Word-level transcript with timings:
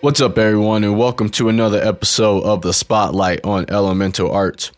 What's 0.00 0.20
up, 0.20 0.38
everyone, 0.38 0.84
and 0.84 0.96
welcome 0.96 1.28
to 1.30 1.48
another 1.48 1.80
episode 1.82 2.44
of 2.44 2.62
the 2.62 2.72
Spotlight 2.72 3.40
on 3.44 3.66
Elemental 3.68 4.30
Arts 4.30 4.70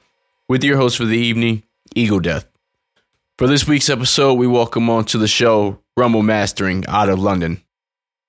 with 0.48 0.64
your 0.64 0.78
host 0.78 0.96
for 0.96 1.04
the 1.04 1.16
evening, 1.18 1.62
Eagle 1.94 2.20
Death. 2.20 2.46
For 3.38 3.46
this 3.46 3.66
week's 3.68 3.90
episode, 3.90 4.34
we 4.34 4.46
welcome 4.46 4.88
on 4.88 5.04
to 5.06 5.18
the 5.18 5.28
show 5.28 5.78
Rumble 5.96 6.22
Mastering 6.22 6.84
out 6.88 7.08
of 7.10 7.18
London. 7.18 7.62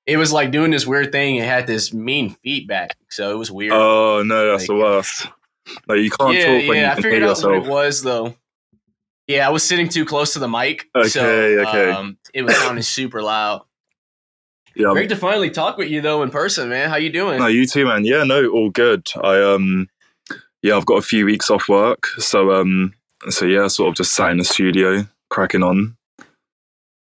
It 0.06 0.18
was 0.18 0.34
like 0.34 0.52
doing 0.52 0.72
this 0.72 0.86
weird 0.86 1.12
thing. 1.12 1.38
It 1.38 1.46
had 1.46 1.66
this 1.68 1.94
mean 1.94 2.36
feedback, 2.44 2.98
so 3.10 3.32
it 3.32 3.38
was 3.38 3.52
weird. 3.52 3.72
Oh 3.74 4.24
no, 4.24 4.52
that's 4.52 4.64
Like- 4.64 4.68
the 4.68 4.76
worst. 4.76 5.28
No, 5.88 5.96
you 5.96 6.10
can't 6.10 6.34
yeah, 6.34 6.46
talk 6.46 6.68
when 6.68 6.78
yeah, 6.78 6.82
you 6.82 6.86
I 6.88 6.94
can 6.96 7.04
figured 7.04 7.22
hear 7.22 7.32
out 7.32 7.44
what 7.44 7.54
it 7.54 7.66
was 7.70 8.02
though. 8.02 8.36
Yeah, 9.28 9.48
I 9.48 9.52
was 9.52 9.64
sitting 9.64 9.88
too 9.88 10.04
close 10.06 10.34
to 10.34 10.40
the 10.40 10.50
mic, 10.50 10.90
so 11.08 11.22
Okay, 11.24 11.60
okay. 11.70 11.92
Um, 11.92 12.18
it 12.34 12.42
was 12.42 12.58
sounding 12.58 12.82
super 12.84 13.22
loud. 13.22 13.62
Yeah, 14.76 14.92
Great 14.92 15.10
to 15.10 15.16
finally 15.16 15.50
talk 15.50 15.78
with 15.78 15.90
you 15.90 16.02
though 16.02 16.24
in 16.24 16.30
person, 16.30 16.70
man. 16.70 16.90
How 16.90 16.96
you 16.96 17.10
doing? 17.12 17.40
no, 17.40 17.48
you 17.48 17.66
too, 17.66 17.86
man. 17.86 18.06
Yeah, 18.06 18.24
no, 18.24 18.48
all 18.48 18.70
good. 18.70 19.08
I 19.22 19.42
um, 19.42 19.90
yeah, 20.62 20.78
I've 20.78 20.86
got 20.86 20.96
a 20.98 21.02
few 21.02 21.26
weeks 21.26 21.50
off 21.50 21.68
work, 21.68 22.08
so 22.20 22.52
um, 22.52 22.94
so 23.30 23.46
yeah, 23.46 23.68
sort 23.68 23.90
of 23.90 23.96
just 23.96 24.14
sat 24.14 24.32
in 24.32 24.38
the 24.38 24.44
studio, 24.44 25.06
cracking 25.30 25.64
on. 25.64 25.98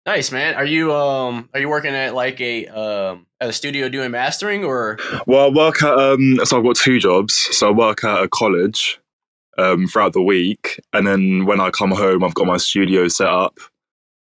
Nice, 0.05 0.31
man. 0.31 0.55
Are 0.55 0.65
you 0.65 0.91
um 0.93 1.49
are 1.53 1.59
you 1.59 1.69
working 1.69 1.93
at 1.93 2.15
like 2.15 2.41
a 2.41 2.65
um 2.67 3.27
at 3.39 3.49
a 3.49 3.53
studio 3.53 3.87
doing 3.87 4.09
mastering 4.11 4.63
or 4.63 4.97
Well, 5.27 5.45
I 5.45 5.49
work 5.49 5.83
at 5.83 5.93
um, 5.93 6.39
so 6.43 6.57
I've 6.57 6.63
got 6.63 6.75
two 6.75 6.99
jobs. 6.99 7.33
So 7.35 7.69
I 7.69 7.71
work 7.71 8.03
at 8.03 8.23
a 8.23 8.27
college 8.27 8.99
um 9.59 9.87
throughout 9.87 10.13
the 10.13 10.21
week, 10.23 10.81
and 10.93 11.05
then 11.05 11.45
when 11.45 11.61
I 11.61 11.69
come 11.69 11.91
home, 11.91 12.23
I've 12.23 12.33
got 12.33 12.47
my 12.47 12.57
studio 12.57 13.07
set 13.07 13.27
up. 13.27 13.59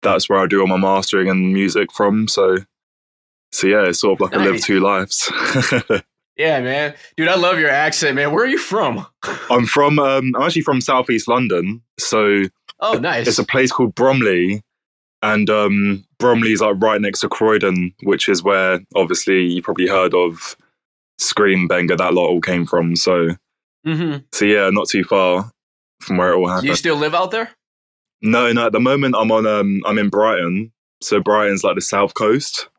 That's 0.02 0.30
where 0.30 0.40
I 0.40 0.48
do 0.48 0.62
all 0.62 0.67
my 0.67 0.78
mastering 0.78 1.30
and 1.30 1.54
music 1.54 1.92
from. 1.92 2.28
So, 2.28 2.58
so 3.52 3.67
yeah, 3.67 3.86
it's 3.88 4.00
sort 4.02 4.20
of 4.20 4.31
like 4.31 4.40
I 4.40 4.44
live 4.44 4.62
two 4.62 4.80
lives. 4.80 5.31
Yeah, 6.38 6.62
man. 6.62 6.94
Dude, 7.16 7.30
I 7.30 7.36
love 7.36 7.58
your 7.58 7.72
accent, 7.72 8.16
man. 8.16 8.31
Where 8.31 8.44
are 8.44 8.48
you 8.48 8.59
from? 8.59 9.08
I'm 9.50 9.66
from 9.66 9.98
um, 9.98 10.34
I'm 10.36 10.44
actually 10.44 10.62
from 10.62 10.81
southeast 10.81 11.28
London, 11.28 11.81
so 12.00 12.44
Oh, 12.80 12.94
nice. 12.94 13.28
it's 13.28 13.39
a 13.39 13.44
place 13.44 13.72
called 13.72 13.95
Bromley, 13.95 14.62
and 15.23 15.50
um, 15.50 16.06
Bromley's 16.20 16.62
like 16.62 16.76
right 16.78 17.02
next 17.02 17.22
to 17.22 17.30
Croydon, 17.30 17.92
which 18.04 18.30
is 18.30 18.44
where 18.44 18.80
obviously 18.95 19.45
you 19.45 19.64
probably 19.64 19.88
heard 19.88 20.14
of 20.14 20.56
Skream 21.20 21.67
Benga 21.67 21.95
that 21.95 22.14
lot 22.14 22.28
all 22.28 22.42
came 22.42 22.67
from. 22.67 22.95
So 22.95 23.30
mm-hmm. 23.86 24.17
so 24.32 24.45
yeah, 24.45 24.70
not 24.70 24.89
too 24.89 25.04
far 25.04 25.52
from 26.02 26.17
where 26.17 26.34
it 26.34 26.38
all 26.38 26.48
happened. 26.48 26.66
Do 26.66 26.67
You 26.70 26.76
still 26.76 26.98
live 26.98 27.16
out 27.16 27.32
there? 27.32 27.50
no, 28.22 28.52
no, 28.54 28.67
at 28.67 28.73
the 28.73 28.80
moment 28.80 29.16
I'm 29.17 29.32
on 29.32 29.48
um, 29.48 29.82
I'm 29.88 29.98
in 29.98 30.09
Brighton, 30.09 30.72
so 31.02 31.20
Brighton's 31.20 31.64
like 31.64 31.73
the 31.73 31.82
south 31.82 32.14
coast. 32.14 32.70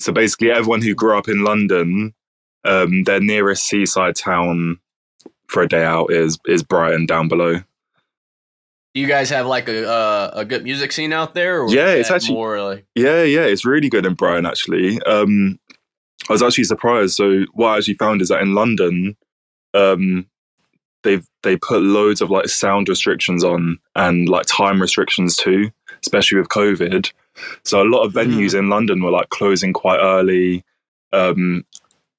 So 0.00 0.12
basically, 0.12 0.50
everyone 0.50 0.82
who 0.82 0.94
grew 0.94 1.16
up 1.16 1.28
in 1.28 1.44
London, 1.44 2.14
um, 2.64 3.04
their 3.04 3.20
nearest 3.20 3.64
seaside 3.66 4.16
town 4.16 4.78
for 5.46 5.62
a 5.62 5.68
day 5.68 5.84
out 5.84 6.12
is 6.12 6.38
is 6.46 6.62
Brighton 6.62 7.06
down 7.06 7.28
below. 7.28 7.56
Do 8.94 9.00
you 9.00 9.06
guys 9.06 9.30
have 9.30 9.46
like 9.46 9.68
a 9.68 9.88
uh, 9.88 10.30
a 10.34 10.44
good 10.44 10.64
music 10.64 10.90
scene 10.92 11.12
out 11.12 11.34
there? 11.34 11.62
Or 11.62 11.70
Yeah, 11.70 11.90
it's 11.92 12.10
actually- 12.10 12.34
more 12.34 12.60
like 12.62 12.86
Yeah, 12.94 13.22
yeah, 13.22 13.44
it's 13.44 13.64
really 13.64 13.88
good 13.88 14.06
in 14.06 14.14
Brighton 14.14 14.46
actually. 14.46 15.00
Um, 15.02 15.58
I 16.28 16.32
was 16.32 16.42
actually 16.42 16.64
surprised. 16.64 17.14
So 17.14 17.44
what 17.52 17.68
I 17.68 17.76
actually 17.78 17.94
found 17.94 18.20
is 18.22 18.28
that 18.28 18.42
in 18.42 18.54
London, 18.54 19.16
um, 19.74 20.26
they've 21.02 21.26
they 21.42 21.56
put 21.56 21.82
loads 21.82 22.20
of 22.20 22.30
like 22.30 22.48
sound 22.48 22.88
restrictions 22.88 23.44
on 23.44 23.78
and 23.96 24.28
like 24.28 24.46
time 24.46 24.80
restrictions 24.80 25.36
too, 25.36 25.70
especially 26.02 26.38
with 26.38 26.48
COVID. 26.48 27.12
So 27.64 27.82
a 27.82 27.84
lot 27.84 28.04
of 28.04 28.12
venues 28.12 28.58
in 28.58 28.68
London 28.68 29.02
were 29.02 29.10
like 29.10 29.28
closing 29.30 29.72
quite 29.72 29.98
early, 30.00 30.64
um, 31.12 31.64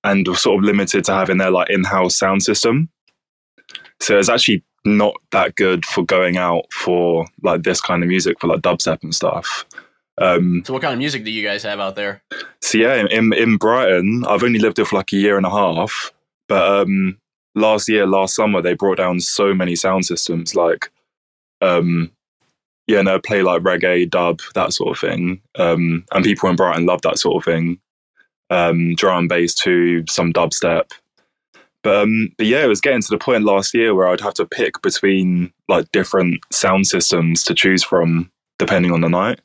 and 0.03 0.28
were 0.28 0.36
sort 0.36 0.59
of 0.59 0.63
limited 0.63 1.03
to 1.06 1.13
having 1.13 1.38
their 1.38 1.52
like 1.52 1.69
in-house 1.69 2.16
sound 2.16 2.44
system. 2.44 2.90
So 4.00 4.18
it's 4.18 4.30
actually 4.30 4.63
not 4.84 5.13
that 5.31 5.56
good 5.56 5.86
for 5.86 6.03
going 6.03 6.38
out 6.38 6.72
for 6.74 7.28
like 7.44 7.63
this 7.63 7.80
kind 7.81 8.03
of 8.03 8.09
music 8.09 8.40
for 8.40 8.47
like 8.47 8.62
dubstep 8.62 9.03
and 9.03 9.13
stuff. 9.13 9.66
Um, 10.18 10.63
so 10.66 10.74
what 10.74 10.81
kind 10.81 10.94
of 10.94 11.00
music 11.00 11.24
do 11.24 11.31
you 11.31 11.44
guys 11.44 11.63
have 11.63 11.80
out 11.80 11.96
there? 11.96 12.22
so 12.62 12.78
yeah, 12.78 13.06
in 13.09 13.34
in 13.34 13.57
Brighton, 13.57 14.24
I've 14.28 14.44
only 14.44 14.59
lived 14.59 14.78
there 14.78 14.86
for 14.86 14.97
like 14.97 15.13
a 15.13 15.18
year 15.18 15.38
and 15.38 15.46
a 15.46 15.50
half. 15.50 16.12
But 16.47 16.68
um, 16.68 17.18
last 17.56 17.88
year, 17.88 18.06
last 18.06 18.36
summer, 18.36 18.62
they 18.62 18.74
brought 18.74 18.97
down 18.97 19.19
so 19.19 19.53
many 19.53 19.75
sound 19.75 20.06
systems, 20.06 20.56
like 20.56 20.91
um, 21.62 22.12
yeah, 22.91 23.02
no, 23.02 23.19
play 23.19 23.41
like 23.41 23.63
reggae, 23.63 24.09
dub, 24.09 24.41
that 24.53 24.74
sort 24.74 24.91
of 24.91 25.00
thing. 25.00 25.41
Um, 25.56 26.06
and 26.12 26.25
people 26.25 26.50
in 26.50 26.56
Brighton 26.56 26.85
love 26.85 27.02
that 27.03 27.18
sort 27.18 27.38
of 27.38 27.46
thing. 27.46 27.79
Um, 28.50 28.96
drum 28.96 29.19
and 29.19 29.29
bass 29.29 29.53
too, 29.53 30.03
some 30.09 30.34
dubstep. 30.34 30.91
But 31.84 32.03
um, 32.03 32.30
but 32.38 32.46
yeah, 32.46 32.63
it 32.63 32.68
was 32.68 32.81
getting 32.81 33.01
to 33.01 33.09
the 33.09 33.18
point 33.18 33.44
last 33.44 33.74
year 33.74 33.96
where 33.96 34.07
I'd 34.07 34.22
have 34.22 34.34
to 34.35 34.46
pick 34.46 34.81
between 34.81 35.51
like 35.68 35.91
different 35.91 36.41
sound 36.51 36.85
systems 36.85 37.44
to 37.46 37.56
choose 37.56 37.84
from 37.84 38.30
depending 38.59 38.91
on 38.91 39.01
the 39.01 39.09
night. 39.09 39.40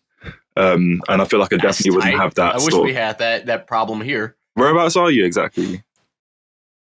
Um, 0.56 1.00
and 1.08 1.22
I 1.22 1.24
feel 1.24 1.38
like 1.38 1.52
I 1.52 1.56
That's 1.56 1.78
definitely 1.78 1.98
wouldn't 1.98 2.20
have 2.20 2.34
that. 2.34 2.56
I 2.56 2.64
wish 2.64 2.74
we 2.74 2.94
had 2.94 3.18
that 3.18 3.46
that 3.46 3.66
problem 3.66 4.00
here. 4.00 4.36
Whereabouts 4.54 4.96
are 4.96 5.10
you 5.10 5.24
exactly? 5.24 5.82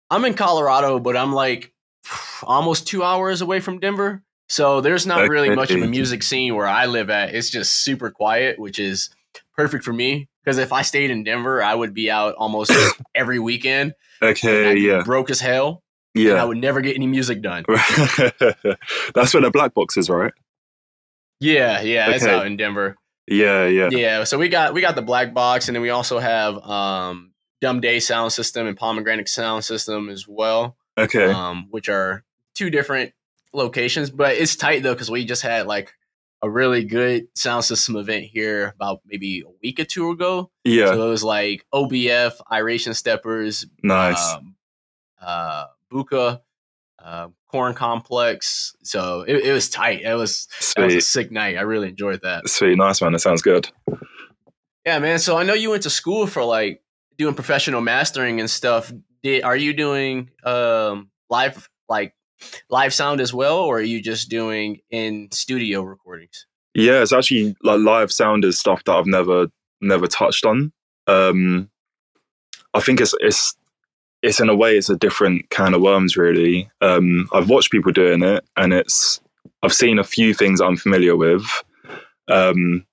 I'm 0.09 0.23
in 0.25 0.35
Colorado, 0.35 0.99
but 0.99 1.17
I'm 1.17 1.33
like 1.33 1.73
almost 2.43 2.87
two 2.87 3.03
hours 3.03 3.41
away 3.41 3.59
from 3.59 3.79
Denver. 3.79 4.21
So 4.53 4.81
there's 4.81 5.07
not 5.07 5.29
really 5.29 5.49
much 5.55 5.71
of 5.71 5.81
a 5.81 5.87
music 5.87 6.21
scene 6.21 6.53
where 6.53 6.67
I 6.67 6.85
live 6.85 7.09
at. 7.09 7.33
It's 7.33 7.49
just 7.49 7.83
super 7.83 8.11
quiet, 8.11 8.59
which 8.59 8.77
is 8.77 9.09
perfect 9.57 9.83
for 9.83 9.91
me. 9.91 10.29
Because 10.45 10.59
if 10.59 10.71
I 10.71 10.83
stayed 10.83 11.09
in 11.09 11.23
Denver, 11.23 11.63
I 11.63 11.73
would 11.73 11.95
be 11.95 12.11
out 12.11 12.35
almost 12.35 12.71
every 13.15 13.39
weekend. 13.39 13.95
Okay, 14.21 14.77
yeah, 14.77 15.01
broke 15.01 15.31
as 15.31 15.39
hell. 15.39 15.81
And 16.13 16.37
I 16.37 16.45
would 16.45 16.59
never 16.59 16.81
get 16.81 16.95
any 16.95 17.07
music 17.07 17.41
done. 17.41 17.65
That's 17.67 19.33
where 19.33 19.41
the 19.41 19.49
black 19.51 19.73
box 19.73 19.97
is, 19.97 20.07
right? 20.07 20.33
Yeah, 21.39 21.81
yeah, 21.81 22.11
it's 22.11 22.23
out 22.23 22.45
in 22.45 22.55
Denver. 22.55 22.95
Yeah, 23.25 23.65
yeah. 23.65 23.89
Yeah, 23.89 24.23
so 24.23 24.37
we 24.37 24.49
got 24.49 24.75
we 24.75 24.81
got 24.81 24.93
the 24.93 25.01
black 25.01 25.33
box, 25.33 25.67
and 25.67 25.75
then 25.75 25.81
we 25.81 25.89
also 25.89 26.19
have 26.19 26.57
um, 26.59 27.33
Dumb 27.59 27.81
Day 27.81 27.99
sound 27.99 28.31
system 28.31 28.67
and 28.67 28.77
Pomegranate 28.77 29.27
sound 29.27 29.65
system 29.65 30.09
as 30.09 30.27
well. 30.27 30.77
Okay, 30.95 31.31
um, 31.31 31.69
which 31.71 31.89
are 31.89 32.23
two 32.53 32.69
different 32.69 33.13
locations. 33.53 34.09
But 34.09 34.35
it's 34.35 34.55
tight 34.55 34.83
though 34.83 34.93
because 34.93 35.11
we 35.11 35.25
just 35.25 35.41
had 35.41 35.67
like 35.67 35.93
a 36.41 36.49
really 36.49 36.83
good 36.83 37.27
sound 37.35 37.63
system 37.63 37.95
event 37.95 38.25
here 38.25 38.73
about 38.75 38.99
maybe 39.05 39.41
a 39.47 39.49
week 39.61 39.79
or 39.79 39.85
two 39.85 40.09
ago. 40.11 40.51
yeah, 40.65 40.87
So 40.87 41.07
it 41.07 41.09
was 41.09 41.23
like 41.23 41.65
OBF, 41.73 42.33
Iration 42.51 42.93
Steppers, 42.93 43.65
nice. 43.81 44.33
um, 44.33 44.55
uh, 45.21 45.65
Buka, 45.91 46.41
uh, 47.01 47.29
Corn 47.49 47.73
Complex. 47.73 48.75
So 48.83 49.21
it, 49.21 49.37
it 49.37 49.53
was 49.53 49.69
tight. 49.69 50.01
It 50.01 50.15
was 50.15 50.47
that 50.75 50.85
was 50.85 50.95
a 50.95 51.01
sick 51.01 51.31
night. 51.31 51.57
I 51.57 51.61
really 51.61 51.87
enjoyed 51.89 52.21
that. 52.23 52.49
sweet, 52.49 52.77
nice 52.77 53.01
man. 53.01 53.13
That 53.13 53.19
sounds 53.19 53.41
good. 53.41 53.69
Yeah, 54.85 54.99
man. 54.99 55.19
So 55.19 55.37
I 55.37 55.43
know 55.43 55.53
you 55.53 55.69
went 55.69 55.83
to 55.83 55.89
school 55.89 56.27
for 56.27 56.43
like 56.43 56.81
doing 57.17 57.35
professional 57.35 57.79
mastering 57.79 58.39
and 58.41 58.49
stuff. 58.49 58.91
Did 59.21 59.43
are 59.43 59.55
you 59.55 59.71
doing 59.73 60.29
um 60.43 61.09
live 61.29 61.69
like 61.87 62.13
live 62.69 62.93
sound 62.93 63.21
as 63.21 63.33
well, 63.33 63.57
or 63.57 63.77
are 63.77 63.81
you 63.81 64.01
just 64.01 64.29
doing 64.29 64.79
in 64.91 65.29
studio 65.31 65.81
recordings? 65.83 66.45
Yeah, 66.73 67.01
it's 67.01 67.13
actually 67.13 67.55
like 67.63 67.79
live 67.79 68.11
sound 68.11 68.45
is 68.45 68.59
stuff 68.59 68.83
that 68.85 68.93
I've 68.93 69.05
never 69.05 69.47
never 69.81 70.07
touched 70.07 70.45
on. 70.45 70.71
Um, 71.07 71.69
I 72.73 72.79
think 72.79 72.99
it's 73.01 73.13
it's 73.19 73.55
it's 74.21 74.39
in 74.39 74.49
a 74.49 74.55
way 74.55 74.77
it's 74.77 74.89
a 74.89 74.95
different 74.95 75.49
can 75.49 75.73
of 75.73 75.81
worms 75.81 76.15
really. 76.17 76.69
Um, 76.81 77.27
I've 77.33 77.49
watched 77.49 77.71
people 77.71 77.91
doing 77.91 78.23
it, 78.23 78.43
and 78.57 78.73
it's 78.73 79.19
I've 79.61 79.73
seen 79.73 79.99
a 79.99 80.03
few 80.03 80.33
things 80.33 80.61
I'm 80.61 80.77
familiar 80.77 81.15
with. 81.15 81.45
Um, 82.29 82.85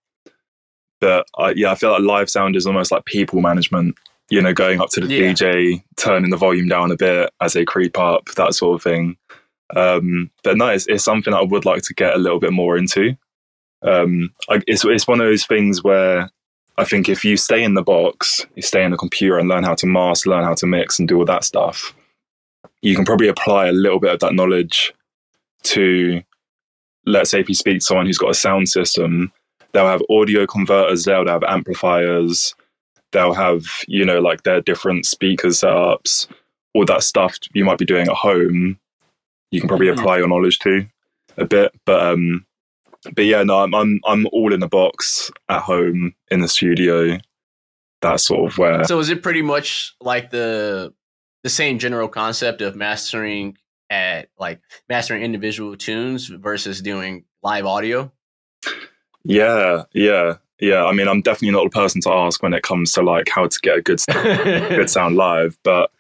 but 1.01 1.27
I, 1.39 1.53
yeah, 1.53 1.73
I 1.73 1.75
feel 1.77 1.93
like 1.93 2.03
live 2.03 2.29
sound 2.29 2.57
is 2.57 2.67
almost 2.67 2.93
like 2.93 3.05
people 3.07 3.41
management. 3.41 3.97
You 4.29 4.41
know, 4.41 4.53
going 4.53 4.81
up 4.81 4.91
to 4.91 5.01
the 5.01 5.13
Yeah. 5.13 5.33
DJ, 5.33 5.83
turning 5.97 6.31
the 6.31 6.37
volume 6.37 6.69
down 6.69 6.93
a 6.93 6.97
bit 6.97 7.31
as 7.41 7.55
they 7.55 7.65
creep 7.65 7.99
up, 7.99 8.27
that 8.37 8.55
sort 8.55 8.77
of 8.77 8.83
thing. 8.83 9.17
Um, 9.77 10.31
but 10.43 10.57
no, 10.57 10.69
it's, 10.69 10.87
it's 10.89 11.05
something 11.05 11.35
I 11.35 11.43
would 11.43 11.65
like 11.65 11.83
to 11.83 11.95
get 11.95 12.15
a 12.15 12.19
little 12.19 12.41
bit 12.41 12.53
more 12.53 12.77
into. 12.77 13.17
Um, 13.83 14.31
I, 14.49 14.61
it's 14.67 14.85
it's 14.85 15.09
one 15.09 15.21
of 15.21 15.27
those 15.27 15.47
things 15.47 15.83
where 15.83 16.31
I 16.77 16.85
think 16.85 17.09
if 17.09 17.25
you 17.25 17.37
stay 17.37 17.63
in 17.63 17.75
the 17.75 17.83
box, 17.83 18.47
you 18.55 18.63
stay 18.63 18.85
in 18.85 18.91
the 18.91 18.97
computer 18.97 19.39
and 19.39 19.49
learn 19.49 19.65
how 19.65 19.75
to 19.75 19.87
master, 19.87 20.31
learn 20.31 20.45
how 20.45 20.55
to 20.55 20.67
mix, 20.67 20.99
and 20.99 21.09
do 21.09 21.19
all 21.19 21.25
that 21.27 21.45
stuff, 21.45 21.95
you 22.83 22.95
can 22.95 23.05
probably 23.05 23.29
apply 23.29 23.67
a 23.67 23.73
little 23.73 24.01
bit 24.01 24.15
of 24.15 24.21
that 24.21 24.35
knowledge 24.35 24.93
to, 25.63 26.23
let's 27.07 27.31
say, 27.31 27.41
if 27.41 27.49
you 27.49 27.55
speak 27.55 27.81
to 27.81 27.85
someone 27.85 28.07
who's 28.07 28.19
got 28.19 28.31
a 28.31 28.35
sound 28.35 28.69
system, 28.69 29.33
they'll 29.73 29.87
have 29.87 30.03
audio 30.11 30.47
converters, 30.47 31.05
they'll 31.05 31.27
have 31.27 31.45
amplifiers, 31.45 32.55
they'll 33.13 33.35
have 33.35 33.65
you 33.89 34.05
know 34.05 34.21
like 34.21 34.43
their 34.43 34.61
different 34.61 35.07
speaker 35.07 35.49
setups, 35.49 36.29
all 36.75 36.85
that 36.85 37.03
stuff 37.03 37.39
you 37.53 37.65
might 37.65 37.79
be 37.79 37.87
doing 37.87 38.09
at 38.09 38.17
home. 38.17 38.79
You 39.51 39.61
can 39.61 39.69
probably 39.69 39.89
Mhm. 39.89 39.99
apply 39.99 40.19
your 40.19 40.29
knowledge 40.29 40.59
to 40.61 40.87
a 41.37 41.45
bit, 41.45 41.73
but 41.85 42.01
um, 42.03 42.47
but 43.15 43.25
yeah, 43.25 43.43
no, 43.43 43.61
I'm 43.61 43.75
I'm 43.75 44.01
I'm 44.07 44.27
all 44.33 44.53
in 44.53 44.61
the 44.61 44.69
box 44.69 45.31
at 45.49 45.63
home 45.63 46.15
in 46.31 46.41
the 46.41 46.49
studio. 46.49 47.19
that's 48.03 48.25
sort 48.25 48.51
of 48.51 48.57
where. 48.59 48.85
So 48.85 48.99
is 48.99 49.11
it 49.11 49.23
pretty 49.23 49.43
much 49.43 49.95
like 50.01 50.31
the 50.31 50.95
the 51.43 51.51
same 51.51 51.79
general 51.79 52.09
concept 52.09 52.61
of 52.63 52.75
mastering 52.77 53.57
at 53.91 54.29
like 54.39 54.61
mastering 54.89 55.23
individual 55.23 55.77
tunes 55.77 56.29
versus 56.29 56.81
doing 56.81 57.25
live 57.43 57.67
audio? 57.67 58.11
Yeah, 59.25 59.85
yeah, 59.93 60.37
yeah. 60.61 60.85
I 60.85 60.93
mean, 60.93 61.09
I'm 61.09 61.21
definitely 61.23 61.51
not 61.51 61.65
the 61.65 61.71
person 61.79 62.01
to 62.03 62.11
ask 62.11 62.43
when 62.43 62.55
it 62.55 62.63
comes 62.63 62.93
to 62.93 63.03
like 63.03 63.29
how 63.29 63.47
to 63.47 63.59
get 63.63 63.79
a 63.79 63.83
good 63.83 64.01
good 64.09 64.89
sound 64.91 65.17
live, 65.17 65.59
but 65.63 65.91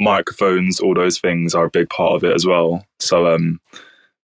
microphones, 0.00 0.80
all 0.80 0.94
those 0.94 1.18
things 1.18 1.54
are 1.54 1.64
a 1.64 1.70
big 1.70 1.88
part 1.88 2.14
of 2.14 2.24
it 2.24 2.34
as 2.34 2.46
well. 2.46 2.86
So, 2.98 3.26
um, 3.26 3.60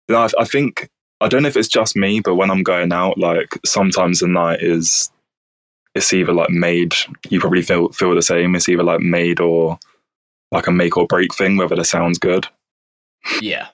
I, 0.09 0.29
I 0.39 0.45
think 0.45 0.91
I 1.21 1.29
don't 1.29 1.43
know 1.43 1.49
if 1.49 1.57
it's 1.57 1.69
just 1.69 1.97
me, 1.97 2.21
but 2.21 2.35
when 2.35 2.51
I'm 2.51 2.63
going 2.63 2.93
out, 2.93 3.19
like 3.19 3.49
sometimes 3.65 4.21
the 4.21 4.29
night 4.29 4.63
is 4.63 5.11
it's 5.95 6.13
either 6.13 6.33
like 6.33 6.51
made. 6.51 6.95
You 7.29 7.41
probably 7.41 7.63
feel 7.63 7.89
feel 7.91 8.15
the 8.15 8.23
same. 8.23 8.55
It's 8.55 8.69
either 8.69 8.83
like 8.83 9.01
made 9.01 9.41
or 9.41 9.79
like 10.51 10.67
a 10.67 10.73
make 10.73 10.97
or 10.97 11.07
break 11.07 11.35
thing, 11.35 11.57
whether 11.57 11.77
the 11.77 11.85
sound's 11.85 12.19
good. 12.19 12.47
Yeah. 13.41 13.69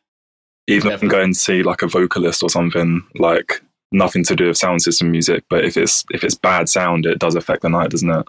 Even 0.67 0.93
if 0.93 1.03
I'm 1.03 1.09
going 1.09 1.33
to 1.33 1.39
see 1.39 1.63
like 1.63 1.83
a 1.83 1.89
vocalist 1.89 2.43
or 2.43 2.51
something, 2.51 3.05
like 3.17 3.61
nothing 3.91 4.23
to 4.25 4.37
do 4.37 4.47
with 4.47 4.59
sound 4.59 4.83
system 4.83 5.11
music, 5.11 5.43
but 5.51 5.65
if 5.65 5.77
it's 5.77 6.05
if 6.11 6.23
it's 6.23 6.35
bad 6.35 6.69
sound, 6.69 7.07
it 7.07 7.19
does 7.19 7.35
affect 7.35 7.63
the 7.63 7.69
night, 7.69 7.91
doesn't 7.91 8.11
it? 8.11 8.27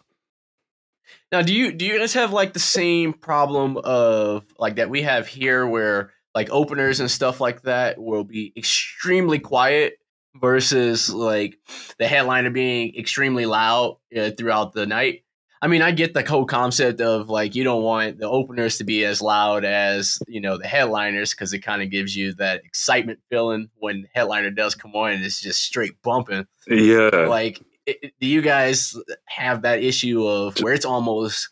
Now, 1.32 1.42
do 1.42 1.54
you 1.54 1.72
do 1.72 1.86
you 1.86 1.98
guys 1.98 2.14
have 2.14 2.34
like 2.34 2.54
the 2.54 2.60
same 2.60 3.14
problem 3.14 3.78
of 3.78 4.44
like 4.60 4.76
that 4.76 4.90
we 4.90 5.04
have 5.04 5.28
here, 5.28 5.66
where 5.66 6.12
like 6.36 6.50
openers 6.50 7.00
and 7.00 7.10
stuff 7.10 7.40
like 7.40 7.62
that 7.64 7.98
will 7.98 8.24
be 8.24 8.54
extremely 8.58 9.40
quiet 9.40 9.94
versus 10.36 11.10
like 11.10 11.58
the 12.00 12.08
headliner 12.08 12.50
being 12.50 12.96
extremely 12.98 13.46
loud 13.46 13.98
uh, 14.16 14.32
throughout 14.38 14.74
the 14.74 14.86
night? 14.86 15.24
I 15.64 15.68
mean, 15.68 15.84
I 15.84 15.92
get 15.92 16.14
the 16.16 16.28
whole 16.28 16.46
concept 16.46 17.02
of 17.02 17.30
like 17.30 17.54
you 17.54 17.64
don't 17.64 17.84
want 17.84 18.18
the 18.18 18.28
openers 18.28 18.80
to 18.80 18.84
be 18.84 19.06
as 19.06 19.22
loud 19.22 19.64
as 19.64 20.20
you 20.28 20.42
know 20.42 20.58
the 20.58 20.68
headliners 20.68 21.32
because 21.32 21.54
it 21.54 21.60
kind 21.60 21.82
of 21.82 21.92
gives 21.92 22.16
you 22.16 22.34
that 22.36 22.66
excitement 22.66 23.20
feeling 23.30 23.70
when 23.78 24.02
the 24.02 24.08
headliner 24.14 24.50
does 24.50 24.74
come 24.74 24.96
on 24.96 25.12
and 25.12 25.24
it's 25.24 25.40
just 25.40 25.64
straight 25.64 26.02
bumping. 26.02 26.48
Yeah. 26.68 27.28
Like, 27.30 27.62
do 27.86 28.28
you 28.28 28.42
guys 28.42 28.98
have 29.38 29.62
that 29.64 29.84
issue 29.84 30.26
of 30.28 30.58
where 30.62 30.74
it's 30.74 30.86
almost 30.86 31.50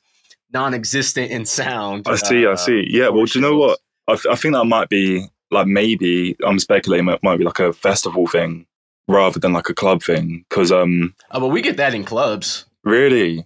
non-existent 0.53 1.31
in 1.31 1.45
sound? 1.45 2.05
I 2.07 2.15
see. 2.15 2.45
uh, 2.45 2.51
I 2.51 2.55
see. 2.55 2.85
Yeah. 2.89 3.09
Well, 3.09 3.25
do 3.25 3.39
you 3.39 3.41
know 3.41 3.57
what? 3.57 3.79
I, 4.07 4.13
th- 4.15 4.27
I 4.31 4.35
think 4.35 4.53
that 4.55 4.65
might 4.65 4.89
be 4.89 5.27
like 5.51 5.67
maybe 5.67 6.35
I'm 6.45 6.59
speculating 6.59 7.07
it 7.09 7.23
might 7.23 7.37
be 7.37 7.43
like 7.43 7.59
a 7.59 7.73
festival 7.73 8.27
thing 8.27 8.65
rather 9.07 9.39
than 9.39 9.53
like 9.53 9.69
a 9.69 9.73
club 9.73 10.01
thing 10.03 10.45
because 10.49 10.71
um 10.71 11.15
Oh, 11.31 11.39
but 11.39 11.47
we 11.49 11.61
get 11.61 11.77
that 11.77 11.93
in 11.93 12.03
clubs. 12.03 12.65
really 12.83 13.45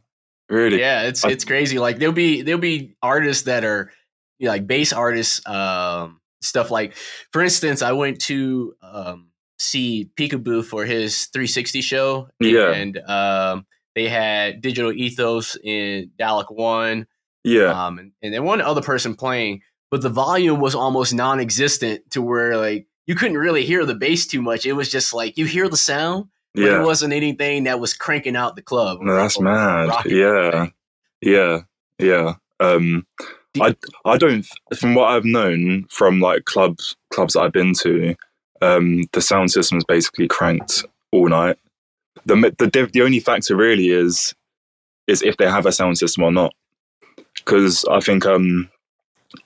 really 0.49 0.79
Yeah, 0.79 1.03
it's 1.03 1.23
I- 1.25 1.29
it's 1.31 1.45
crazy. 1.45 1.79
Like 1.79 1.99
there'll 1.99 2.13
be 2.13 2.41
there'll 2.41 2.61
be 2.61 2.95
artists 3.01 3.43
that 3.43 3.63
are 3.65 3.91
you 4.39 4.45
know, 4.47 4.51
like 4.51 4.67
bass 4.67 4.91
artists, 4.93 5.45
um, 5.47 6.19
stuff 6.41 6.71
like. 6.71 6.95
For 7.31 7.41
instance, 7.41 7.81
I 7.81 7.91
went 7.93 8.19
to 8.21 8.75
um, 8.81 9.27
see 9.57 10.09
Peekaboo 10.17 10.65
for 10.65 10.83
his 10.85 11.27
360 11.27 11.79
show. 11.81 12.27
Yeah. 12.41 12.71
and 12.71 12.97
um, 12.97 13.65
they 13.95 14.09
had 14.09 14.61
Digital 14.61 14.91
Ethos 14.91 15.57
in 15.63 16.11
Dalek 16.19 16.51
One, 16.51 17.07
yeah. 17.43 17.85
um, 17.85 17.99
and, 17.99 18.11
and 18.21 18.33
then 18.33 18.43
one 18.43 18.61
other 18.61 18.81
person 18.81 19.15
playing, 19.15 19.61
but 19.91 20.01
the 20.01 20.09
volume 20.09 20.59
was 20.59 20.75
almost 20.75 21.13
non-existent 21.13 22.09
to 22.11 22.21
where 22.21 22.57
like 22.57 22.87
you 23.05 23.15
couldn't 23.15 23.37
really 23.37 23.65
hear 23.65 23.85
the 23.85 23.95
bass 23.95 24.25
too 24.25 24.41
much. 24.41 24.65
It 24.65 24.73
was 24.73 24.89
just 24.89 25.13
like 25.13 25.37
you 25.37 25.45
hear 25.45 25.69
the 25.69 25.77
sound, 25.77 26.25
but 26.53 26.63
yeah. 26.63 26.81
it 26.81 26.85
wasn't 26.85 27.13
anything 27.13 27.65
that 27.65 27.79
was 27.79 27.93
cranking 27.93 28.35
out 28.35 28.55
the 28.55 28.61
club. 28.61 28.99
no, 29.01 29.15
that's 29.15 29.37
or 29.37 29.43
mad. 29.43 29.89
rocking 29.89 30.17
yeah. 30.17 30.67
yeah. 31.21 31.59
Yeah. 31.99 32.33
Um 32.59 33.05
I 33.61 33.75
I 34.05 34.17
don't 34.17 34.47
from 34.75 34.95
what 34.95 35.09
I've 35.09 35.25
known 35.25 35.85
from 35.89 36.19
like 36.19 36.45
clubs 36.45 36.95
clubs 37.11 37.33
that 37.33 37.41
I've 37.41 37.51
been 37.51 37.73
to 37.81 38.15
um 38.61 39.03
the 39.11 39.21
sound 39.21 39.51
system 39.51 39.77
is 39.77 39.85
basically 39.85 40.27
cranked 40.27 40.85
all 41.11 41.27
night 41.27 41.57
the 42.25 42.35
the 42.57 42.89
the 42.91 43.01
only 43.01 43.19
factor 43.19 43.55
really 43.55 43.89
is 43.89 44.33
is 45.07 45.21
if 45.21 45.37
they 45.37 45.49
have 45.49 45.65
a 45.65 45.71
sound 45.71 45.97
system 45.97 46.23
or 46.23 46.31
not. 46.31 46.53
Because 47.35 47.85
I 47.89 47.99
think 47.99 48.25
um 48.25 48.69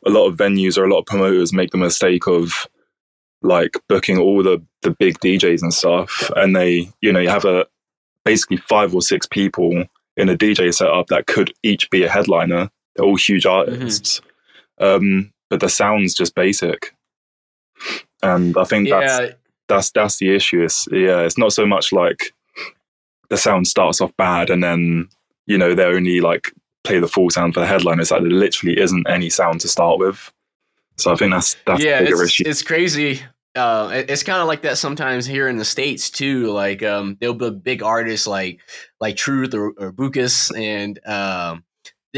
a 0.06 0.09
lot 0.09 0.27
of 0.27 0.35
venues 0.35 0.77
or 0.77 0.85
a 0.85 0.89
lot 0.89 1.00
of 1.00 1.06
promoters 1.06 1.53
make 1.53 1.71
the 1.71 1.77
mistake 1.77 2.27
of 2.27 2.68
like 3.41 3.71
booking 3.88 4.18
all 4.18 4.44
the 4.44 4.62
the 4.81 4.91
big 4.91 5.19
DJs 5.19 5.62
and 5.62 5.74
stuff 5.74 6.29
and 6.35 6.56
they 6.56 6.91
you 7.01 7.12
know 7.12 7.19
you 7.19 7.29
have 7.29 7.45
a 7.45 7.65
basically 8.25 8.57
five 8.57 8.94
or 8.94 9.01
six 9.01 9.25
people 9.25 9.85
in 10.18 10.29
a 10.29 10.38
DJ 10.38 10.74
setup 10.74 11.07
that 11.07 11.27
could 11.27 11.53
each 11.63 11.89
be 11.89 12.03
a 12.03 12.09
headliner. 12.09 12.69
They're 12.95 13.06
all 13.06 13.15
huge 13.15 13.45
artists. 13.45 14.21
Um 14.79 15.31
but 15.50 15.62
the 15.62 15.69
sound's 15.69 16.13
just 16.13 16.35
basic. 16.35 16.94
And 18.21 18.57
I 18.57 18.63
think 18.65 18.89
that's 18.89 19.19
Yeah, 19.19 19.31
that's 19.68 19.91
that's 19.91 20.18
the 20.18 20.35
issue. 20.35 20.63
It's, 20.63 20.88
yeah, 20.91 21.21
it's 21.21 21.38
not 21.38 21.53
so 21.53 21.65
much 21.65 21.91
like 21.91 22.33
the 23.29 23.38
sound 23.38 23.68
starts 23.68 24.01
off 24.01 24.15
bad 24.18 24.50
and 24.50 24.63
then 24.63 25.07
you 25.45 25.57
know 25.57 25.74
they 25.75 25.83
only 25.83 26.21
like 26.21 26.51
play 26.83 27.00
the 27.00 27.07
full 27.07 27.29
sound 27.29 27.53
for 27.53 27.59
the 27.59 27.65
headline. 27.68 28.00
It's 28.00 28.12
like 28.12 28.21
there 28.21 28.31
literally 28.31 28.79
isn't 28.79 29.09
any 29.09 29.29
sound 29.29 29.62
to 29.62 29.68
start 29.68 30.00
with. 30.00 30.31
So 30.97 31.12
I 31.12 31.15
think 31.15 31.31
that's 31.31 31.56
that's 31.65 31.83
yeah, 31.83 32.00
the 32.00 32.06
bigger 32.06 32.24
it's, 32.24 32.31
issue. 32.31 32.44
it's 32.47 32.62
crazy. 32.63 33.21
Uh, 33.56 33.89
it- 33.94 34.09
it's 34.09 34.24
kind 34.24 34.41
of 34.41 34.47
like 34.47 34.62
that 34.62 34.77
sometimes 34.77 35.25
here 35.25 35.47
in 35.47 35.57
the 35.57 35.65
states 35.65 36.09
too. 36.09 36.47
Like 36.51 36.83
um, 36.83 37.18
there'll 37.19 37.35
be 37.35 37.50
big 37.51 37.83
artists 37.83 38.25
like 38.27 38.62
like 39.00 39.15
Truth 39.15 39.53
or, 39.53 39.74
or 39.77 39.91
Bucus, 39.91 40.51
and 40.51 41.00
um, 41.06 41.63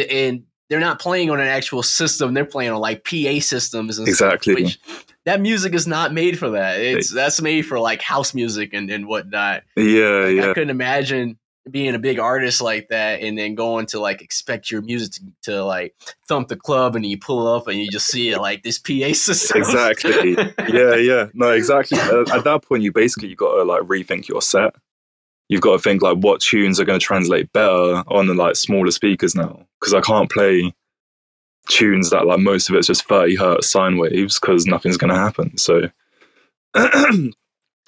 and 0.09 0.44
they're 0.69 0.79
not 0.79 1.00
playing 1.00 1.29
on 1.31 1.39
an 1.39 1.47
actual 1.47 1.81
system. 1.83 2.33
They're 2.33 2.45
playing 2.45 2.71
on 2.71 2.79
like 2.79 3.03
PA 3.03 3.39
systems 3.39 3.97
and 3.97 4.07
stuff, 4.07 4.33
Exactly. 4.33 4.63
which 4.63 4.79
that 5.25 5.42
music 5.42 5.74
is 5.74 5.88
not 5.88 6.13
made 6.13 6.39
for 6.39 6.51
that. 6.51 6.80
It's 6.80 7.13
that's 7.13 7.42
made 7.42 7.63
for 7.63 7.80
like 7.80 8.01
house 8.01 8.33
music 8.33 8.74
and 8.74 8.89
and 8.89 9.07
whatnot. 9.07 9.63
yeah, 9.75 10.25
Like, 10.25 10.50
I 10.50 10.54
couldn't 10.54 10.69
imagine 10.69 11.38
being 11.69 11.94
a 11.94 12.00
big 12.00 12.19
artist 12.19 12.62
like 12.62 12.88
that 12.89 13.21
and 13.21 13.38
then 13.38 13.56
going 13.56 13.86
to 13.86 14.00
like 14.00 14.21
expect 14.21 14.71
your 14.71 14.81
music 14.81 15.13
to, 15.13 15.51
to 15.51 15.63
like 15.63 15.94
thump 16.27 16.48
the 16.48 16.56
club 16.56 16.95
and 16.95 17.06
you 17.06 17.18
pull 17.18 17.48
up 17.48 17.68
and 17.68 17.77
you 17.77 17.89
just 17.92 18.07
see 18.07 18.30
it 18.30 18.39
like 18.39 18.63
this 18.63 18.80
PA 18.80 18.92
system. 19.13 19.62
exactly. 19.62 20.33
yeah, 20.74 20.95
yeah. 20.95 21.27
No, 21.33 21.51
exactly. 21.51 22.00
Uh, 22.00 22.21
at 22.33 22.44
that 22.44 22.63
point, 22.63 22.83
you 22.83 22.92
basically 22.92 23.30
you 23.30 23.36
got 23.36 23.56
to 23.56 23.63
like 23.63 23.83
rethink 23.83 24.27
your 24.27 24.42
set. 24.42 24.74
You've 25.48 25.61
got 25.61 25.73
to 25.73 25.80
think 25.80 26.02
like 26.02 26.18
what 26.18 26.42
tunes 26.42 26.80
are 26.80 26.85
going 26.85 26.99
to 26.99 27.06
translate 27.06 27.52
better 27.54 28.04
on 28.07 28.28
the 28.28 28.33
like 28.33 28.56
smaller 28.56 28.92
speakers 28.92 29.35
now 29.35 29.66
because 29.80 29.94
I 29.94 30.02
can't 30.02 30.30
play 30.31 30.73
tunes 31.69 32.09
that 32.09 32.26
like 32.26 32.40
most 32.40 32.69
of 32.69 32.76
it's 32.76 32.88
just 32.88 33.07
30 33.07 33.35
hertz 33.35 33.69
sine 33.69 33.97
waves 33.97 34.40
because 34.40 34.66
nothing's 34.66 34.97
going 34.97 35.14
to 35.14 35.19
happen. 35.19 35.57
So, 35.57 35.90
so 36.76 37.31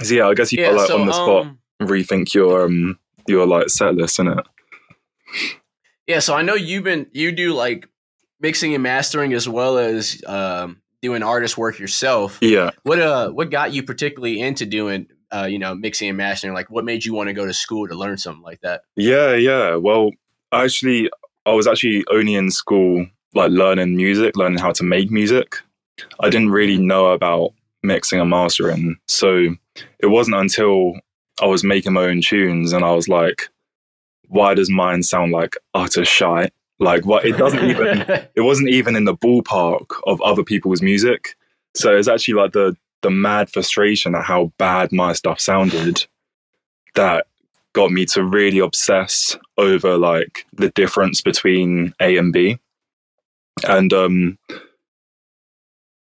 yeah, 0.06 0.28
I 0.28 0.34
guess 0.34 0.52
you 0.52 0.60
got 0.60 0.72
yeah, 0.74 0.78
like 0.78 0.88
so 0.88 1.02
on 1.02 1.08
the 1.08 1.14
spot 1.14 1.46
um, 1.48 1.60
rethink 1.82 2.34
your 2.34 2.66
um 2.66 2.98
your 3.28 3.46
like 3.46 3.70
set 3.70 3.96
list 3.96 4.20
in 4.20 4.28
it. 4.28 4.46
yeah, 6.08 6.20
so 6.20 6.36
I 6.36 6.42
know 6.42 6.56
you've 6.56 6.84
been 6.84 7.08
you 7.12 7.32
do 7.32 7.54
like 7.54 7.88
mixing 8.40 8.74
and 8.74 8.84
mastering 8.84 9.34
as 9.34 9.48
well 9.48 9.78
as 9.78 10.22
um 10.26 10.82
doing 11.02 11.24
artist 11.24 11.58
work 11.58 11.80
yourself. 11.80 12.38
Yeah. 12.42 12.72
What 12.84 13.00
uh 13.00 13.32
what 13.32 13.52
got 13.52 13.74
you 13.74 13.84
particularly 13.84 14.40
into 14.40 14.66
doing 14.66 15.08
uh 15.32 15.48
you 15.50 15.60
know 15.60 15.76
mixing 15.76 16.10
and 16.10 16.18
mastering? 16.18 16.54
Like 16.54 16.70
what 16.70 16.86
made 16.86 17.06
you 17.06 17.14
want 17.14 17.28
to 17.28 17.34
go 17.34 17.46
to 17.46 17.54
school 17.54 17.88
to 17.88 17.96
learn 17.96 18.18
something 18.18 18.44
like 18.44 18.62
that? 18.62 18.82
Yeah, 18.96 19.36
yeah. 19.36 19.76
Well, 19.76 20.12
actually, 20.52 21.10
I 21.46 21.54
was 21.54 21.68
actually 21.68 22.04
only 22.12 22.36
in 22.36 22.52
school, 22.52 23.08
like 23.34 23.52
learning 23.52 23.96
music, 23.96 24.36
learning 24.36 24.60
how 24.60 24.72
to 24.74 24.84
make 24.84 25.12
music. 25.12 25.58
I 26.20 26.30
didn't 26.30 26.52
really 26.52 26.78
know 26.78 27.08
about 27.08 27.54
mixing 27.84 28.20
and 28.20 28.30
mastering. 28.30 28.98
So 29.08 29.56
it 30.00 30.08
wasn't 30.08 30.38
until 30.38 30.94
I 31.42 31.46
was 31.46 31.64
making 31.64 31.94
my 31.94 32.04
own 32.04 32.22
tunes 32.22 32.74
and 32.74 32.84
I 32.84 32.92
was 32.92 33.08
like, 33.08 33.50
why 34.28 34.54
does 34.54 34.70
mine 34.70 35.04
sound 35.04 35.32
like 35.32 35.56
utter 35.74 36.06
shite? 36.06 36.54
Like, 36.80 37.06
what? 37.06 37.26
It 37.26 37.38
doesn't 37.38 37.64
even, 37.64 38.02
it 38.36 38.42
wasn't 38.42 38.70
even 38.70 38.96
in 38.96 39.06
the 39.06 39.16
ballpark 39.16 39.86
of 40.08 40.22
other 40.22 40.44
people's 40.44 40.82
music. 40.82 41.36
So 41.76 41.96
it's 41.96 42.08
actually 42.08 42.36
like 42.36 42.54
the, 42.54 42.76
the 43.02 43.12
mad 43.12 43.50
frustration 43.50 44.16
at 44.16 44.24
how 44.24 44.52
bad 44.58 44.92
my 44.92 45.14
stuff 45.14 45.40
sounded 45.40 46.06
that 46.96 47.28
got 47.74 47.92
me 47.92 48.06
to 48.06 48.24
really 48.24 48.60
obsess 48.60 49.38
over 49.58 49.98
like 49.98 50.46
the 50.54 50.70
difference 50.70 51.22
between 51.22 51.94
A 52.02 52.18
and 52.18 52.34
B. 52.34 52.60
And 53.68 53.94
um, 53.94 54.38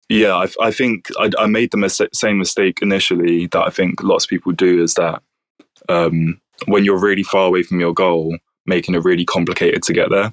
yeah, 0.08 0.34
I, 0.34 0.49
I 0.61 0.70
think 0.70 1.08
I, 1.18 1.30
I 1.38 1.46
made 1.46 1.70
the 1.70 1.76
mis- 1.76 2.00
same 2.12 2.38
mistake 2.38 2.80
initially 2.82 3.46
that 3.49 3.62
I 3.62 3.70
think 3.70 4.02
lots 4.02 4.25
of 4.25 4.30
people 4.30 4.52
do 4.52 4.82
is 4.82 4.94
that 4.94 5.23
um, 5.88 6.40
when 6.66 6.84
you're 6.84 7.00
really 7.00 7.23
far 7.23 7.46
away 7.46 7.62
from 7.62 7.80
your 7.80 7.94
goal, 7.94 8.37
making 8.66 8.94
it 8.94 9.04
really 9.04 9.25
complicated 9.25 9.82
to 9.84 9.92
get 9.92 10.11
there. 10.11 10.32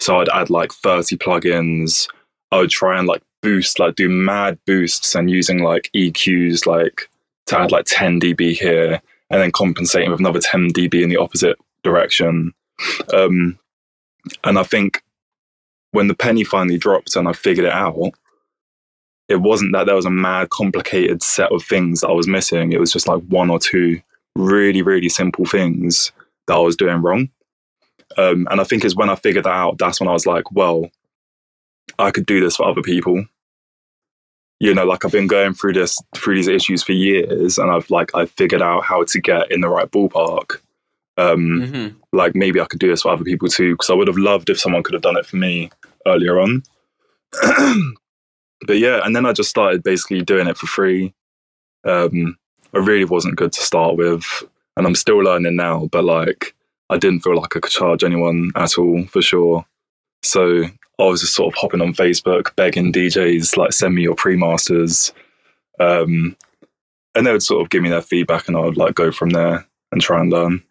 So 0.00 0.18
I'd 0.18 0.28
add 0.30 0.50
like 0.50 0.72
30 0.72 1.16
plugins. 1.16 2.08
I 2.50 2.58
would 2.58 2.70
try 2.70 2.98
and 2.98 3.06
like 3.06 3.22
boost, 3.42 3.78
like 3.78 3.96
do 3.96 4.08
mad 4.08 4.58
boosts 4.66 5.14
and 5.14 5.30
using 5.30 5.62
like 5.62 5.90
EQs, 5.94 6.66
like 6.66 7.08
to 7.46 7.58
add 7.58 7.72
like 7.72 7.84
10 7.86 8.20
dB 8.20 8.52
here 8.52 9.02
and 9.30 9.40
then 9.40 9.52
compensating 9.52 10.10
with 10.10 10.20
another 10.20 10.40
10 10.40 10.72
dB 10.72 11.02
in 11.02 11.08
the 11.08 11.16
opposite 11.16 11.58
direction. 11.82 12.52
Um, 13.12 13.58
and 14.42 14.58
I 14.58 14.62
think 14.62 15.02
when 15.94 16.08
the 16.08 16.14
penny 16.14 16.42
finally 16.42 16.76
dropped 16.76 17.14
and 17.14 17.28
I 17.28 17.32
figured 17.32 17.66
it 17.66 17.72
out, 17.72 18.10
it 19.28 19.36
wasn't 19.36 19.72
that 19.74 19.86
there 19.86 19.94
was 19.94 20.04
a 20.04 20.10
mad 20.10 20.50
complicated 20.50 21.22
set 21.22 21.52
of 21.52 21.62
things 21.62 22.00
that 22.00 22.08
I 22.08 22.12
was 22.12 22.26
missing. 22.26 22.72
It 22.72 22.80
was 22.80 22.92
just 22.92 23.06
like 23.06 23.22
one 23.28 23.48
or 23.48 23.60
two 23.60 24.00
really, 24.34 24.82
really 24.82 25.08
simple 25.08 25.44
things 25.44 26.10
that 26.48 26.54
I 26.54 26.58
was 26.58 26.74
doing 26.74 27.00
wrong. 27.00 27.28
Um, 28.18 28.48
and 28.50 28.60
I 28.60 28.64
think 28.64 28.84
is 28.84 28.96
when 28.96 29.08
I 29.08 29.14
figured 29.14 29.44
that 29.44 29.52
out, 29.52 29.78
that's 29.78 30.00
when 30.00 30.08
I 30.08 30.12
was 30.12 30.26
like, 30.26 30.50
well, 30.50 30.90
I 32.00 32.10
could 32.10 32.26
do 32.26 32.40
this 32.40 32.56
for 32.56 32.66
other 32.66 32.82
people. 32.82 33.24
You 34.58 34.74
know, 34.74 34.84
like 34.84 35.04
I've 35.04 35.12
been 35.12 35.28
going 35.28 35.54
through 35.54 35.74
this 35.74 36.00
through 36.16 36.34
these 36.34 36.48
issues 36.48 36.82
for 36.82 36.92
years, 36.92 37.56
and 37.58 37.70
I've 37.70 37.88
like 37.90 38.10
I've 38.14 38.30
figured 38.32 38.62
out 38.62 38.84
how 38.84 39.04
to 39.04 39.20
get 39.20 39.52
in 39.52 39.60
the 39.60 39.68
right 39.68 39.90
ballpark. 39.90 40.60
Um, 41.16 41.60
Mm-hmm. 41.60 41.96
like 42.12 42.34
maybe 42.34 42.60
I 42.60 42.64
could 42.64 42.80
do 42.80 42.88
this 42.88 43.02
for 43.02 43.12
other 43.12 43.24
people 43.24 43.48
too, 43.48 43.74
because 43.74 43.90
I 43.90 43.94
would 43.94 44.08
have 44.08 44.16
loved 44.18 44.50
if 44.50 44.58
someone 44.58 44.82
could 44.82 44.94
have 44.94 45.02
done 45.02 45.16
it 45.16 45.26
for 45.26 45.36
me 45.36 45.70
earlier 46.06 46.40
on. 46.40 46.62
but 48.66 48.78
yeah, 48.78 49.00
and 49.04 49.14
then 49.14 49.26
I 49.26 49.32
just 49.32 49.50
started 49.50 49.82
basically 49.82 50.22
doing 50.22 50.46
it 50.46 50.56
for 50.56 50.66
free. 50.66 51.14
Um, 51.84 52.36
I 52.74 52.78
really 52.78 53.04
wasn't 53.04 53.36
good 53.36 53.52
to 53.52 53.60
start 53.60 53.96
with, 53.96 54.24
and 54.76 54.86
I'm 54.86 54.94
still 54.94 55.18
learning 55.18 55.56
now. 55.56 55.86
But 55.92 56.04
like, 56.04 56.54
I 56.90 56.96
didn't 56.98 57.20
feel 57.20 57.36
like 57.36 57.56
I 57.56 57.60
could 57.60 57.70
charge 57.70 58.02
anyone 58.04 58.50
at 58.56 58.78
all 58.78 59.04
for 59.06 59.22
sure. 59.22 59.64
So 60.22 60.64
I 60.98 61.04
was 61.04 61.20
just 61.20 61.34
sort 61.34 61.52
of 61.54 61.58
hopping 61.58 61.80
on 61.80 61.92
Facebook, 61.94 62.54
begging 62.56 62.92
DJs 62.92 63.56
like 63.56 63.72
send 63.72 63.94
me 63.94 64.02
your 64.02 64.14
pre-masters, 64.14 65.12
um, 65.80 66.36
and 67.14 67.26
they 67.26 67.32
would 67.32 67.42
sort 67.42 67.62
of 67.62 67.70
give 67.70 67.82
me 67.82 67.90
their 67.90 68.02
feedback, 68.02 68.48
and 68.48 68.56
I 68.56 68.60
would 68.60 68.76
like 68.76 68.94
go 68.94 69.12
from 69.12 69.30
there 69.30 69.66
and 69.92 70.00
try 70.00 70.20
and 70.20 70.30
learn. 70.32 70.62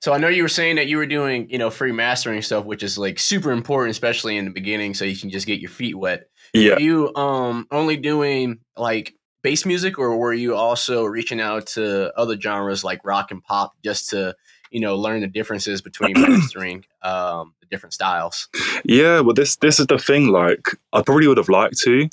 So 0.00 0.12
I 0.12 0.18
know 0.18 0.28
you 0.28 0.42
were 0.42 0.48
saying 0.48 0.76
that 0.76 0.86
you 0.86 0.96
were 0.96 1.06
doing, 1.06 1.48
you 1.50 1.58
know, 1.58 1.70
free 1.70 1.92
mastering 1.92 2.42
stuff, 2.42 2.64
which 2.64 2.82
is 2.82 2.98
like 2.98 3.18
super 3.18 3.50
important, 3.52 3.90
especially 3.90 4.36
in 4.36 4.44
the 4.44 4.50
beginning, 4.50 4.94
so 4.94 5.04
you 5.04 5.16
can 5.16 5.30
just 5.30 5.46
get 5.46 5.60
your 5.60 5.70
feet 5.70 5.96
wet. 5.96 6.28
Yeah, 6.54 6.74
Were 6.74 6.80
you 6.80 7.14
um 7.14 7.66
only 7.70 7.96
doing 7.96 8.58
like 8.76 9.14
bass 9.42 9.64
music, 9.66 9.98
or 9.98 10.16
were 10.16 10.32
you 10.32 10.54
also 10.54 11.04
reaching 11.04 11.40
out 11.40 11.66
to 11.68 12.12
other 12.18 12.38
genres 12.40 12.84
like 12.84 13.00
rock 13.04 13.30
and 13.30 13.42
pop 13.42 13.74
just 13.84 14.10
to, 14.10 14.34
you 14.70 14.80
know, 14.80 14.96
learn 14.96 15.20
the 15.20 15.26
differences 15.26 15.82
between 15.82 16.12
mastering 16.20 16.84
um 17.02 17.54
the 17.60 17.66
different 17.66 17.92
styles? 17.92 18.48
Yeah, 18.84 19.20
well, 19.20 19.34
this 19.34 19.56
this 19.56 19.78
is 19.78 19.86
the 19.86 19.98
thing. 19.98 20.28
Like, 20.28 20.68
I 20.92 21.02
probably 21.02 21.26
would 21.28 21.36
have 21.38 21.48
liked 21.48 21.78
to, 21.80 22.08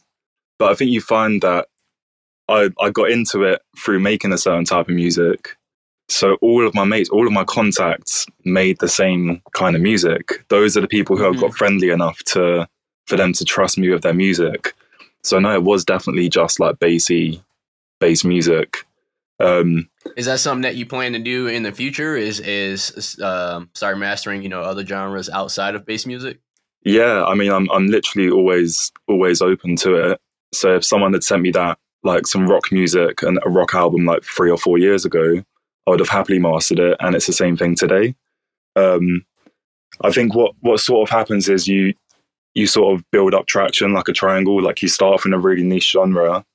but 0.59 0.71
I 0.71 0.75
think 0.75 0.91
you 0.91 1.01
find 1.01 1.41
that 1.41 1.67
I 2.49 2.69
I 2.79 2.89
got 2.89 3.11
into 3.11 3.43
it 3.43 3.61
through 3.83 3.99
making 3.99 4.33
a 4.33 4.37
certain 4.37 4.65
type 4.65 4.89
of 4.89 4.95
music. 4.95 5.55
So 6.07 6.35
all 6.41 6.65
of 6.65 6.75
my 6.75 6.83
mates, 6.83 7.09
all 7.09 7.25
of 7.25 7.33
my 7.33 7.43
contacts 7.43 8.25
made 8.43 8.79
the 8.79 8.87
same 8.87 9.41
kind 9.53 9.75
of 9.75 9.81
music. 9.81 10.45
Those 10.49 10.77
are 10.77 10.81
the 10.81 10.87
people 10.87 11.17
who 11.17 11.27
I've 11.27 11.39
got 11.39 11.55
friendly 11.55 11.89
enough 11.89 12.19
to 12.25 12.67
for 13.07 13.15
them 13.15 13.33
to 13.33 13.45
trust 13.45 13.77
me 13.77 13.89
with 13.89 14.01
their 14.01 14.13
music. 14.13 14.73
So 15.23 15.39
no, 15.39 15.53
it 15.53 15.63
was 15.63 15.83
definitely 15.83 16.29
just 16.29 16.59
like 16.59 16.79
bassy, 16.79 17.43
bass 17.99 18.23
music. 18.23 18.85
Um, 19.39 19.89
Is 20.15 20.27
that 20.27 20.39
something 20.39 20.61
that 20.61 20.75
you 20.75 20.85
plan 20.85 21.13
to 21.13 21.19
do 21.19 21.47
in 21.47 21.63
the 21.63 21.71
future? 21.71 22.15
Is 22.15 22.39
is 22.39 23.19
um 23.19 23.69
start 23.73 23.97
mastering, 23.97 24.43
you 24.43 24.49
know, 24.49 24.61
other 24.61 24.85
genres 24.85 25.29
outside 25.29 25.75
of 25.75 25.85
bass 25.85 26.05
music? 26.05 26.39
Yeah, 26.83 27.25
I 27.25 27.33
mean, 27.33 27.51
I'm 27.51 27.69
I'm 27.71 27.87
literally 27.87 28.29
always 28.29 28.91
always 29.07 29.41
open 29.41 29.75
to 29.77 29.95
it. 29.95 30.21
So 30.53 30.75
if 30.75 30.85
someone 30.85 31.13
had 31.13 31.23
sent 31.23 31.41
me 31.41 31.51
that 31.51 31.79
like 32.03 32.27
some 32.27 32.47
rock 32.47 32.71
music 32.71 33.23
and 33.23 33.39
a 33.43 33.49
rock 33.49 33.73
album 33.73 34.05
like 34.05 34.23
three 34.23 34.51
or 34.51 34.57
four 34.57 34.77
years 34.77 35.03
ago, 35.03 35.43
I 35.87 35.91
would 35.91 35.99
have 35.99 36.09
happily 36.09 36.39
mastered 36.39 36.79
it, 36.79 36.97
and 36.99 37.15
it's 37.15 37.27
the 37.27 37.33
same 37.33 37.55
thing 37.57 37.75
today. 37.75 38.15
Um, 38.75 39.25
I 40.01 40.11
think 40.11 40.35
what 40.35 40.53
what 40.61 40.79
sort 40.79 41.07
of 41.07 41.15
happens 41.15 41.47
is 41.47 41.67
you 41.67 41.93
you 42.53 42.67
sort 42.67 42.95
of 42.95 43.03
build 43.11 43.33
up 43.33 43.47
traction 43.47 43.93
like 43.93 44.07
a 44.07 44.13
triangle. 44.13 44.61
Like 44.61 44.81
you 44.81 44.87
start 44.87 45.13
off 45.13 45.25
in 45.25 45.33
a 45.33 45.39
really 45.39 45.63
niche 45.63 45.91
genre, 45.91 46.45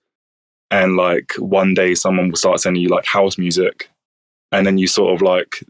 and 0.71 0.97
like 0.97 1.33
one 1.39 1.75
day 1.75 1.95
someone 1.95 2.29
will 2.29 2.37
start 2.37 2.61
sending 2.61 2.83
you 2.83 2.89
like 2.89 3.07
house 3.07 3.39
music, 3.39 3.89
and 4.53 4.67
then 4.67 4.79
you 4.79 4.87
sort 4.87 5.15
of 5.15 5.23
like 5.23 5.65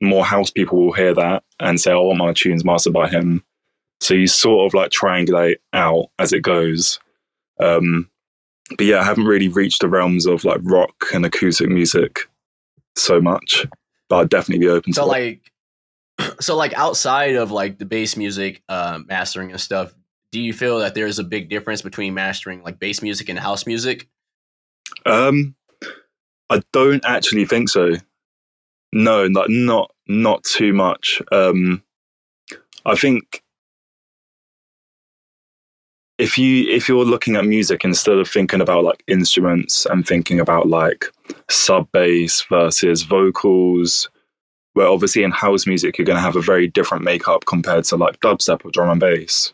more 0.00 0.24
house 0.24 0.50
people 0.50 0.78
will 0.84 0.92
hear 0.92 1.14
that 1.14 1.44
and 1.60 1.80
say, 1.80 1.92
"Oh, 1.92 2.02
"I 2.02 2.06
want 2.06 2.18
my 2.18 2.32
tunes 2.32 2.64
mastered 2.64 2.92
by 2.92 3.08
him." 3.08 3.44
So 4.00 4.14
you 4.14 4.26
sort 4.26 4.66
of 4.66 4.74
like 4.74 4.90
triangulate 4.90 5.56
out 5.72 6.06
as 6.18 6.32
it 6.32 6.42
goes. 6.42 6.98
Um, 7.60 8.08
but 8.76 8.86
yeah, 8.86 9.00
I 9.00 9.04
haven't 9.04 9.26
really 9.26 9.48
reached 9.48 9.80
the 9.80 9.88
realms 9.88 10.26
of 10.26 10.44
like 10.44 10.60
rock 10.64 10.94
and 11.14 11.24
acoustic 11.24 11.68
music 11.68 12.26
so 12.96 13.20
much, 13.20 13.66
but 14.08 14.16
I'd 14.16 14.28
definitely 14.28 14.66
be 14.66 14.70
open 14.70 14.92
So 14.92 15.02
to 15.02 15.06
it. 15.08 15.10
like 15.10 15.52
so 16.40 16.56
like 16.56 16.72
outside 16.74 17.36
of 17.36 17.50
like 17.50 17.78
the 17.78 17.84
bass 17.86 18.16
music 18.16 18.62
uh 18.68 19.00
mastering 19.06 19.50
and 19.50 19.60
stuff, 19.60 19.94
do 20.30 20.40
you 20.40 20.52
feel 20.52 20.80
that 20.80 20.94
there's 20.94 21.18
a 21.18 21.24
big 21.24 21.48
difference 21.48 21.82
between 21.82 22.14
mastering 22.14 22.62
like 22.62 22.78
bass 22.78 23.02
music 23.02 23.28
and 23.28 23.38
house 23.38 23.66
music? 23.66 24.08
Um, 25.06 25.54
I 26.50 26.62
don't 26.72 27.04
actually 27.04 27.46
think 27.46 27.68
so. 27.68 27.92
No, 28.92 29.24
like 29.26 29.48
not 29.48 29.90
not 30.06 30.44
too 30.44 30.72
much. 30.72 31.22
Um, 31.32 31.82
I 32.84 32.94
think 32.94 33.41
if 36.22 36.38
you 36.38 36.70
if 36.70 36.88
you're 36.88 37.04
looking 37.04 37.34
at 37.34 37.44
music 37.44 37.82
instead 37.82 38.16
of 38.16 38.28
thinking 38.28 38.60
about 38.60 38.84
like 38.84 39.02
instruments 39.08 39.86
and 39.86 40.06
thinking 40.06 40.38
about 40.38 40.68
like 40.68 41.06
sub 41.50 41.90
bass 41.90 42.42
versus 42.48 43.02
vocals, 43.02 44.08
where 44.74 44.86
obviously 44.86 45.24
in 45.24 45.32
house 45.32 45.66
music 45.66 45.98
you're 45.98 46.04
going 46.04 46.16
to 46.16 46.22
have 46.22 46.36
a 46.36 46.40
very 46.40 46.68
different 46.68 47.02
makeup 47.02 47.44
compared 47.46 47.82
to 47.82 47.96
like 47.96 48.20
dubstep 48.20 48.64
or 48.64 48.70
drum 48.70 48.90
and 48.90 49.00
bass. 49.00 49.52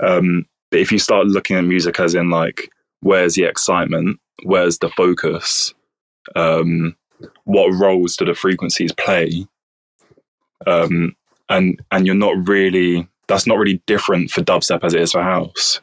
Um, 0.00 0.46
but 0.70 0.80
if 0.80 0.90
you 0.90 0.98
start 0.98 1.26
looking 1.26 1.56
at 1.56 1.64
music 1.64 2.00
as 2.00 2.14
in 2.14 2.30
like 2.30 2.70
where's 3.00 3.34
the 3.34 3.44
excitement, 3.44 4.18
where's 4.44 4.78
the 4.78 4.88
focus, 4.88 5.74
um, 6.34 6.96
what 7.44 7.68
roles 7.74 8.16
do 8.16 8.24
the 8.24 8.34
frequencies 8.34 8.92
play, 8.92 9.46
um, 10.66 11.14
and 11.50 11.78
and 11.90 12.06
you're 12.06 12.14
not 12.14 12.48
really 12.48 13.06
that's 13.26 13.46
not 13.46 13.58
really 13.58 13.80
different 13.86 14.30
for 14.30 14.42
dubstep 14.42 14.84
as 14.84 14.94
it 14.94 15.00
is 15.00 15.12
for 15.12 15.22
house. 15.22 15.80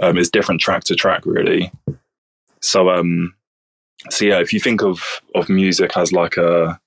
Um, 0.00 0.16
it's 0.18 0.30
different 0.30 0.60
track 0.60 0.84
to 0.84 0.94
track 0.94 1.26
really. 1.26 1.70
So 2.60 2.90
um, 2.90 3.34
so 4.10 4.24
yeah, 4.24 4.40
if 4.40 4.52
you 4.52 4.60
think 4.60 4.82
of 4.82 5.20
of 5.34 5.48
music 5.48 5.96
as 5.96 6.12
like 6.12 6.36
a 6.36 6.80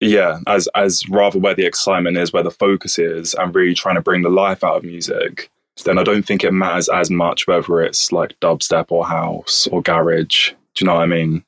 yeah, 0.00 0.40
as 0.46 0.68
as 0.74 1.08
rather 1.08 1.38
where 1.38 1.54
the 1.54 1.66
excitement 1.66 2.18
is, 2.18 2.32
where 2.32 2.42
the 2.42 2.50
focus 2.50 2.98
is, 2.98 3.34
and 3.34 3.54
really 3.54 3.74
trying 3.74 3.94
to 3.94 4.02
bring 4.02 4.22
the 4.22 4.28
life 4.28 4.62
out 4.62 4.76
of 4.76 4.84
music, 4.84 5.50
then 5.84 5.98
I 5.98 6.02
don't 6.02 6.24
think 6.26 6.44
it 6.44 6.52
matters 6.52 6.88
as 6.88 7.10
much 7.10 7.46
whether 7.46 7.80
it's 7.82 8.12
like 8.12 8.38
dubstep 8.40 8.86
or 8.90 9.06
house 9.06 9.66
or 9.68 9.82
garage. 9.82 10.50
Do 10.74 10.84
you 10.84 10.86
know 10.86 10.94
what 10.94 11.02
I 11.02 11.06
mean? 11.06 11.44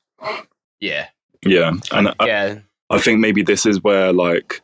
Yeah. 0.81 1.09
Yeah, 1.45 1.73
and 1.93 2.09
I, 2.21 2.27
Yeah. 2.27 2.59
I 2.91 2.99
think 2.99 3.21
maybe 3.21 3.43
this 3.43 3.67
is 3.67 3.85
where 3.85 4.13
like 4.13 4.63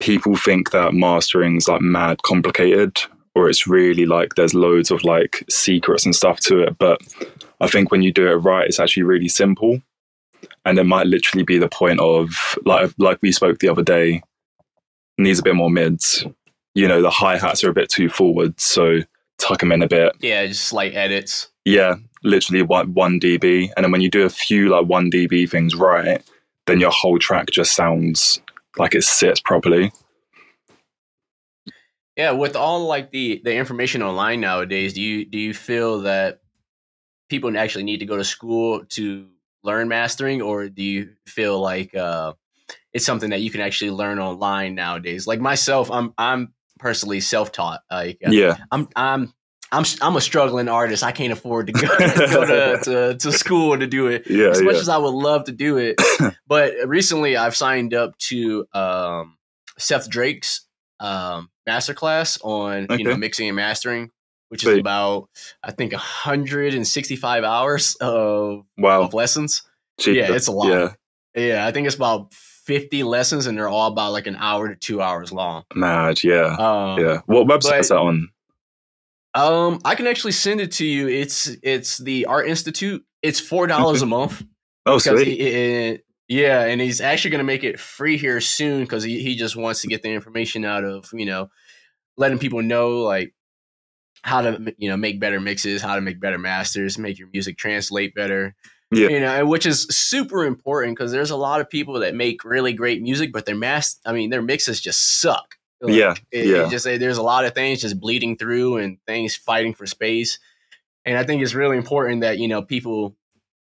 people 0.00 0.36
think 0.36 0.70
that 0.70 0.94
mastering's 0.94 1.68
like 1.68 1.80
mad 1.80 2.22
complicated, 2.22 2.98
or 3.34 3.48
it's 3.48 3.66
really 3.66 4.06
like 4.06 4.34
there's 4.34 4.54
loads 4.54 4.90
of 4.90 5.04
like 5.04 5.44
secrets 5.48 6.04
and 6.04 6.14
stuff 6.14 6.40
to 6.40 6.60
it. 6.60 6.78
But 6.78 7.00
I 7.60 7.66
think 7.66 7.90
when 7.90 8.02
you 8.02 8.12
do 8.12 8.28
it 8.28 8.36
right, 8.36 8.66
it's 8.66 8.80
actually 8.80 9.04
really 9.04 9.28
simple, 9.28 9.80
and 10.64 10.78
it 10.78 10.84
might 10.84 11.06
literally 11.06 11.44
be 11.44 11.58
the 11.58 11.68
point 11.68 12.00
of 12.00 12.30
like 12.64 12.92
like 12.98 13.18
we 13.22 13.32
spoke 13.32 13.58
the 13.58 13.68
other 13.68 13.82
day. 13.82 14.22
Needs 15.18 15.38
a 15.38 15.42
bit 15.42 15.54
more 15.54 15.70
mids. 15.70 16.26
You 16.74 16.86
know, 16.86 17.00
the 17.00 17.10
hi 17.10 17.38
hats 17.38 17.64
are 17.64 17.70
a 17.70 17.74
bit 17.74 17.88
too 17.88 18.10
forward, 18.10 18.60
so 18.60 19.00
tuck 19.38 19.60
them 19.60 19.72
in 19.72 19.82
a 19.82 19.88
bit. 19.88 20.12
Yeah, 20.20 20.46
just 20.46 20.64
slight 20.64 20.94
edits. 20.94 21.48
Yeah, 21.64 21.96
literally 22.22 22.62
one, 22.62 22.92
one 22.92 23.18
dB. 23.18 23.70
And 23.76 23.84
then 23.84 23.92
when 23.92 24.02
you 24.02 24.10
do 24.10 24.24
a 24.24 24.30
few 24.30 24.68
like 24.68 24.86
one 24.86 25.10
dB 25.10 25.48
things 25.48 25.74
right, 25.74 26.22
then 26.66 26.80
your 26.80 26.90
whole 26.90 27.18
track 27.18 27.48
just 27.50 27.74
sounds 27.74 28.40
like 28.78 28.94
it 28.94 29.04
sits 29.04 29.40
properly. 29.40 29.92
Yeah, 32.16 32.30
with 32.32 32.56
all 32.56 32.86
like 32.86 33.10
the 33.10 33.42
the 33.44 33.54
information 33.54 34.02
online 34.02 34.40
nowadays, 34.40 34.94
do 34.94 35.02
you 35.02 35.24
do 35.26 35.38
you 35.38 35.52
feel 35.52 36.00
that 36.02 36.40
people 37.28 37.56
actually 37.58 37.84
need 37.84 37.98
to 37.98 38.06
go 38.06 38.16
to 38.16 38.24
school 38.24 38.84
to 38.86 39.28
learn 39.62 39.88
mastering, 39.88 40.40
or 40.40 40.68
do 40.68 40.82
you 40.82 41.10
feel 41.26 41.60
like 41.60 41.94
uh, 41.94 42.32
it's 42.92 43.04
something 43.04 43.30
that 43.30 43.42
you 43.42 43.50
can 43.50 43.60
actually 43.60 43.90
learn 43.90 44.18
online 44.18 44.74
nowadays? 44.74 45.26
Like 45.26 45.40
myself, 45.40 45.90
I'm 45.90 46.14
I'm 46.16 46.54
personally 46.78 47.20
self 47.20 47.52
taught. 47.52 47.82
Like 47.90 48.20
uh, 48.26 48.30
Yeah, 48.30 48.56
I'm 48.70 48.88
I'm 48.96 49.34
I'm 49.72 49.84
I'm 50.00 50.16
a 50.16 50.20
struggling 50.20 50.68
artist. 50.68 51.02
I 51.02 51.12
can't 51.12 51.32
afford 51.32 51.66
to 51.68 51.72
go, 51.72 51.88
go 51.98 52.46
to, 52.46 52.78
to 52.84 53.16
to 53.18 53.32
school 53.32 53.78
to 53.78 53.86
do 53.86 54.06
it 54.06 54.24
yeah, 54.28 54.48
as 54.48 54.62
much 54.62 54.74
yeah. 54.74 54.80
as 54.80 54.88
I 54.88 54.96
would 54.96 55.14
love 55.14 55.44
to 55.44 55.52
do 55.52 55.76
it. 55.78 56.00
but 56.46 56.74
recently, 56.86 57.36
I've 57.36 57.56
signed 57.56 57.92
up 57.92 58.16
to 58.18 58.66
um, 58.72 59.36
Seth 59.78 60.08
Drake's 60.08 60.66
um, 61.00 61.50
masterclass 61.68 62.38
on 62.44 62.86
you 62.98 63.04
know 63.04 63.16
mixing 63.16 63.48
and 63.48 63.56
mastering, 63.56 64.10
which 64.48 64.64
is 64.64 64.78
about 64.78 65.28
I 65.62 65.72
think 65.72 65.92
165 65.92 67.44
hours 67.44 67.96
of, 67.96 68.64
Wow. 68.78 69.02
of 69.02 69.14
lessons. 69.14 69.62
Yeah, 70.04 70.32
it's 70.32 70.46
a 70.48 70.52
lot. 70.52 70.68
Yeah, 70.68 70.92
Yeah, 71.34 71.66
I 71.66 71.72
think 71.72 71.86
it's 71.86 71.96
about 71.96 72.32
50 72.32 73.02
lessons 73.02 73.46
and 73.46 73.56
they're 73.56 73.68
all 73.68 73.88
about 73.88 74.12
like 74.12 74.26
an 74.26 74.36
hour 74.36 74.68
to 74.68 74.74
two 74.76 75.00
hours 75.00 75.32
long. 75.32 75.64
Mad, 75.74 76.22
yeah. 76.22 76.54
Um, 76.58 76.98
yeah. 76.98 77.20
What 77.26 77.46
website 77.46 77.70
but- 77.70 77.80
is 77.80 77.88
that 77.88 77.98
on? 77.98 78.28
Um, 79.36 79.80
I 79.84 79.94
can 79.94 80.06
actually 80.06 80.32
send 80.32 80.60
it 80.60 80.72
to 80.72 80.86
you. 80.86 81.08
It's 81.08 81.46
it's 81.62 81.98
the 81.98 82.26
Art 82.26 82.48
Institute. 82.48 83.04
It's 83.22 83.38
four 83.38 83.66
dollars 83.66 84.02
a 84.02 84.06
month. 84.06 84.42
Oh, 84.86 84.98
sweet. 84.98 85.28
it- 85.28 86.02
yeah, 86.28 86.64
and 86.64 86.80
he's 86.80 87.00
actually 87.00 87.30
going 87.30 87.38
to 87.38 87.44
make 87.44 87.62
it 87.62 87.78
free 87.78 88.16
here 88.16 88.40
soon 88.40 88.80
because 88.80 89.04
he, 89.04 89.22
he 89.22 89.36
just 89.36 89.54
wants 89.54 89.82
to 89.82 89.86
get 89.88 90.02
the 90.02 90.12
information 90.12 90.64
out 90.64 90.82
of 90.82 91.08
you 91.12 91.24
know 91.26 91.50
letting 92.16 92.38
people 92.38 92.62
know 92.62 92.98
like 93.02 93.32
how 94.22 94.40
to 94.40 94.74
you 94.78 94.88
know 94.88 94.96
make 94.96 95.20
better 95.20 95.38
mixes, 95.38 95.82
how 95.82 95.94
to 95.94 96.00
make 96.00 96.18
better 96.20 96.38
masters, 96.38 96.98
make 96.98 97.18
your 97.18 97.28
music 97.32 97.56
translate 97.58 98.14
better. 98.14 98.54
Yeah. 98.92 99.08
you 99.08 99.18
know, 99.20 99.44
which 99.46 99.66
is 99.66 99.82
super 99.90 100.44
important 100.46 100.96
because 100.96 101.10
there's 101.10 101.32
a 101.32 101.36
lot 101.36 101.60
of 101.60 101.68
people 101.68 102.00
that 102.00 102.14
make 102.14 102.44
really 102.44 102.72
great 102.72 103.02
music, 103.02 103.32
but 103.32 103.44
their 103.44 103.56
mas 103.56 103.98
I 104.06 104.12
mean, 104.12 104.30
their 104.30 104.42
mixes 104.42 104.80
just 104.80 105.20
suck. 105.20 105.55
Like, 105.80 105.94
Yeah, 105.94 106.14
it, 106.32 106.46
yeah. 106.46 106.66
it 106.66 106.70
just 106.70 106.84
there's 106.84 107.18
a 107.18 107.22
lot 107.22 107.44
of 107.44 107.54
things 107.54 107.80
just 107.82 108.00
bleeding 108.00 108.36
through 108.36 108.78
and 108.78 108.98
things 109.06 109.36
fighting 109.36 109.74
for 109.74 109.86
space. 109.86 110.38
And 111.04 111.16
I 111.16 111.24
think 111.24 111.42
it's 111.42 111.54
really 111.54 111.76
important 111.76 112.22
that 112.22 112.38
you 112.38 112.48
know 112.48 112.62
people 112.62 113.16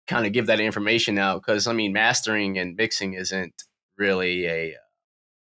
kind 0.08 0.26
of 0.26 0.34
give 0.34 0.48
that 0.48 0.60
information 0.60 1.18
out 1.20 1.42
because 1.42 1.68
I 1.68 1.74
mean, 1.74 1.94
mastering 1.94 2.58
and 2.58 2.76
mixing 2.76 3.14
isn't 3.14 3.64
really 3.98 4.46
a. 4.48 4.76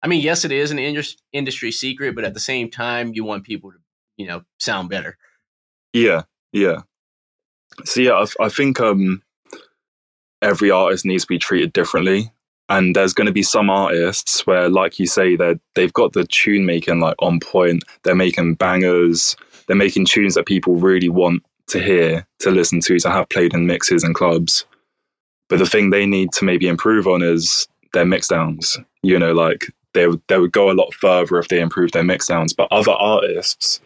I 0.04 0.08
mean, 0.08 0.22
yes, 0.22 0.46
it 0.46 0.52
is 0.52 0.72
an 0.72 0.80
indus- 0.80 1.18
industry 1.34 1.72
secret, 1.72 2.16
but 2.16 2.24
at 2.24 2.34
the 2.34 2.40
same 2.40 2.70
time, 2.70 3.14
you 3.14 3.24
want 3.24 3.44
people 3.46 3.72
to 3.72 3.78
you 4.18 4.28
know 4.28 4.42
sound 4.60 4.90
better. 4.90 5.18
Yeah, 5.94 6.24
yeah. 6.52 6.82
So 7.86 8.02
yeah, 8.02 8.14
I, 8.14 8.46
I 8.46 8.50
think 8.50 8.80
um, 8.80 9.22
every 10.42 10.72
artist 10.72 11.06
needs 11.06 11.24
to 11.24 11.28
be 11.28 11.40
treated 11.40 11.74
differently, 11.74 12.32
and 12.70 12.96
there's 12.96 13.14
going 13.14 13.28
to 13.28 13.34
be 13.34 13.44
some 13.44 13.70
artists 13.70 14.46
where, 14.46 14.70
like 14.70 15.00
you 15.00 15.08
say, 15.08 15.36
they 15.36 15.56
they've 15.76 15.94
got 15.94 16.14
the 16.14 16.26
tune 16.26 16.66
making 16.66 17.00
like 17.00 17.16
on 17.20 17.40
point. 17.40 17.84
They're 18.04 18.16
making 18.16 18.56
bangers. 18.56 19.36
They're 19.68 19.76
making 19.76 20.06
tunes 20.06 20.36
that 20.36 20.46
people 20.46 20.76
really 20.76 21.10
want 21.10 21.44
to 21.68 21.80
hear, 21.80 22.26
to 22.40 22.52
listen 22.52 22.80
to, 22.82 23.00
to 23.00 23.10
have 23.10 23.30
played 23.30 23.54
in 23.54 23.68
mixes 23.68 24.04
and 24.04 24.16
clubs. 24.16 24.66
But 25.50 25.60
the 25.60 25.66
thing 25.66 25.90
they 25.90 26.06
need 26.06 26.32
to 26.34 26.46
maybe 26.46 26.68
improve 26.68 27.08
on 27.08 27.22
is 27.22 27.68
their 27.94 28.06
mix 28.06 28.28
downs. 28.28 28.78
You 29.02 29.18
know, 29.18 29.34
like 29.34 29.68
they 29.94 30.08
they 30.28 30.38
would 30.38 30.52
go 30.52 30.70
a 30.70 30.74
lot 30.74 30.94
further 30.94 31.40
if 31.40 31.48
they 31.48 31.60
improved 31.60 31.94
their 31.94 32.04
mix 32.04 32.28
downs. 32.28 32.54
But 32.54 32.72
other 32.72 32.92
artists 32.92 33.82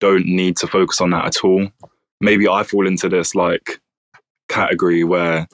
don't 0.00 0.26
need 0.26 0.56
to 0.58 0.66
focus 0.66 1.00
on 1.00 1.10
that 1.10 1.26
at 1.26 1.44
all. 1.44 1.68
Maybe 2.20 2.48
I 2.48 2.62
fall 2.62 2.86
into 2.86 3.08
this 3.08 3.34
like 3.34 3.80
category 4.48 5.04
where 5.04 5.48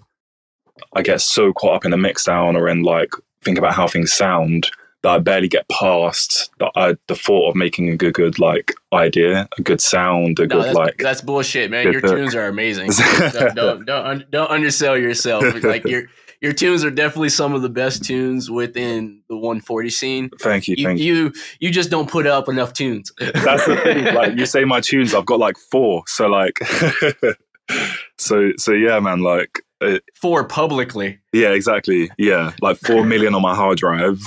I 0.95 1.03
get 1.03 1.21
so 1.21 1.53
caught 1.53 1.77
up 1.77 1.85
in 1.85 1.91
the 1.91 1.97
mix 1.97 2.25
down 2.25 2.57
or 2.57 2.69
in 2.69 2.83
like 2.83 3.13
think 3.43 3.59
about 3.59 3.75
how 3.75 3.87
things 3.89 4.13
sound 4.13 4.71
that 5.03 5.11
I 5.11 5.19
barely 5.19 5.49
get 5.49 5.69
past 5.69 6.51
the 6.61 6.71
I, 6.77 6.95
the 7.09 7.17
thought 7.17 7.51
of 7.51 7.57
making 7.57 7.89
a 7.91 7.97
good 7.97 8.15
good 8.15 8.39
like 8.39 8.73
idea, 8.93 9.49
a 9.59 9.63
good 9.63 9.81
sound, 9.81 10.39
a 10.39 10.47
No, 10.47 10.57
good 10.57 10.65
that's, 10.67 10.77
like 10.77 10.99
that's 10.99 11.21
bullshit, 11.21 11.71
man. 11.71 11.91
Your 11.91 12.01
tunes 12.01 12.35
are 12.35 12.47
amazing. 12.47 12.91
don't 13.33 13.55
don't 13.55 13.85
don't, 13.87 14.31
don't 14.31 14.51
undersell 14.51 14.97
yourself. 14.97 15.45
Like 15.65 15.85
your 15.87 16.05
your 16.41 16.53
tunes 16.53 16.85
are 16.85 16.91
definitely 16.91 17.29
some 17.29 17.53
of 17.55 17.63
the 17.63 17.69
best 17.69 18.05
tunes 18.05 18.51
within 18.51 19.23
the 19.29 19.37
140 19.37 19.91
scene. 19.91 20.31
thank 20.41 20.67
you, 20.67 20.75
You 20.77 20.85
thank 20.87 20.99
you. 21.01 21.15
you 21.15 21.33
you 21.61 21.71
just 21.71 21.91
don't 21.91 22.11
put 22.11 22.27
up 22.27 22.49
enough 22.49 22.73
tunes. 22.73 23.13
That's 23.19 23.65
the 23.67 23.77
thing. 23.77 24.15
Like 24.15 24.37
you 24.37 24.47
say 24.47 24.65
my 24.65 24.81
tunes, 24.81 25.15
I've 25.15 25.27
got 25.27 25.39
like 25.39 25.57
four. 25.71 26.03
So 26.07 26.27
like 26.29 26.59
so 28.19 28.53
so 28.57 28.73
yeah, 28.73 28.99
man, 29.01 29.21
like 29.21 29.63
uh, 29.83 29.99
for 30.15 30.45
publicly. 30.45 31.19
Yeah, 31.33 31.51
exactly. 31.51 32.11
Yeah, 32.19 32.53
like 32.61 32.79
four 32.79 33.05
million 33.13 33.35
on 33.35 33.43
my 33.43 33.55
hard 33.55 33.79
drive, 33.79 34.21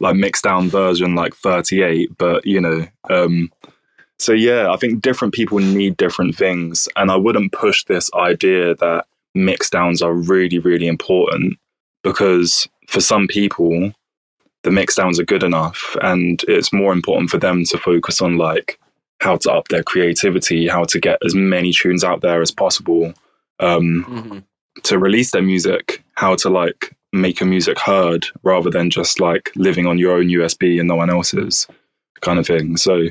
like 0.00 0.16
mixed 0.16 0.44
down 0.44 0.68
version, 0.68 1.14
like 1.14 1.34
thirty-eight. 1.34 2.16
But 2.18 2.46
you 2.46 2.60
know, 2.60 2.86
um, 3.10 3.50
so 4.18 4.32
yeah, 4.32 4.70
I 4.70 4.76
think 4.76 5.02
different 5.02 5.34
people 5.34 5.58
need 5.58 5.96
different 5.96 6.36
things, 6.36 6.88
and 6.96 7.10
I 7.10 7.16
wouldn't 7.16 7.52
push 7.52 7.84
this 7.84 8.10
idea 8.14 8.74
that 8.76 9.06
mix 9.34 9.70
downs 9.70 10.02
are 10.02 10.12
really, 10.12 10.58
really 10.58 10.86
important 10.86 11.58
because 12.02 12.68
for 12.88 13.00
some 13.00 13.26
people, 13.26 13.92
the 14.62 14.70
mix 14.70 14.94
downs 14.94 15.18
are 15.18 15.24
good 15.24 15.42
enough, 15.42 15.96
and 16.02 16.42
it's 16.48 16.72
more 16.72 16.92
important 16.92 17.30
for 17.30 17.38
them 17.38 17.64
to 17.64 17.78
focus 17.78 18.20
on 18.20 18.36
like 18.36 18.78
how 19.20 19.36
to 19.36 19.52
up 19.52 19.68
their 19.68 19.84
creativity, 19.84 20.66
how 20.68 20.82
to 20.84 20.98
get 20.98 21.18
as 21.24 21.34
many 21.34 21.72
tunes 21.72 22.02
out 22.02 22.20
there 22.22 22.42
as 22.42 22.50
possible. 22.50 23.14
Um, 23.60 24.04
Mhm. 24.08 24.44
To 24.84 24.98
release 24.98 25.30
their 25.30 25.42
music, 25.42 26.02
how 26.14 26.34
to 26.36 26.48
like 26.48 26.94
make 27.12 27.40
your 27.40 27.48
music 27.48 27.78
heard 27.78 28.26
rather 28.42 28.70
than 28.70 28.90
just 28.90 29.20
like 29.20 29.52
living 29.54 29.86
on 29.86 29.98
your 29.98 30.16
own 30.16 30.28
USB 30.28 30.78
and 30.78 30.88
no 30.88 30.96
one 30.96 31.10
else's 31.10 31.66
kind 32.20 32.38
of 32.38 32.46
thing. 32.46 32.76
So, 32.76 33.08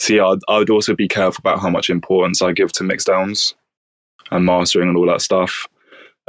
see, 0.00 0.18
I'd, 0.18 0.38
I 0.48 0.58
would 0.58 0.70
also 0.70 0.94
be 0.94 1.08
careful 1.08 1.40
about 1.40 1.60
how 1.60 1.70
much 1.70 1.88
importance 1.88 2.42
I 2.42 2.52
give 2.52 2.72
to 2.72 2.84
mixdowns 2.84 3.54
and 4.30 4.44
mastering 4.44 4.88
and 4.88 4.96
all 4.96 5.06
that 5.06 5.22
stuff. 5.22 5.68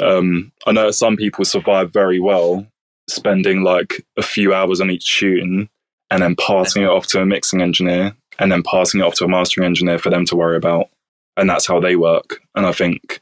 Um, 0.02 0.52
I 0.66 0.72
know 0.72 0.92
some 0.92 1.16
people 1.16 1.46
survive 1.46 1.92
very 1.92 2.20
well 2.20 2.66
spending 3.10 3.64
like 3.64 4.06
a 4.18 4.22
few 4.22 4.54
hours 4.54 4.82
on 4.82 4.90
each 4.90 5.20
tune 5.20 5.70
and 6.10 6.22
then 6.22 6.36
passing 6.36 6.84
it 6.84 6.90
off 6.90 7.08
to 7.08 7.22
a 7.22 7.26
mixing 7.26 7.62
engineer 7.62 8.16
and 8.40 8.52
then 8.52 8.64
passing 8.64 9.02
it 9.02 9.04
off 9.04 9.16
to 9.16 9.26
a 9.26 9.28
mastering 9.28 9.66
engineer 9.66 9.98
for 9.98 10.10
them 10.10 10.26
to 10.26 10.36
worry 10.36 10.58
about. 10.58 10.90
And 11.38 11.50
that's 11.50 11.68
how 11.68 11.80
they 11.80 11.96
work. 11.96 12.40
And 12.56 12.66
I 12.66 12.72
think 12.72 13.20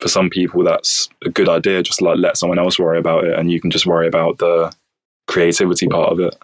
for 0.00 0.08
some 0.08 0.28
people 0.30 0.62
that's 0.62 1.08
a 1.24 1.30
good 1.30 1.48
idea 1.48 1.82
just 1.82 2.02
like 2.02 2.18
let 2.18 2.36
someone 2.36 2.58
else 2.58 2.78
worry 2.78 2.98
about 2.98 3.24
it 3.24 3.38
and 3.38 3.50
you 3.50 3.60
can 3.60 3.70
just 3.70 3.86
worry 3.86 4.06
about 4.06 4.38
the 4.38 4.72
creativity 5.26 5.86
part 5.88 6.12
of 6.12 6.20
it 6.20 6.34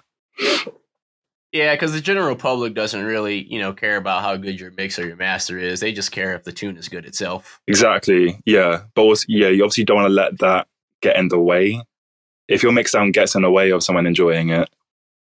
Yeah, 1.52 1.74
because 1.74 1.92
the 1.92 2.00
general 2.00 2.34
public 2.34 2.72
doesn't 2.72 3.04
really, 3.04 3.44
you 3.44 3.58
know, 3.58 3.74
care 3.74 3.98
about 3.98 4.22
how 4.22 4.36
good 4.38 4.58
your 4.58 4.70
mix 4.70 4.98
or 4.98 5.06
your 5.06 5.16
master 5.16 5.58
is. 5.58 5.80
They 5.80 5.92
just 5.92 6.10
care 6.10 6.34
if 6.34 6.44
the 6.44 6.52
tune 6.52 6.78
is 6.78 6.88
good 6.88 7.04
itself. 7.04 7.60
exactly 7.68 8.40
yeah 8.46 8.82
but 8.94 9.02
also 9.02 9.26
yeah 9.28 9.48
you 9.48 9.62
obviously 9.62 9.84
don't 9.84 9.96
want 9.98 10.06
to 10.08 10.14
let 10.14 10.38
that 10.38 10.66
get 11.02 11.16
in 11.16 11.28
the 11.28 11.38
way 11.38 11.82
if 12.48 12.62
your 12.62 12.72
mix 12.72 12.92
down 12.92 13.10
gets 13.12 13.34
in 13.34 13.42
the 13.42 13.50
way 13.50 13.70
of 13.70 13.82
someone 13.82 14.06
enjoying 14.06 14.48
it 14.48 14.68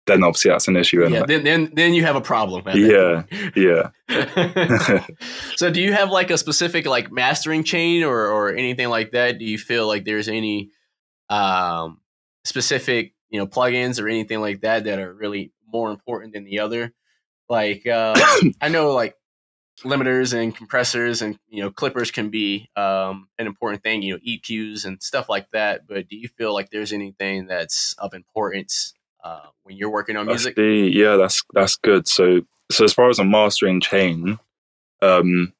then 0.07 0.23
obviously 0.23 0.49
that's 0.51 0.67
an 0.67 0.75
issue 0.75 1.07
Yeah, 1.07 1.21
it? 1.21 1.27
then 1.27 1.43
then 1.43 1.71
then 1.73 1.93
you 1.93 2.03
have 2.03 2.15
a 2.15 2.21
problem. 2.21 2.63
yeah 2.75 3.23
yeah 3.55 3.89
so, 5.57 5.69
do 5.69 5.81
you 5.81 5.93
have 5.93 6.09
like 6.11 6.31
a 6.31 6.37
specific 6.37 6.85
like 6.85 7.11
mastering 7.11 7.63
chain 7.63 8.03
or 8.03 8.27
or 8.27 8.53
anything 8.53 8.89
like 8.89 9.11
that? 9.11 9.37
Do 9.37 9.45
you 9.45 9.57
feel 9.57 9.87
like 9.87 10.05
there's 10.05 10.27
any 10.29 10.71
um 11.29 11.99
specific 12.45 13.13
you 13.29 13.39
know 13.39 13.45
plugins 13.47 14.01
or 14.01 14.07
anything 14.07 14.39
like 14.39 14.61
that 14.61 14.85
that 14.85 14.99
are 14.99 15.13
really 15.13 15.51
more 15.67 15.91
important 15.91 16.33
than 16.33 16.45
the 16.45 16.59
other? 16.59 16.93
Like 17.49 17.85
uh, 17.85 18.15
I 18.61 18.69
know 18.69 18.93
like 18.93 19.15
limiters 19.83 20.33
and 20.33 20.55
compressors 20.55 21.21
and 21.21 21.37
you 21.49 21.61
know 21.61 21.69
clippers 21.69 22.09
can 22.11 22.29
be 22.29 22.67
um, 22.75 23.27
an 23.37 23.45
important 23.45 23.83
thing 23.83 24.01
you 24.01 24.13
know 24.13 24.19
eqs 24.27 24.85
and 24.85 25.01
stuff 25.03 25.29
like 25.29 25.47
that 25.51 25.87
but 25.87 26.07
do 26.09 26.15
you 26.17 26.27
feel 26.27 26.51
like 26.51 26.71
there's 26.71 26.91
anything 26.91 27.45
that's 27.45 27.93
of 27.99 28.15
importance 28.15 28.93
uh, 29.23 29.47
when 29.63 29.77
you're 29.77 29.89
working 29.89 30.15
on 30.15 30.27
music? 30.27 30.51
Actually, 30.51 30.91
yeah 30.91 31.15
that's 31.15 31.43
that's 31.53 31.75
good. 31.75 32.07
So 32.07 32.41
so 32.71 32.83
as 32.83 32.93
far 32.93 33.09
as 33.09 33.19
a 33.19 33.23
mastering 33.23 33.79
chain 33.81 34.39
um 35.01 35.53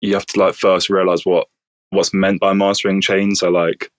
you 0.00 0.14
have 0.14 0.26
to 0.26 0.40
like 0.40 0.54
first 0.54 0.88
realize 0.88 1.26
what 1.26 1.48
what's 1.90 2.14
meant 2.14 2.40
by 2.40 2.52
mastering 2.52 3.00
chain 3.00 3.34
so 3.34 3.50
like 3.50 3.90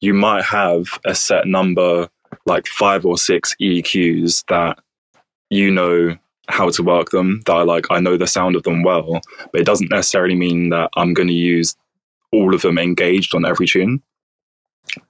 you 0.00 0.14
might 0.14 0.44
have 0.44 0.86
a 1.04 1.14
set 1.14 1.46
number 1.46 2.08
like 2.46 2.66
five 2.66 3.04
or 3.04 3.18
six 3.18 3.54
eqs 3.60 4.44
that 4.48 4.78
you 5.50 5.70
know 5.70 6.16
how 6.48 6.68
to 6.68 6.82
work 6.82 7.10
them 7.10 7.42
that 7.46 7.52
I 7.52 7.62
like 7.62 7.86
I 7.90 8.00
know 8.00 8.16
the 8.16 8.26
sound 8.26 8.56
of 8.56 8.62
them 8.62 8.82
well 8.82 9.20
but 9.52 9.60
it 9.60 9.66
doesn't 9.66 9.90
necessarily 9.90 10.34
mean 10.34 10.70
that 10.70 10.90
I'm 10.96 11.14
going 11.14 11.28
to 11.28 11.34
use 11.34 11.76
all 12.32 12.54
of 12.54 12.62
them 12.62 12.78
engaged 12.78 13.34
on 13.34 13.44
every 13.44 13.66
tune 13.66 14.02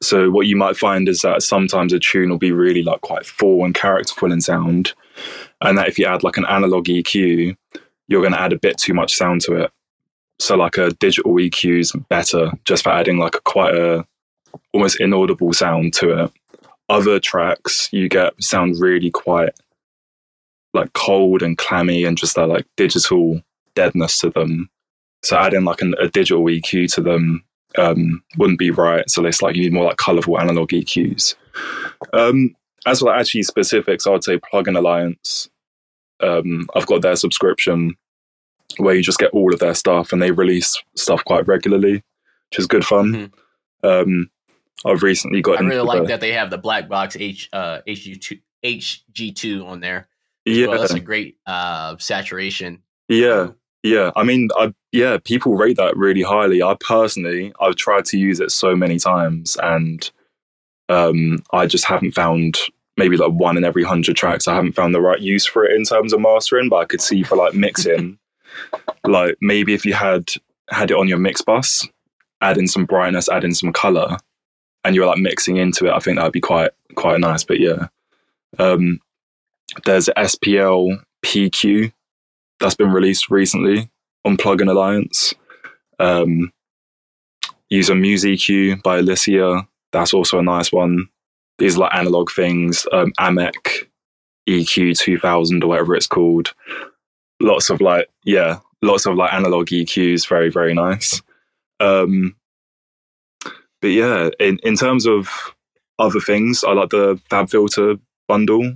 so 0.02 0.30
what 0.30 0.46
you 0.46 0.56
might 0.56 0.76
find 0.76 1.08
is 1.08 1.20
that 1.20 1.42
sometimes 1.42 1.92
a 1.92 1.98
tune 1.98 2.30
will 2.30 2.38
be 2.38 2.52
really 2.52 2.82
like 2.82 3.00
quite 3.00 3.24
full 3.24 3.64
and 3.64 3.74
characterful 3.74 4.32
in 4.32 4.40
sound 4.40 4.92
and 5.62 5.78
that 5.78 5.88
if 5.88 5.98
you 5.98 6.06
add 6.06 6.22
like 6.22 6.36
an 6.36 6.46
analog 6.46 6.86
EQ 6.86 7.56
you're 8.10 8.20
going 8.20 8.34
to 8.34 8.40
add 8.40 8.52
a 8.52 8.58
bit 8.58 8.76
too 8.76 8.92
much 8.92 9.14
sound 9.14 9.40
to 9.40 9.54
it. 9.54 9.70
So 10.40 10.56
like 10.56 10.76
a 10.76 10.90
digital 10.90 11.32
EQ 11.34 11.78
is 11.78 11.92
better 12.10 12.50
just 12.64 12.82
for 12.82 12.90
adding 12.90 13.18
like 13.18 13.36
a 13.36 13.40
quite 13.40 13.74
a 13.74 14.04
almost 14.74 15.00
inaudible 15.00 15.52
sound 15.52 15.94
to 15.94 16.24
it. 16.24 16.32
Other 16.88 17.20
tracks 17.20 17.88
you 17.92 18.08
get 18.08 18.34
sound 18.42 18.80
really 18.80 19.10
quite 19.10 19.52
like 20.74 20.92
cold 20.92 21.42
and 21.42 21.56
clammy 21.56 22.04
and 22.04 22.18
just 22.18 22.34
that 22.34 22.48
like 22.48 22.66
digital 22.76 23.40
deadness 23.74 24.18
to 24.18 24.30
them. 24.30 24.68
So 25.22 25.36
adding 25.36 25.64
like 25.64 25.80
an, 25.80 25.94
a 26.00 26.08
digital 26.08 26.44
EQ 26.44 26.92
to 26.94 27.00
them 27.00 27.44
um, 27.78 28.22
wouldn't 28.36 28.58
be 28.58 28.70
right. 28.70 29.08
So 29.08 29.24
it's 29.24 29.42
like 29.42 29.56
you 29.56 29.62
need 29.62 29.72
more 29.72 29.84
like 29.84 29.96
colorful 29.96 30.40
analog 30.40 30.70
EQs. 30.70 31.34
Um, 32.12 32.54
as 32.86 33.00
for 33.00 33.06
like 33.06 33.20
actually 33.20 33.42
specifics, 33.42 34.06
I 34.06 34.10
would 34.10 34.24
say 34.24 34.38
Plugin 34.38 34.76
Alliance. 34.76 35.48
Um, 36.20 36.68
I've 36.74 36.86
got 36.86 37.02
their 37.02 37.16
subscription 37.16 37.96
where 38.78 38.94
you 38.94 39.02
just 39.02 39.18
get 39.18 39.30
all 39.30 39.52
of 39.52 39.60
their 39.60 39.74
stuff 39.74 40.12
and 40.12 40.22
they 40.22 40.30
release 40.30 40.80
stuff 40.96 41.24
quite 41.24 41.46
regularly, 41.46 41.94
which 41.94 42.58
is 42.58 42.66
good 42.66 42.84
fun. 42.84 43.32
Um, 43.82 44.30
I've 44.84 45.02
recently 45.02 45.42
got. 45.42 45.60
I 45.60 45.64
really 45.64 45.82
like 45.82 46.08
that 46.08 46.20
they 46.20 46.32
have 46.32 46.50
the 46.50 46.58
black 46.58 46.88
box 46.88 47.16
H 47.18 47.48
uh, 47.52 47.80
HG 47.86 48.20
two 48.20 48.38
HG 48.64 49.34
two 49.34 49.66
on 49.66 49.80
there. 49.80 50.08
Yeah, 50.44 50.68
well. 50.68 50.80
that's 50.80 50.94
a 50.94 51.00
great 51.00 51.36
uh, 51.46 51.96
saturation. 51.98 52.82
Yeah, 53.08 53.50
yeah. 53.82 54.10
I 54.16 54.24
mean, 54.24 54.48
I 54.56 54.74
yeah, 54.92 55.18
people 55.24 55.56
rate 55.56 55.76
that 55.76 55.96
really 55.96 56.22
highly. 56.22 56.62
I 56.62 56.76
personally, 56.80 57.52
I've 57.60 57.76
tried 57.76 58.04
to 58.06 58.18
use 58.18 58.40
it 58.40 58.50
so 58.50 58.74
many 58.76 58.98
times, 58.98 59.56
and 59.62 60.10
um, 60.88 61.42
I 61.52 61.66
just 61.66 61.84
haven't 61.84 62.12
found 62.12 62.58
maybe 62.96 63.16
like 63.16 63.32
one 63.32 63.56
in 63.56 63.64
every 63.64 63.84
hundred 63.84 64.16
tracks. 64.16 64.48
I 64.48 64.54
haven't 64.54 64.72
found 64.72 64.94
the 64.94 65.00
right 65.00 65.20
use 65.20 65.46
for 65.46 65.64
it 65.64 65.76
in 65.76 65.84
terms 65.84 66.12
of 66.12 66.20
mastering, 66.20 66.68
but 66.68 66.76
I 66.76 66.84
could 66.84 67.00
see 67.00 67.22
for 67.22 67.36
like 67.36 67.54
mixing, 67.54 68.18
like 69.06 69.36
maybe 69.40 69.74
if 69.74 69.86
you 69.86 69.94
had 69.94 70.30
had 70.68 70.90
it 70.90 70.96
on 70.96 71.08
your 71.08 71.18
mix 71.18 71.40
bus, 71.40 71.86
add 72.40 72.58
in 72.58 72.68
some 72.68 72.84
brightness, 72.84 73.28
add 73.28 73.44
in 73.44 73.54
some 73.54 73.72
color, 73.72 74.18
and 74.84 74.94
you're 74.94 75.06
like 75.06 75.18
mixing 75.18 75.56
into 75.56 75.86
it. 75.86 75.92
I 75.92 76.00
think 76.00 76.18
that'd 76.18 76.32
be 76.32 76.40
quite 76.40 76.70
quite 76.96 77.20
nice. 77.20 77.44
But 77.44 77.60
yeah, 77.60 77.88
um, 78.58 79.00
there's 79.84 80.08
SPL 80.08 81.02
PQ 81.24 81.92
that's 82.60 82.74
been 82.74 82.92
released 82.92 83.30
recently 83.30 83.90
on 84.24 84.36
Plugin 84.36 84.70
Alliance. 84.70 85.34
Um, 85.98 86.52
use 87.68 87.90
a 87.90 87.94
MusEQ 87.94 88.82
by 88.82 89.00
Elysia 89.00 89.66
that's 89.92 90.14
also 90.14 90.38
a 90.38 90.42
nice 90.42 90.72
one. 90.72 91.08
These 91.58 91.76
are 91.76 91.80
like 91.80 91.94
analog 91.94 92.30
things, 92.30 92.86
um, 92.92 93.12
Amek 93.18 93.86
EQ 94.48 94.98
2000 94.98 95.62
or 95.62 95.66
whatever 95.68 95.94
it's 95.94 96.06
called. 96.06 96.54
Lots 97.40 97.70
of 97.70 97.80
like, 97.80 98.08
yeah, 98.24 98.58
lots 98.82 99.06
of 99.06 99.16
like 99.16 99.32
analog 99.32 99.66
EQs, 99.66 100.28
very, 100.28 100.50
very 100.50 100.74
nice. 100.74 101.22
Um, 101.80 102.36
but 103.80 103.88
yeah, 103.88 104.30
in, 104.38 104.58
in 104.62 104.76
terms 104.76 105.06
of 105.06 105.28
other 105.98 106.20
things, 106.20 106.64
I 106.64 106.72
like 106.72 106.90
the 106.90 107.16
FabFilter 107.30 107.98
bundle. 108.28 108.74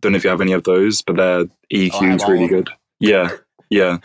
Don't 0.00 0.12
know 0.12 0.16
if 0.16 0.24
you 0.24 0.30
have 0.30 0.40
any 0.40 0.52
of 0.52 0.64
those, 0.64 1.02
but 1.02 1.16
their 1.16 1.44
EQ 1.72 2.16
is 2.16 2.22
oh, 2.24 2.30
really 2.30 2.48
good. 2.48 2.70
Yeah, 3.00 3.30
yeah, 3.70 3.98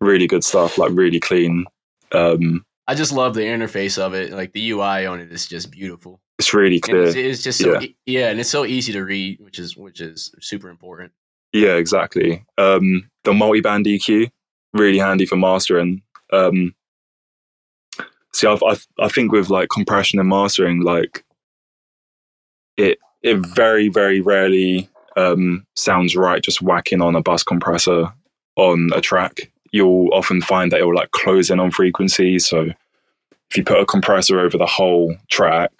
really 0.00 0.26
good 0.26 0.44
stuff. 0.44 0.78
Like 0.78 0.90
really 0.92 1.20
clean. 1.20 1.66
Um, 2.12 2.64
I 2.86 2.94
just 2.94 3.12
love 3.12 3.34
the 3.34 3.42
interface 3.42 3.98
of 3.98 4.14
it. 4.14 4.32
Like 4.32 4.52
the 4.52 4.70
UI 4.70 5.06
on 5.06 5.20
it 5.20 5.30
is 5.30 5.46
just 5.46 5.70
beautiful. 5.70 6.20
It's 6.38 6.52
really 6.52 6.80
clear. 6.80 7.04
It's, 7.04 7.14
it's, 7.14 7.42
just 7.42 7.60
so 7.60 7.74
yeah. 7.74 7.80
E- 7.82 7.96
yeah, 8.06 8.30
and 8.30 8.40
it's 8.40 8.50
so 8.50 8.64
easy 8.64 8.92
to 8.94 9.02
read, 9.02 9.38
which 9.40 9.58
is 9.58 9.76
which 9.76 10.00
is 10.00 10.34
super 10.40 10.68
important. 10.68 11.12
Yeah, 11.52 11.76
exactly. 11.76 12.44
Um, 12.58 13.08
the 13.24 13.32
multi-band 13.32 13.86
EQ 13.86 14.30
really 14.72 14.98
handy 14.98 15.26
for 15.26 15.36
mastering. 15.36 16.02
Um, 16.32 16.74
see, 18.32 18.46
I've, 18.46 18.62
I've, 18.62 18.86
I 18.98 19.08
think 19.08 19.32
with 19.32 19.50
like 19.50 19.68
compression 19.68 20.18
and 20.18 20.28
mastering, 20.28 20.82
like 20.82 21.24
it 22.76 22.98
it 23.22 23.36
very 23.54 23.88
very 23.88 24.20
rarely 24.20 24.88
um, 25.16 25.66
sounds 25.76 26.16
right 26.16 26.42
just 26.42 26.62
whacking 26.62 27.00
on 27.00 27.16
a 27.16 27.22
bus 27.22 27.42
compressor 27.42 28.12
on 28.56 28.90
a 28.94 29.00
track 29.00 29.50
you'll 29.72 30.12
often 30.12 30.40
find 30.40 30.72
that 30.72 30.80
it 30.80 30.84
will 30.84 30.94
like 30.94 31.10
close 31.12 31.50
in 31.50 31.60
on 31.60 31.70
frequency. 31.70 32.38
So 32.38 32.70
if 33.50 33.56
you 33.56 33.64
put 33.64 33.80
a 33.80 33.86
compressor 33.86 34.40
over 34.40 34.56
the 34.56 34.66
whole 34.66 35.14
track, 35.30 35.72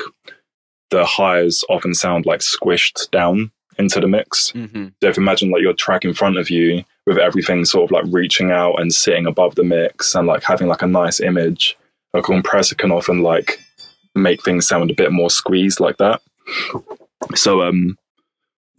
the 0.90 1.04
highs 1.04 1.62
often 1.68 1.94
sound 1.94 2.26
like 2.26 2.40
squished 2.40 3.10
down 3.10 3.50
into 3.78 4.00
the 4.00 4.08
mix. 4.08 4.52
Mm-hmm. 4.52 4.88
So 5.02 5.08
if 5.08 5.16
you 5.16 5.22
imagine 5.22 5.50
like 5.50 5.62
your 5.62 5.72
track 5.72 6.04
in 6.04 6.14
front 6.14 6.38
of 6.38 6.50
you 6.50 6.84
with 7.06 7.18
everything 7.18 7.64
sort 7.64 7.84
of 7.84 7.90
like 7.90 8.04
reaching 8.12 8.50
out 8.50 8.80
and 8.80 8.92
sitting 8.92 9.26
above 9.26 9.54
the 9.54 9.64
mix 9.64 10.14
and 10.14 10.26
like 10.26 10.42
having 10.42 10.68
like 10.68 10.82
a 10.82 10.86
nice 10.86 11.20
image, 11.20 11.76
a 12.14 12.22
compressor 12.22 12.74
can 12.74 12.90
often 12.90 13.22
like 13.22 13.58
make 14.14 14.42
things 14.42 14.66
sound 14.66 14.90
a 14.90 14.94
bit 14.94 15.12
more 15.12 15.30
squeezed 15.30 15.80
like 15.80 15.96
that. 15.98 16.20
So 17.34 17.62
um 17.62 17.96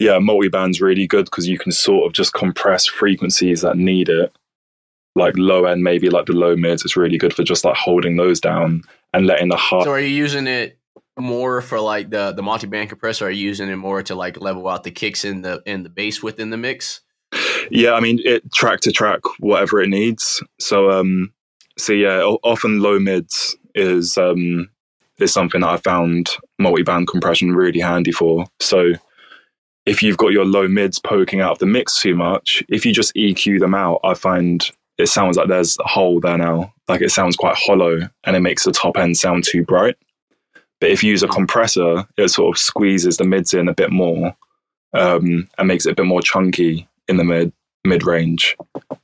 yeah, 0.02 0.18
multi-band's 0.18 0.82
really 0.82 1.06
good 1.06 1.26
because 1.26 1.48
you 1.48 1.60
can 1.60 1.72
sort 1.72 2.08
of 2.08 2.14
just 2.14 2.34
compress 2.34 2.88
frequencies 2.88 3.62
that 3.62 3.78
need 3.78 4.10
it 4.10 4.36
like 5.16 5.36
low 5.38 5.66
end, 5.66 5.84
maybe 5.84 6.10
like 6.10 6.26
the 6.26 6.34
low 6.34 6.56
mids, 6.56 6.84
it's 6.84 6.98
really 6.98 7.20
good 7.20 7.36
for 7.36 7.44
just 7.44 7.64
like 7.64 7.76
holding 7.76 8.16
those 8.16 8.40
down 8.40 8.82
and 9.14 9.28
letting 9.28 9.50
the 9.50 9.58
high. 9.58 9.84
So 9.84 9.92
are 9.92 10.00
you 10.00 10.08
using 10.08 10.48
it 10.48 10.80
more 11.20 11.62
for 11.62 11.80
like 11.80 12.10
the 12.10 12.32
the 12.32 12.42
multi 12.42 12.66
band 12.66 12.90
compressor? 12.90 13.28
Are 13.28 13.30
you 13.30 13.46
using 13.46 13.70
it 13.70 13.76
more 13.76 14.02
to 14.02 14.16
like 14.16 14.42
level 14.42 14.68
out 14.68 14.84
the 14.84 14.90
kicks 14.90 15.24
in 15.24 15.44
the 15.44 15.62
in 15.68 15.84
the 15.84 15.90
bass 15.90 16.24
within 16.24 16.50
the 16.50 16.58
mix? 16.58 17.02
Yeah, 17.70 17.94
I 17.94 18.00
mean 18.00 18.20
it 18.26 18.52
track 18.52 18.80
to 18.82 18.92
track 18.92 19.20
whatever 19.38 19.82
it 19.82 19.90
needs. 19.90 20.42
So 20.60 20.90
um, 20.90 21.32
so 21.78 21.94
yeah, 21.94 22.24
often 22.42 22.80
low 22.80 22.98
mids 22.98 23.56
is 23.76 24.18
um 24.18 24.68
is 25.20 25.32
something 25.32 25.62
that 25.62 25.70
I 25.70 25.78
found 25.78 26.32
multi 26.58 26.82
band 26.82 27.08
compression 27.08 27.54
really 27.54 27.82
handy 27.82 28.12
for. 28.12 28.48
So 28.60 28.94
if 29.86 30.04
you've 30.04 30.18
got 30.18 30.32
your 30.32 30.46
low 30.46 30.68
mids 30.68 31.00
poking 31.00 31.42
out 31.42 31.54
of 31.54 31.60
the 31.60 31.66
mix 31.66 32.02
too 32.02 32.16
much, 32.16 32.64
if 32.70 32.86
you 32.86 32.94
just 32.94 33.16
EQ 33.16 33.60
them 33.60 33.74
out, 33.74 34.00
I 34.04 34.14
find 34.14 34.70
it 34.98 35.08
sounds 35.08 35.38
like 35.38 35.48
there's 35.48 35.78
a 35.80 35.88
hole 35.88 36.20
there 36.20 36.38
now. 36.38 36.74
Like 36.88 37.02
it 37.02 37.12
sounds 37.12 37.36
quite 37.36 37.56
hollow 37.56 38.02
and 38.26 38.36
it 38.36 38.42
makes 38.42 38.66
the 38.66 38.72
top 38.72 38.98
end 38.98 39.18
sound 39.18 39.44
too 39.44 39.64
bright. 39.64 39.98
But 40.80 40.92
if 40.92 41.04
you 41.04 41.12
use 41.12 41.24
a 41.24 41.28
compressor, 41.28 42.08
it 42.18 42.30
sort 42.30 42.56
of 42.56 42.60
squeezes 42.60 43.18
the 43.18 43.24
mids 43.24 43.54
in 43.54 43.68
a 43.68 43.74
bit 43.74 43.92
more 43.92 44.36
um, 44.94 45.48
and 45.58 45.68
makes 45.68 45.86
it 45.86 45.92
a 45.92 45.96
bit 45.96 46.06
more 46.06 46.22
chunky 46.22 46.88
in 47.08 47.18
the 47.18 47.24
mid 47.24 47.52
mid 47.84 48.06
range. 48.06 48.56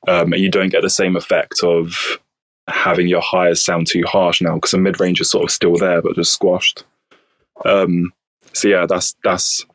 Um, 0.07 0.33
and 0.33 0.41
you 0.41 0.49
don't 0.49 0.69
get 0.69 0.81
the 0.81 0.89
same 0.89 1.15
effect 1.15 1.63
of 1.63 2.19
having 2.67 3.07
your 3.07 3.21
highs 3.21 3.63
sound 3.63 3.87
too 3.87 4.03
harsh 4.05 4.41
now 4.41 4.55
because 4.55 4.71
the 4.71 4.77
mid 4.77 4.99
range 4.99 5.21
is 5.21 5.31
sort 5.31 5.45
of 5.45 5.51
still 5.51 5.77
there 5.77 6.01
but 6.01 6.15
just 6.15 6.33
squashed. 6.33 6.83
Um, 7.65 8.13
so 8.53 8.67
yeah, 8.67 8.85
that's 8.85 9.15
that's. 9.23 9.65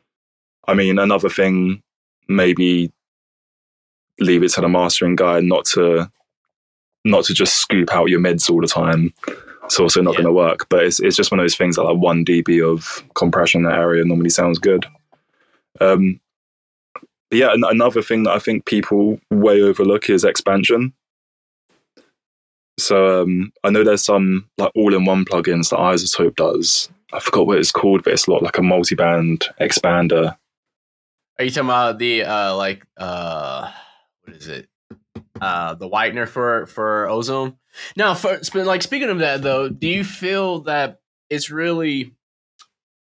I 0.67 0.73
mean, 0.73 0.99
another 0.99 1.29
thing 1.29 1.81
maybe 2.27 2.91
leave 4.19 4.43
it 4.43 4.49
to 4.53 4.61
the 4.61 4.69
mastering 4.69 5.15
guy 5.15 5.39
not 5.41 5.65
to 5.65 6.09
not 7.05 7.25
to 7.25 7.33
just 7.33 7.57
scoop 7.57 7.93
out 7.93 8.09
your 8.09 8.19
mids 8.19 8.49
all 8.49 8.61
the 8.61 8.67
time. 8.67 9.13
It's 9.65 9.79
also 9.79 10.01
not 10.01 10.11
yeah. 10.13 10.23
going 10.23 10.27
to 10.27 10.33
work. 10.33 10.67
But 10.69 10.85
it's 10.85 10.99
it's 10.99 11.15
just 11.15 11.31
one 11.31 11.39
of 11.39 11.43
those 11.43 11.55
things 11.55 11.75
that 11.75 11.83
like 11.83 11.97
one 11.97 12.23
dB 12.23 12.63
of 12.63 13.03
compression 13.15 13.61
in 13.61 13.65
that 13.65 13.79
area 13.79 14.03
normally 14.05 14.29
sounds 14.29 14.59
good. 14.59 14.85
Um, 15.81 16.19
yeah, 17.31 17.49
another 17.53 18.01
thing 18.01 18.23
that 18.23 18.35
I 18.35 18.39
think 18.39 18.65
people 18.65 19.19
way 19.31 19.61
overlook 19.61 20.09
is 20.09 20.23
expansion. 20.23 20.93
So 22.79 23.21
um, 23.21 23.51
I 23.63 23.69
know 23.69 23.83
there's 23.83 24.03
some 24.03 24.49
like 24.57 24.71
all-in-one 24.75 25.25
plugins 25.25 25.69
that 25.69 25.79
iZotope 25.79 26.35
does. 26.35 26.89
I 27.11 27.19
forgot 27.19 27.47
what 27.47 27.59
it's 27.59 27.71
called, 27.71 28.03
but 28.03 28.13
it's 28.13 28.27
a 28.27 28.31
lot 28.31 28.43
like 28.43 28.57
a 28.57 28.63
multi-band 28.63 29.47
expander. 29.59 30.35
Are 31.39 31.45
you 31.45 31.51
talking 31.51 31.69
about 31.69 31.97
the 31.99 32.23
uh, 32.23 32.55
like 32.55 32.85
uh 32.97 33.71
what 34.23 34.35
is 34.37 34.47
it? 34.47 34.67
Uh, 35.39 35.73
the 35.73 35.87
widener 35.87 36.25
for 36.25 36.67
for 36.67 37.07
ozone. 37.07 37.57
Now, 37.97 38.13
for 38.13 38.39
like 38.53 38.83
speaking 38.83 39.09
of 39.09 39.19
that 39.19 39.41
though, 39.41 39.67
do 39.67 39.87
you 39.87 40.03
feel 40.03 40.61
that 40.61 40.99
it's 41.29 41.49
really 41.49 42.15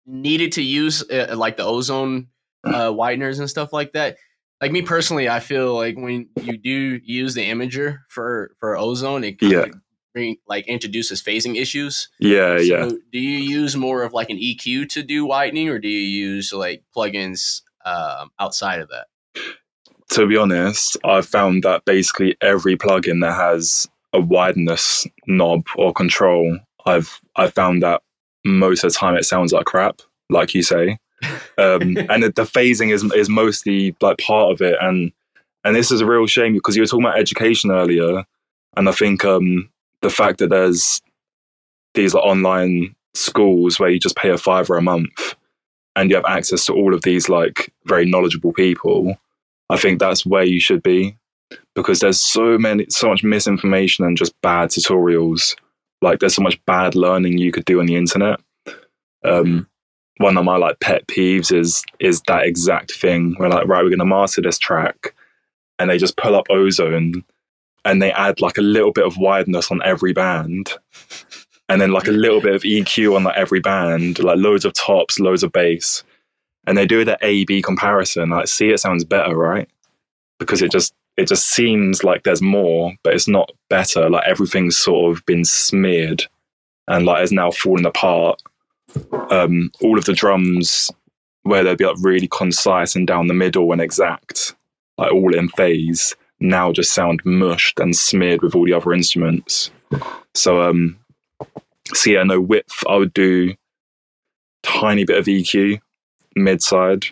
needed 0.05 0.53
to 0.53 0.63
use 0.63 1.09
uh, 1.09 1.35
like 1.37 1.57
the 1.57 1.65
ozone 1.65 2.29
uh, 2.65 2.91
wideners 2.91 3.39
and 3.39 3.49
stuff 3.49 3.73
like 3.73 3.93
that? 3.93 4.17
Like 4.61 4.73
me 4.73 4.83
personally, 4.83 5.29
I 5.29 5.39
feel 5.39 5.75
like 5.75 5.97
when 5.97 6.29
you 6.43 6.59
do 6.59 7.01
use 7.05 7.35
the 7.35 7.49
imager 7.49 8.01
for 8.09 8.51
for 8.59 8.77
ozone, 8.77 9.23
it 9.23 9.37
yeah. 9.41 9.67
bring, 10.13 10.37
like 10.49 10.67
introduces 10.67 11.23
phasing 11.23 11.57
issues. 11.57 12.09
Yeah, 12.19 12.59
so 12.59 12.63
yeah. 12.63 12.89
Do 13.13 13.21
you 13.21 13.39
use 13.39 13.77
more 13.77 14.03
of 14.03 14.13
like 14.13 14.31
an 14.31 14.39
EQ 14.39 14.89
to 14.91 15.05
do 15.05 15.25
widening, 15.25 15.69
or 15.69 15.79
do 15.79 15.89
you 15.89 16.01
use 16.01 16.53
like 16.53 16.83
plugins 16.95 17.63
um, 17.89 18.31
outside 18.39 18.81
of 18.81 18.89
that? 18.89 19.07
to 20.11 20.27
be 20.27 20.37
honest, 20.37 20.97
I've 21.05 21.27
found 21.27 21.63
that 21.65 21.85
basically 21.85 22.37
every 22.41 22.77
plugin 22.77 23.21
that 23.23 23.35
has 23.35 23.87
a 24.13 24.21
wideness 24.21 25.07
knob 25.27 25.67
or 25.77 25.93
control, 25.93 26.59
I've 26.87 27.21
I 27.37 27.49
found 27.49 27.83
that 27.83 28.03
most 28.45 28.85
of 28.85 28.93
the 28.93 28.99
time 28.99 29.17
it 29.17 29.25
sounds 29.25 29.53
like 29.53 29.67
crap, 29.67 30.01
like 30.31 30.55
you 30.55 30.63
say. 30.63 30.99
Um, 31.59 31.97
and 32.09 32.23
the, 32.23 32.33
the 32.35 32.45
phasing 32.45 32.93
is 32.93 33.05
is 33.13 33.29
mostly 33.29 33.95
like 34.01 34.19
part 34.19 34.53
of 34.53 34.63
it, 34.63 34.77
and 34.81 35.13
and 35.65 35.77
this 35.77 35.91
is 35.91 36.01
a 36.01 36.07
real 36.07 36.27
shame 36.27 36.55
because 36.55 36.75
you 36.75 36.83
were 36.83 36.87
talking 36.87 37.05
about 37.05 37.19
education 37.19 37.71
earlier, 37.71 38.25
and 38.77 38.89
I 38.89 38.93
think 38.93 39.25
um, 39.25 39.69
the 40.01 40.11
fact 40.11 40.39
that 40.39 40.51
there's 40.51 41.03
these 41.95 42.15
like, 42.15 42.25
online 42.25 42.95
schools 43.15 43.79
where 43.79 43.91
you 43.91 43.99
just 43.99 44.17
pay 44.17 44.31
a 44.31 44.39
fiver 44.39 44.77
a 44.77 44.83
month 44.83 45.35
and 45.97 46.11
you 46.11 46.17
have 46.17 46.25
access 46.27 46.65
to 46.67 46.73
all 46.73 46.95
of 46.95 47.03
these 47.03 47.29
like 47.29 47.73
very 47.87 48.05
knowledgeable 48.05 48.53
people 48.53 49.17
I 49.71 49.77
think 49.77 49.99
that's 49.99 50.25
where 50.25 50.45
you 50.45 50.61
should 50.61 50.83
be 50.83 51.17
because 51.75 52.01
there's 52.01 52.21
so 52.21 52.59
many, 52.59 52.87
so 52.89 53.09
much 53.09 53.23
misinformation 53.23 54.05
and 54.05 54.17
just 54.17 54.39
bad 54.43 54.71
tutorials. 54.71 55.55
Like 56.01 56.21
there's 56.21 56.35
so 56.35 56.43
much 56.43 56.61
bad 56.65 56.95
learning 56.95 57.39
you 57.39 57.53
could 57.53 57.65
do 57.65 57.81
on 57.81 57.87
the 57.87 57.97
internet. 57.97 58.41
Um, 59.25 59.69
one 60.19 60.37
of 60.37 60.45
my 60.45 60.57
like 60.57 60.81
pet 60.81 61.07
peeves 61.07 61.55
is 61.55 61.85
is 62.01 62.23
that 62.23 62.45
exact 62.45 62.93
thing. 62.93 63.37
We're 63.39 63.49
like, 63.49 63.69
right, 63.69 63.83
we're 63.83 63.91
going 63.91 63.99
to 63.99 64.05
master 64.05 64.41
this 64.41 64.59
track, 64.59 65.15
and 65.79 65.91
they 65.91 65.99
just 65.99 66.17
pull 66.17 66.35
up 66.35 66.47
ozone, 66.51 67.25
and 67.85 68.01
they 68.03 68.11
add 68.13 68.41
like 68.41 68.59
a 68.59 68.63
little 68.63 68.93
bit 68.93 69.07
of 69.07 69.17
wideness 69.17 69.71
on 69.71 69.81
every 69.85 70.13
band, 70.13 70.73
and 71.69 71.81
then 71.81 71.93
like 71.93 72.09
a 72.09 72.13
little 72.13 72.41
bit 72.41 72.55
of 72.55 72.63
EQ 72.63 73.17
on 73.17 73.25
like 73.25 73.37
every 73.37 73.61
band, 73.61 74.19
like 74.23 74.39
loads 74.39 74.65
of 74.65 74.73
tops, 74.73 75.21
loads 75.21 75.43
of 75.43 75.53
bass, 75.53 76.03
and 76.67 76.77
they 76.77 76.87
do 76.87 77.05
the 77.05 77.19
A 77.23 77.45
B 77.45 77.63
comparison. 77.63 78.31
Like, 78.31 78.49
see, 78.49 78.71
it 78.71 78.79
sounds 78.79 79.05
better, 79.05 79.37
right? 79.37 79.69
Because 80.39 80.63
it 80.63 80.71
just 80.71 80.95
it 81.17 81.29
just 81.29 81.49
seems 81.49 82.05
like 82.05 82.23
there's 82.23 82.41
more, 82.41 82.93
but 83.03 83.13
it's 83.13 83.29
not 83.29 83.51
better. 83.69 84.09
Like 84.09 84.27
everything's 84.27 84.77
sort 84.77 85.17
of 85.17 85.27
been 85.27 85.45
smeared 85.45 86.25
and 86.87 87.05
like 87.05 87.23
is 87.23 87.33
now 87.33 87.51
falling 87.51 87.87
apart. 87.87 88.41
Um, 89.31 89.71
all 89.83 89.99
of 89.99 90.07
the 90.07 90.15
drums 90.15 90.91
where 91.43 91.63
they'd 91.63 91.77
be 91.77 91.85
like 91.85 91.97
really 92.01 92.29
concise 92.29 92.95
and 92.95 93.07
down 93.07 93.27
the 93.27 93.35
middle 93.35 93.73
and 93.73 93.81
exact, 93.81 94.55
like 94.97 95.13
all 95.13 95.35
in 95.35 95.49
phase, 95.51 96.15
now 96.41 96.73
just 96.73 96.95
sound 96.95 97.21
mushed 97.25 97.81
and 97.81 97.97
smeared 97.97 98.43
with 98.43 98.55
all 98.55 98.65
the 98.65 98.73
other 98.73 98.93
instruments. 98.93 99.71
So 100.35 100.63
um 100.63 100.97
so 101.95 102.11
yeah, 102.11 102.23
no 102.23 102.41
width 102.41 102.85
I 102.89 102.97
would 102.97 103.15
do 103.15 103.55
tiny 104.63 105.05
bit 105.05 105.19
of 105.19 105.27
EQ, 105.27 105.81
mid 106.37 106.63
side. 106.63 107.07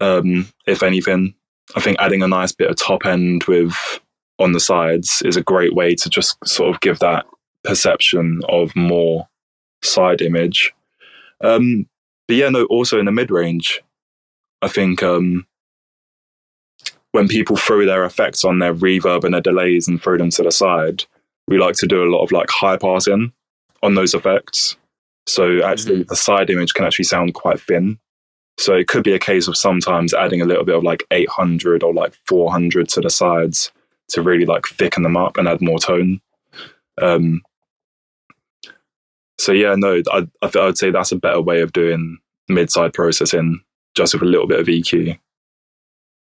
Um, 0.00 0.48
if 0.66 0.82
anything. 0.82 1.34
I 1.76 1.80
think 1.80 1.96
adding 1.98 2.22
a 2.22 2.28
nice 2.28 2.52
bit 2.52 2.68
of 2.70 2.76
top 2.76 3.06
end 3.06 3.44
with 3.44 3.74
on 4.38 4.52
the 4.52 4.60
sides 4.60 5.22
is 5.24 5.36
a 5.36 5.42
great 5.42 5.74
way 5.74 5.94
to 5.94 6.10
just 6.10 6.36
sort 6.46 6.74
of 6.74 6.80
give 6.80 6.98
that 6.98 7.24
perception 7.62 8.40
of 8.48 8.74
more 8.76 9.28
side 9.82 10.20
image. 10.20 10.74
Um, 11.40 11.88
but 12.26 12.36
yeah, 12.36 12.48
no, 12.48 12.64
also 12.66 12.98
in 12.98 13.06
the 13.06 13.12
mid 13.12 13.30
range, 13.30 13.82
I 14.62 14.68
think 14.68 15.02
um, 15.02 15.46
when 17.12 17.28
people 17.28 17.56
throw 17.56 17.84
their 17.84 18.04
effects 18.04 18.44
on 18.44 18.58
their 18.58 18.74
reverb 18.74 19.24
and 19.24 19.34
their 19.34 19.40
delays 19.40 19.88
and 19.88 20.02
throw 20.02 20.18
them 20.18 20.30
to 20.30 20.42
the 20.42 20.50
side, 20.50 21.04
we 21.48 21.58
like 21.58 21.74
to 21.76 21.86
do 21.86 22.02
a 22.02 22.10
lot 22.10 22.22
of 22.22 22.32
like 22.32 22.50
high 22.50 22.76
passing 22.76 23.32
on 23.82 23.94
those 23.94 24.14
effects. 24.14 24.76
So 25.26 25.62
actually, 25.64 26.00
mm-hmm. 26.00 26.08
the 26.08 26.16
side 26.16 26.50
image 26.50 26.74
can 26.74 26.84
actually 26.84 27.04
sound 27.04 27.34
quite 27.34 27.60
thin. 27.60 27.98
So 28.58 28.74
it 28.74 28.88
could 28.88 29.02
be 29.02 29.12
a 29.12 29.18
case 29.18 29.48
of 29.48 29.56
sometimes 29.56 30.14
adding 30.14 30.40
a 30.40 30.44
little 30.44 30.64
bit 30.64 30.76
of 30.76 30.84
like 30.84 31.04
800 31.10 31.82
or 31.82 31.92
like 31.92 32.14
400 32.26 32.88
to 32.90 33.00
the 33.00 33.10
sides 33.10 33.72
to 34.10 34.22
really 34.22 34.46
like 34.46 34.66
thicken 34.66 35.02
them 35.02 35.16
up 35.16 35.36
and 35.36 35.48
add 35.48 35.60
more 35.60 35.78
tone. 35.78 36.20
Um, 37.00 37.42
so 39.38 39.52
yeah, 39.52 39.74
no, 39.76 40.02
I, 40.12 40.26
I, 40.42 40.50
I 40.54 40.64
would 40.66 40.78
say 40.78 40.90
that's 40.90 41.12
a 41.12 41.16
better 41.16 41.40
way 41.40 41.60
of 41.62 41.72
doing 41.72 42.18
mid-side 42.48 42.92
processing, 42.92 43.60
just 43.96 44.14
with 44.14 44.22
a 44.22 44.26
little 44.26 44.46
bit 44.46 44.60
of 44.60 44.66
EQ. 44.66 45.18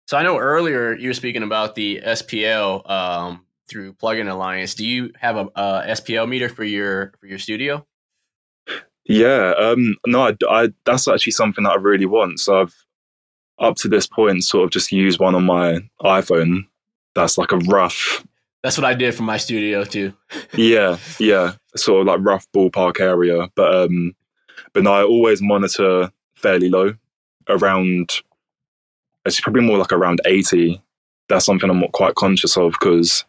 So 0.07 0.16
I 0.16 0.22
know 0.22 0.38
earlier 0.38 0.94
you 0.94 1.11
were 1.11 1.14
speaking 1.14 1.42
about 1.42 1.74
the 1.74 2.00
SPL 2.05 2.88
um, 2.90 3.44
through 3.68 3.94
Plugin 3.94 4.31
Alliance. 4.31 4.74
Do 4.74 4.87
you 4.87 5.12
have 5.18 5.37
a, 5.37 5.46
a 5.55 5.85
SPL 5.88 6.29
meter 6.29 6.48
for 6.48 6.64
your 6.64 7.12
for 7.20 7.27
your 7.27 7.38
studio? 7.38 7.87
Yeah, 9.07 9.53
um, 9.59 9.96
no, 10.07 10.29
I, 10.29 10.37
I, 10.48 10.68
that's 10.87 11.09
actually 11.09 11.33
something 11.33 11.64
that 11.64 11.72
I 11.72 11.77
really 11.77 12.07
want. 12.07 12.40
So 12.40 12.62
I've 12.62 12.74
up 13.59 13.77
to 13.77 13.88
this 13.88 14.07
point 14.07 14.42
sort 14.44 14.64
of 14.64 14.70
just 14.70 14.92
used 14.92 15.20
one 15.20 15.35
on 15.35 15.44
my 15.44 15.79
iPhone. 16.03 16.66
That's 17.14 17.38
like 17.38 17.53
a 17.53 17.59
rough. 17.59 18.24
That's 18.62 18.79
what 18.79 18.87
I 18.87 18.94
did 18.94 19.14
for 19.14 19.22
my 19.22 19.37
studio 19.37 19.85
too. 19.85 20.14
yeah, 20.55 20.96
yeah, 21.18 21.53
sort 21.77 22.00
of 22.00 22.07
like 22.07 22.27
rough 22.27 22.46
ballpark 22.55 23.00
area, 23.00 23.48
but 23.55 23.74
um, 23.74 24.14
but 24.72 24.83
no, 24.83 24.92
I 24.92 25.03
always 25.05 25.42
monitor 25.42 26.11
fairly 26.35 26.68
low, 26.68 26.94
around. 27.48 28.11
It's 29.27 29.40
probably 29.40 29.62
more 29.62 29.79
like 29.79 29.92
around 29.92 30.20
eighty. 30.24 30.83
That's 31.29 31.46
something 31.46 31.70
I'm 31.70 31.83
quite 31.92 32.14
conscious 32.16 32.57
of 32.57 32.72
because, 32.72 33.24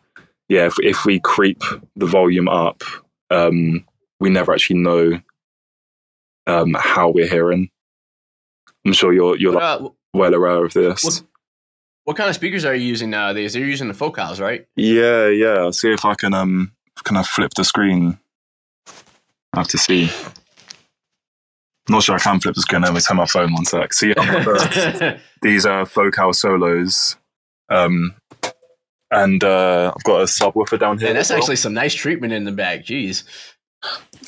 yeah, 0.50 0.66
if 0.66 0.76
if 0.80 1.06
we 1.06 1.20
creep 1.20 1.62
the 1.96 2.06
volume 2.06 2.48
up, 2.48 2.84
um, 3.30 3.86
we 4.20 4.30
never 4.30 4.54
actually 4.54 4.80
know 4.80 5.20
um, 6.48 6.76
how 6.78 7.10
we're 7.10 7.28
hearing. 7.28 7.70
I'm 8.86 8.94
sure 8.94 9.14
you're 9.14 9.38
you're 9.38 9.58
uh, 9.58 9.80
like 9.80 9.92
well 10.14 10.34
aware 10.34 10.64
of 10.64 10.74
this. 10.74 11.04
What, 11.04 11.24
what, 12.04 12.18
kind 12.18 12.30
of 12.30 12.36
speakers 12.36 12.66
are 12.66 12.76
you 12.76 12.86
using 12.86 13.10
nowadays? 13.10 13.54
They're 13.54 13.66
using 13.66 13.88
the 13.88 13.94
Focals, 13.94 14.40
right? 14.40 14.68
Yeah, 14.76 15.28
yeah. 15.28 15.56
I'll 15.56 15.74
see 15.74 15.92
if 15.92 16.06
I 16.06 16.14
can 16.14 16.34
um 16.34 16.72
can 17.04 17.18
I 17.18 17.24
flip 17.24 17.54
the 17.56 17.64
screen. 17.64 18.20
I 19.54 19.60
have 19.60 19.68
to 19.70 19.78
see. 19.78 20.10
I'm 21.88 21.94
not 21.94 22.04
sure 22.04 22.16
I 22.16 22.20
can 22.20 22.40
flip 22.40 22.56
the 22.56 22.62
screen. 22.62 22.82
Let 22.82 22.94
me 22.94 23.00
turn 23.00 23.18
my 23.18 23.26
phone 23.26 23.54
one 23.54 23.66
sec. 23.66 23.94
See, 23.94 24.14
the, 24.14 25.20
these 25.42 25.66
are 25.66 25.86
Focal 25.86 26.34
solos, 26.34 27.16
um, 27.70 28.16
and 29.12 29.44
uh, 29.44 29.94
I've 29.96 30.04
got 30.04 30.22
a 30.22 30.26
subwoofer 30.26 30.80
down 30.80 30.98
here. 30.98 31.10
And 31.10 31.18
that's 31.18 31.30
well. 31.30 31.40
actually 31.40 31.58
some 31.58 31.74
nice 31.74 31.94
treatment 31.94 32.34
in 32.34 32.44
the 32.44 32.52
back. 32.52 32.82
Jeez. 32.82 33.24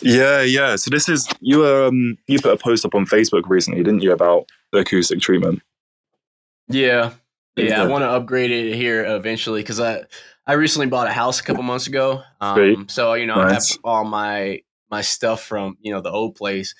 Yeah, 0.01 0.41
yeah. 0.41 0.75
So 0.75 0.89
this 0.91 1.09
is 1.09 1.27
you 1.39 1.65
um 1.65 2.17
you 2.27 2.39
put 2.39 2.53
a 2.53 2.57
post 2.57 2.85
up 2.85 2.93
on 2.93 3.05
Facebook 3.05 3.43
recently, 3.47 3.83
didn't 3.83 4.01
you, 4.01 4.11
about 4.11 4.47
the 4.71 4.79
acoustic 4.79 5.19
treatment? 5.19 5.61
Yeah, 6.67 7.13
yeah. 7.55 7.81
I 7.81 7.87
want 7.87 8.03
to 8.03 8.09
upgrade 8.09 8.51
it 8.51 8.75
here 8.75 9.05
eventually 9.05 9.61
because 9.61 9.79
I 9.79 10.03
I 10.45 10.53
recently 10.53 10.87
bought 10.87 11.07
a 11.07 11.13
house 11.13 11.39
a 11.39 11.43
couple 11.43 11.63
months 11.63 11.87
ago. 11.87 12.21
Um, 12.39 12.87
so 12.89 13.13
you 13.13 13.25
know 13.25 13.35
nice. 13.35 13.51
I 13.51 13.53
have 13.53 13.79
all 13.83 14.03
my 14.03 14.61
my 14.91 15.01
stuff 15.01 15.43
from 15.43 15.77
you 15.81 15.91
know 15.91 16.01
the 16.01 16.11
old 16.11 16.35
place, 16.35 16.75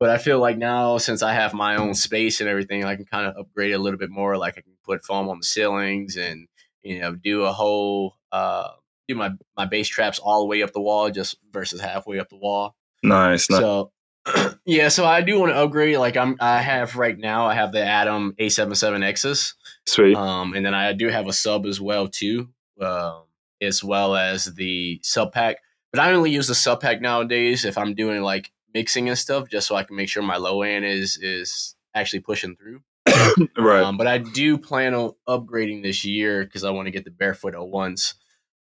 but 0.00 0.08
I 0.08 0.18
feel 0.18 0.38
like 0.38 0.56
now 0.56 0.98
since 0.98 1.22
I 1.22 1.34
have 1.34 1.52
my 1.52 1.76
own 1.76 1.94
space 1.94 2.40
and 2.40 2.48
everything, 2.48 2.84
I 2.84 2.96
can 2.96 3.04
kind 3.04 3.26
of 3.26 3.36
upgrade 3.36 3.72
it 3.72 3.74
a 3.74 3.78
little 3.78 3.98
bit 3.98 4.10
more. 4.10 4.38
Like 4.38 4.56
I 4.56 4.62
can 4.62 4.72
put 4.84 5.04
foam 5.04 5.28
on 5.28 5.38
the 5.38 5.44
ceilings 5.44 6.16
and 6.16 6.48
you 6.82 7.00
know 7.00 7.14
do 7.14 7.42
a 7.42 7.52
whole. 7.52 8.16
Uh, 8.30 8.68
do 9.08 9.14
my 9.14 9.30
my 9.56 9.66
bass 9.66 9.88
traps 9.88 10.18
all 10.18 10.40
the 10.40 10.46
way 10.46 10.62
up 10.62 10.72
the 10.72 10.80
wall 10.80 11.10
just 11.10 11.36
versus 11.52 11.80
halfway 11.80 12.18
up 12.18 12.28
the 12.28 12.36
wall. 12.36 12.76
Nice. 13.02 13.46
So 13.46 13.92
yeah, 14.64 14.88
so 14.88 15.04
I 15.04 15.20
do 15.20 15.38
want 15.38 15.52
to 15.52 15.56
upgrade. 15.56 15.98
Like 15.98 16.16
I'm, 16.16 16.36
I 16.40 16.60
have 16.60 16.96
right 16.96 17.18
now. 17.18 17.46
I 17.46 17.54
have 17.54 17.72
the 17.72 17.84
Adam 17.84 18.34
A77Xs. 18.38 19.54
Sweet. 19.86 20.16
Um, 20.16 20.54
and 20.54 20.64
then 20.64 20.74
I 20.74 20.92
do 20.92 21.08
have 21.08 21.26
a 21.26 21.32
sub 21.32 21.66
as 21.66 21.80
well 21.80 22.08
too, 22.08 22.48
um, 22.80 23.22
as 23.60 23.82
well 23.82 24.14
as 24.14 24.44
the 24.54 25.00
sub 25.02 25.32
pack. 25.32 25.56
But 25.92 26.00
I 26.00 26.12
only 26.12 26.30
use 26.30 26.46
the 26.46 26.54
sub 26.54 26.80
pack 26.80 27.00
nowadays 27.00 27.64
if 27.64 27.76
I'm 27.76 27.94
doing 27.94 28.22
like 28.22 28.52
mixing 28.72 29.08
and 29.08 29.18
stuff, 29.18 29.48
just 29.48 29.66
so 29.66 29.74
I 29.74 29.82
can 29.82 29.96
make 29.96 30.08
sure 30.08 30.22
my 30.22 30.36
low 30.36 30.62
end 30.62 30.84
is 30.84 31.18
is 31.18 31.74
actually 31.94 32.20
pushing 32.20 32.56
through. 32.56 32.80
right. 33.56 33.82
Um, 33.82 33.96
but 33.96 34.06
I 34.06 34.18
do 34.18 34.58
plan 34.58 34.94
on 34.94 35.12
upgrading 35.28 35.82
this 35.82 36.04
year 36.04 36.44
because 36.44 36.64
I 36.64 36.70
want 36.70 36.86
to 36.86 36.90
get 36.90 37.04
the 37.04 37.10
barefoot 37.10 37.54
at 37.54 37.66
once. 37.66 38.14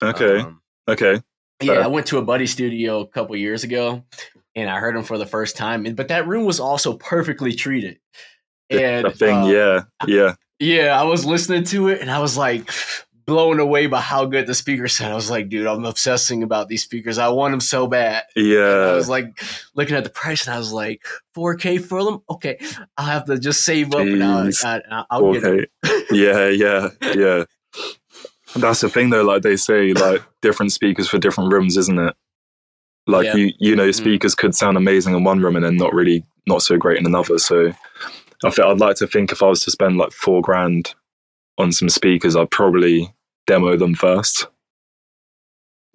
Okay. 0.01 0.39
Um, 0.39 0.61
okay. 0.87 1.21
Yeah, 1.61 1.73
I 1.73 1.87
went 1.87 2.07
to 2.07 2.17
a 2.17 2.21
buddy 2.21 2.47
studio 2.47 3.01
a 3.01 3.07
couple 3.07 3.35
years 3.35 3.65
ago, 3.65 4.03
and 4.55 4.69
I 4.69 4.79
heard 4.79 4.95
him 4.95 5.03
for 5.03 5.17
the 5.17 5.25
first 5.25 5.57
time. 5.57 5.83
But 5.95 6.07
that 6.07 6.27
room 6.27 6.45
was 6.45 6.59
also 6.59 6.93
perfectly 6.93 7.53
treated. 7.53 7.99
And 8.69 9.05
the 9.05 9.11
thing, 9.11 9.35
uh, 9.35 9.47
yeah, 9.47 9.81
yeah, 10.07 10.35
yeah. 10.59 10.99
I 10.99 11.03
was 11.03 11.25
listening 11.25 11.65
to 11.65 11.89
it, 11.89 12.01
and 12.01 12.09
I 12.09 12.19
was 12.19 12.37
like 12.37 12.71
blown 13.29 13.59
away 13.59 13.85
by 13.85 14.01
how 14.01 14.25
good 14.25 14.47
the 14.47 14.55
speaker 14.55 14.87
sounded. 14.87 15.13
I 15.13 15.15
was 15.15 15.29
like, 15.29 15.49
dude, 15.49 15.67
I'm 15.67 15.85
obsessing 15.85 16.41
about 16.41 16.67
these 16.67 16.83
speakers. 16.83 17.19
I 17.19 17.29
want 17.29 17.51
them 17.51 17.61
so 17.61 17.85
bad. 17.85 18.23
Yeah. 18.35 18.57
And 18.57 18.91
I 18.91 18.95
was 18.95 19.07
like 19.07 19.39
looking 19.75 19.95
at 19.95 20.03
the 20.03 20.09
price, 20.09 20.47
and 20.47 20.55
I 20.55 20.57
was 20.57 20.73
like, 20.73 21.05
4K 21.35 21.79
for 21.79 22.03
them. 22.03 22.23
Okay, 22.27 22.57
I'll 22.97 23.05
have 23.05 23.25
to 23.25 23.37
just 23.37 23.63
save 23.63 23.93
up, 23.93 24.01
Jeez. 24.01 24.65
and 24.65 24.83
I'll, 24.91 25.05
I'll, 25.11 25.25
I'll 25.27 25.33
get 25.33 25.43
it. 25.43 25.71
yeah, 26.11 26.49
yeah, 26.49 26.89
yeah. 27.15 27.43
That's 28.55 28.81
the 28.81 28.89
thing, 28.89 29.11
though. 29.11 29.23
Like 29.23 29.43
they 29.43 29.55
say, 29.55 29.93
like 29.93 30.23
different 30.41 30.71
speakers 30.71 31.07
for 31.07 31.19
different 31.19 31.53
rooms, 31.53 31.77
isn't 31.77 31.99
it? 31.99 32.15
Like 33.05 33.25
yeah. 33.25 33.35
you, 33.35 33.53
you 33.59 33.75
know, 33.75 33.83
mm-hmm. 33.83 33.91
speakers 33.91 34.33
mm. 34.33 34.39
could 34.39 34.55
sound 34.55 34.75
amazing 34.75 35.15
in 35.15 35.23
one 35.23 35.39
room 35.39 35.55
and 35.55 35.63
then 35.63 35.77
not 35.77 35.93
really, 35.93 36.25
not 36.47 36.63
so 36.63 36.77
great 36.77 36.97
in 36.97 37.05
another. 37.05 37.37
So, 37.37 37.71
I 38.43 38.49
think 38.49 38.67
I'd 38.67 38.79
like 38.79 38.95
to 38.97 39.07
think 39.07 39.31
if 39.31 39.43
I 39.43 39.47
was 39.47 39.61
to 39.61 39.71
spend 39.71 39.97
like 39.97 40.11
four 40.11 40.41
grand 40.41 40.95
on 41.59 41.71
some 41.71 41.89
speakers, 41.89 42.35
I'd 42.35 42.49
probably 42.49 43.13
demo 43.49 43.75
them 43.75 43.95
first. 43.95 44.45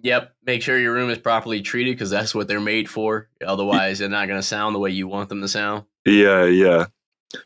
Yep. 0.02 0.34
Make 0.44 0.60
sure 0.60 0.78
your 0.78 0.92
room 0.92 1.08
is 1.08 1.18
properly 1.18 1.62
treated 1.62 1.94
because 1.94 2.10
that's 2.10 2.34
what 2.34 2.48
they're 2.48 2.60
made 2.60 2.90
for. 2.90 3.28
Otherwise, 3.46 4.00
they're 4.00 4.08
not 4.08 4.26
going 4.26 4.38
to 4.38 4.46
sound 4.46 4.74
the 4.74 4.80
way 4.80 4.90
you 4.90 5.06
want 5.06 5.28
them 5.28 5.40
to 5.40 5.48
sound. 5.48 5.84
Yeah, 6.04 6.44
yeah. 6.44 6.86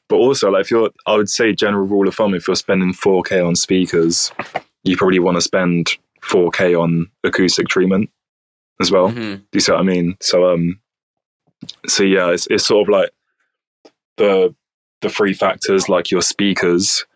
But 0.09 0.17
also, 0.17 0.51
like 0.51 0.63
if 0.63 0.71
you're, 0.71 0.91
I 1.07 1.15
would 1.15 1.29
say, 1.29 1.53
general 1.53 1.87
rule 1.87 2.09
of 2.09 2.15
thumb, 2.15 2.35
if 2.35 2.49
you're 2.49 2.57
spending 2.57 2.95
4K 2.95 3.47
on 3.47 3.55
speakers, 3.55 4.33
you 4.83 4.97
probably 4.97 5.19
want 5.19 5.37
to 5.37 5.43
spend 5.43 5.99
4K 6.23 6.81
on 6.81 7.07
acoustic 7.23 7.69
treatment 7.69 8.11
as 8.81 8.91
well. 8.91 9.11
Mm-hmm. 9.11 9.35
Do 9.35 9.47
you 9.53 9.61
see 9.61 9.73
what 9.73 9.81
I 9.81 9.85
mean? 9.85 10.17
So, 10.21 10.51
um, 10.53 10.81
so 11.87 12.03
yeah, 12.03 12.31
it's, 12.31 12.47
it's 12.49 12.67
sort 12.67 12.89
of 12.89 12.93
like 12.93 13.11
the 14.17 14.55
the 15.01 15.09
three 15.09 15.33
factors, 15.33 15.89
like 15.89 16.11
your 16.11 16.23
speakers, 16.23 17.07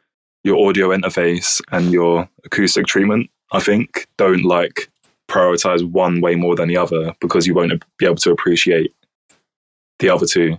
your 0.45 0.69
audio 0.69 0.89
interface, 0.89 1.61
and 1.71 1.93
your 1.93 2.29
acoustic 2.45 2.87
treatment. 2.87 3.31
I 3.53 3.61
think 3.61 4.07
don't 4.17 4.45
like 4.45 4.91
prioritize 5.29 5.85
one 5.85 6.21
way 6.21 6.35
more 6.35 6.57
than 6.57 6.69
the 6.69 6.77
other 6.77 7.15
because 7.21 7.47
you 7.47 7.55
won't 7.55 7.85
be 7.99 8.07
able 8.07 8.17
to 8.17 8.31
appreciate 8.31 8.93
the 9.99 10.11
other 10.11 10.27
two. 10.27 10.57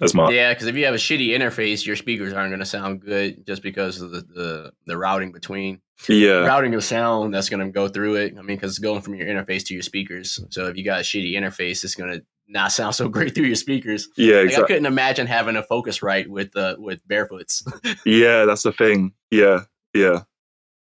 as 0.00 0.14
much. 0.14 0.32
Yeah, 0.32 0.52
because 0.52 0.66
if 0.66 0.76
you 0.76 0.84
have 0.84 0.94
a 0.94 0.98
shitty 0.98 1.28
interface, 1.28 1.86
your 1.86 1.96
speakers 1.96 2.32
aren't 2.32 2.50
going 2.50 2.60
to 2.60 2.66
sound 2.66 3.00
good 3.00 3.46
just 3.46 3.62
because 3.62 4.00
of 4.00 4.10
the, 4.10 4.20
the, 4.20 4.72
the 4.86 4.96
routing 4.96 5.32
between 5.32 5.80
Yeah, 6.08 6.46
routing 6.46 6.74
of 6.74 6.84
sound 6.84 7.34
that's 7.34 7.48
going 7.48 7.64
to 7.64 7.72
go 7.72 7.88
through 7.88 8.16
it. 8.16 8.34
I 8.38 8.42
mean, 8.42 8.56
because 8.56 8.72
it's 8.72 8.78
going 8.78 9.00
from 9.02 9.14
your 9.14 9.26
interface 9.26 9.64
to 9.66 9.74
your 9.74 9.82
speakers. 9.82 10.38
So 10.50 10.66
if 10.66 10.76
you 10.76 10.84
got 10.84 11.00
a 11.00 11.02
shitty 11.02 11.32
interface, 11.32 11.82
it's 11.84 11.94
going 11.94 12.12
to 12.12 12.24
not 12.48 12.72
sound 12.72 12.94
so 12.94 13.08
great 13.08 13.34
through 13.34 13.46
your 13.46 13.56
speakers. 13.56 14.08
yeah, 14.16 14.42
Like, 14.42 14.58
I 14.58 14.62
couldn't 14.62 14.86
imagine 14.86 15.26
having 15.26 15.56
a 15.56 15.62
Focusrite 15.62 16.28
with 16.28 16.56
uh, 16.56 16.76
with 16.78 17.06
barefoots. 17.06 17.64
Yeah, 18.04 18.44
that's 18.44 18.62
the 18.62 18.72
thing. 18.72 19.12
Yeah, 19.30 19.60
yeah. 19.94 20.22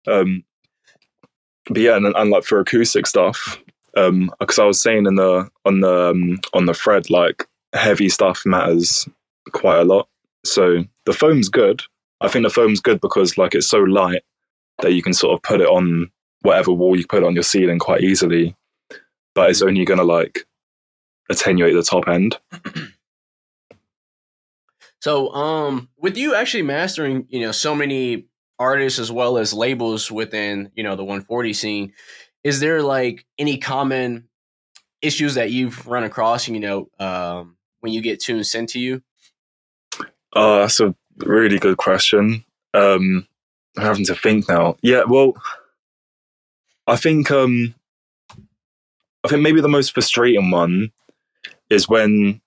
Um, 0.07 0.43
but 1.69 1.77
yeah, 1.79 1.95
and, 1.97 2.05
and 2.05 2.29
like 2.29 2.43
for 2.43 2.59
acoustic 2.59 3.07
stuff, 3.07 3.59
um, 3.95 4.31
because 4.39 4.59
I 4.59 4.65
was 4.65 4.81
saying 4.81 5.05
in 5.05 5.15
the 5.15 5.49
on 5.65 5.81
the 5.81 6.09
um, 6.11 6.39
on 6.53 6.65
the 6.65 6.73
thread, 6.73 7.09
like 7.09 7.47
heavy 7.73 8.09
stuff 8.09 8.43
matters 8.45 9.07
quite 9.51 9.79
a 9.79 9.83
lot. 9.85 10.07
So 10.45 10.83
the 11.05 11.13
foam's 11.13 11.49
good. 11.49 11.81
I 12.21 12.27
think 12.27 12.43
the 12.45 12.49
foam's 12.53 12.79
good 12.79 13.01
because 13.01 13.37
like 13.37 13.53
it's 13.55 13.67
so 13.67 13.79
light 13.79 14.23
that 14.81 14.93
you 14.93 15.01
can 15.01 15.13
sort 15.13 15.33
of 15.33 15.41
put 15.41 15.61
it 15.61 15.67
on 15.67 16.09
whatever 16.41 16.71
wall 16.71 16.95
you 16.95 17.05
put 17.05 17.23
on 17.23 17.33
your 17.33 17.43
ceiling 17.43 17.79
quite 17.79 18.01
easily, 18.01 18.55
but 19.35 19.49
it's 19.49 19.61
only 19.61 19.85
gonna 19.85 20.03
like 20.03 20.45
attenuate 21.29 21.73
the 21.73 21.83
top 21.83 22.07
end. 22.07 22.37
So, 24.99 25.31
um, 25.33 25.89
with 25.97 26.17
you 26.17 26.33
actually 26.35 26.63
mastering, 26.63 27.27
you 27.29 27.41
know, 27.41 27.51
so 27.51 27.75
many 27.75 28.25
artists 28.59 28.99
as 28.99 29.11
well 29.11 29.37
as 29.37 29.53
labels 29.53 30.11
within, 30.11 30.71
you 30.75 30.83
know, 30.83 30.95
the 30.95 31.03
140 31.03 31.53
scene, 31.53 31.93
is 32.43 32.59
there 32.59 32.81
like 32.81 33.25
any 33.37 33.57
common 33.57 34.27
issues 35.01 35.35
that 35.35 35.51
you've 35.51 35.85
run 35.87 36.03
across, 36.03 36.47
you 36.47 36.59
know, 36.59 36.89
um, 36.99 37.57
when 37.81 37.93
you 37.93 38.01
get 38.01 38.19
tunes 38.19 38.51
sent 38.51 38.69
to 38.69 38.79
you? 38.79 39.01
Oh, 40.33 40.61
that's 40.61 40.79
a 40.79 40.95
really 41.17 41.59
good 41.59 41.77
question. 41.77 42.43
Um, 42.73 43.27
I'm 43.77 43.83
having 43.83 44.05
to 44.05 44.15
think 44.15 44.49
now. 44.49 44.77
Yeah, 44.81 45.03
well, 45.07 45.33
I 46.87 46.95
think 46.95 47.29
um, 47.31 47.75
I 49.23 49.27
think 49.27 49.41
maybe 49.41 49.61
the 49.61 49.69
most 49.69 49.93
frustrating 49.93 50.49
one 50.51 50.91
is 51.69 51.87
when 51.89 52.41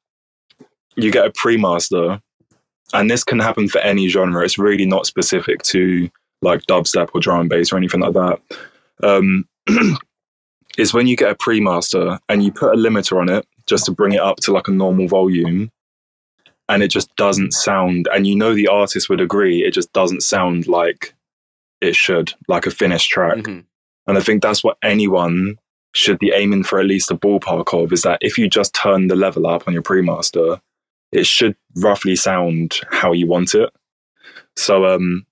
you 0.96 1.10
get 1.12 1.26
a 1.26 1.32
pre-master, 1.32 2.20
and 2.92 3.10
this 3.10 3.22
can 3.24 3.38
happen 3.38 3.68
for 3.68 3.78
any 3.80 4.08
genre. 4.08 4.44
It's 4.44 4.58
really 4.58 4.86
not 4.86 5.06
specific 5.06 5.62
to 5.64 6.10
like 6.42 6.62
dubstep 6.62 7.10
or 7.14 7.20
drum 7.20 7.40
and 7.40 7.50
bass 7.50 7.72
or 7.72 7.76
anything 7.76 8.00
like 8.00 8.14
that. 8.14 8.40
Um, 9.02 9.46
is 10.78 10.94
when 10.94 11.06
you 11.06 11.16
get 11.16 11.30
a 11.30 11.34
pre-master 11.34 12.18
and 12.28 12.42
you 12.42 12.52
put 12.52 12.72
a 12.74 12.76
limiter 12.76 13.20
on 13.20 13.28
it 13.28 13.46
just 13.66 13.84
to 13.86 13.92
bring 13.92 14.12
it 14.12 14.20
up 14.20 14.36
to 14.38 14.52
like 14.52 14.68
a 14.68 14.72
normal 14.72 15.06
volume 15.08 15.70
and 16.68 16.82
it 16.82 16.88
just 16.88 17.14
doesn't 17.16 17.52
sound 17.52 18.08
and 18.12 18.26
you 18.26 18.36
know 18.36 18.54
the 18.54 18.68
artist 18.68 19.08
would 19.08 19.20
agree 19.20 19.64
it 19.64 19.72
just 19.72 19.92
doesn't 19.92 20.22
sound 20.22 20.68
like 20.68 21.14
it 21.80 21.96
should 21.96 22.32
like 22.48 22.66
a 22.66 22.70
finished 22.70 23.10
track 23.10 23.38
Mhm. 23.38 23.64
and 24.06 24.16
i 24.18 24.20
think 24.20 24.42
that's 24.42 24.62
what 24.62 24.78
anyone 24.82 25.58
should 25.94 26.18
be 26.18 26.32
aiming 26.34 26.64
for 26.64 26.78
at 26.78 26.86
least 26.86 27.10
a 27.10 27.16
ballpark 27.16 27.72
of 27.72 27.92
is 27.92 28.02
that 28.02 28.18
if 28.20 28.38
you 28.38 28.48
just 28.48 28.74
turn 28.74 29.08
the 29.08 29.16
level 29.16 29.46
up 29.46 29.66
on 29.66 29.72
your 29.72 29.82
pre-master 29.82 30.60
it 31.12 31.26
should 31.26 31.56
roughly 31.76 32.14
sound 32.14 32.80
how 32.90 33.12
you 33.12 33.26
want 33.26 33.54
it. 33.54 33.70
So 34.56 34.86
um 34.86 35.26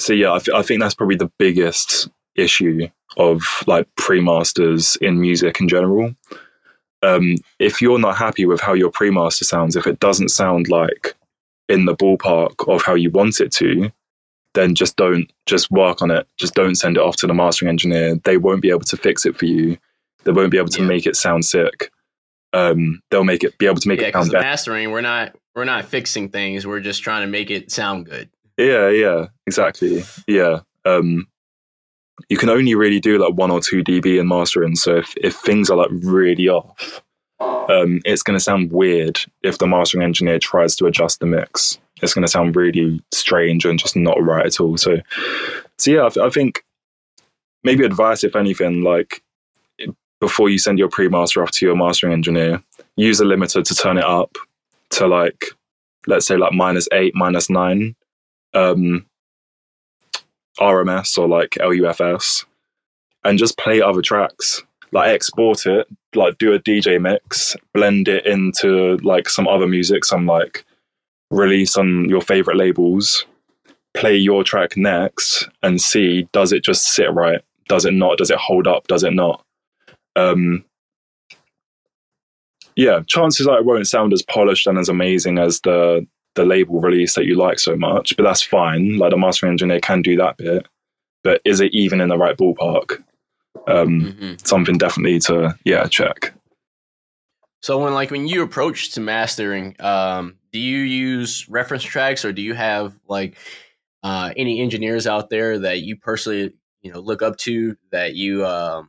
so 0.00 0.12
yeah 0.12 0.32
i, 0.32 0.38
th- 0.38 0.54
I 0.54 0.62
think 0.62 0.80
that's 0.80 0.94
probably 0.94 1.16
the 1.16 1.30
biggest 1.38 2.08
issue 2.36 2.88
of 3.16 3.42
like 3.66 3.88
pre-masters 3.96 4.96
in 5.00 5.20
music 5.20 5.60
in 5.60 5.68
general. 5.68 6.14
Um, 7.02 7.36
if 7.58 7.80
you're 7.80 7.98
not 7.98 8.16
happy 8.16 8.44
with 8.46 8.60
how 8.60 8.74
your 8.74 8.90
pre-master 8.90 9.44
sounds, 9.44 9.76
if 9.76 9.86
it 9.86 10.00
doesn't 10.00 10.30
sound 10.30 10.68
like 10.68 11.14
in 11.68 11.84
the 11.84 11.96
ballpark 11.96 12.72
of 12.72 12.82
how 12.82 12.94
you 12.94 13.10
want 13.10 13.40
it 13.40 13.52
to, 13.52 13.90
then 14.54 14.74
just 14.74 14.96
don't 14.96 15.30
just 15.46 15.70
work 15.70 16.02
on 16.02 16.10
it. 16.10 16.26
Just 16.38 16.54
don't 16.54 16.74
send 16.74 16.96
it 16.96 17.02
off 17.02 17.16
to 17.16 17.26
the 17.26 17.34
mastering 17.34 17.68
engineer. 17.68 18.16
They 18.24 18.36
won't 18.36 18.62
be 18.62 18.70
able 18.70 18.80
to 18.80 18.96
fix 18.96 19.24
it 19.26 19.36
for 19.36 19.44
you. 19.46 19.76
They 20.24 20.32
won't 20.32 20.50
be 20.50 20.58
able 20.58 20.68
to 20.70 20.80
Yeah. 20.82 20.88
make 20.88 21.06
it 21.06 21.16
sound 21.16 21.44
sick. 21.44 21.90
Um, 22.52 23.00
they'll 23.10 23.24
make 23.24 23.44
it 23.44 23.58
be 23.58 23.66
able 23.66 23.76
to 23.80 23.88
make 23.88 24.00
Yeah, 24.00 24.08
it 24.08 24.14
sound 24.14 24.32
better. 24.32 24.42
mastering, 24.44 24.90
we're 24.90 25.00
not 25.02 25.34
we're 25.54 25.64
not 25.64 25.84
fixing 25.84 26.28
things. 26.28 26.66
We're 26.66 26.80
just 26.80 27.02
trying 27.02 27.22
to 27.22 27.26
make 27.26 27.50
it 27.50 27.70
sound 27.70 28.06
good. 28.06 28.28
Yeah, 28.56 28.88
yeah, 28.90 29.26
exactly. 29.46 30.02
Yeah. 30.26 30.60
Um, 30.84 31.26
you 32.28 32.36
can 32.36 32.48
only 32.48 32.74
really 32.74 33.00
do 33.00 33.18
like 33.18 33.34
one 33.34 33.50
or 33.50 33.60
two 33.60 33.82
dB 33.84 34.18
in 34.20 34.28
mastering. 34.28 34.76
So 34.76 34.96
if, 34.96 35.14
if 35.18 35.34
things 35.34 35.68
are 35.70 35.76
like 35.76 35.90
really 35.92 36.48
off, 36.48 37.02
um, 37.40 38.00
it's 38.04 38.22
going 38.22 38.36
to 38.36 38.42
sound 38.42 38.72
weird 38.72 39.20
if 39.42 39.58
the 39.58 39.66
mastering 39.66 40.02
engineer 40.02 40.38
tries 40.38 40.76
to 40.76 40.86
adjust 40.86 41.20
the 41.20 41.26
mix. 41.26 41.78
It's 42.02 42.14
going 42.14 42.22
to 42.24 42.30
sound 42.30 42.56
really 42.56 43.02
strange 43.12 43.64
and 43.64 43.78
just 43.78 43.96
not 43.96 44.22
right 44.22 44.46
at 44.46 44.60
all. 44.60 44.76
So, 44.76 44.98
so 45.76 45.90
yeah, 45.90 46.06
I, 46.06 46.08
th- 46.08 46.26
I 46.26 46.30
think 46.30 46.64
maybe 47.64 47.84
advice, 47.84 48.24
if 48.24 48.36
anything, 48.36 48.82
like 48.82 49.22
before 50.20 50.48
you 50.48 50.58
send 50.58 50.78
your 50.78 50.88
pre-master 50.88 51.42
off 51.42 51.50
to 51.52 51.66
your 51.66 51.76
mastering 51.76 52.12
engineer, 52.12 52.62
use 52.96 53.20
a 53.20 53.24
limiter 53.24 53.64
to 53.64 53.74
turn 53.74 53.98
it 53.98 54.04
up 54.04 54.36
to 54.90 55.06
like, 55.06 55.46
let's 56.06 56.26
say 56.26 56.36
like 56.36 56.52
minus 56.52 56.88
eight, 56.92 57.14
minus 57.14 57.50
nine. 57.50 57.94
Um, 58.54 59.04
RMS 60.58 61.16
or 61.18 61.28
like 61.28 61.56
LUFS 61.60 62.44
and 63.24 63.38
just 63.38 63.58
play 63.58 63.80
other 63.80 64.02
tracks. 64.02 64.62
Like 64.92 65.08
export 65.10 65.66
it, 65.66 65.86
like 66.14 66.38
do 66.38 66.54
a 66.54 66.58
DJ 66.58 67.00
mix, 67.00 67.56
blend 67.74 68.08
it 68.08 68.24
into 68.26 68.96
like 68.98 69.28
some 69.28 69.46
other 69.46 69.66
music, 69.66 70.04
some 70.04 70.26
like 70.26 70.64
release 71.30 71.76
on 71.76 72.08
your 72.08 72.22
favorite 72.22 72.56
labels, 72.56 73.26
play 73.94 74.16
your 74.16 74.44
track 74.44 74.76
next 74.76 75.48
and 75.62 75.80
see 75.80 76.28
does 76.32 76.52
it 76.52 76.62
just 76.64 76.94
sit 76.94 77.12
right? 77.12 77.42
Does 77.68 77.84
it 77.84 77.92
not? 77.92 78.18
Does 78.18 78.30
it 78.30 78.38
hold 78.38 78.66
up? 78.66 78.86
Does 78.86 79.02
it 79.02 79.12
not? 79.12 79.44
Um 80.16 80.64
yeah, 82.76 83.00
chances 83.06 83.46
are 83.48 83.58
it 83.58 83.64
won't 83.64 83.88
sound 83.88 84.12
as 84.12 84.22
polished 84.22 84.66
and 84.66 84.78
as 84.78 84.88
amazing 84.88 85.38
as 85.38 85.60
the 85.62 86.06
the 86.36 86.44
label 86.44 86.80
release 86.80 87.14
that 87.14 87.26
you 87.26 87.34
like 87.34 87.58
so 87.58 87.76
much, 87.76 88.16
but 88.16 88.22
that's 88.22 88.42
fine. 88.42 88.96
Like 88.96 89.10
the 89.10 89.16
mastering 89.16 89.50
engineer 89.50 89.80
can 89.80 90.02
do 90.02 90.16
that 90.16 90.36
bit, 90.36 90.66
but 91.24 91.40
is 91.44 91.60
it 91.60 91.74
even 91.74 92.00
in 92.00 92.08
the 92.08 92.16
right 92.16 92.36
ballpark? 92.36 93.02
Um, 93.66 94.00
Mhm. 94.18 94.46
Something 94.46 94.78
definitely 94.78 95.18
to 95.20 95.56
yeah 95.64 95.86
check. 95.88 96.32
So 97.60 97.78
when 97.82 97.92
like 97.94 98.10
when 98.10 98.26
you 98.28 98.42
approach 98.42 98.92
to 98.92 99.00
mastering, 99.00 99.74
um, 99.80 100.36
do 100.52 100.58
you 100.60 100.78
use 100.78 101.48
reference 101.48 101.82
tracks 101.82 102.24
or 102.24 102.32
do 102.32 102.40
you 102.42 102.54
have 102.54 102.94
like 103.08 103.36
uh, 104.04 104.32
any 104.36 104.60
engineers 104.60 105.06
out 105.06 105.28
there 105.28 105.58
that 105.58 105.80
you 105.80 105.96
personally 105.96 106.52
you 106.82 106.92
know 106.92 107.00
look 107.00 107.20
up 107.22 107.36
to 107.38 107.76
that 107.90 108.14
you 108.14 108.46
um, 108.46 108.88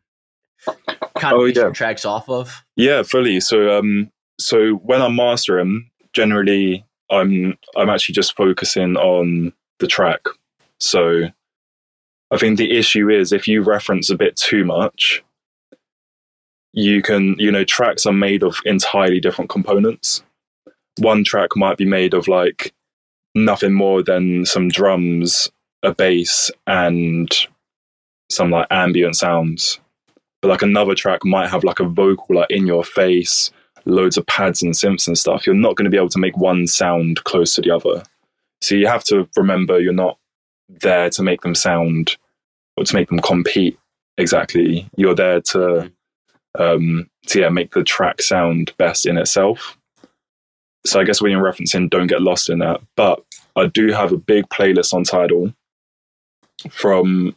kind 1.16 1.34
of 1.36 1.42
Oh, 1.42 1.46
yeah. 1.46 1.70
tracks 1.72 2.06
off 2.06 2.30
of? 2.30 2.64
Yeah, 2.76 3.02
fully. 3.04 3.40
So 3.40 3.78
um, 3.80 4.12
so 4.40 4.74
when 4.76 5.02
I'm 5.02 5.16
mastering, 5.16 5.90
generally 6.14 6.86
I'm 7.10 7.58
I'm 7.76 7.90
actually 7.90 8.14
just 8.14 8.36
focusing 8.36 8.96
on 8.98 9.52
the 9.80 9.88
track. 9.88 10.22
So 10.80 11.24
I 12.32 12.38
think 12.38 12.58
the 12.58 12.78
issue 12.78 13.10
is 13.10 13.32
if 13.32 13.48
you 13.48 13.62
reference 13.62 14.10
a 14.10 14.18
bit 14.18 14.36
too 14.36 14.64
much, 14.64 15.24
you 16.74 17.02
can, 17.02 17.36
you 17.40 17.52
know, 17.52 17.64
tracks 17.64 18.06
are 18.06 18.14
made 18.14 18.44
of 18.44 18.58
entirely 18.66 19.20
different 19.20 19.50
components. 19.50 20.24
One 21.00 21.24
track 21.24 21.56
might 21.56 21.78
be 21.78 21.86
made 21.86 22.14
of 22.14 22.28
like 22.28 22.74
nothing 23.34 23.74
more 23.74 24.04
than 24.04 24.46
some 24.46 24.70
drums, 24.70 25.50
a 25.82 25.94
bass, 25.94 26.52
and 26.68 27.30
some 28.30 28.52
like 28.52 28.68
ambient 28.70 29.16
sounds. 29.16 29.80
But 30.42 30.50
like 30.50 30.62
another 30.62 30.96
track 30.96 31.26
might 31.26 31.50
have 31.50 31.64
like 31.64 31.80
a 31.80 31.86
vocal 31.86 32.36
like 32.36 32.52
in 32.52 32.68
your 32.68 32.84
face, 32.84 33.52
loads 33.86 34.18
of 34.18 34.26
pads 34.28 34.62
and 34.62 34.74
synths 34.74 35.08
and 35.08 35.18
stuff. 35.18 35.46
You're 35.46 35.56
not 35.56 35.76
going 35.76 35.86
to 35.86 35.92
be 35.92 35.98
able 35.98 36.10
to 36.10 36.20
make 36.20 36.38
one 36.38 36.68
sound 36.68 37.24
close 37.24 37.54
to 37.56 37.62
the 37.62 37.72
other. 37.72 38.04
So 38.62 38.76
you 38.76 38.88
have 38.88 39.04
to 39.06 39.28
remember 39.36 39.80
you're 39.80 39.94
not 39.94 40.18
there 40.70 41.10
to 41.10 41.24
make 41.24 41.42
them 41.42 41.56
sound 41.56 42.18
or 42.78 42.84
to 42.84 42.96
make 42.96 43.10
them 43.10 43.20
compete 43.20 43.78
exactly. 44.18 44.88
You're 44.96 45.16
there 45.16 45.42
to 45.42 45.92
um 46.58 47.10
to 47.28 47.40
yeah, 47.40 47.50
make 47.50 47.74
the 47.74 47.84
track 47.84 48.22
sound 48.22 48.74
best 48.78 49.06
in 49.06 49.18
itself. 49.18 49.78
So 50.86 51.00
I 51.00 51.04
guess 51.04 51.22
when 51.22 51.32
you're 51.32 51.44
referencing, 51.44 51.90
don't 51.90 52.08
get 52.08 52.22
lost 52.22 52.50
in 52.50 52.60
that. 52.60 52.82
But 52.96 53.24
I 53.56 53.68
do 53.68 53.92
have 53.92 54.12
a 54.12 54.18
big 54.18 54.48
playlist 54.50 54.94
on 54.94 55.04
Tidal 55.04 55.54
from 56.70 57.36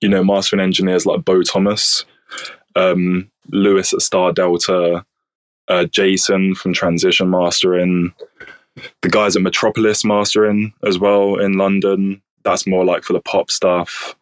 you 0.00 0.08
know 0.08 0.24
mastering 0.24 0.60
engineers 0.60 1.06
like 1.06 1.24
Bo 1.24 1.42
Thomas, 1.42 2.04
um, 2.76 3.30
Lewis 3.50 3.92
at 3.92 4.00
Stardelta, 4.00 5.04
uh, 5.68 5.84
Jason 5.84 6.54
from 6.54 6.72
Transition 6.72 7.30
Mastering, 7.30 8.12
the 9.02 9.08
guys 9.08 9.36
at 9.36 9.42
Metropolis 9.42 10.04
Mastering 10.04 10.72
as 10.86 10.98
well 10.98 11.36
in 11.36 11.54
London. 11.54 12.22
That's 12.44 12.66
more 12.66 12.84
like 12.84 13.04
for 13.04 13.12
the 13.12 13.20
pop 13.20 13.50
stuff. 13.50 14.16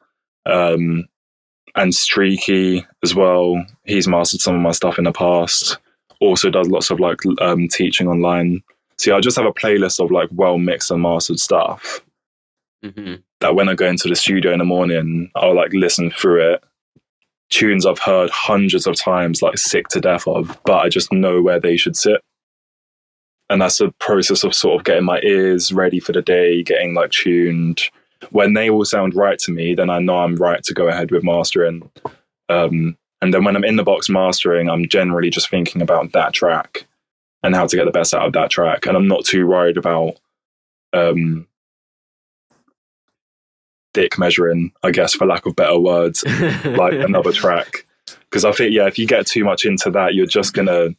Um, 0.46 1.08
and 1.76 1.94
Streaky 1.94 2.86
as 3.04 3.14
well. 3.14 3.64
He's 3.84 4.08
mastered 4.08 4.40
some 4.40 4.54
of 4.56 4.60
my 4.60 4.72
stuff 4.72 4.98
in 4.98 5.04
the 5.04 5.12
past. 5.12 5.78
Also 6.20 6.50
does 6.50 6.68
lots 6.68 6.90
of 6.90 7.00
like 7.00 7.20
um, 7.40 7.68
teaching 7.68 8.08
online. 8.08 8.62
So 8.96 9.10
yeah, 9.12 9.16
I 9.18 9.20
just 9.20 9.36
have 9.36 9.46
a 9.46 9.52
playlist 9.52 10.02
of 10.02 10.10
like 10.10 10.28
well 10.32 10.58
mixed 10.58 10.90
and 10.90 11.02
mastered 11.02 11.38
stuff 11.38 12.00
hmm 12.84 13.16
that 13.40 13.54
when 13.54 13.68
I 13.68 13.74
go 13.74 13.86
into 13.86 14.08
the 14.08 14.16
studio 14.16 14.52
in 14.52 14.58
the 14.58 14.64
morning, 14.64 15.30
I'll 15.36 15.54
like 15.54 15.72
listen 15.72 16.10
through 16.10 16.54
it. 16.54 16.64
Tunes 17.50 17.86
I've 17.86 18.00
heard 18.00 18.30
hundreds 18.30 18.86
of 18.86 18.96
times, 18.96 19.42
like 19.42 19.58
sick 19.58 19.88
to 19.88 20.00
death 20.00 20.26
of, 20.26 20.58
but 20.64 20.78
I 20.84 20.88
just 20.88 21.12
know 21.12 21.40
where 21.40 21.60
they 21.60 21.76
should 21.76 21.96
sit. 21.96 22.20
And 23.48 23.62
that's 23.62 23.80
a 23.80 23.92
process 24.00 24.44
of 24.44 24.54
sort 24.54 24.80
of 24.80 24.84
getting 24.84 25.04
my 25.04 25.20
ears 25.22 25.72
ready 25.72 26.00
for 26.00 26.12
the 26.12 26.20
day, 26.20 26.62
getting 26.64 26.94
like 26.94 27.10
tuned. 27.10 27.82
When 28.30 28.54
they 28.54 28.68
all 28.68 28.84
sound 28.84 29.14
right 29.14 29.38
to 29.40 29.52
me, 29.52 29.74
then 29.74 29.90
I 29.90 30.00
know 30.00 30.18
I'm 30.18 30.36
right 30.36 30.62
to 30.64 30.74
go 30.74 30.88
ahead 30.88 31.10
with 31.10 31.24
mastering. 31.24 31.90
Um, 32.48 32.96
and 33.20 33.34
then 33.34 33.44
when 33.44 33.56
I'm 33.56 33.64
in 33.64 33.76
the 33.76 33.84
box 33.84 34.08
mastering, 34.08 34.68
I'm 34.68 34.88
generally 34.88 35.30
just 35.30 35.50
thinking 35.50 35.82
about 35.82 36.12
that 36.12 36.32
track 36.32 36.86
and 37.42 37.54
how 37.54 37.66
to 37.66 37.76
get 37.76 37.84
the 37.84 37.90
best 37.90 38.14
out 38.14 38.26
of 38.26 38.32
that 38.32 38.50
track. 38.50 38.86
And 38.86 38.96
I'm 38.96 39.08
not 39.08 39.24
too 39.24 39.46
worried 39.46 39.76
about 39.76 40.16
um, 40.92 41.46
dick 43.94 44.18
measuring, 44.18 44.72
I 44.82 44.90
guess, 44.90 45.14
for 45.14 45.26
lack 45.26 45.46
of 45.46 45.56
better 45.56 45.78
words, 45.78 46.24
like 46.64 46.92
another 46.94 47.32
track. 47.32 47.86
Because 48.30 48.44
I 48.44 48.52
think, 48.52 48.72
yeah, 48.72 48.86
if 48.86 48.98
you 48.98 49.06
get 49.06 49.26
too 49.26 49.44
much 49.44 49.64
into 49.64 49.90
that, 49.90 50.14
you're 50.14 50.26
just 50.26 50.54
gonna 50.54 50.90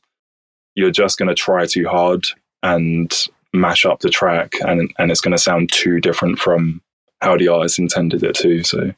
you're 0.75 0.91
just 0.91 1.17
gonna 1.17 1.35
try 1.35 1.65
too 1.65 1.87
hard 1.87 2.25
and 2.63 3.13
mash 3.53 3.85
up 3.85 3.99
the 3.99 4.09
track, 4.09 4.55
and 4.61 4.91
and 4.97 5.11
it's 5.11 5.21
gonna 5.21 5.37
sound 5.37 5.71
too 5.71 5.99
different 5.99 6.39
from 6.39 6.81
how 7.21 7.37
the 7.37 7.47
artist 7.49 7.79
intended 7.79 8.23
it 8.23 8.35
to. 8.35 8.63
So, 8.63 8.93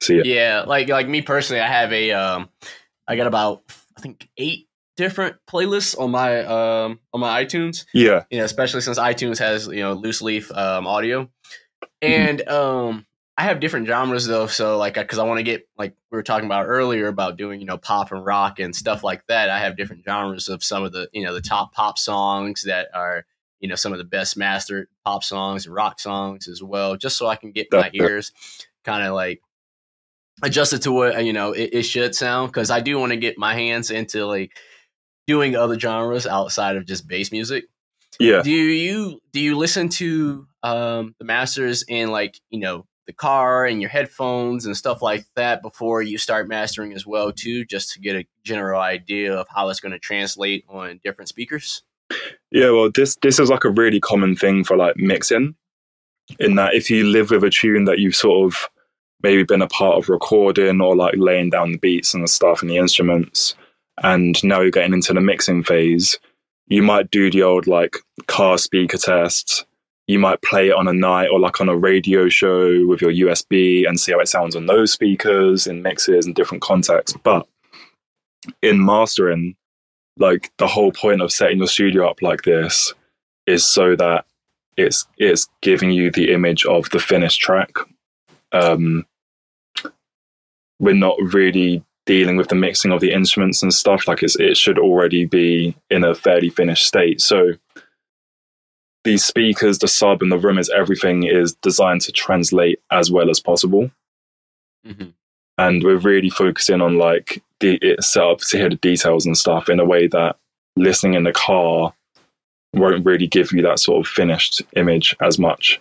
so 0.00 0.12
yeah, 0.12 0.22
yeah, 0.24 0.64
like 0.66 0.88
like 0.88 1.08
me 1.08 1.22
personally, 1.22 1.60
I 1.60 1.68
have 1.68 1.92
a 1.92 2.10
um, 2.12 2.48
I 3.06 3.16
got 3.16 3.26
about 3.26 3.62
I 3.96 4.00
think 4.00 4.28
eight 4.36 4.68
different 4.96 5.36
playlists 5.48 5.98
on 5.98 6.10
my 6.10 6.40
um 6.44 7.00
on 7.12 7.20
my 7.20 7.44
iTunes. 7.44 7.84
yeah, 7.92 8.24
You 8.30 8.38
know, 8.38 8.44
especially 8.44 8.80
since 8.80 8.98
iTunes 8.98 9.38
has 9.38 9.66
you 9.66 9.80
know 9.80 9.96
lossless 9.96 10.56
um 10.56 10.86
audio, 10.86 11.28
Mm-hmm. 12.02 12.12
and 12.12 12.48
um 12.48 13.06
I 13.36 13.42
have 13.44 13.60
different 13.60 13.86
genres 13.88 14.26
though. 14.26 14.46
So 14.46 14.78
like 14.78 14.94
because 14.94 15.18
I 15.18 15.24
want 15.24 15.38
to 15.38 15.42
get 15.42 15.68
like 15.76 15.94
we 16.10 16.16
were 16.16 16.22
talking 16.22 16.46
about 16.46 16.66
earlier 16.66 17.08
about 17.08 17.36
doing 17.36 17.60
you 17.60 17.66
know 17.66 17.76
pop 17.78 18.12
and 18.12 18.24
rock 18.24 18.58
and 18.60 18.74
stuff 18.74 19.02
like 19.02 19.26
that. 19.26 19.50
I 19.50 19.58
have 19.58 19.76
different 19.76 20.04
genres 20.04 20.48
of 20.48 20.62
some 20.62 20.84
of 20.84 20.92
the 20.92 21.08
you 21.12 21.24
know 21.24 21.34
the 21.34 21.40
top 21.40 21.72
pop 21.72 21.98
songs 21.98 22.62
that 22.62 22.88
are 22.94 23.26
you 23.64 23.68
know 23.68 23.76
some 23.76 23.92
of 23.92 23.98
the 23.98 24.04
best 24.04 24.36
mastered 24.36 24.88
pop 25.06 25.24
songs 25.24 25.64
and 25.64 25.74
rock 25.74 25.98
songs 25.98 26.48
as 26.48 26.62
well, 26.62 26.98
just 26.98 27.16
so 27.16 27.26
I 27.26 27.36
can 27.36 27.50
get 27.50 27.68
my 27.72 27.90
ears 27.94 28.30
kind 28.84 29.02
of 29.02 29.14
like 29.14 29.40
adjusted 30.42 30.82
to 30.82 30.92
what 30.92 31.24
you 31.24 31.32
know 31.32 31.52
it, 31.52 31.70
it 31.72 31.82
should 31.84 32.14
sound 32.14 32.52
because 32.52 32.70
I 32.70 32.80
do 32.80 32.98
want 32.98 33.12
to 33.12 33.16
get 33.16 33.38
my 33.38 33.54
hands 33.54 33.90
into 33.90 34.26
like 34.26 34.58
doing 35.26 35.56
other 35.56 35.80
genres 35.80 36.26
outside 36.26 36.76
of 36.76 36.84
just 36.84 37.08
bass 37.08 37.32
music. 37.32 37.64
yeah. 38.20 38.42
Do 38.42 38.50
you 38.50 39.22
do 39.32 39.40
you 39.40 39.56
listen 39.56 39.88
to 40.00 40.46
um, 40.62 41.14
the 41.18 41.24
masters 41.24 41.84
in 41.88 42.10
like 42.10 42.38
you 42.50 42.60
know 42.60 42.84
the 43.06 43.14
car 43.14 43.64
and 43.64 43.80
your 43.80 43.88
headphones 43.88 44.66
and 44.66 44.76
stuff 44.76 45.00
like 45.00 45.24
that 45.36 45.62
before 45.62 46.02
you 46.02 46.18
start 46.18 46.48
mastering 46.48 46.92
as 46.92 47.06
well 47.06 47.32
too, 47.32 47.64
just 47.64 47.92
to 47.92 48.00
get 48.00 48.14
a 48.14 48.26
general 48.42 48.82
idea 48.82 49.34
of 49.34 49.46
how 49.48 49.70
it's 49.70 49.80
going 49.80 49.92
to 49.92 49.98
translate 49.98 50.66
on 50.68 51.00
different 51.02 51.30
speakers? 51.30 51.82
Yeah, 52.50 52.70
well, 52.70 52.90
this 52.94 53.16
this 53.22 53.38
is 53.38 53.50
like 53.50 53.64
a 53.64 53.70
really 53.70 54.00
common 54.00 54.36
thing 54.36 54.64
for 54.64 54.76
like 54.76 54.96
mixing, 54.96 55.54
in 56.38 56.54
that 56.54 56.74
if 56.74 56.90
you 56.90 57.04
live 57.04 57.30
with 57.30 57.44
a 57.44 57.50
tune 57.50 57.84
that 57.84 57.98
you've 57.98 58.14
sort 58.14 58.52
of 58.52 58.68
maybe 59.22 59.42
been 59.42 59.62
a 59.62 59.68
part 59.68 59.96
of 59.96 60.08
recording 60.08 60.80
or 60.80 60.94
like 60.94 61.14
laying 61.16 61.50
down 61.50 61.72
the 61.72 61.78
beats 61.78 62.14
and 62.14 62.22
the 62.22 62.28
stuff 62.28 62.60
and 62.60 62.70
the 62.70 62.76
instruments, 62.76 63.54
and 64.02 64.42
now 64.44 64.60
you're 64.60 64.70
getting 64.70 64.92
into 64.92 65.12
the 65.12 65.20
mixing 65.20 65.62
phase, 65.62 66.18
you 66.68 66.82
might 66.82 67.10
do 67.10 67.30
the 67.30 67.42
old 67.42 67.66
like 67.66 67.96
car 68.26 68.58
speaker 68.58 68.98
test. 68.98 69.66
You 70.06 70.18
might 70.18 70.42
play 70.42 70.68
it 70.68 70.74
on 70.74 70.86
a 70.86 70.92
night 70.92 71.28
or 71.32 71.40
like 71.40 71.62
on 71.62 71.70
a 71.70 71.76
radio 71.76 72.28
show 72.28 72.86
with 72.86 73.00
your 73.00 73.10
USB 73.10 73.88
and 73.88 73.98
see 73.98 74.12
how 74.12 74.20
it 74.20 74.28
sounds 74.28 74.54
on 74.54 74.66
those 74.66 74.92
speakers 74.92 75.66
in 75.66 75.80
mixes 75.80 76.26
and 76.26 76.34
different 76.34 76.62
contexts. 76.62 77.16
But 77.22 77.46
in 78.60 78.84
mastering, 78.84 79.56
like 80.18 80.52
the 80.58 80.66
whole 80.66 80.92
point 80.92 81.22
of 81.22 81.32
setting 81.32 81.58
your 81.58 81.66
studio 81.66 82.08
up 82.08 82.22
like 82.22 82.42
this 82.42 82.92
is 83.46 83.66
so 83.66 83.96
that 83.96 84.24
it's 84.76 85.06
it's 85.18 85.48
giving 85.62 85.90
you 85.90 86.10
the 86.10 86.32
image 86.32 86.64
of 86.66 86.90
the 86.90 86.98
finished 87.00 87.40
track. 87.40 87.70
Um, 88.52 89.06
we're 90.80 90.94
not 90.94 91.16
really 91.20 91.84
dealing 92.06 92.36
with 92.36 92.48
the 92.48 92.54
mixing 92.54 92.92
of 92.92 93.00
the 93.00 93.12
instruments 93.12 93.62
and 93.62 93.72
stuff. 93.72 94.06
Like 94.06 94.22
it's, 94.22 94.36
it 94.36 94.56
should 94.56 94.78
already 94.78 95.24
be 95.24 95.76
in 95.90 96.04
a 96.04 96.14
fairly 96.14 96.50
finished 96.50 96.86
state. 96.86 97.20
So 97.20 97.52
these 99.04 99.24
speakers, 99.24 99.78
the 99.78 99.88
sub, 99.88 100.22
and 100.22 100.30
the 100.32 100.38
room 100.38 100.58
is 100.58 100.70
everything 100.70 101.24
is 101.24 101.54
designed 101.56 102.02
to 102.02 102.12
translate 102.12 102.80
as 102.90 103.10
well 103.10 103.30
as 103.30 103.40
possible 103.40 103.90
Mm-hmm. 104.86 105.08
and 105.56 105.82
we're 105.82 105.96
really 105.96 106.28
focusing 106.28 106.82
on 106.82 106.98
like 106.98 107.42
the 107.64 107.78
it's 107.82 108.12
set 108.12 108.22
up 108.22 108.38
to 108.38 108.58
hear 108.58 108.68
the 108.68 108.76
details 108.76 109.26
and 109.26 109.36
stuff 109.36 109.68
in 109.68 109.80
a 109.80 109.84
way 109.84 110.06
that 110.08 110.36
listening 110.76 111.14
in 111.14 111.24
the 111.24 111.32
car 111.32 111.92
won't 112.74 113.04
really 113.04 113.26
give 113.26 113.52
you 113.52 113.62
that 113.62 113.78
sort 113.78 114.04
of 114.04 114.10
finished 114.10 114.62
image 114.76 115.16
as 115.22 115.38
much. 115.38 115.80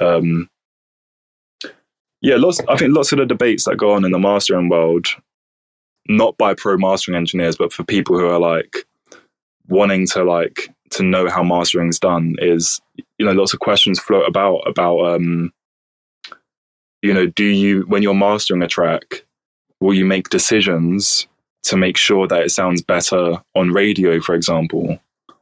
Um, 0.00 0.48
yeah, 2.20 2.36
lots. 2.36 2.60
I 2.68 2.76
think 2.76 2.94
lots 2.94 3.12
of 3.12 3.18
the 3.18 3.26
debates 3.26 3.64
that 3.64 3.76
go 3.76 3.92
on 3.92 4.04
in 4.04 4.10
the 4.10 4.18
mastering 4.18 4.68
world, 4.68 5.06
not 6.08 6.36
by 6.36 6.54
pro 6.54 6.76
mastering 6.76 7.16
engineers, 7.16 7.56
but 7.56 7.72
for 7.72 7.84
people 7.84 8.18
who 8.18 8.26
are 8.26 8.40
like 8.40 8.86
wanting 9.68 10.06
to 10.08 10.24
like 10.24 10.68
to 10.90 11.02
know 11.02 11.28
how 11.28 11.42
mastering's 11.42 11.98
done, 11.98 12.36
is 12.38 12.80
you 13.18 13.26
know 13.26 13.32
lots 13.32 13.54
of 13.54 13.60
questions 13.60 14.00
float 14.00 14.28
about 14.28 14.58
about 14.66 14.98
um, 15.14 15.52
you 17.02 17.14
know, 17.14 17.26
do 17.26 17.44
you 17.44 17.82
when 17.82 18.02
you're 18.02 18.14
mastering 18.14 18.62
a 18.62 18.68
track, 18.68 19.25
will 19.80 19.94
you 19.94 20.04
make 20.04 20.28
decisions 20.30 21.26
to 21.64 21.76
make 21.76 21.96
sure 21.96 22.26
that 22.28 22.42
it 22.42 22.50
sounds 22.50 22.82
better 22.82 23.42
on 23.54 23.72
radio, 23.72 24.20
for 24.20 24.34
example, 24.34 24.98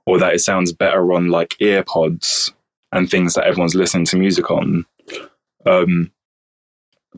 or 0.07 0.19
that 0.19 0.35
it 0.35 0.41
sounds 0.41 0.73
better 0.73 1.13
on 1.13 1.29
like 1.29 1.51
earpods 1.61 2.53
and 2.93 3.11
things 3.11 3.35
that 3.35 3.45
everyone's 3.47 3.75
listening 3.75 4.07
to 4.07 4.17
music 4.17 4.51
on? 4.51 4.85
Um, 5.67 6.11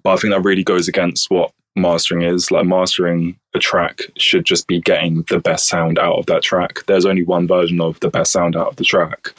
but 0.03 0.13
I 0.13 0.17
think 0.17 0.33
that 0.35 0.43
really 0.45 0.65
goes 0.65 0.89
against 0.89 1.31
what 1.31 1.53
mastering 1.75 2.23
is. 2.23 2.51
Like 2.51 2.67
mastering 2.67 3.39
a 3.55 3.59
track 3.59 4.01
should 4.17 4.45
just 4.45 4.67
be 4.67 4.81
getting 4.81 5.25
the 5.29 5.41
best 5.41 5.69
sound 5.69 5.99
out 5.99 6.17
of 6.19 6.27
that 6.27 6.43
track. 6.43 6.81
There's 6.87 7.07
only 7.07 7.23
one 7.25 7.47
version 7.47 7.81
of 7.81 7.99
the 8.01 8.11
best 8.11 8.33
sound 8.33 8.57
out 8.57 8.69
of 8.69 8.77
the 8.77 8.85
track. 8.85 9.35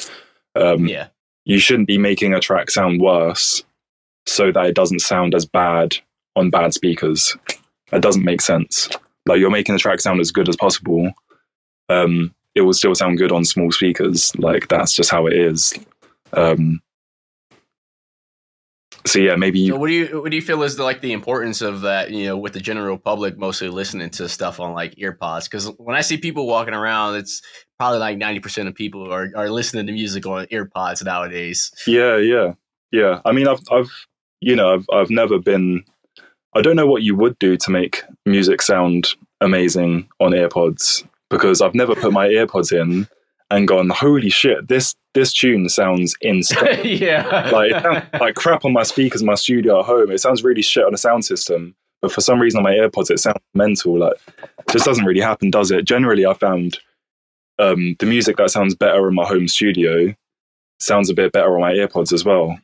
Um, 0.55 0.87
Yeah. 0.87 1.07
you 1.45 1.59
shouldn't 1.59 1.87
be 1.87 1.97
making 1.97 2.33
a 2.33 2.39
track 2.39 2.71
sound 2.71 2.99
worse 3.01 3.63
so 4.25 4.51
that 4.51 4.65
it 4.65 4.75
doesn't 4.75 4.99
sound 4.99 5.35
as 5.35 5.45
bad 5.45 5.95
on 6.35 6.49
bad 6.49 6.73
speakers. 6.73 7.35
That 7.91 8.01
doesn't 8.01 8.25
make 8.25 8.41
sense. 8.41 8.89
Like 9.25 9.39
you're 9.39 9.49
making 9.49 9.75
the 9.75 9.79
track 9.79 9.99
sound 9.99 10.19
as 10.19 10.31
good 10.31 10.49
as 10.49 10.55
possible. 10.55 11.11
Um, 11.89 12.33
it 12.55 12.61
will 12.61 12.73
still 12.73 12.95
sound 12.95 13.17
good 13.17 13.31
on 13.31 13.45
small 13.45 13.71
speakers. 13.71 14.35
Like 14.37 14.67
that's 14.67 14.93
just 14.93 15.09
how 15.09 15.27
it 15.27 15.33
is. 15.33 15.73
Um, 16.33 16.81
so 19.05 19.19
yeah, 19.19 19.35
maybe 19.35 19.69
So 19.69 19.77
what 19.77 19.87
do 19.87 19.93
you 19.93 20.21
what 20.21 20.31
do 20.31 20.35
you 20.35 20.41
feel 20.41 20.63
is 20.63 20.75
the, 20.75 20.83
like 20.83 20.99
the 20.99 21.13
importance 21.13 21.61
of 21.61 21.81
that? 21.81 22.11
You 22.11 22.25
know, 22.25 22.37
with 22.37 22.53
the 22.53 22.59
general 22.59 22.97
public 22.97 23.37
mostly 23.37 23.69
listening 23.69 24.09
to 24.11 24.27
stuff 24.27 24.59
on 24.59 24.73
like 24.73 24.95
earpods. 24.95 25.45
Because 25.45 25.67
when 25.77 25.95
I 25.95 26.01
see 26.01 26.17
people 26.17 26.45
walking 26.45 26.73
around, 26.73 27.15
it's 27.15 27.41
probably 27.79 27.99
like 27.99 28.17
ninety 28.17 28.41
percent 28.41 28.67
of 28.67 28.75
people 28.75 29.13
are, 29.13 29.31
are 29.35 29.49
listening 29.49 29.87
to 29.87 29.93
music 29.93 30.25
on 30.25 30.45
earpods 30.47 31.05
nowadays. 31.05 31.71
Yeah, 31.85 32.17
yeah, 32.17 32.53
yeah. 32.91 33.21
I 33.23 33.31
mean, 33.31 33.47
I've, 33.47 33.61
I've, 33.71 33.89
you 34.41 34.55
know, 34.55 34.73
I've, 34.73 34.85
I've 34.91 35.09
never 35.09 35.39
been. 35.39 35.83
I 36.57 36.61
don't 36.61 36.75
know 36.75 36.87
what 36.87 37.03
you 37.03 37.15
would 37.15 37.37
do 37.37 37.55
to 37.55 37.69
make 37.69 38.01
music 38.25 38.63
sound 38.63 39.13
amazing 39.41 40.09
on 40.19 40.31
AirPods 40.31 41.07
because 41.29 41.61
I've 41.61 41.75
never 41.75 41.93
put 41.93 42.11
my 42.11 42.27
AirPods 42.29 42.71
in 42.71 43.07
and 43.51 43.67
gone, 43.67 43.89
"Holy 43.89 44.31
shit, 44.31 44.67
this 44.67 44.95
this 45.13 45.31
tune 45.31 45.69
sounds 45.69 46.15
insane." 46.19 46.81
yeah, 46.83 47.51
like 47.51 47.71
sounds 47.71 48.05
like 48.19 48.33
crap 48.33 48.65
on 48.65 48.73
my 48.73 48.81
speakers 48.81 49.21
in 49.21 49.27
my 49.27 49.35
studio 49.35 49.81
at 49.81 49.85
home. 49.85 50.09
It 50.09 50.17
sounds 50.17 50.43
really 50.43 50.63
shit 50.63 50.83
on 50.83 50.95
a 50.95 50.97
sound 50.97 51.25
system, 51.25 51.75
but 52.01 52.11
for 52.11 52.21
some 52.21 52.39
reason 52.39 52.57
on 52.57 52.63
my 52.63 52.73
AirPods 52.73 53.11
it 53.11 53.19
sounds 53.19 53.37
mental. 53.53 53.99
Like 53.99 54.13
just 54.71 54.85
doesn't 54.85 55.05
really 55.05 55.21
happen, 55.21 55.51
does 55.51 55.69
it? 55.69 55.85
Generally, 55.85 56.25
I 56.25 56.33
found 56.33 56.79
um, 57.59 57.95
the 57.99 58.07
music 58.07 58.37
that 58.37 58.49
sounds 58.49 58.73
better 58.73 59.07
in 59.07 59.13
my 59.13 59.27
home 59.27 59.47
studio 59.47 60.15
sounds 60.79 61.11
a 61.11 61.13
bit 61.13 61.33
better 61.33 61.53
on 61.53 61.61
my 61.61 61.73
AirPods 61.73 62.13
as 62.13 62.25
well. 62.25 62.57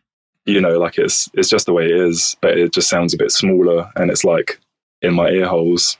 You 0.45 0.59
know, 0.59 0.77
like 0.77 0.97
it's 0.97 1.29
it's 1.33 1.49
just 1.49 1.65
the 1.65 1.73
way 1.73 1.85
it 1.85 1.91
is, 1.91 2.35
but 2.41 2.57
it 2.57 2.73
just 2.73 2.89
sounds 2.89 3.13
a 3.13 3.17
bit 3.17 3.31
smaller 3.31 3.89
and 3.95 4.11
it's 4.11 4.23
like 4.25 4.59
in 5.01 5.13
my 5.13 5.29
ear 5.29 5.47
holes. 5.47 5.97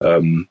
Um, 0.00 0.48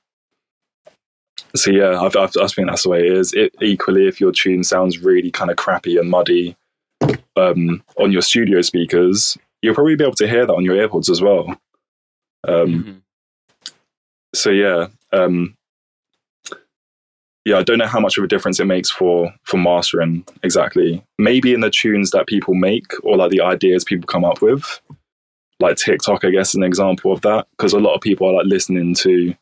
so 1.55 1.71
yeah, 1.71 2.01
I've, 2.01 2.15
I've, 2.15 2.31
I 2.41 2.47
think 2.47 2.67
that's 2.67 2.83
the 2.83 2.89
way 2.89 2.99
it 2.99 3.13
is. 3.13 3.33
It 3.33 3.53
equally, 3.61 4.07
if 4.07 4.19
your 4.19 4.31
tune 4.31 4.63
sounds 4.63 4.99
really 4.99 5.31
kind 5.31 5.51
of 5.51 5.57
crappy 5.57 5.97
and 5.97 6.09
muddy 6.09 6.55
um, 7.35 7.83
on 7.97 8.11
your 8.11 8.21
studio 8.21 8.61
speakers, 8.61 9.37
you'll 9.61 9.75
probably 9.75 9.95
be 9.95 10.03
able 10.03 10.15
to 10.15 10.27
hear 10.27 10.45
that 10.45 10.53
on 10.53 10.63
your 10.65 10.75
AirPods 10.75 11.09
as 11.09 11.21
well. 11.21 11.55
Um, 12.47 12.83
Mhm. 12.83 13.01
so 14.35 14.49
yeah, 14.49 14.87
um, 15.11 15.55
yeah, 17.45 17.57
I 17.57 17.63
don't 17.63 17.77
know 17.77 17.87
how 17.87 17.99
much 17.99 18.17
of 18.17 18.23
a 18.23 18.27
difference 18.27 18.59
it 18.59 18.65
makes 18.65 18.89
for 18.89 19.33
for 19.43 19.57
mastering 19.57 20.25
exactly. 20.43 21.03
Maybe 21.17 21.53
in 21.53 21.61
the 21.61 21.69
tunes 21.69 22.11
that 22.11 22.27
people 22.27 22.53
make 22.53 22.85
or 23.03 23.17
like 23.17 23.31
the 23.31 23.41
ideas 23.41 23.83
people 23.83 24.07
come 24.07 24.25
up 24.25 24.41
with. 24.41 24.79
Like 25.59 25.77
TikTok, 25.77 26.25
I 26.25 26.29
guess, 26.31 26.49
is 26.49 26.55
an 26.55 26.63
example 26.63 27.11
of 27.11 27.21
that 27.21 27.47
because 27.51 27.73
a 27.73 27.79
lot 27.79 27.93
of 27.95 28.01
people 28.01 28.27
are 28.29 28.33
like 28.33 28.45
listening 28.47 28.95
to. 28.95 29.33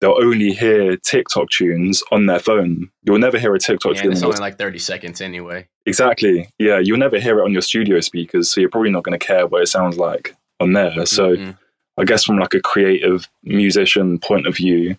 They'll 0.00 0.18
only 0.22 0.52
hear 0.52 0.96
TikTok 0.98 1.48
tunes 1.50 2.02
on 2.10 2.26
their 2.26 2.40
phone. 2.40 2.90
You'll 3.04 3.18
never 3.20 3.38
hear 3.38 3.54
a 3.54 3.58
TikTok 3.58 3.94
Yeah, 3.94 4.02
tune. 4.02 4.12
it's 4.12 4.22
only 4.22 4.36
like 4.38 4.58
30 4.58 4.78
seconds 4.78 5.20
anyway. 5.22 5.68
Exactly. 5.86 6.48
Yeah, 6.58 6.78
you'll 6.78 6.98
never 6.98 7.18
hear 7.18 7.38
it 7.38 7.44
on 7.44 7.52
your 7.52 7.62
studio 7.62 8.00
speakers, 8.00 8.50
so 8.50 8.60
you're 8.60 8.68
probably 8.68 8.90
not 8.90 9.04
going 9.04 9.18
to 9.18 9.24
care 9.24 9.46
what 9.46 9.62
it 9.62 9.68
sounds 9.68 9.96
like 9.96 10.34
on 10.60 10.72
there. 10.74 11.06
So 11.06 11.36
Mhm. 11.36 11.56
I 11.96 12.04
guess 12.04 12.24
from 12.24 12.38
like 12.38 12.52
a 12.52 12.60
creative 12.60 13.28
musician 13.44 14.18
point 14.18 14.46
of 14.46 14.56
view, 14.56 14.96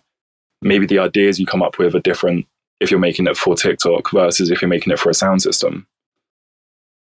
maybe 0.62 0.86
the 0.86 0.98
ideas 0.98 1.38
you 1.38 1.46
come 1.46 1.62
up 1.62 1.78
with 1.78 1.94
are 1.94 2.00
different 2.00 2.46
if 2.80 2.90
you're 2.90 3.00
making 3.00 3.26
it 3.26 3.36
for 3.36 3.54
TikTok 3.54 4.10
versus 4.10 4.50
if 4.50 4.60
you're 4.62 4.68
making 4.68 4.92
it 4.92 4.98
for 4.98 5.10
a 5.10 5.14
sound 5.14 5.42
system. 5.42 5.86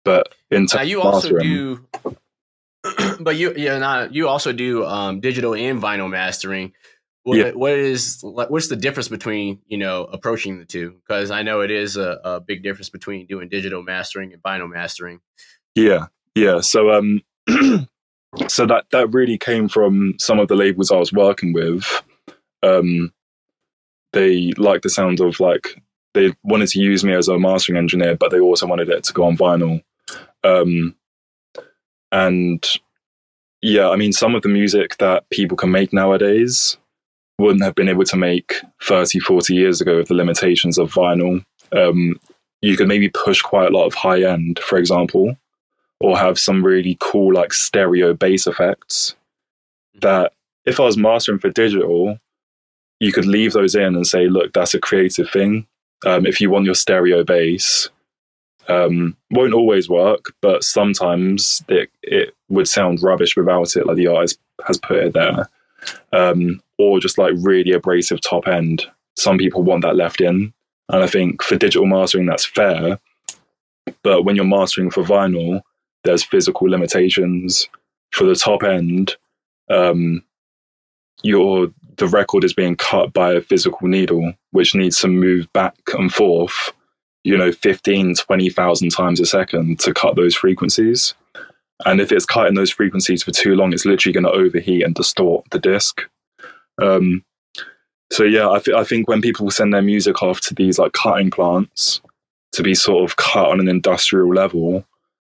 But 0.04 0.34
in 0.50 0.66
terms 0.66 0.74
now 0.74 0.82
you 0.82 1.00
also 1.02 1.38
do 1.38 1.86
but 3.20 3.36
you 3.36 3.54
yeah 3.56 3.78
not 3.78 4.14
you 4.14 4.28
also 4.28 4.52
do 4.52 4.84
um 4.84 5.20
digital 5.20 5.54
and 5.54 5.80
vinyl 5.80 6.10
mastering 6.10 6.72
what, 7.22 7.38
Yeah. 7.38 7.50
what 7.52 7.72
is 7.72 8.18
what's 8.22 8.66
the 8.66 8.74
difference 8.74 9.06
between 9.06 9.60
you 9.68 9.78
know 9.78 10.04
approaching 10.04 10.58
the 10.58 10.64
two 10.64 10.96
because 11.06 11.30
i 11.30 11.42
know 11.42 11.60
it 11.60 11.70
is 11.70 11.96
a, 11.96 12.18
a 12.24 12.40
big 12.40 12.64
difference 12.64 12.88
between 12.90 13.26
doing 13.26 13.48
digital 13.48 13.84
mastering 13.84 14.32
and 14.32 14.42
vinyl 14.42 14.68
mastering 14.68 15.20
Yeah, 15.76 16.06
yeah. 16.34 16.60
So 16.60 16.90
um, 16.90 17.20
so 18.48 18.66
that 18.66 18.86
that 18.90 19.12
really 19.12 19.38
came 19.38 19.68
from 19.68 20.14
some 20.18 20.38
of 20.40 20.48
the 20.48 20.56
labels 20.56 20.90
I 20.90 20.96
was 20.96 21.12
working 21.12 21.52
with. 21.52 22.02
Um, 22.62 23.12
they 24.12 24.52
liked 24.56 24.82
the 24.82 24.90
sound 24.90 25.20
of 25.20 25.40
like 25.40 25.82
they 26.14 26.32
wanted 26.42 26.68
to 26.68 26.80
use 26.80 27.04
me 27.04 27.14
as 27.14 27.28
a 27.28 27.38
mastering 27.38 27.78
engineer, 27.78 28.16
but 28.16 28.30
they 28.30 28.40
also 28.40 28.66
wanted 28.66 28.88
it 28.88 29.04
to 29.04 29.12
go 29.12 29.24
on 29.24 29.36
vinyl. 29.36 29.82
Um, 30.44 30.94
and 32.10 32.64
yeah, 33.62 33.88
I 33.88 33.96
mean, 33.96 34.12
some 34.12 34.34
of 34.34 34.42
the 34.42 34.48
music 34.48 34.98
that 34.98 35.28
people 35.30 35.56
can 35.56 35.70
make 35.70 35.92
nowadays 35.92 36.76
wouldn't 37.38 37.64
have 37.64 37.74
been 37.74 37.88
able 37.88 38.04
to 38.04 38.16
make 38.16 38.54
30, 38.82 39.20
40 39.20 39.54
years 39.54 39.80
ago 39.80 39.96
with 39.96 40.08
the 40.08 40.14
limitations 40.14 40.78
of 40.78 40.92
vinyl. 40.92 41.44
Um, 41.72 42.20
you 42.60 42.76
could 42.76 42.88
maybe 42.88 43.08
push 43.08 43.40
quite 43.40 43.72
a 43.72 43.76
lot 43.76 43.86
of 43.86 43.94
high 43.94 44.22
end, 44.22 44.58
for 44.58 44.78
example, 44.78 45.36
or 46.00 46.18
have 46.18 46.38
some 46.38 46.64
really 46.64 46.96
cool 47.00 47.32
like 47.32 47.52
stereo 47.52 48.12
bass 48.12 48.46
effects 48.46 49.16
that 50.00 50.32
if 50.64 50.78
I 50.78 50.84
was 50.84 50.96
mastering 50.96 51.38
for 51.38 51.50
digital, 51.50 52.18
you 53.02 53.12
could 53.12 53.26
leave 53.26 53.52
those 53.52 53.74
in 53.74 53.96
and 53.96 54.06
say, 54.06 54.28
look, 54.28 54.52
that's 54.52 54.74
a 54.74 54.80
creative 54.80 55.28
thing. 55.28 55.66
Um, 56.06 56.24
if 56.24 56.40
you 56.40 56.50
want 56.50 56.66
your 56.66 56.76
stereo 56.76 57.24
bass, 57.24 57.88
um, 58.68 59.16
won't 59.32 59.54
always 59.54 59.88
work, 59.88 60.32
but 60.40 60.62
sometimes 60.62 61.64
it, 61.68 61.90
it 62.04 62.32
would 62.48 62.68
sound 62.68 63.02
rubbish 63.02 63.36
without 63.36 63.74
it, 63.74 63.86
like 63.86 63.96
the 63.96 64.06
artist 64.06 64.38
has 64.64 64.78
put 64.78 64.98
it 64.98 65.14
there. 65.14 65.48
Um, 66.12 66.62
or 66.78 67.00
just 67.00 67.18
like 67.18 67.34
really 67.38 67.72
abrasive 67.72 68.20
top 68.20 68.46
end. 68.46 68.86
Some 69.16 69.36
people 69.36 69.64
want 69.64 69.82
that 69.82 69.96
left 69.96 70.20
in. 70.20 70.52
And 70.88 71.02
I 71.02 71.08
think 71.08 71.42
for 71.42 71.56
digital 71.56 71.86
mastering, 71.86 72.26
that's 72.26 72.46
fair. 72.46 73.00
But 74.04 74.22
when 74.22 74.36
you're 74.36 74.44
mastering 74.44 74.90
for 74.92 75.02
vinyl, 75.02 75.62
there's 76.04 76.22
physical 76.22 76.70
limitations. 76.70 77.68
For 78.12 78.26
the 78.26 78.36
top 78.36 78.62
end, 78.62 79.16
um, 79.68 80.22
your 81.24 81.72
the 81.96 82.06
record 82.06 82.44
is 82.44 82.54
being 82.54 82.76
cut 82.76 83.12
by 83.12 83.34
a 83.34 83.40
physical 83.40 83.86
needle, 83.86 84.32
which 84.50 84.74
needs 84.74 85.00
to 85.00 85.08
move 85.08 85.52
back 85.52 85.76
and 85.98 86.12
forth, 86.12 86.72
you 87.24 87.36
know, 87.36 87.52
15, 87.52 88.14
20,000 88.14 88.90
times 88.90 89.20
a 89.20 89.26
second 89.26 89.78
to 89.80 89.92
cut 89.94 90.16
those 90.16 90.34
frequencies. 90.34 91.14
And 91.84 92.00
if 92.00 92.12
it's 92.12 92.26
cutting 92.26 92.54
those 92.54 92.70
frequencies 92.70 93.22
for 93.22 93.32
too 93.32 93.54
long, 93.54 93.72
it's 93.72 93.84
literally 93.84 94.12
going 94.12 94.24
to 94.24 94.30
overheat 94.30 94.84
and 94.84 94.94
distort 94.94 95.44
the 95.50 95.58
disc. 95.58 96.02
Um, 96.80 97.24
so 98.12 98.24
yeah, 98.24 98.48
I, 98.48 98.58
th- 98.58 98.76
I 98.76 98.84
think 98.84 99.08
when 99.08 99.20
people 99.20 99.50
send 99.50 99.72
their 99.72 99.82
music 99.82 100.22
off 100.22 100.40
to 100.42 100.54
these 100.54 100.78
like 100.78 100.92
cutting 100.92 101.30
plants 101.30 102.00
to 102.52 102.62
be 102.62 102.74
sort 102.74 103.08
of 103.08 103.16
cut 103.16 103.48
on 103.48 103.58
an 103.58 103.68
industrial 103.68 104.32
level, 104.32 104.84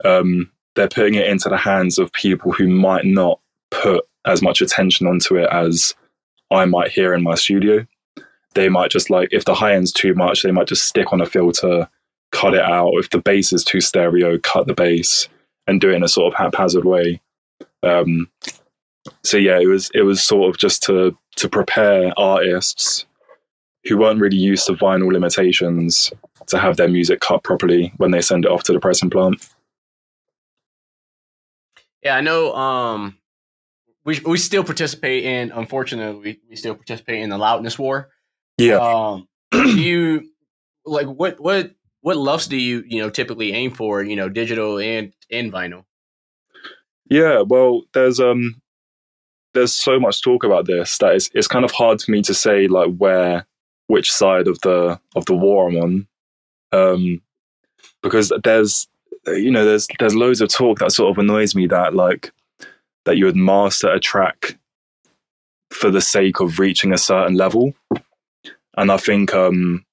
um, 0.05 0.51
they're 0.75 0.89
putting 0.89 1.15
it 1.15 1.27
into 1.27 1.49
the 1.49 1.57
hands 1.57 1.99
of 1.99 2.13
people 2.13 2.53
who 2.53 2.69
might 2.69 3.07
not 3.07 3.41
put 3.71 4.07
as 4.27 4.43
much 4.43 4.61
attention 4.61 5.07
onto 5.07 5.37
it 5.37 5.49
as 5.51 5.95
I 6.51 6.65
might 6.65 6.91
hear 6.91 7.15
in 7.15 7.23
my 7.23 7.35
studio. 7.35 7.87
They 8.55 8.69
might 8.69 8.91
just 8.91 9.11
like 9.11 9.29
if 9.33 9.45
the 9.45 9.55
high 9.55 9.75
end's 9.75 9.93
too 9.93 10.15
much, 10.15 10.43
they 10.43 10.51
might 10.51 10.69
just 10.69 10.87
stick 10.87 11.13
on 11.13 11.21
a 11.21 11.27
filter, 11.27 11.89
cut 12.33 12.55
it 12.55 12.63
out. 12.63 12.93
If 12.95 13.11
the 13.11 13.19
bass 13.19 13.53
is 13.53 13.65
too 13.65 13.81
stereo, 13.81 14.39
cut 14.39 14.67
the 14.67 14.75
bass 14.75 15.29
and 15.67 15.81
do 15.81 15.91
it 15.91 15.95
in 15.95 16.05
a 16.05 16.09
sort 16.09 16.33
of 16.33 16.39
haphazard 16.39 16.85
way. 16.85 17.21
Um, 17.83 18.31
so 19.23 19.37
yeah, 19.37 19.59
it 19.59 19.67
was 19.67 19.91
it 19.95 20.03
was 20.03 20.23
sort 20.23 20.49
of 20.49 20.59
just 20.59 20.83
to 20.85 21.17
to 21.37 21.49
prepare 21.49 22.13
artists 22.17 23.07
who 23.87 23.99
weren't 23.99 24.21
really 24.21 24.37
used 24.37 24.67
to 24.67 24.73
vinyl 24.73 25.13
limitations 25.13 26.13
to 26.49 26.59
have 26.59 26.77
their 26.77 26.89
music 26.89 27.21
cut 27.21 27.43
properly 27.43 27.93
when 27.99 28.11
they 28.11 28.21
send 28.21 28.45
it 28.45 28.51
off 28.51 28.63
to 28.65 28.73
the 28.73 28.81
pressing 28.81 29.11
plant. 29.11 29.49
yeah 32.03 32.17
i 32.17 32.21
know 32.21 32.55
um 32.55 33.17
we, 34.07 34.21
we 34.25 34.39
still 34.39 34.65
participate 34.65 35.25
in 35.25 35.53
unfortunately 35.53 36.21
we, 36.21 36.41
we 36.49 36.57
still 36.57 36.75
participate 36.75 37.21
in 37.23 37.29
the 37.29 37.39
loudness 37.39 37.79
war. 37.79 38.09
Yeah, 38.57 38.77
um 38.79 39.29
do 39.53 39.79
you 39.79 40.31
like 40.87 41.07
what 41.07 41.39
what 41.41 41.73
what 42.01 42.17
LUFS 42.17 42.47
do 42.47 42.57
you 42.57 42.85
you 42.87 43.03
know 43.03 43.11
typically 43.11 43.53
aim 43.53 43.73
for 43.73 44.03
you 44.03 44.17
know 44.17 44.31
digital 44.31 44.79
and 44.79 45.13
and 45.31 45.53
vinyl? 45.53 45.85
Yeah, 47.09 47.43
well, 47.43 47.83
there's 47.93 48.19
um, 48.21 48.61
there's 49.55 49.75
so 49.75 49.99
much 50.01 50.23
talk 50.23 50.45
about 50.45 50.67
this 50.67 50.99
that 50.99 51.15
it's 51.15 51.31
it's 51.35 51.49
kind 51.49 51.65
of 51.65 51.71
hard 51.71 52.03
for 52.03 52.11
me 52.11 52.23
to 52.23 52.35
say 52.35 52.67
like 52.69 52.97
where 52.97 53.47
which 53.87 54.13
side 54.13 54.49
of 54.49 54.61
the 54.63 55.01
of 55.15 55.25
the 55.27 55.35
war 55.35 55.69
I'm 55.69 55.77
on, 55.77 56.07
um, 56.73 57.23
because 58.03 58.33
there's 58.43 58.89
you 59.27 59.51
know 59.51 59.65
there's 59.65 59.87
there's 59.99 60.15
loads 60.15 60.41
of 60.41 60.49
talk 60.49 60.81
that 60.81 60.93
sort 60.93 61.11
of 61.11 61.19
annoys 61.19 61.55
me 61.55 61.67
that 61.69 61.95
like 61.95 62.33
that 63.07 63.17
you 63.17 63.25
would 63.25 63.37
master 63.37 63.91
a 63.91 63.99
track 63.99 64.59
for 65.71 65.91
the 65.91 66.01
sake 66.01 66.41
of 66.41 66.59
reaching 66.59 66.93
a 66.93 66.99
certain 66.99 67.35
level, 67.35 67.73
and 68.77 68.93
I 68.93 68.99
think 68.99 69.35
um 69.35 69.85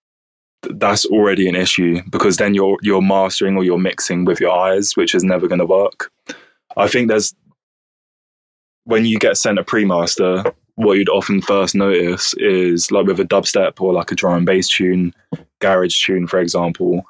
th- 0.63 0.75
that's 0.77 1.05
already 1.05 1.47
an 1.47 1.55
issue 1.55 2.01
because 2.09 2.37
then 2.37 2.53
you're 2.53 2.77
you're 2.81 3.01
mastering 3.01 3.55
or 3.55 3.63
you're 3.63 3.77
mixing 3.77 4.25
with 4.25 4.41
your 4.41 4.51
eyes, 4.51 4.97
which 4.97 5.15
is 5.15 5.23
never 5.23 5.47
going 5.47 5.59
to 5.59 5.65
work. 5.65 6.11
I 6.75 6.87
think 6.87 7.07
there's 7.07 7.33
when 8.85 9.05
you 9.05 9.17
get 9.17 9.37
sent 9.37 9.59
a 9.59 9.63
pre-master, 9.63 10.43
what 10.75 10.97
you'd 10.97 11.09
often 11.09 11.41
first 11.41 11.75
notice 11.75 12.33
is 12.37 12.91
like 12.91 13.05
with 13.05 13.19
a 13.19 13.23
dubstep 13.23 13.79
or 13.79 13.93
like 13.93 14.11
a 14.11 14.15
drum 14.15 14.37
and 14.37 14.45
bass 14.45 14.67
tune, 14.67 15.13
garage 15.59 16.03
tune, 16.03 16.27
for 16.27 16.39
example, 16.39 17.05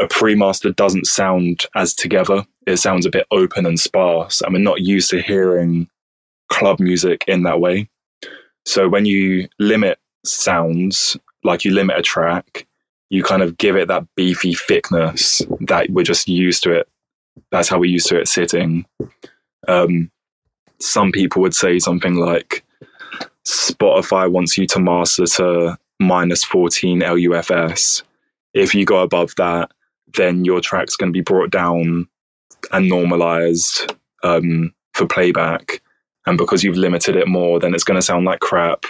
a 0.00 0.06
pre-master 0.08 0.70
doesn't 0.72 1.06
sound 1.06 1.66
as 1.74 1.94
together. 1.94 2.44
It 2.66 2.76
sounds 2.78 3.06
a 3.06 3.10
bit 3.10 3.26
open 3.30 3.66
and 3.66 3.78
sparse, 3.78 4.40
and 4.40 4.52
we're 4.52 4.60
not 4.60 4.80
used 4.80 5.10
to 5.10 5.22
hearing 5.22 5.88
club 6.48 6.80
music 6.80 7.24
in 7.26 7.42
that 7.44 7.60
way. 7.60 7.88
So 8.64 8.88
when 8.88 9.06
you 9.06 9.48
limit 9.58 9.98
sounds, 10.24 11.16
like 11.44 11.64
you 11.64 11.72
limit 11.72 11.98
a 11.98 12.02
track, 12.02 12.66
you 13.10 13.22
kind 13.22 13.42
of 13.42 13.56
give 13.56 13.76
it 13.76 13.88
that 13.88 14.04
beefy 14.16 14.54
thickness 14.54 15.40
that 15.60 15.88
we're 15.90 16.02
just 16.02 16.28
used 16.28 16.62
to 16.64 16.72
it 16.72 16.88
that's 17.50 17.68
how 17.68 17.78
we're 17.78 17.86
used 17.86 18.08
to 18.08 18.18
it 18.18 18.28
sitting. 18.28 18.86
Um, 19.66 20.10
some 20.80 21.12
people 21.12 21.42
would 21.42 21.54
say 21.54 21.78
something 21.78 22.14
like 22.14 22.64
Spotify 23.46 24.30
wants 24.30 24.56
you 24.58 24.66
to 24.68 24.80
master 24.80 25.26
to 25.26 25.78
minus 26.00 26.44
14 26.44 27.00
LUFS. 27.00 28.02
If 28.54 28.74
you 28.74 28.84
go 28.84 29.02
above 29.02 29.34
that, 29.36 29.70
then 30.14 30.44
your 30.44 30.60
track's 30.60 30.96
going 30.96 31.12
to 31.12 31.16
be 31.16 31.22
brought 31.22 31.50
down 31.50 32.08
and 32.72 32.88
normalized 32.88 33.94
um, 34.22 34.72
for 34.94 35.06
playback. 35.06 35.82
And 36.26 36.36
because 36.36 36.62
you've 36.62 36.76
limited 36.76 37.16
it 37.16 37.28
more, 37.28 37.58
then 37.58 37.74
it's 37.74 37.84
going 37.84 37.98
to 37.98 38.02
sound 38.02 38.26
like 38.26 38.40
crap 38.40 38.84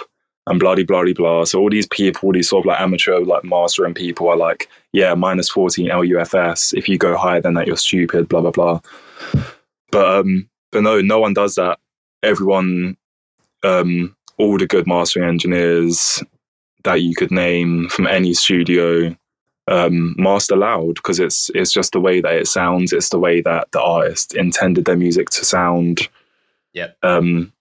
and 0.48 0.58
bloody 0.58 0.82
bloody 0.82 1.12
blah. 1.12 1.44
So 1.44 1.60
all 1.60 1.70
these 1.70 1.86
people, 1.86 2.26
all 2.26 2.32
these 2.32 2.48
sort 2.48 2.64
of 2.64 2.66
like 2.66 2.80
amateur 2.80 3.20
like 3.20 3.44
mastering 3.44 3.94
people 3.94 4.28
are 4.28 4.36
like, 4.36 4.68
yeah, 4.92 5.14
minus 5.14 5.48
14 5.50 5.88
LUFS. 5.88 6.72
If 6.72 6.88
you 6.88 6.98
go 6.98 7.16
higher 7.16 7.40
than 7.40 7.54
that, 7.54 7.66
you're 7.66 7.76
stupid, 7.76 8.28
blah 8.28 8.40
blah 8.40 8.50
blah. 8.50 8.80
But 9.90 10.18
um, 10.18 10.48
but 10.72 10.82
no, 10.82 11.00
no 11.00 11.20
one 11.20 11.34
does 11.34 11.54
that. 11.54 11.78
Everyone, 12.22 12.96
um, 13.62 14.16
all 14.38 14.58
the 14.58 14.66
good 14.66 14.86
mastering 14.86 15.28
engineers 15.28 16.22
that 16.84 17.02
you 17.02 17.14
could 17.14 17.30
name 17.30 17.88
from 17.88 18.06
any 18.06 18.34
studio, 18.34 19.14
um, 19.68 20.14
master 20.18 20.56
loud 20.56 20.94
because 20.94 21.20
it's 21.20 21.50
it's 21.54 21.72
just 21.72 21.92
the 21.92 22.00
way 22.00 22.20
that 22.20 22.34
it 22.34 22.46
sounds. 22.46 22.92
It's 22.92 23.10
the 23.10 23.18
way 23.18 23.40
that 23.42 23.70
the 23.72 23.80
artist 23.80 24.34
intended 24.34 24.84
their 24.84 24.96
music 24.96 25.30
to 25.30 25.44
sound. 25.44 26.08
Yep. 26.72 26.96
Um, 27.02 27.52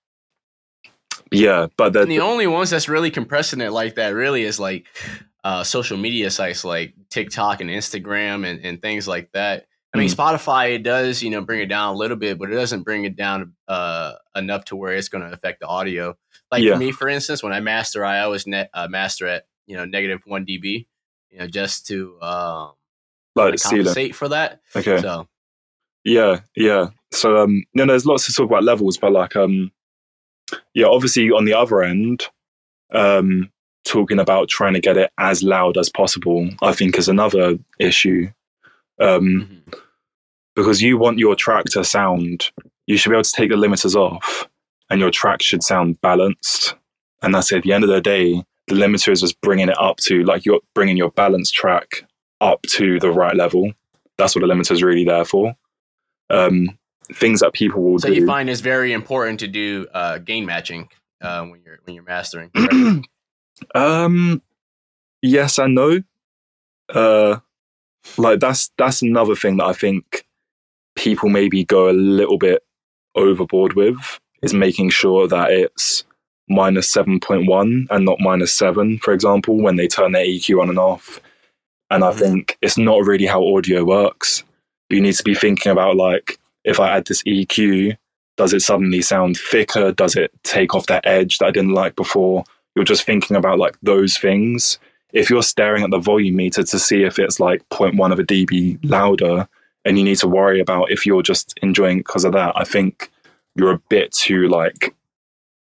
yeah, 1.31 1.67
but 1.77 1.93
the, 1.93 2.05
the 2.05 2.19
only 2.19 2.47
ones 2.47 2.69
that's 2.69 2.87
really 2.87 3.11
compressing 3.11 3.61
it 3.61 3.71
like 3.71 3.95
that 3.95 4.09
really 4.09 4.43
is 4.43 4.59
like 4.59 4.85
uh, 5.43 5.63
social 5.63 5.97
media 5.97 6.31
sites 6.31 6.63
like 6.63 6.93
TikTok 7.09 7.61
and 7.61 7.69
Instagram 7.69 8.45
and, 8.45 8.63
and 8.65 8.81
things 8.81 9.07
like 9.07 9.31
that. 9.33 9.67
I 9.93 9.97
mean, 9.97 10.09
mm. 10.09 10.15
Spotify 10.15 10.75
it 10.75 10.83
does 10.83 11.21
you 11.21 11.29
know 11.29 11.41
bring 11.41 11.61
it 11.61 11.67
down 11.67 11.93
a 11.93 11.97
little 11.97 12.17
bit, 12.17 12.37
but 12.37 12.51
it 12.51 12.55
doesn't 12.55 12.83
bring 12.83 13.05
it 13.05 13.15
down 13.15 13.53
uh, 13.67 14.13
enough 14.35 14.65
to 14.65 14.75
where 14.75 14.93
it's 14.93 15.09
going 15.09 15.23
to 15.23 15.33
affect 15.33 15.59
the 15.59 15.67
audio. 15.67 16.15
Like 16.51 16.63
yeah. 16.63 16.73
for 16.73 16.79
me, 16.79 16.91
for 16.91 17.09
instance, 17.09 17.43
when 17.43 17.53
I 17.53 17.59
master, 17.59 18.05
I 18.05 18.19
always 18.19 18.47
net, 18.47 18.69
uh, 18.73 18.87
master 18.87 19.27
at 19.27 19.47
you 19.65 19.75
know 19.75 19.85
negative 19.85 20.21
one 20.25 20.45
dB, 20.45 20.85
you 21.29 21.39
know, 21.39 21.47
just 21.47 21.87
to 21.87 22.19
um, 22.21 22.73
like 23.35 23.61
compensate 23.61 24.15
for 24.15 24.29
that. 24.29 24.61
Okay. 24.75 25.01
So 25.01 25.27
yeah, 26.03 26.39
yeah. 26.55 26.89
So 27.11 27.37
um, 27.37 27.63
you 27.73 27.85
know, 27.85 27.87
there's 27.87 28.05
lots 28.05 28.25
to 28.25 28.33
talk 28.33 28.49
about 28.49 28.63
levels, 28.63 28.97
but 28.97 29.11
like 29.11 29.35
um, 29.35 29.71
yeah, 30.73 30.87
obviously 30.87 31.29
on 31.31 31.45
the 31.45 31.53
other 31.53 31.83
end, 31.83 32.25
um, 32.93 33.51
talking 33.85 34.19
about 34.19 34.49
trying 34.49 34.73
to 34.73 34.79
get 34.79 34.97
it 34.97 35.11
as 35.17 35.43
loud 35.43 35.77
as 35.77 35.89
possible, 35.89 36.49
I 36.61 36.73
think 36.73 36.97
is 36.97 37.09
another 37.09 37.57
issue. 37.79 38.29
Um, 38.99 39.21
mm-hmm. 39.21 39.79
because 40.55 40.81
you 40.81 40.97
want 40.97 41.19
your 41.19 41.35
track 41.35 41.65
to 41.65 41.83
sound, 41.83 42.51
you 42.87 42.97
should 42.97 43.09
be 43.09 43.15
able 43.15 43.23
to 43.23 43.31
take 43.31 43.49
the 43.49 43.55
limiters 43.55 43.95
off, 43.95 44.47
and 44.89 44.99
your 44.99 45.11
track 45.11 45.41
should 45.41 45.63
sound 45.63 46.01
balanced. 46.01 46.75
And 47.21 47.33
that's 47.33 47.51
it. 47.51 47.57
At 47.57 47.63
the 47.63 47.73
end 47.73 47.83
of 47.83 47.89
the 47.89 48.01
day, 48.01 48.43
the 48.67 48.75
limiter 48.75 49.11
is 49.11 49.21
just 49.21 49.39
bringing 49.41 49.69
it 49.69 49.79
up 49.79 49.97
to 49.97 50.23
like 50.23 50.45
you're 50.45 50.59
bringing 50.73 50.97
your 50.97 51.11
balance 51.11 51.51
track 51.51 52.03
up 52.41 52.61
to 52.63 52.99
the 52.99 53.11
right 53.11 53.35
level. 53.35 53.71
That's 54.17 54.35
what 54.35 54.41
the 54.41 54.47
limiter 54.47 54.71
is 54.71 54.83
really 54.83 55.05
there 55.05 55.25
for. 55.25 55.55
Um, 56.29 56.77
things 57.13 57.39
that 57.39 57.53
people 57.53 57.81
will 57.81 57.97
do. 57.97 58.07
so 58.07 58.07
do. 58.09 58.15
you 58.15 58.25
find 58.25 58.49
it's 58.49 58.61
very 58.61 58.91
important 58.91 59.39
to 59.39 59.47
do 59.47 59.87
uh, 59.93 60.17
gain 60.17 60.45
matching 60.45 60.89
uh, 61.21 61.43
when 61.45 61.61
you're 61.65 61.79
when 61.83 61.95
you're 61.95 62.03
mastering. 62.03 62.51
um, 63.75 64.41
yes 65.21 65.57
and 65.57 65.75
no. 65.75 66.01
Uh, 66.89 67.37
like 68.17 68.39
that's 68.39 68.71
that's 68.77 69.01
another 69.01 69.35
thing 69.35 69.57
that 69.57 69.65
I 69.65 69.73
think 69.73 70.25
people 70.95 71.29
maybe 71.29 71.63
go 71.63 71.89
a 71.89 71.91
little 71.91 72.37
bit 72.37 72.63
overboard 73.15 73.73
with 73.73 74.19
is 74.41 74.53
making 74.53 74.89
sure 74.89 75.27
that 75.27 75.51
it's 75.51 76.05
minus 76.49 76.93
7.1 76.93 77.87
and 77.89 78.05
not 78.05 78.17
minus 78.19 78.53
7 78.53 78.99
for 78.99 79.13
example 79.13 79.57
when 79.57 79.75
they 79.75 79.87
turn 79.87 80.13
their 80.13 80.25
EQ 80.25 80.61
on 80.61 80.69
and 80.69 80.79
off 80.79 81.19
and 81.89 82.03
I 82.03 82.09
mm-hmm. 82.09 82.19
think 82.19 82.57
it's 82.61 82.77
not 82.77 83.05
really 83.05 83.25
how 83.25 83.45
audio 83.55 83.83
works 83.83 84.43
you 84.89 85.01
need 85.01 85.15
to 85.15 85.23
be 85.23 85.35
thinking 85.35 85.71
about 85.71 85.95
like 85.95 86.39
if 86.63 86.79
I 86.79 86.97
add 86.97 87.05
this 87.05 87.23
EQ, 87.23 87.97
does 88.35 88.53
it 88.53 88.61
suddenly 88.61 89.01
sound 89.01 89.37
thicker? 89.37 89.91
Does 89.91 90.15
it 90.15 90.31
take 90.43 90.75
off 90.75 90.87
that 90.87 91.07
edge 91.07 91.37
that 91.37 91.47
I 91.47 91.51
didn't 91.51 91.73
like 91.73 91.95
before? 91.95 92.43
You're 92.75 92.85
just 92.85 93.03
thinking 93.03 93.37
about 93.37 93.57
like 93.57 93.75
those 93.81 94.17
things. 94.17 94.77
If 95.13 95.29
you're 95.29 95.43
staring 95.43 95.83
at 95.83 95.91
the 95.91 95.97
volume 95.97 96.35
meter 96.35 96.63
to 96.63 96.79
see 96.79 97.03
if 97.03 97.17
it's 97.17 97.39
like 97.39 97.67
0.1 97.69 98.11
of 98.11 98.19
a 98.19 98.23
dB 98.23 98.77
louder, 98.83 99.47
and 99.85 99.97
you 99.97 100.03
need 100.03 100.17
to 100.17 100.27
worry 100.27 100.59
about 100.59 100.91
if 100.91 101.05
you're 101.05 101.23
just 101.23 101.57
enjoying 101.61 101.99
it 101.99 102.05
because 102.05 102.25
of 102.25 102.33
that, 102.33 102.51
I 102.55 102.65
think 102.65 103.09
you're 103.55 103.71
a 103.71 103.81
bit 103.89 104.11
too 104.11 104.49
like 104.49 104.93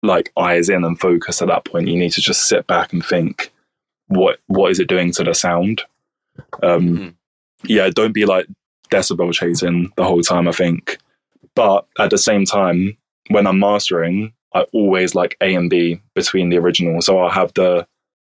like 0.02 0.32
eyes 0.36 0.68
in 0.68 0.84
and 0.84 0.98
focus 0.98 1.42
at 1.42 1.48
that 1.48 1.64
point. 1.64 1.88
You 1.88 1.98
need 1.98 2.12
to 2.12 2.20
just 2.20 2.48
sit 2.48 2.66
back 2.66 2.92
and 2.92 3.04
think, 3.04 3.52
what 4.08 4.38
what 4.46 4.70
is 4.70 4.80
it 4.80 4.88
doing 4.88 5.12
to 5.12 5.24
the 5.24 5.34
sound? 5.34 5.82
Um, 6.62 6.88
mm-hmm. 6.88 7.08
Yeah, 7.64 7.90
don't 7.90 8.12
be 8.12 8.24
like 8.24 8.46
decibel 8.90 9.32
chasing 9.32 9.92
the 9.96 10.04
whole 10.04 10.22
time, 10.22 10.48
I 10.48 10.52
think. 10.52 10.98
But 11.54 11.86
at 11.98 12.10
the 12.10 12.18
same 12.18 12.44
time, 12.44 12.96
when 13.28 13.46
I'm 13.46 13.58
mastering, 13.58 14.32
I 14.54 14.62
always 14.72 15.14
like 15.14 15.36
A 15.40 15.54
and 15.54 15.70
B 15.70 16.00
between 16.14 16.50
the 16.50 16.58
original. 16.58 17.00
So 17.00 17.18
I'll 17.18 17.30
have 17.30 17.52
the 17.54 17.86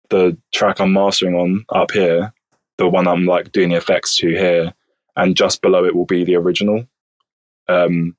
the 0.09 0.37
track 0.53 0.79
I'm 0.79 0.93
mastering 0.93 1.35
on 1.35 1.65
up 1.69 1.91
here, 1.91 2.31
the 2.77 2.87
one 2.87 3.07
I'm 3.07 3.25
like 3.25 3.51
doing 3.51 3.69
the 3.69 3.75
effects 3.75 4.15
to 4.17 4.29
here, 4.29 4.73
and 5.15 5.35
just 5.35 5.61
below 5.61 5.85
it 5.85 5.95
will 5.95 6.05
be 6.05 6.23
the 6.23 6.35
original. 6.35 6.85
Um, 7.67 8.15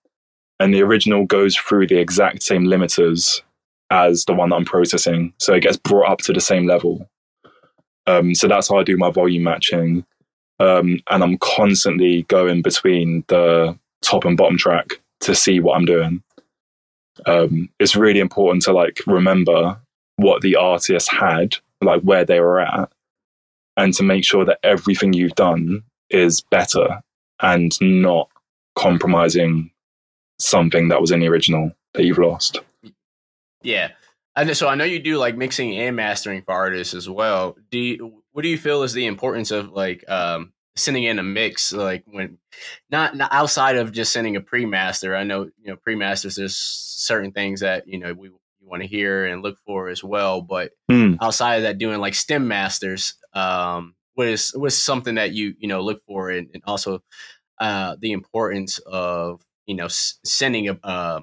and 0.60 0.72
the 0.72 0.82
original 0.82 1.24
goes 1.24 1.56
through 1.56 1.86
the 1.86 1.98
exact 1.98 2.42
same 2.42 2.64
limiters 2.64 3.42
as 3.90 4.24
the 4.24 4.34
one 4.34 4.50
that 4.50 4.56
I'm 4.56 4.64
processing, 4.64 5.32
so 5.38 5.54
it 5.54 5.60
gets 5.60 5.76
brought 5.76 6.10
up 6.10 6.18
to 6.20 6.32
the 6.32 6.40
same 6.40 6.66
level. 6.66 7.08
Um, 8.06 8.34
so 8.34 8.48
that's 8.48 8.68
how 8.68 8.78
I 8.78 8.84
do 8.84 8.96
my 8.96 9.10
volume 9.10 9.42
matching 9.42 10.04
um, 10.58 11.00
and 11.10 11.22
I'm 11.22 11.38
constantly 11.38 12.22
going 12.24 12.62
between 12.62 13.24
the 13.28 13.78
top 14.02 14.24
and 14.24 14.36
bottom 14.36 14.56
track 14.56 15.00
to 15.20 15.34
see 15.34 15.60
what 15.60 15.76
I'm 15.76 15.84
doing. 15.84 16.22
Um, 17.26 17.68
it's 17.78 17.96
really 17.96 18.20
important 18.20 18.62
to 18.64 18.72
like 18.72 19.00
remember 19.06 19.78
what 20.16 20.42
the 20.42 20.56
artist 20.56 21.10
had, 21.10 21.56
like 21.82 22.02
where 22.02 22.24
they 22.24 22.40
were 22.40 22.60
at, 22.60 22.90
and 23.76 23.92
to 23.94 24.02
make 24.02 24.24
sure 24.24 24.44
that 24.44 24.60
everything 24.62 25.12
you've 25.12 25.34
done 25.34 25.82
is 26.10 26.40
better 26.40 27.02
and 27.40 27.78
not 27.80 28.28
compromising 28.76 29.70
something 30.38 30.88
that 30.88 31.00
was 31.00 31.10
in 31.10 31.20
the 31.20 31.28
original 31.28 31.72
that 31.94 32.04
you've 32.04 32.18
lost. 32.18 32.60
Yeah. 33.62 33.90
And 34.34 34.54
so 34.56 34.68
I 34.68 34.74
know 34.74 34.84
you 34.84 34.98
do 34.98 35.16
like 35.16 35.36
mixing 35.36 35.76
and 35.78 35.96
mastering 35.96 36.42
for 36.42 36.52
artists 36.52 36.94
as 36.94 37.08
well. 37.08 37.56
Do 37.70 37.78
you, 37.78 38.22
what 38.32 38.42
do 38.42 38.48
you 38.48 38.58
feel 38.58 38.82
is 38.82 38.92
the 38.92 39.06
importance 39.06 39.50
of 39.50 39.70
like 39.70 40.08
um, 40.10 40.52
sending 40.76 41.04
in 41.04 41.18
a 41.18 41.22
mix 41.22 41.72
like 41.72 42.04
when 42.06 42.38
not, 42.90 43.16
not 43.16 43.32
outside 43.32 43.76
of 43.76 43.92
just 43.92 44.12
sending 44.12 44.36
a 44.36 44.40
pre-master 44.40 45.16
i 45.16 45.24
know 45.24 45.44
you 45.44 45.68
know 45.68 45.76
pre-masters 45.76 46.36
there's 46.36 46.56
certain 46.56 47.32
things 47.32 47.60
that 47.60 47.88
you 47.88 47.98
know 47.98 48.12
we 48.12 48.30
want 48.60 48.82
to 48.82 48.88
hear 48.88 49.24
and 49.24 49.42
look 49.42 49.58
for 49.64 49.88
as 49.88 50.04
well 50.04 50.42
but 50.42 50.72
mm. 50.90 51.16
outside 51.20 51.56
of 51.56 51.62
that 51.62 51.78
doing 51.78 51.98
like 51.98 52.14
stem 52.14 52.46
masters 52.46 53.14
um 53.32 53.94
what 54.14 54.28
is 54.28 54.52
what's 54.54 54.80
something 54.80 55.14
that 55.14 55.32
you 55.32 55.54
you 55.58 55.68
know 55.68 55.80
look 55.80 56.02
for 56.06 56.30
and, 56.30 56.50
and 56.52 56.62
also 56.66 57.02
uh 57.58 57.96
the 58.00 58.12
importance 58.12 58.78
of 58.80 59.40
you 59.66 59.74
know 59.74 59.86
s- 59.86 60.18
sending 60.24 60.68
a 60.68 60.78
uh, 60.82 61.20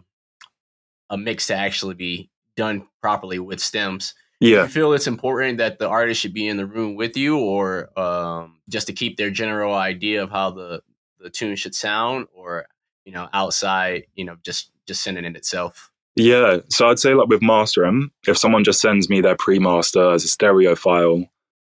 a 1.10 1.18
mix 1.18 1.48
to 1.48 1.56
actually 1.56 1.96
be 1.96 2.30
done 2.56 2.88
properly 3.02 3.40
with 3.40 3.60
stems 3.60 4.14
yeah. 4.44 4.64
you 4.64 4.68
feel 4.68 4.92
it's 4.92 5.08
important 5.08 5.58
that 5.60 5.80
the 5.80 5.88
artist 5.88 6.20
should 6.20 6.34
be 6.34 6.50
in 6.50 6.58
the 6.58 6.66
room 6.66 6.96
with 6.96 7.16
you 7.16 7.38
or 7.38 7.98
um, 7.98 8.60
just 8.70 8.88
to 8.88 8.94
keep 8.94 9.16
their 9.16 9.30
general 9.30 9.74
idea 9.74 10.22
of 10.22 10.32
how 10.32 10.52
the, 10.52 10.82
the 11.20 11.30
tune 11.30 11.56
should 11.56 11.74
sound 11.74 12.28
or, 12.34 12.66
you 13.06 13.14
know, 13.14 13.30
outside, 13.32 14.04
you 14.16 14.26
know, 14.26 14.36
just, 14.44 14.72
just 14.86 15.02
sending 15.02 15.24
it 15.24 15.38
itself? 15.38 15.92
Yeah. 16.18 16.58
So 16.70 16.90
I'd 16.90 17.00
say 17.00 17.14
like 17.14 17.30
with 17.30 17.42
mastering, 17.42 18.12
if 18.28 18.38
someone 18.38 18.66
just 18.66 18.82
sends 18.82 19.10
me 19.10 19.22
their 19.22 19.38
pre-master 19.38 20.12
as 20.12 20.26
a 20.26 20.28
stereo 20.28 20.76
file, 20.76 21.26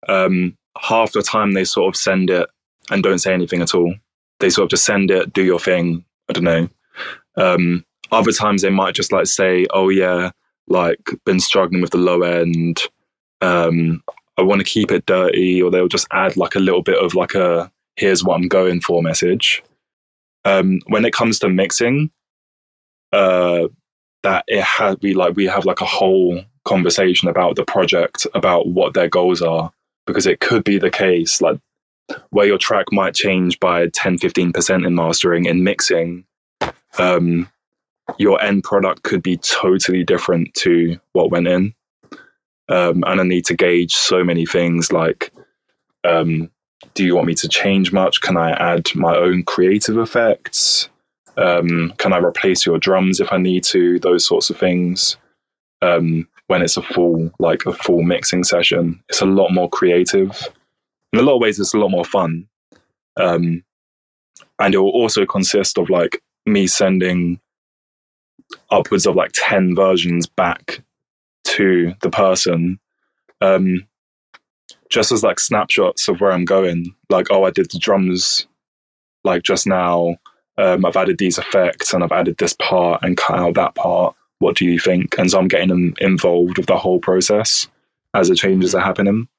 um, 0.10 0.58
half 0.78 1.14
the 1.14 1.24
time 1.24 1.54
they 1.54 1.64
sort 1.64 1.96
of 1.96 1.98
send 1.98 2.30
it 2.30 2.50
and 2.92 3.02
don't 3.02 3.20
say 3.20 3.34
anything 3.34 3.62
at 3.62 3.74
all. 3.74 3.96
They 4.42 4.50
sort 4.50 4.66
of 4.66 4.72
just 4.72 4.86
send 4.86 5.12
it, 5.12 5.32
do 5.32 5.46
your 5.46 5.62
thing. 5.62 6.04
I 6.30 6.34
don't 6.34 6.44
know. 6.44 6.70
Um, 7.38 7.86
other 8.12 8.32
times 8.32 8.62
they 8.62 8.70
might 8.70 8.96
just 8.96 9.12
like 9.12 9.28
say, 9.28 9.66
oh 9.72 9.90
yeah, 9.90 10.32
like 10.68 11.00
been 11.26 11.40
struggling 11.40 11.82
with 11.82 11.92
the 11.92 11.98
low 11.98 12.22
end. 12.22 12.82
Um, 13.42 14.04
I 14.38 14.42
want 14.42 14.60
to 14.60 14.66
keep 14.66 14.92
it 14.92 15.06
dirty, 15.06 15.62
or 15.62 15.72
they'll 15.72 15.88
just 15.88 16.08
add 16.12 16.38
like 16.38 16.56
a 16.56 16.60
little 16.60 16.82
bit 16.82 17.02
of 17.02 17.16
like 17.16 17.36
a 17.36 17.72
here's 17.96 18.24
what 18.24 18.36
I'm 18.36 18.48
going 18.48 18.82
for 18.82 19.02
message. 19.02 19.64
Um, 20.44 20.80
when 20.88 21.06
it 21.06 21.14
comes 21.14 21.40
to 21.40 21.50
mixing, 21.50 22.12
uh, 23.12 23.68
that 24.24 24.44
it 24.48 24.64
had 24.64 24.98
we 25.02 25.14
like 25.14 25.36
we 25.36 25.46
have 25.46 25.66
like 25.66 25.82
a 25.82 25.86
whole 25.86 26.42
conversation 26.66 27.30
about 27.30 27.56
the 27.56 27.66
project, 27.66 28.28
about 28.34 28.68
what 28.68 28.94
their 28.94 29.08
goals 29.08 29.42
are, 29.42 29.72
because 30.06 30.28
it 30.28 30.40
could 30.40 30.64
be 30.64 30.78
the 30.78 30.90
case 30.90 31.42
like 31.42 31.60
where 32.30 32.46
your 32.46 32.58
track 32.58 32.86
might 32.92 33.16
change 33.16 33.60
by 33.60 33.88
10 33.88 34.18
15% 34.20 34.86
in 34.86 34.96
mastering 34.96 35.46
in 35.46 35.64
mixing 35.64 36.26
um, 36.98 37.50
your 38.18 38.42
end 38.42 38.64
product 38.64 39.04
could 39.04 39.24
be 39.24 39.38
totally 39.38 40.04
different 40.04 40.54
to 40.56 41.00
what 41.14 41.32
went 41.32 41.48
in. 41.48 41.74
Um, 42.68 43.04
and 43.06 43.22
I 43.22 43.24
need 43.24 43.46
to 43.46 43.56
gauge 43.56 43.94
so 43.94 44.24
many 44.24 44.46
things 44.46 44.92
like 44.92 45.32
um, 46.04 46.52
do 46.94 47.04
you 47.04 47.16
want 47.16 47.28
me 47.28 47.36
to 47.36 47.50
change 47.50 47.92
much? 47.92 48.22
Can 48.22 48.38
I 48.38 48.52
add 48.52 48.96
my 48.96 49.16
own 49.16 49.44
creative 49.44 49.98
effects? 49.98 50.90
Um, 51.38 51.94
can 51.98 52.14
I 52.14 52.20
replace 52.20 52.66
your 52.66 52.78
drums 52.78 53.20
if 53.20 53.32
I 53.32 53.38
need 53.38 53.64
to? 53.66 54.00
Those 54.00 54.26
sorts 54.26 54.50
of 54.50 54.58
things. 54.58 55.18
Um, 55.82 56.28
when 56.48 56.62
it's 56.62 56.78
a 56.78 56.82
full, 56.82 57.32
like 57.40 57.66
a 57.66 57.74
full 57.74 58.04
mixing 58.04 58.44
session, 58.44 59.04
it's 59.10 59.22
a 59.22 59.26
lot 59.26 59.50
more 59.50 59.70
creative. 59.70 60.48
In 61.16 61.22
a 61.22 61.24
lot 61.24 61.36
of 61.36 61.42
ways, 61.42 61.62
it's 61.62 61.74
a 61.74 61.78
lot 61.78 61.92
more 61.92 62.04
fun. 62.04 62.46
Um, 63.16 63.64
and 64.60 64.76
it 64.76 64.80
will 64.80 64.90
also 64.90 65.26
consist 65.26 65.78
of 65.78 65.90
like 65.90 66.22
me 66.46 66.68
sending 66.68 67.40
upwards 68.70 69.06
of 69.06 69.16
like 69.16 69.32
10 69.34 69.78
versions 69.78 70.28
back 70.28 70.84
to 71.46 71.94
the 72.02 72.10
person 72.10 72.82
um, 73.40 73.88
just 74.90 75.14
as 75.14 75.24
like 75.24 75.40
snapshots 75.40 76.10
of 76.10 76.20
where 76.20 76.34
i'm 76.34 76.44
going. 76.44 76.94
Like 77.10 77.28
oh 77.32 77.46
i 77.46 77.50
did 77.50 77.72
the 77.72 77.80
drums 77.80 78.46
like 79.24 79.44
just 79.44 79.66
now. 79.66 80.18
Um, 80.58 80.86
i've 80.86 80.98
added 80.98 81.18
these 81.18 81.38
effects 81.38 81.94
and 81.94 82.04
i've 82.04 82.12
added 82.12 82.36
this 82.40 82.58
part 82.62 83.04
and 83.04 83.16
cut 83.16 83.40
out 83.40 83.54
that 83.54 83.76
part. 83.76 84.18
What 84.40 84.58
do 84.58 84.66
you 84.66 84.80
think? 84.80 85.18
And 85.18 85.32
so 85.32 85.40
i'm 85.40 85.48
getting 85.48 85.70
them 85.70 85.94
involved 86.00 86.58
with 86.58 86.68
the 86.68 86.78
whole 86.78 87.00
process 87.00 87.70
as 88.14 88.28
the 88.28 88.36
changes 88.36 88.76
are 88.76 88.82
happening. 88.82 89.30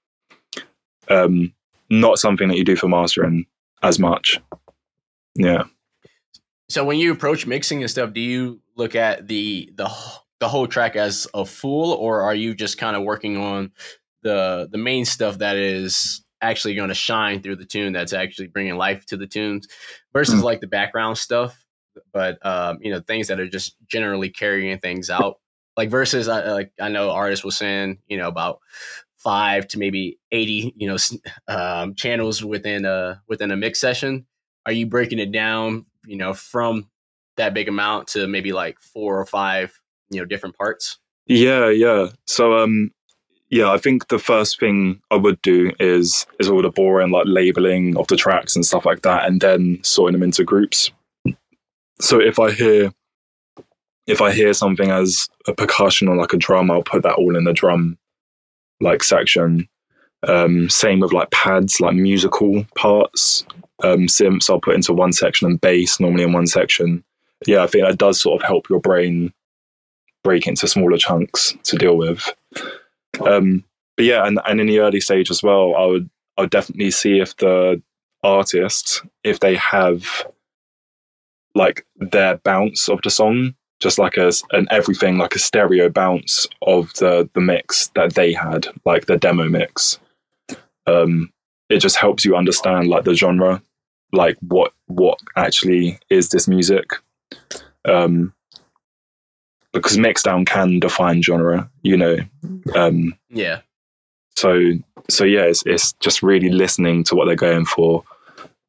Um, 1.09 1.53
not 1.91 2.19
something 2.19 2.49
that 2.49 2.57
you 2.57 2.65
do 2.65 2.77
for 2.77 2.89
mastering 2.89 3.47
as 3.83 3.99
much. 3.99 4.41
Yeah. 5.35 5.65
So 6.69 6.85
when 6.85 6.99
you 6.99 7.13
approach 7.13 7.47
mixing 7.47 7.83
and 7.83 7.91
stuff, 7.91 8.13
do 8.13 8.21
you 8.21 8.61
look 8.77 8.95
at 8.95 9.29
the 9.29 9.73
the 9.77 9.91
the 10.39 10.49
whole 10.49 10.67
track 10.67 10.97
as 10.97 11.27
a 11.33 11.45
full, 11.45 11.93
or 11.93 12.23
are 12.23 12.35
you 12.35 12.55
just 12.55 12.79
kind 12.79 12.97
of 12.97 13.05
working 13.05 13.37
on 13.37 13.73
the 14.23 14.69
the 14.71 14.79
main 14.79 15.05
stuff 15.05 15.39
that 15.39 15.57
is 15.57 16.25
actually 16.43 16.75
going 16.75 16.89
to 16.89 16.95
shine 16.95 17.41
through 17.41 17.57
the 17.57 17.65
tune 17.65 17.93
that's 17.93 18.13
actually 18.13 18.49
bringing 18.49 18.77
life 18.77 19.07
to 19.07 19.17
the 19.17 19.27
tunes 19.27 19.67
versus 20.13 20.41
mm. 20.41 20.43
like 20.43 20.61
the 20.61 20.67
background 20.67 21.17
stuff 21.17 21.65
but 22.13 22.45
um, 22.45 22.79
you 22.81 22.91
know 22.91 23.01
things 23.01 23.29
that 23.29 23.41
are 23.41 23.49
just 23.49 23.77
generally 23.87 24.29
carrying 24.29 24.79
things 24.79 25.09
out 25.11 25.37
like 25.77 25.91
versus 25.91 26.29
uh, 26.29 26.53
like 26.53 26.73
i 26.81 26.89
know 26.89 27.11
artists 27.11 27.45
were 27.45 27.51
saying 27.51 27.99
you 28.07 28.17
know 28.17 28.29
about 28.29 28.59
five 29.27 29.67
to 29.67 29.77
maybe 29.77 30.21
80 30.31 30.73
you 30.77 30.87
know 30.87 30.97
um, 31.49 31.97
channels 31.97 32.45
within 32.45 32.85
a 32.85 33.21
within 33.27 33.51
a 33.51 33.57
mix 33.57 33.81
session. 33.81 34.25
Are 34.67 34.73
you 34.73 34.87
breaking 34.87 35.19
it 35.19 35.33
down 35.33 35.85
you 36.07 36.17
know 36.17 36.33
from 36.33 36.89
that 37.37 37.53
big 37.53 37.69
amount 37.69 38.07
to 38.09 38.29
maybe 38.29 38.53
like 38.53 38.79
four 38.79 39.21
or 39.21 39.27
five 39.27 39.77
you 40.11 40.21
know 40.21 40.27
different 40.27 40.57
parts? 40.57 40.99
Yeah 41.27 41.71
yeah. 41.71 42.11
So 42.27 42.57
um 42.57 42.93
yeah 43.49 43.71
i 43.71 43.79
think 43.79 44.09
the 44.09 44.19
first 44.19 44.59
thing 44.59 45.01
i 45.13 45.15
would 45.15 45.41
do 45.43 45.71
is 45.79 46.27
is 46.41 46.49
all 46.49 46.63
the 46.63 46.69
boring 46.69 47.13
like 47.13 47.27
labeling 47.27 47.97
of 47.97 48.05
the 48.09 48.17
tracks 48.17 48.57
and 48.57 48.67
stuff 48.67 48.85
like 48.85 49.03
that 49.03 49.25
and 49.25 49.41
then 49.41 49.79
sorting 49.83 50.13
them 50.13 50.23
into 50.23 50.45
groups. 50.45 50.93
So 52.01 52.21
if 52.21 52.39
i 52.39 52.53
hear 52.53 52.93
if 54.07 54.21
i 54.21 54.31
hear 54.31 54.53
something 54.53 54.93
as 54.93 55.29
a 55.49 55.53
percussion 55.53 56.07
or 56.07 56.15
like 56.15 56.33
a 56.33 56.37
drum 56.37 56.71
i'll 56.71 56.83
put 56.85 57.03
that 57.03 57.15
all 57.15 57.37
in 57.37 57.43
the 57.43 57.53
drum 57.53 57.99
like 58.81 59.03
section. 59.03 59.69
Um, 60.27 60.69
same 60.69 61.01
with 61.01 61.13
like 61.13 61.31
pads, 61.31 61.81
like 61.81 61.95
musical 61.95 62.65
parts. 62.77 63.45
Um, 63.83 64.07
synths 64.07 64.49
I'll 64.49 64.61
put 64.61 64.75
into 64.75 64.93
one 64.93 65.13
section 65.13 65.47
and 65.47 65.61
bass 65.61 66.01
normally 66.01 66.25
in 66.25 66.33
one 66.33 66.47
section. 66.47 67.05
Yeah, 67.47 67.63
I 67.63 67.67
think 67.67 67.87
that 67.87 67.99
does 67.99 68.21
sort 68.21 68.41
of 68.41 68.47
help 68.47 68.69
your 68.71 68.81
brain 68.81 69.33
break 70.25 70.47
into 70.47 70.67
smaller 70.67 70.97
chunks 70.97 71.55
to 71.65 71.77
deal 71.77 71.97
with. 71.97 72.35
Um, 73.21 73.65
but 73.97 74.07
yeah, 74.07 74.27
and, 74.27 74.41
and 74.47 74.61
in 74.61 74.67
the 74.67 74.81
early 74.81 75.01
stage 75.01 75.31
as 75.31 75.43
well, 75.43 75.75
I 75.77 75.85
would 75.85 76.11
I 76.37 76.43
would 76.43 76.51
definitely 76.51 76.91
see 76.91 77.21
if 77.21 77.37
the 77.37 77.83
artist, 78.23 79.03
if 79.25 79.41
they 79.41 79.55
have 79.55 80.27
like 81.55 81.87
their 81.97 82.37
bounce 82.39 82.89
of 82.89 83.01
the 83.03 83.11
song 83.11 83.55
just 83.81 83.99
like 83.99 84.17
a, 84.17 84.33
an 84.53 84.67
everything 84.71 85.19
like 85.19 85.35
a 85.35 85.39
stereo 85.39 85.89
bounce 85.89 86.47
of 86.63 86.93
the 86.95 87.29
the 87.35 87.41
mix 87.41 87.89
that 87.95 88.15
they 88.15 88.33
had 88.33 88.67
like 88.85 89.07
the 89.07 89.17
demo 89.17 89.49
mix. 89.49 89.99
Um 90.87 91.33
it 91.69 91.79
just 91.79 91.97
helps 91.97 92.25
you 92.25 92.37
understand 92.37 92.89
like 92.89 93.05
the 93.05 93.15
genre 93.15 93.63
like 94.13 94.37
what 94.41 94.73
what 94.87 95.19
actually 95.37 95.99
is 96.11 96.31
this 96.31 96.49
music. 96.49 96.93
Um 97.85 98.33
because 99.73 99.99
mixdown 99.99 100.47
can 100.47 100.81
define 100.81 101.23
genre 101.23 101.71
you 101.83 101.97
know? 101.97 102.17
Um 102.75 103.15
yeah. 103.29 103.61
so 104.37 104.73
so 105.11 105.25
yeah 105.25 105.43
it's, 105.43 105.63
it's 105.67 105.93
just 105.95 106.23
really 106.23 106.49
listening 106.51 107.05
to 107.05 107.15
what 107.15 107.27
they're 107.27 107.37
going 107.37 107.67
for. 107.67 108.05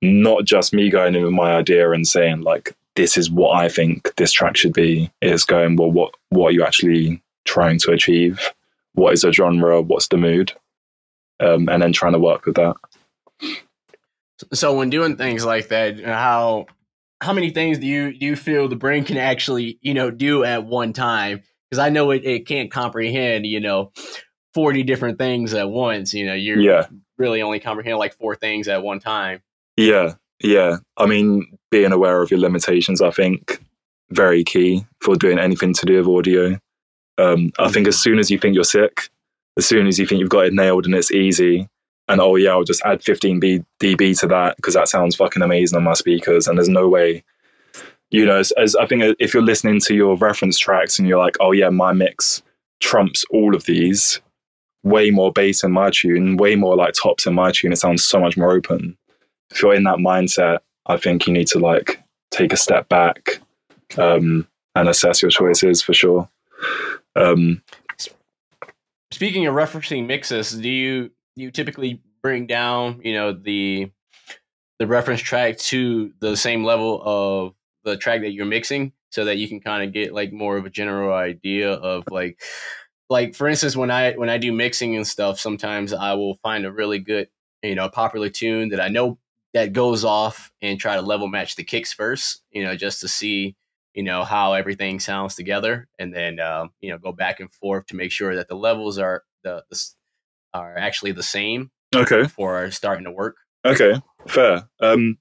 Not 0.01 0.43
just 0.43 0.73
me 0.73 0.89
going 0.89 1.15
in 1.15 1.23
with 1.23 1.33
my 1.33 1.55
idea 1.55 1.91
and 1.91 2.05
saying 2.05 2.41
like 2.41 2.75
this 2.97 3.15
is 3.15 3.31
what 3.31 3.55
I 3.55 3.69
think 3.69 4.13
this 4.15 4.33
track 4.33 4.57
should 4.57 4.73
be 4.73 5.09
is 5.21 5.45
going, 5.45 5.77
well, 5.77 5.91
what, 5.91 6.13
what 6.29 6.47
are 6.47 6.51
you 6.51 6.63
actually 6.63 7.21
trying 7.45 7.79
to 7.79 7.91
achieve? 7.91 8.51
What 8.93 9.13
is 9.13 9.21
the 9.21 9.31
genre? 9.31 9.81
What's 9.81 10.07
the 10.07 10.17
mood? 10.17 10.51
Um, 11.39 11.69
and 11.69 11.81
then 11.81 11.93
trying 11.93 12.13
to 12.13 12.19
work 12.19 12.45
with 12.45 12.55
that. 12.55 12.75
So 14.53 14.75
when 14.75 14.89
doing 14.89 15.15
things 15.15 15.45
like 15.45 15.69
that, 15.69 16.03
how 16.03 16.65
how 17.21 17.33
many 17.33 17.49
things 17.51 17.79
do 17.79 17.87
you 17.87 18.17
do 18.17 18.25
you 18.25 18.35
feel 18.35 18.67
the 18.67 18.75
brain 18.75 19.03
can 19.03 19.17
actually 19.17 19.79
you 19.81 19.93
know 19.93 20.11
do 20.11 20.43
at 20.43 20.65
one 20.65 20.93
time? 20.93 21.43
Because 21.69 21.79
I 21.79 21.89
know 21.89 22.11
it, 22.11 22.23
it 22.25 22.47
can't 22.47 22.71
comprehend 22.71 23.45
you 23.45 23.59
know 23.59 23.91
forty 24.53 24.83
different 24.83 25.17
things 25.17 25.53
at 25.53 25.69
once. 25.69 26.13
You 26.13 26.25
know 26.25 26.33
you're 26.33 26.59
yeah. 26.59 26.87
really 27.17 27.41
only 27.41 27.59
comprehend 27.59 27.97
like 27.97 28.15
four 28.15 28.35
things 28.35 28.67
at 28.67 28.83
one 28.83 28.99
time. 28.99 29.41
Yeah, 29.75 30.13
yeah. 30.41 30.77
I 30.97 31.05
mean, 31.05 31.57
being 31.71 31.91
aware 31.91 32.21
of 32.21 32.31
your 32.31 32.39
limitations, 32.39 33.01
I 33.01 33.11
think, 33.11 33.59
very 34.11 34.43
key 34.43 34.85
for 35.01 35.15
doing 35.15 35.39
anything 35.39 35.73
to 35.73 35.85
do 35.85 35.97
with 35.97 36.07
audio. 36.07 36.59
Um, 37.17 37.51
I 37.59 37.69
think 37.69 37.87
as 37.87 37.99
soon 37.99 38.19
as 38.19 38.29
you 38.29 38.37
think 38.37 38.55
you're 38.55 38.63
sick, 38.63 39.09
as 39.57 39.65
soon 39.65 39.87
as 39.87 39.97
you 39.97 40.05
think 40.05 40.19
you've 40.19 40.29
got 40.29 40.45
it 40.45 40.53
nailed 40.53 40.85
and 40.85 40.95
it's 40.95 41.11
easy, 41.11 41.67
and 42.07 42.21
oh 42.21 42.35
yeah, 42.35 42.51
I'll 42.51 42.63
just 42.63 42.83
add 42.85 43.03
15 43.03 43.39
B- 43.39 43.63
dB 43.79 44.17
to 44.19 44.27
that 44.27 44.55
because 44.55 44.75
that 44.75 44.87
sounds 44.87 45.15
fucking 45.15 45.41
amazing 45.41 45.77
on 45.77 45.83
my 45.83 45.93
speakers, 45.93 46.47
and 46.47 46.57
there's 46.57 46.69
no 46.69 46.87
way. 46.87 47.23
You 48.09 48.25
know, 48.25 48.37
as, 48.37 48.51
as 48.53 48.73
I 48.77 48.85
think 48.85 49.17
if 49.19 49.33
you're 49.33 49.43
listening 49.43 49.81
to 49.81 49.93
your 49.93 50.15
reference 50.15 50.57
tracks 50.57 50.97
and 50.97 51.07
you're 51.07 51.19
like, 51.19 51.35
oh 51.41 51.51
yeah, 51.51 51.69
my 51.69 51.91
mix 51.91 52.41
trumps 52.79 53.25
all 53.31 53.53
of 53.53 53.65
these, 53.65 54.21
way 54.83 55.09
more 55.09 55.33
bass 55.33 55.61
in 55.61 55.73
my 55.73 55.89
tune, 55.89 56.37
way 56.37 56.55
more 56.55 56.77
like 56.77 56.93
tops 56.93 57.25
in 57.25 57.33
my 57.33 57.51
tune. 57.51 57.73
It 57.73 57.77
sounds 57.77 58.05
so 58.05 58.19
much 58.19 58.37
more 58.37 58.51
open. 58.51 58.97
If 59.51 59.61
you're 59.61 59.73
in 59.73 59.83
that 59.83 59.97
mindset, 59.97 60.59
I 60.85 60.97
think 60.97 61.27
you 61.27 61.33
need 61.33 61.47
to 61.47 61.59
like 61.59 62.01
take 62.31 62.53
a 62.53 62.57
step 62.57 62.89
back 62.89 63.39
um, 63.97 64.47
and 64.75 64.89
assess 64.89 65.21
your 65.21 65.31
choices 65.31 65.81
for 65.81 65.93
sure. 65.93 66.29
Um, 67.15 67.61
Speaking 69.11 69.47
of 69.47 69.55
referencing 69.55 70.05
mixes, 70.05 70.51
do 70.51 70.69
you 70.69 71.09
do 71.35 71.43
you 71.43 71.51
typically 71.51 72.01
bring 72.21 72.45
down 72.45 73.01
you 73.03 73.13
know 73.13 73.31
the 73.31 73.89
the 74.79 74.87
reference 74.87 75.21
track 75.21 75.57
to 75.57 76.11
the 76.19 76.35
same 76.35 76.63
level 76.63 77.01
of 77.03 77.53
the 77.83 77.97
track 77.97 78.21
that 78.21 78.31
you're 78.31 78.45
mixing 78.45 78.91
so 79.11 79.25
that 79.25 79.37
you 79.37 79.47
can 79.47 79.59
kind 79.59 79.83
of 79.83 79.93
get 79.93 80.13
like 80.13 80.33
more 80.33 80.57
of 80.57 80.65
a 80.65 80.69
general 80.69 81.13
idea 81.13 81.71
of 81.71 82.03
like 82.11 82.41
like 83.09 83.33
for 83.33 83.47
instance 83.47 83.75
when 83.75 83.89
i 83.89 84.11
when 84.13 84.29
i 84.29 84.37
do 84.37 84.51
mixing 84.51 84.95
and 84.95 85.07
stuff 85.07 85.39
sometimes 85.39 85.93
i 85.93 86.13
will 86.13 86.35
find 86.43 86.65
a 86.65 86.71
really 86.71 86.99
good 86.99 87.29
you 87.63 87.75
know 87.75 87.87
popular 87.87 88.29
tune 88.29 88.69
that 88.69 88.81
i 88.81 88.89
know 88.89 89.17
that 89.57 89.73
goes 89.73 90.05
off 90.05 90.51
and 90.61 90.79
try 90.79 90.95
to 90.95 91.01
level 91.01 91.27
match 91.27 91.55
the 91.55 91.63
kicks 91.63 91.91
first, 91.91 92.43
you 92.51 92.63
know, 92.63 92.75
just 92.75 93.01
to 93.01 93.07
see, 93.07 93.55
you 93.95 94.03
know, 94.03 94.23
how 94.23 94.53
everything 94.53 94.99
sounds 94.99 95.35
together, 95.35 95.87
and 95.97 96.13
then 96.13 96.39
um, 96.39 96.69
you 96.79 96.91
know 96.91 96.99
go 96.99 97.11
back 97.11 97.39
and 97.39 97.51
forth 97.51 97.87
to 97.87 97.95
make 97.95 98.11
sure 98.11 98.35
that 98.35 98.47
the 98.47 98.55
levels 98.55 98.99
are 98.99 99.23
the, 99.43 99.63
the 99.71 99.83
are 100.53 100.77
actually 100.77 101.11
the 101.11 101.23
same. 101.23 101.71
Okay. 101.95 102.23
Before 102.23 102.69
starting 102.69 103.05
to 103.05 103.11
work. 103.11 103.37
Okay, 103.65 103.99
fair. 104.27 104.67
Um, 104.79 105.17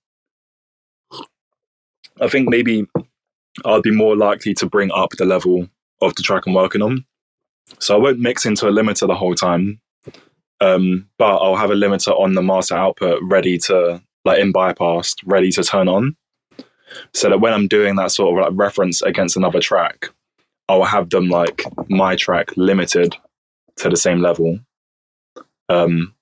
I 2.21 2.29
think 2.29 2.49
maybe 2.51 2.87
I'll 3.65 3.81
be 3.81 3.91
more 3.91 4.17
likely 4.17 4.53
to 4.55 4.67
bring 4.67 4.91
up 4.93 5.13
the 5.13 5.25
level 5.25 5.69
of 6.03 6.15
the 6.15 6.23
track 6.23 6.47
I'm 6.47 6.55
working 6.55 6.83
on. 6.83 7.07
So 7.79 7.97
I 7.97 7.99
won't 7.99 8.21
mix 8.21 8.45
into 8.45 8.69
a 8.69 8.71
limiter 8.71 9.07
the 9.07 9.15
whole 9.15 9.35
time, 9.35 9.81
um, 10.61 11.09
but 11.19 11.37
I'll 11.37 11.57
have 11.57 11.71
a 11.71 11.75
limiter 11.75 12.19
on 12.19 12.35
the 12.35 12.43
master 12.43 12.77
output 12.77 13.21
ready 13.23 13.59
to 13.59 14.03
like 14.27 14.41
in 14.41 14.53
bypassed, 14.53 15.23
ready 15.25 15.51
to 15.53 15.63
turn 15.63 15.89
on. 15.89 16.17
So 17.15 17.31
that 17.31 17.41
when 17.41 17.53
I'm 17.53 17.69
doing 17.69 17.97
that 17.97 18.11
sort 18.13 18.37
of 18.39 18.45
like 18.45 18.59
reference 18.59 19.03
against 19.03 19.37
another 19.37 19.61
track, 19.61 20.11
I'll 20.69 20.85
have 20.85 21.11
them 21.11 21.29
like 21.29 21.63
my 21.89 22.17
track 22.17 22.57
limited 22.57 23.17
to 23.77 23.89
the 23.89 23.97
same 23.97 24.21
level. 24.21 24.59
Um, 25.69 26.15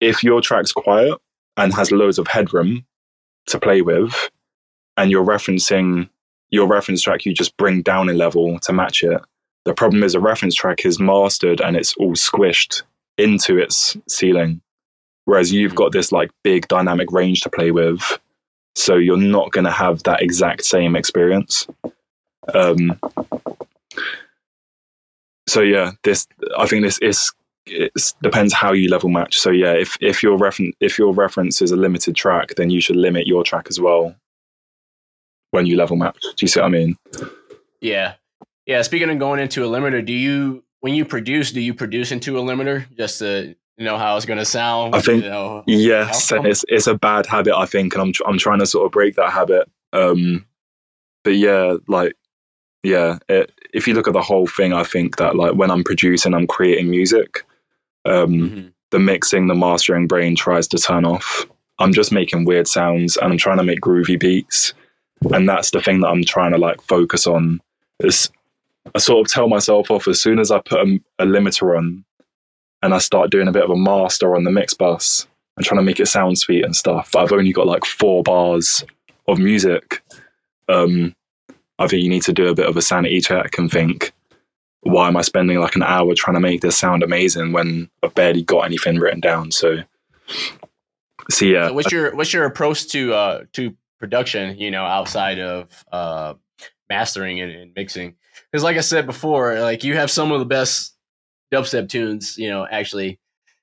if 0.00 0.22
your 0.22 0.40
track's 0.40 0.72
quiet 0.72 1.18
and 1.56 1.74
has 1.74 1.92
loads 1.92 2.18
of 2.18 2.28
headroom 2.28 2.86
to 3.46 3.58
play 3.58 3.82
with, 3.82 4.30
and 4.96 5.10
you're 5.10 5.24
referencing 5.24 6.08
your 6.50 6.66
reference 6.66 7.02
track, 7.02 7.24
you 7.24 7.32
just 7.32 7.56
bring 7.56 7.82
down 7.82 8.08
a 8.08 8.12
level 8.12 8.58
to 8.60 8.72
match 8.72 9.02
it. 9.02 9.20
The 9.64 9.74
problem 9.74 10.02
is 10.02 10.14
a 10.14 10.20
reference 10.20 10.54
track 10.54 10.84
is 10.84 11.00
mastered 11.00 11.60
and 11.60 11.76
it's 11.76 11.94
all 11.96 12.12
squished 12.12 12.82
into 13.16 13.58
its 13.58 13.96
ceiling. 14.08 14.60
Whereas 15.24 15.52
you've 15.52 15.74
got 15.74 15.92
this 15.92 16.12
like 16.12 16.30
big 16.42 16.68
dynamic 16.68 17.12
range 17.12 17.40
to 17.42 17.50
play 17.50 17.70
with. 17.70 18.18
So 18.74 18.96
you're 18.96 19.16
not 19.16 19.52
going 19.52 19.64
to 19.64 19.70
have 19.70 20.02
that 20.04 20.22
exact 20.22 20.64
same 20.64 20.96
experience. 20.96 21.66
Um, 22.54 22.98
so 25.46 25.60
yeah, 25.60 25.92
this 26.02 26.26
I 26.58 26.66
think 26.66 26.84
this 26.84 26.98
is 26.98 27.32
it 27.66 27.92
depends 28.22 28.52
how 28.52 28.72
you 28.72 28.88
level 28.88 29.08
match. 29.08 29.36
So 29.36 29.50
yeah, 29.50 29.72
if 29.72 29.96
if 30.00 30.22
your 30.22 30.36
reference 30.36 30.74
if 30.80 30.98
your 30.98 31.12
reference 31.12 31.62
is 31.62 31.70
a 31.70 31.76
limited 31.76 32.16
track, 32.16 32.54
then 32.56 32.70
you 32.70 32.80
should 32.80 32.96
limit 32.96 33.26
your 33.26 33.44
track 33.44 33.66
as 33.68 33.80
well 33.80 34.14
when 35.50 35.66
you 35.66 35.76
level 35.76 35.96
match. 35.96 36.20
Do 36.20 36.34
you 36.40 36.48
see 36.48 36.60
what 36.60 36.66
I 36.66 36.70
mean? 36.70 36.96
Yeah, 37.80 38.14
yeah. 38.66 38.82
Speaking 38.82 39.10
of 39.10 39.18
going 39.18 39.40
into 39.40 39.64
a 39.64 39.68
limiter, 39.68 40.04
do 40.04 40.12
you 40.12 40.64
when 40.80 40.94
you 40.94 41.04
produce, 41.04 41.52
do 41.52 41.60
you 41.60 41.74
produce 41.74 42.10
into 42.10 42.38
a 42.38 42.42
limiter 42.42 42.86
just 42.96 43.20
to 43.20 43.54
know 43.78 43.98
how 43.98 44.16
it's 44.16 44.26
going 44.26 44.38
to 44.38 44.44
sound. 44.44 44.94
I 44.94 45.00
think 45.00 45.24
you 45.24 45.30
know, 45.30 45.64
yes, 45.66 46.30
and 46.30 46.46
it's 46.46 46.64
it's 46.68 46.86
a 46.86 46.94
bad 46.94 47.26
habit. 47.26 47.56
I 47.56 47.66
think, 47.66 47.94
and 47.94 48.02
I'm 48.02 48.12
I'm 48.26 48.38
trying 48.38 48.58
to 48.60 48.66
sort 48.66 48.86
of 48.86 48.92
break 48.92 49.16
that 49.16 49.32
habit. 49.32 49.70
Um, 49.92 50.46
but 51.24 51.36
yeah, 51.36 51.76
like 51.88 52.14
yeah, 52.82 53.18
it, 53.28 53.52
if 53.72 53.86
you 53.86 53.94
look 53.94 54.08
at 54.08 54.12
the 54.12 54.22
whole 54.22 54.46
thing, 54.46 54.72
I 54.72 54.84
think 54.84 55.16
that 55.16 55.36
like 55.36 55.54
when 55.54 55.70
I'm 55.70 55.84
producing, 55.84 56.34
I'm 56.34 56.46
creating 56.46 56.90
music. 56.90 57.44
Um, 58.04 58.32
mm-hmm. 58.32 58.68
the 58.90 58.98
mixing, 58.98 59.46
the 59.46 59.54
mastering 59.54 60.08
brain 60.08 60.34
tries 60.34 60.66
to 60.68 60.78
turn 60.78 61.04
off. 61.04 61.46
I'm 61.78 61.92
just 61.92 62.12
making 62.12 62.44
weird 62.44 62.66
sounds 62.66 63.16
and 63.16 63.32
I'm 63.32 63.38
trying 63.38 63.58
to 63.58 63.64
make 63.64 63.80
groovy 63.80 64.18
beats. 64.18 64.74
And 65.32 65.48
that's 65.48 65.70
the 65.70 65.80
thing 65.80 66.00
that 66.00 66.08
I'm 66.08 66.24
trying 66.24 66.52
to 66.52 66.58
like 66.58 66.82
focus 66.82 67.26
on. 67.26 67.60
Is 68.00 68.28
I 68.94 68.98
sort 68.98 69.26
of 69.26 69.32
tell 69.32 69.48
myself 69.48 69.90
off 69.90 70.08
as 70.08 70.20
soon 70.20 70.40
as 70.40 70.50
I 70.50 70.58
put 70.58 70.80
a, 70.80 71.00
a 71.20 71.24
limiter 71.24 71.76
on 71.76 72.04
and 72.82 72.92
I 72.92 72.98
start 72.98 73.30
doing 73.30 73.48
a 73.48 73.52
bit 73.52 73.64
of 73.64 73.70
a 73.70 73.76
master 73.76 74.34
on 74.34 74.44
the 74.44 74.50
mix 74.50 74.74
bus 74.74 75.26
and 75.56 75.64
trying 75.64 75.78
to 75.78 75.84
make 75.84 76.00
it 76.00 76.06
sound 76.06 76.38
sweet 76.38 76.64
and 76.64 76.74
stuff. 76.74 77.10
But 77.12 77.22
I've 77.22 77.32
only 77.32 77.52
got 77.52 77.66
like 77.66 77.84
four 77.84 78.22
bars 78.22 78.84
of 79.28 79.38
music. 79.38 80.02
Um, 80.68 81.14
I 81.78 81.86
think 81.86 82.02
you 82.02 82.08
need 82.08 82.22
to 82.22 82.32
do 82.32 82.48
a 82.48 82.54
bit 82.54 82.68
of 82.68 82.76
a 82.76 82.82
sanity 82.82 83.20
check 83.20 83.56
and 83.58 83.70
think, 83.70 84.12
why 84.80 85.08
am 85.08 85.16
I 85.16 85.22
spending 85.22 85.58
like 85.58 85.76
an 85.76 85.82
hour 85.82 86.14
trying 86.14 86.34
to 86.34 86.40
make 86.40 86.60
this 86.60 86.76
sound 86.76 87.02
amazing 87.02 87.52
when 87.52 87.88
I've 88.02 88.14
barely 88.14 88.42
got 88.42 88.64
anything 88.64 88.98
written 88.98 89.20
down? 89.20 89.52
So, 89.52 89.78
so 91.30 91.44
yeah. 91.44 91.68
So 91.68 91.74
what's 91.74 91.92
your 91.92 92.14
what's 92.16 92.32
your 92.32 92.44
approach 92.46 92.88
to 92.88 93.14
uh 93.14 93.44
to 93.52 93.76
production? 94.00 94.58
You 94.58 94.70
know, 94.70 94.84
outside 94.84 95.38
of 95.38 95.84
uh 95.92 96.34
mastering 96.88 97.40
and, 97.40 97.52
and 97.52 97.72
mixing, 97.76 98.16
because 98.50 98.64
like 98.64 98.76
I 98.76 98.80
said 98.80 99.06
before, 99.06 99.60
like 99.60 99.84
you 99.84 99.94
have 99.94 100.10
some 100.10 100.32
of 100.32 100.40
the 100.40 100.46
best 100.46 100.96
dubstep 101.52 101.88
tunes, 101.88 102.36
you 102.38 102.48
know, 102.48 102.66
actually 102.68 103.18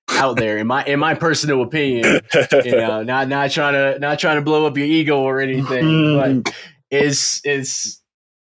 out 0.09 0.37
there 0.37 0.57
in 0.57 0.67
my 0.67 0.83
in 0.85 0.99
my 0.99 1.13
personal 1.15 1.61
opinion. 1.61 2.21
you 2.63 2.71
know, 2.71 3.03
not 3.03 3.27
not 3.27 3.51
trying 3.51 3.73
to 3.73 3.99
not 3.99 4.19
trying 4.19 4.37
to 4.37 4.41
blow 4.41 4.65
up 4.65 4.77
your 4.77 4.87
ego 4.87 5.21
or 5.21 5.39
anything, 5.39 6.15
but 6.43 6.53
it's 6.89 7.41
it's 7.43 8.01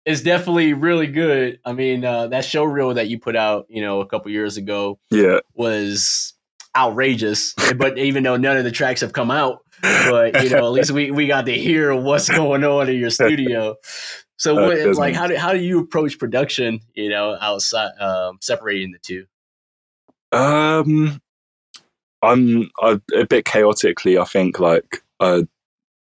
it's 0.06 0.22
definitely 0.22 0.74
really 0.74 1.08
good. 1.08 1.60
I 1.66 1.74
mean, 1.74 2.06
uh, 2.06 2.28
that 2.28 2.46
show 2.46 2.64
reel 2.64 2.94
that 2.94 3.08
you 3.08 3.20
put 3.20 3.36
out, 3.36 3.66
you 3.70 3.82
know, 3.82 4.02
a 4.02 4.06
couple 4.06 4.32
years 4.32 4.58
ago, 4.58 5.00
yeah, 5.10 5.40
was 5.54 6.34
outrageous. 6.76 7.54
but 7.78 7.98
even 7.98 8.24
though 8.24 8.38
none 8.38 8.58
of 8.58 8.64
the 8.64 8.72
tracks 8.72 9.02
have 9.02 9.14
come 9.14 9.32
out, 9.32 9.60
but 9.82 10.44
you 10.44 10.50
know, 10.50 10.60
at 10.60 10.72
least 10.72 10.92
we 10.92 11.12
we 11.12 11.28
got 11.28 11.46
to 11.46 11.54
hear 11.54 11.96
what's 11.96 12.30
going 12.36 12.64
on 12.64 12.90
in 12.90 13.00
your 13.00 13.10
studio. 13.10 13.76
So, 14.38 14.56
what, 14.56 14.98
like, 14.98 15.16
how 15.16 15.28
do 15.28 15.36
how 15.36 15.54
do 15.54 15.60
you 15.60 15.80
approach 15.80 16.20
production? 16.20 16.82
You 16.94 17.10
know, 17.10 17.38
outside 17.40 17.92
um, 18.00 18.38
separating 18.42 18.92
the 18.92 19.00
two. 19.00 19.26
Um, 20.32 21.22
I'm 22.22 22.70
a, 22.82 23.00
a 23.14 23.26
bit 23.26 23.46
chaotically. 23.46 24.18
I 24.18 24.26
think 24.26 24.60
like 24.60 25.04
uh, 25.20 25.44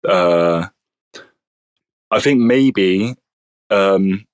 uh, 0.07 0.67
I 2.09 2.19
think 2.19 2.39
maybe 2.39 3.15
um, 3.69 4.25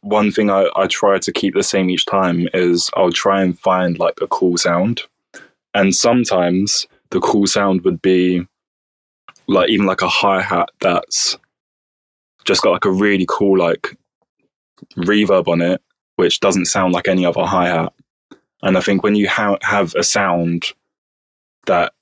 one 0.00 0.32
thing 0.32 0.50
I, 0.50 0.68
I 0.74 0.86
try 0.86 1.18
to 1.18 1.32
keep 1.32 1.54
the 1.54 1.62
same 1.62 1.90
each 1.90 2.06
time 2.06 2.48
is 2.54 2.90
I'll 2.96 3.12
try 3.12 3.42
and 3.42 3.58
find 3.58 3.98
like 3.98 4.18
a 4.20 4.26
cool 4.26 4.56
sound, 4.56 5.02
and 5.74 5.94
sometimes 5.94 6.86
the 7.10 7.20
cool 7.20 7.46
sound 7.46 7.82
would 7.82 8.02
be 8.02 8.46
like 9.46 9.70
even 9.70 9.86
like 9.86 10.02
a 10.02 10.08
hi 10.08 10.40
hat 10.40 10.70
that's 10.80 11.36
just 12.44 12.62
got 12.62 12.72
like 12.72 12.84
a 12.84 12.90
really 12.90 13.26
cool 13.28 13.58
like 13.58 13.96
reverb 14.96 15.48
on 15.48 15.60
it, 15.60 15.80
which 16.16 16.40
doesn't 16.40 16.66
sound 16.66 16.92
like 16.92 17.08
any 17.08 17.24
other 17.24 17.44
hi 17.44 17.68
hat. 17.68 17.92
And 18.62 18.78
I 18.78 18.80
think 18.80 19.02
when 19.02 19.14
you 19.14 19.28
ha- 19.28 19.58
have 19.62 19.94
a 19.94 20.02
sound 20.02 20.72
that 21.66 21.92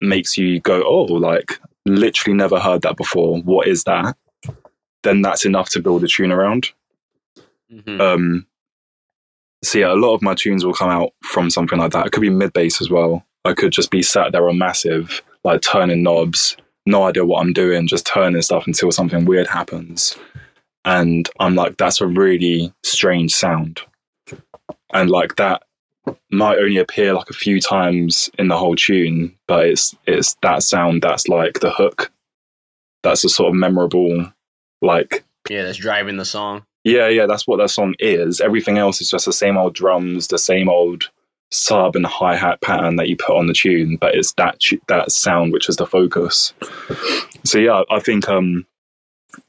makes 0.00 0.36
you 0.36 0.60
go, 0.60 0.82
oh, 0.84 1.04
like 1.04 1.58
literally 1.86 2.36
never 2.36 2.58
heard 2.58 2.82
that 2.82 2.96
before. 2.96 3.38
What 3.42 3.66
is 3.66 3.84
that? 3.84 4.16
Then 5.02 5.22
that's 5.22 5.44
enough 5.44 5.70
to 5.70 5.80
build 5.80 6.04
a 6.04 6.08
tune 6.08 6.32
around. 6.32 6.72
Mm-hmm. 7.72 8.00
Um, 8.00 8.46
so 9.62 9.78
yeah, 9.78 9.92
a 9.92 9.94
lot 9.94 10.14
of 10.14 10.22
my 10.22 10.34
tunes 10.34 10.64
will 10.64 10.74
come 10.74 10.90
out 10.90 11.12
from 11.22 11.50
something 11.50 11.78
like 11.78 11.92
that. 11.92 12.06
It 12.06 12.12
could 12.12 12.20
be 12.20 12.30
mid 12.30 12.52
bass 12.52 12.80
as 12.80 12.90
well. 12.90 13.24
I 13.44 13.54
could 13.54 13.72
just 13.72 13.90
be 13.90 14.02
sat 14.02 14.32
there 14.32 14.48
on 14.48 14.58
Massive, 14.58 15.22
like 15.44 15.62
turning 15.62 16.02
knobs, 16.02 16.56
no 16.86 17.04
idea 17.04 17.24
what 17.24 17.40
I'm 17.40 17.52
doing, 17.52 17.86
just 17.86 18.06
turning 18.06 18.42
stuff 18.42 18.66
until 18.66 18.92
something 18.92 19.24
weird 19.24 19.46
happens. 19.46 20.16
And 20.84 21.28
I'm 21.40 21.56
like, 21.56 21.76
that's 21.76 22.00
a 22.00 22.06
really 22.06 22.72
strange 22.84 23.34
sound. 23.34 23.80
And 24.92 25.10
like 25.10 25.36
that 25.36 25.62
might 26.30 26.58
only 26.58 26.76
appear 26.78 27.12
like 27.12 27.28
a 27.28 27.34
few 27.34 27.60
times 27.60 28.30
in 28.38 28.48
the 28.48 28.56
whole 28.56 28.76
tune, 28.76 29.36
but 29.48 29.66
it's 29.66 29.94
it's 30.06 30.36
that 30.42 30.62
sound 30.62 31.02
that's 31.02 31.28
like 31.28 31.60
the 31.60 31.70
hook. 31.70 32.12
That's 33.02 33.24
a 33.24 33.28
sort 33.28 33.48
of 33.48 33.54
memorable, 33.54 34.32
like 34.80 35.24
yeah, 35.50 35.62
that's 35.62 35.78
driving 35.78 36.16
the 36.16 36.24
song. 36.24 36.64
Yeah, 36.84 37.08
yeah, 37.08 37.26
that's 37.26 37.48
what 37.48 37.56
that 37.56 37.70
song 37.70 37.94
is. 37.98 38.40
Everything 38.40 38.78
else 38.78 39.00
is 39.00 39.10
just 39.10 39.26
the 39.26 39.32
same 39.32 39.56
old 39.56 39.74
drums, 39.74 40.28
the 40.28 40.38
same 40.38 40.68
old 40.68 41.10
sub 41.50 41.96
and 41.96 42.06
hi 42.06 42.36
hat 42.36 42.60
pattern 42.60 42.96
that 42.96 43.08
you 43.08 43.16
put 43.16 43.36
on 43.36 43.46
the 43.46 43.52
tune, 43.54 43.96
but 43.96 44.14
it's 44.14 44.32
that 44.34 44.60
that 44.88 45.12
sound 45.12 45.52
which 45.52 45.68
is 45.68 45.76
the 45.76 45.86
focus. 45.86 46.52
So 47.44 47.58
yeah, 47.58 47.82
I 47.90 48.00
think 48.00 48.28
um 48.28 48.66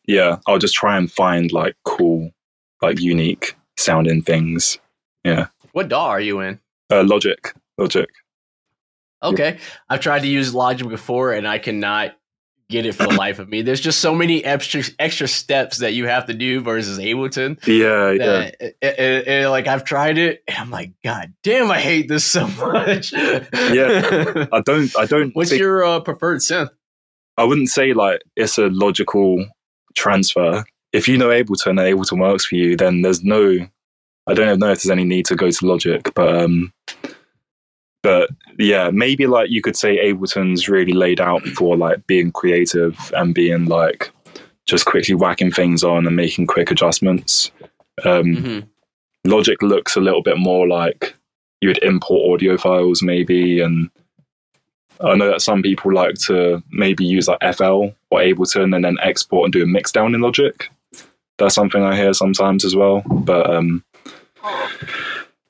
yeah, 0.05 0.37
I'll 0.47 0.59
just 0.59 0.75
try 0.75 0.97
and 0.97 1.11
find 1.11 1.51
like 1.51 1.75
cool, 1.83 2.31
like 2.81 2.99
unique 2.99 3.55
sounding 3.77 4.21
things. 4.21 4.79
Yeah. 5.23 5.47
What 5.71 5.89
DAW 5.89 6.07
are 6.07 6.19
you 6.19 6.39
in? 6.39 6.59
Uh, 6.91 7.03
Logic. 7.03 7.53
Logic. 7.77 8.09
Okay. 9.21 9.59
I've 9.89 9.99
tried 9.99 10.21
to 10.21 10.27
use 10.27 10.53
Logic 10.53 10.87
before 10.87 11.33
and 11.33 11.47
I 11.47 11.59
cannot 11.59 12.15
get 12.69 12.85
it 12.85 12.93
for 12.93 13.03
the 13.03 13.13
life 13.13 13.39
of 13.39 13.49
me. 13.49 13.61
There's 13.61 13.81
just 13.81 13.99
so 13.99 14.13
many 14.13 14.43
extra 14.43 14.83
extra 14.99 15.27
steps 15.27 15.77
that 15.77 15.93
you 15.93 16.07
have 16.07 16.25
to 16.27 16.33
do 16.33 16.61
versus 16.61 16.99
Ableton. 16.99 17.65
Yeah, 17.67 18.11
yeah. 18.11 18.51
It, 18.59 18.77
it, 18.81 19.27
it, 19.27 19.49
like 19.49 19.67
I've 19.67 19.83
tried 19.83 20.17
it, 20.17 20.43
and 20.47 20.57
I'm 20.57 20.69
like, 20.69 20.91
God 21.03 21.33
damn, 21.43 21.71
I 21.71 21.79
hate 21.79 22.07
this 22.07 22.25
so 22.25 22.47
much. 22.47 23.13
yeah, 23.13 24.47
I 24.51 24.61
don't. 24.61 24.97
I 24.97 25.05
don't. 25.05 25.35
What's 25.35 25.49
think, 25.49 25.59
your 25.59 25.83
uh, 25.83 25.99
preferred 25.99 26.39
synth? 26.39 26.69
I 27.37 27.43
wouldn't 27.43 27.69
say 27.69 27.93
like 27.93 28.21
it's 28.35 28.57
a 28.57 28.67
logical 28.67 29.45
transfer. 29.95 30.65
If 30.93 31.07
you 31.07 31.17
know 31.17 31.27
Ableton 31.27 31.71
and 31.71 31.79
Ableton 31.79 32.19
works 32.19 32.45
for 32.45 32.55
you, 32.55 32.75
then 32.75 33.01
there's 33.01 33.23
no 33.23 33.67
I 34.27 34.33
don't 34.33 34.59
know 34.59 34.71
if 34.71 34.83
there's 34.83 34.91
any 34.91 35.05
need 35.05 35.25
to 35.27 35.35
go 35.35 35.49
to 35.49 35.65
Logic, 35.65 36.11
but 36.13 36.35
um, 36.35 36.73
but 38.03 38.29
yeah, 38.57 38.89
maybe 38.91 39.27
like 39.27 39.49
you 39.49 39.61
could 39.61 39.75
say 39.75 39.97
Ableton's 39.97 40.69
really 40.69 40.93
laid 40.93 41.19
out 41.19 41.45
for 41.47 41.75
like 41.75 42.05
being 42.07 42.31
creative 42.31 43.11
and 43.15 43.33
being 43.33 43.65
like 43.65 44.11
just 44.65 44.85
quickly 44.85 45.15
whacking 45.15 45.51
things 45.51 45.83
on 45.83 46.05
and 46.05 46.15
making 46.15 46.47
quick 46.47 46.71
adjustments. 46.71 47.51
Um, 48.05 48.23
mm-hmm. 48.35 48.59
Logic 49.25 49.61
looks 49.61 49.95
a 49.95 50.01
little 50.01 50.21
bit 50.21 50.37
more 50.37 50.67
like 50.67 51.15
you 51.61 51.69
would 51.69 51.83
import 51.83 52.33
audio 52.33 52.57
files 52.57 53.01
maybe, 53.01 53.61
and 53.61 53.89
I 55.01 55.15
know 55.15 55.31
that 55.31 55.41
some 55.41 55.61
people 55.61 55.93
like 55.93 56.15
to 56.25 56.63
maybe 56.69 57.05
use 57.05 57.27
like 57.27 57.55
FL 57.55 57.89
or 58.09 58.19
Ableton 58.19 58.75
and 58.75 58.85
then 58.85 58.97
export 59.01 59.45
and 59.45 59.53
do 59.53 59.63
a 59.63 59.67
mix 59.67 59.91
down 59.91 60.15
in 60.15 60.21
Logic. 60.21 60.69
That's 61.37 61.55
something 61.55 61.83
I 61.83 61.95
hear 61.95 62.13
sometimes 62.13 62.65
as 62.65 62.75
well, 62.75 63.03
but 63.05 63.49
um, 63.49 63.83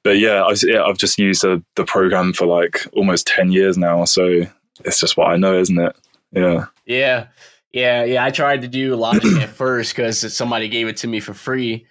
but 0.08 0.20
yeah, 0.20 0.46
I've, 0.46 0.64
yeah, 0.64 0.84
I've 0.84 0.98
just 0.98 1.20
used 1.20 1.42
the, 1.42 1.62
the 1.76 1.84
program 1.84 2.32
for 2.32 2.46
like 2.46 2.88
almost 2.94 3.28
10 3.28 3.52
years 3.52 3.78
now. 3.78 4.06
So 4.06 4.44
it's 4.86 5.02
just 5.02 5.18
what 5.18 5.28
I 5.28 5.36
know, 5.36 5.60
isn't 5.60 5.78
it? 5.78 5.98
Yeah. 6.32 6.68
Yeah. 6.86 7.28
Yeah. 7.74 8.06
Yeah. 8.06 8.24
I 8.24 8.30
tried 8.30 8.62
to 8.62 8.70
do 8.70 8.96
Logic 8.96 9.34
at 9.42 9.50
first 9.50 9.94
because 9.94 10.34
somebody 10.34 10.70
gave 10.70 10.88
it 10.88 10.96
to 10.98 11.08
me 11.08 11.20
for 11.20 11.34
free. 11.34 11.88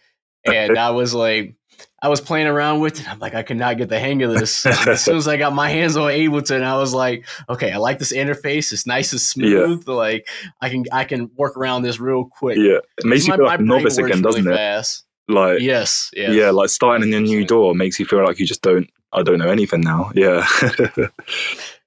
And 0.46 0.78
I 0.78 0.90
was 0.90 1.12
like, 1.12 1.56
I 2.00 2.08
was 2.08 2.22
playing 2.22 2.46
around 2.46 2.80
with 2.80 3.00
it. 3.00 3.10
I'm 3.10 3.18
like, 3.18 3.34
I 3.34 3.42
could 3.42 3.58
not 3.58 3.76
get 3.76 3.90
the 3.90 3.98
hang 3.98 4.22
of 4.22 4.32
this. 4.32 4.64
as 4.64 5.04
soon 5.04 5.16
as 5.18 5.28
I 5.28 5.36
got 5.36 5.52
my 5.52 5.68
hands 5.68 5.98
on 5.98 6.10
Ableton, 6.10 6.62
I 6.62 6.78
was 6.78 6.94
like, 6.94 7.26
okay, 7.50 7.70
I 7.70 7.76
like 7.76 7.98
this 7.98 8.14
interface. 8.14 8.72
It's 8.72 8.86
nice 8.86 9.12
and 9.12 9.20
smooth. 9.20 9.84
Yeah. 9.86 9.94
Like 9.94 10.26
I 10.62 10.70
can 10.70 10.84
I 10.90 11.04
can 11.04 11.30
work 11.36 11.56
around 11.58 11.82
this 11.82 12.00
real 12.00 12.24
quick. 12.24 12.56
Yeah, 12.56 12.78
it 12.96 13.04
makes 13.04 13.26
you 13.26 13.34
feel 13.34 13.44
like 13.44 13.60
a 13.60 13.62
novice 13.62 13.98
again, 13.98 14.22
doesn't 14.22 14.44
really 14.44 14.54
it? 14.54 14.58
Fast. 14.58 15.05
Like 15.28 15.60
yes, 15.60 16.10
yes. 16.14 16.34
yeah, 16.34 16.50
like 16.50 16.68
starting 16.68 17.08
in 17.08 17.14
a 17.14 17.20
new 17.20 17.44
DAW 17.44 17.74
makes 17.74 17.98
you 17.98 18.06
feel 18.06 18.24
like 18.24 18.38
you 18.38 18.46
just 18.46 18.62
don't. 18.62 18.88
I 19.12 19.22
don't 19.22 19.38
know 19.38 19.48
anything 19.48 19.80
now. 19.80 20.10
Yeah. 20.14 20.46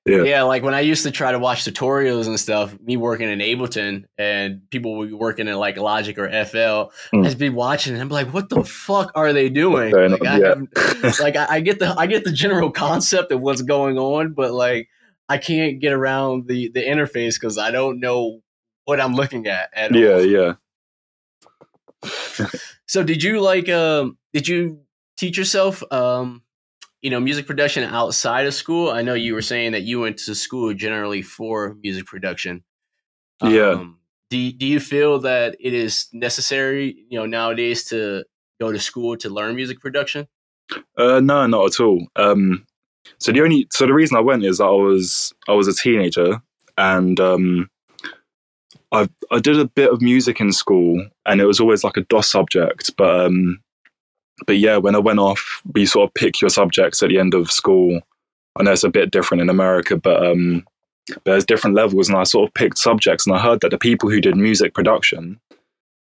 yeah. 0.05 0.23
Yeah, 0.23 0.43
like 0.43 0.63
when 0.63 0.73
I 0.73 0.79
used 0.79 1.03
to 1.03 1.11
try 1.11 1.31
to 1.31 1.39
watch 1.39 1.63
tutorials 1.63 2.27
and 2.27 2.39
stuff, 2.39 2.77
me 2.81 2.97
working 2.97 3.29
in 3.29 3.39
Ableton 3.39 4.05
and 4.17 4.61
people 4.71 4.97
would 4.97 5.09
be 5.09 5.13
working 5.13 5.47
in 5.47 5.55
like 5.55 5.77
Logic 5.77 6.17
or 6.17 6.27
FL, 6.27 6.91
mm. 7.13 7.27
I'd 7.27 7.37
be 7.37 7.49
watching 7.49 7.93
and 7.93 8.01
I'm 8.01 8.09
like, 8.09 8.33
what 8.33 8.49
the 8.49 8.63
fuck 8.63 9.11
are 9.15 9.31
they 9.31 9.49
doing? 9.49 9.93
Like, 9.93 10.25
I, 10.25 10.37
like 11.21 11.35
I, 11.35 11.47
I, 11.49 11.59
get 11.59 11.79
the 11.79 11.93
I 11.97 12.07
get 12.07 12.23
the 12.23 12.31
general 12.31 12.71
concept 12.85 13.31
of 13.31 13.41
what's 13.41 13.61
going 13.61 13.97
on, 13.97 14.33
but 14.33 14.51
like 14.51 14.89
I 15.27 15.37
can't 15.37 15.79
get 15.79 15.93
around 15.93 16.47
the 16.47 16.69
the 16.69 16.83
interface 16.83 17.35
because 17.35 17.57
I 17.57 17.71
don't 17.71 17.99
know 17.99 18.41
what 18.85 18.99
I'm 18.99 19.13
looking 19.13 19.45
at. 19.47 19.69
at 19.73 19.93
yeah, 19.93 20.13
all. 20.13 20.25
yeah. 20.25 20.53
so 22.89 23.03
did 23.03 23.21
you 23.21 23.39
like 23.39 23.69
um 23.69 24.17
did 24.33 24.47
you 24.47 24.79
teach 25.15 25.37
yourself 25.37 25.83
um 25.91 26.41
you 27.03 27.11
know 27.11 27.19
music 27.19 27.45
production 27.45 27.83
outside 27.83 28.47
of 28.47 28.53
school? 28.53 28.89
I 28.89 29.03
know 29.03 29.13
you 29.13 29.35
were 29.35 29.43
saying 29.43 29.73
that 29.73 29.83
you 29.83 29.99
went 29.99 30.17
to 30.25 30.33
school 30.33 30.73
generally 30.73 31.21
for 31.21 31.75
music 31.83 32.07
production. 32.07 32.63
Yeah. 33.43 33.73
Um, 33.73 33.99
do 34.31 34.51
do 34.51 34.65
you 34.65 34.79
feel 34.79 35.19
that 35.19 35.55
it 35.59 35.73
is 35.75 36.07
necessary, 36.13 37.05
you 37.09 37.19
know, 37.19 37.27
nowadays 37.27 37.83
to 37.85 38.23
go 38.59 38.71
to 38.71 38.79
school 38.79 39.15
to 39.17 39.29
learn 39.29 39.55
music 39.55 39.79
production? 39.79 40.27
Uh, 40.97 41.19
no, 41.19 41.45
not 41.45 41.65
at 41.67 41.79
all. 41.79 42.07
Um, 42.15 42.65
so 43.19 43.31
the 43.31 43.41
only 43.41 43.67
so 43.71 43.85
the 43.85 43.93
reason 43.93 44.17
I 44.17 44.21
went 44.21 44.43
is 44.43 44.57
that 44.57 44.65
I 44.65 44.71
was 44.71 45.31
I 45.47 45.53
was 45.53 45.67
a 45.67 45.73
teenager 45.73 46.41
and 46.75 47.19
um, 47.19 47.69
I 48.91 49.07
I 49.31 49.39
did 49.39 49.59
a 49.59 49.65
bit 49.65 49.91
of 49.91 50.01
music 50.01 50.39
in 50.39 50.51
school 50.51 51.05
and 51.25 51.41
it 51.41 51.45
was 51.45 51.59
always 51.59 51.83
like 51.83 51.97
a 51.97 52.01
DOS 52.01 52.31
subject, 52.31 52.95
but 52.97 53.25
um, 53.25 53.61
but 54.47 54.57
yeah, 54.57 54.77
when 54.77 54.95
I 54.95 54.99
went 54.99 55.19
off, 55.19 55.61
we 55.73 55.85
sort 55.85 56.09
of 56.09 56.13
pick 56.13 56.41
your 56.41 56.49
subjects 56.49 57.03
at 57.03 57.09
the 57.09 57.19
end 57.19 57.33
of 57.33 57.51
school. 57.51 58.01
I 58.57 58.63
know 58.63 58.71
it's 58.71 58.83
a 58.83 58.89
bit 58.89 59.11
different 59.11 59.41
in 59.41 59.49
America, 59.49 59.95
but 59.97 60.25
um, 60.25 60.65
there's 61.25 61.45
different 61.45 61.75
levels, 61.75 62.09
and 62.09 62.17
I 62.17 62.23
sort 62.23 62.47
of 62.47 62.53
picked 62.53 62.77
subjects, 62.77 63.25
and 63.27 63.35
I 63.35 63.39
heard 63.39 63.61
that 63.61 63.71
the 63.71 63.77
people 63.77 64.09
who 64.09 64.21
did 64.21 64.35
music 64.35 64.73
production 64.73 65.39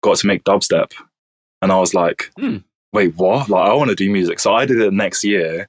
got 0.02 0.18
to 0.18 0.28
make 0.28 0.44
dubstep, 0.44 0.92
and 1.62 1.72
I 1.72 1.80
was 1.80 1.94
like, 1.94 2.32
Hmm. 2.38 2.58
wait, 2.94 3.16
what? 3.16 3.50
Like, 3.50 3.70
I 3.70 3.74
want 3.74 3.90
to 3.90 3.96
do 3.96 4.10
music, 4.10 4.40
so 4.40 4.54
I 4.54 4.66
did 4.66 4.80
it 4.80 4.94
next 4.94 5.24
year, 5.24 5.68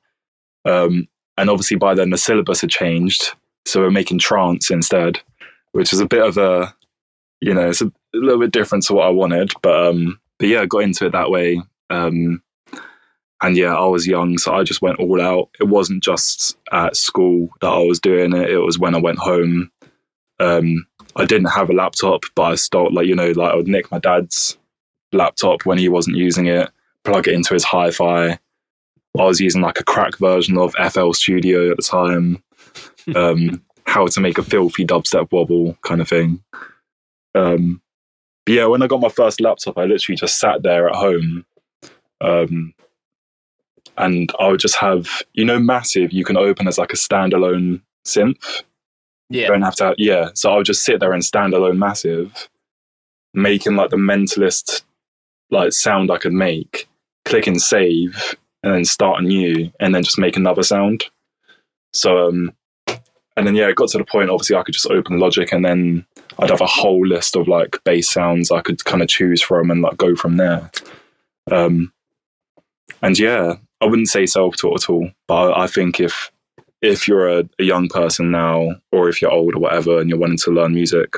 um, 0.64 1.08
and 1.36 1.50
obviously 1.50 1.76
by 1.76 1.94
then 1.94 2.10
the 2.10 2.18
syllabus 2.18 2.60
had 2.60 2.70
changed, 2.70 3.32
so 3.66 3.80
we're 3.80 3.90
making 3.90 4.18
trance 4.18 4.70
instead, 4.70 5.20
which 5.72 5.92
is 5.92 6.00
a 6.00 6.06
bit 6.06 6.22
of 6.22 6.36
a, 6.38 6.74
you 7.40 7.54
know, 7.54 7.68
it's 7.68 7.82
a, 7.82 7.90
little 8.12 8.40
bit 8.40 8.50
different 8.50 8.84
to 8.84 8.94
what 8.94 9.06
I 9.06 9.10
wanted, 9.10 9.52
but 9.62 9.88
um, 9.88 10.20
but 10.38 10.48
yeah, 10.48 10.62
I 10.62 10.66
got 10.66 10.82
into 10.82 11.06
it 11.06 11.12
that 11.12 11.30
way. 11.30 11.62
Um, 11.90 12.42
and 13.42 13.56
yeah, 13.56 13.74
I 13.74 13.86
was 13.86 14.06
young, 14.06 14.36
so 14.36 14.54
I 14.54 14.64
just 14.64 14.82
went 14.82 14.98
all 14.98 15.20
out. 15.20 15.48
It 15.60 15.64
wasn't 15.64 16.02
just 16.02 16.58
at 16.72 16.96
school 16.96 17.48
that 17.60 17.68
I 17.68 17.78
was 17.78 18.00
doing 18.00 18.34
it; 18.34 18.50
it 18.50 18.58
was 18.58 18.78
when 18.78 18.94
I 18.94 18.98
went 18.98 19.18
home. 19.18 19.70
Um, 20.38 20.86
I 21.16 21.24
didn't 21.24 21.50
have 21.50 21.70
a 21.70 21.74
laptop, 21.74 22.24
but 22.34 22.42
I 22.42 22.54
stole, 22.56 22.92
like 22.92 23.06
you 23.06 23.14
know, 23.14 23.30
like 23.30 23.52
I 23.52 23.56
would 23.56 23.68
nick 23.68 23.90
my 23.90 23.98
dad's 23.98 24.58
laptop 25.12 25.64
when 25.64 25.78
he 25.78 25.88
wasn't 25.88 26.16
using 26.16 26.46
it, 26.46 26.70
plug 27.04 27.28
it 27.28 27.34
into 27.34 27.54
his 27.54 27.64
hi-fi. 27.64 28.38
I 29.18 29.24
was 29.24 29.40
using 29.40 29.62
like 29.62 29.80
a 29.80 29.84
crack 29.84 30.18
version 30.18 30.56
of 30.56 30.74
FL 30.92 31.12
Studio 31.12 31.70
at 31.70 31.76
the 31.76 31.82
time. 31.82 32.42
Um, 33.16 33.62
how 33.86 34.06
to 34.06 34.20
make 34.20 34.38
a 34.38 34.42
filthy 34.42 34.86
dubstep 34.86 35.32
wobble 35.32 35.76
kind 35.82 36.00
of 36.00 36.08
thing. 36.08 36.40
Um, 37.34 37.80
but 38.46 38.54
yeah, 38.54 38.66
when 38.66 38.82
I 38.82 38.86
got 38.86 39.00
my 39.00 39.08
first 39.08 39.40
laptop, 39.40 39.78
I 39.78 39.84
literally 39.84 40.16
just 40.16 40.38
sat 40.38 40.62
there 40.62 40.88
at 40.88 40.96
home. 40.96 41.44
Um, 42.20 42.74
and 43.96 44.32
I 44.38 44.48
would 44.48 44.60
just 44.60 44.76
have, 44.76 45.22
you 45.34 45.44
know, 45.44 45.58
Massive, 45.58 46.12
you 46.12 46.24
can 46.24 46.36
open 46.36 46.66
as 46.68 46.78
like 46.78 46.92
a 46.92 46.96
standalone 46.96 47.82
synth. 48.06 48.62
You 49.28 49.42
Yeah. 49.42 49.48
don't 49.48 49.62
have 49.62 49.76
to, 49.76 49.94
yeah. 49.98 50.30
So 50.34 50.50
I 50.52 50.56
would 50.56 50.66
just 50.66 50.84
sit 50.84 51.00
there 51.00 51.14
in 51.14 51.20
standalone 51.20 51.76
Massive, 51.76 52.48
making 53.34 53.76
like 53.76 53.90
the 53.90 53.96
mentalist 53.96 54.82
like 55.50 55.72
sound 55.72 56.10
I 56.10 56.18
could 56.18 56.32
make, 56.32 56.88
click 57.24 57.46
and 57.46 57.60
save, 57.60 58.34
and 58.62 58.74
then 58.74 58.84
start 58.84 59.20
anew, 59.20 59.70
and 59.80 59.94
then 59.94 60.02
just 60.02 60.18
make 60.18 60.36
another 60.36 60.62
sound. 60.62 61.04
So, 61.92 62.28
um, 62.28 62.52
and 63.40 63.46
then 63.46 63.54
yeah, 63.54 63.68
it 63.68 63.76
got 63.76 63.88
to 63.88 63.96
the 63.96 64.04
point. 64.04 64.28
Obviously, 64.28 64.54
I 64.54 64.62
could 64.62 64.74
just 64.74 64.90
open 64.90 65.18
Logic, 65.18 65.50
and 65.50 65.64
then 65.64 66.04
I'd 66.38 66.50
have 66.50 66.60
a 66.60 66.66
whole 66.66 67.06
list 67.06 67.36
of 67.36 67.48
like 67.48 67.82
bass 67.84 68.10
sounds 68.10 68.50
I 68.50 68.60
could 68.60 68.84
kind 68.84 69.02
of 69.02 69.08
choose 69.08 69.40
from, 69.40 69.70
and 69.70 69.80
like 69.80 69.96
go 69.96 70.14
from 70.14 70.36
there. 70.36 70.70
Um, 71.50 71.90
and 73.00 73.18
yeah, 73.18 73.54
I 73.80 73.86
wouldn't 73.86 74.10
say 74.10 74.26
self-taught 74.26 74.82
at 74.82 74.90
all, 74.90 75.10
but 75.26 75.52
I, 75.52 75.64
I 75.64 75.66
think 75.68 76.00
if 76.00 76.30
if 76.82 77.08
you're 77.08 77.30
a, 77.30 77.48
a 77.58 77.64
young 77.64 77.88
person 77.88 78.30
now, 78.30 78.74
or 78.92 79.08
if 79.08 79.22
you're 79.22 79.32
old 79.32 79.54
or 79.54 79.58
whatever, 79.58 79.98
and 79.98 80.10
you're 80.10 80.18
wanting 80.18 80.36
to 80.36 80.50
learn 80.50 80.74
music, 80.74 81.14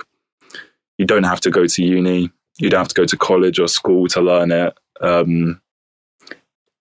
you 0.99 1.05
don't 1.05 1.25
have 1.25 1.41
to 1.41 1.51
go 1.51 1.67
to 1.67 1.83
uni. 1.83 2.31
You 2.59 2.71
don't 2.71 2.79
have 2.79 2.89
to 2.89 2.95
go 2.95 3.05
to 3.05 3.17
college 3.17 3.59
or 3.59 3.67
school 3.67 4.07
to 4.09 4.21
learn 4.21 4.53
it. 4.53 4.79
Um, 5.01 5.61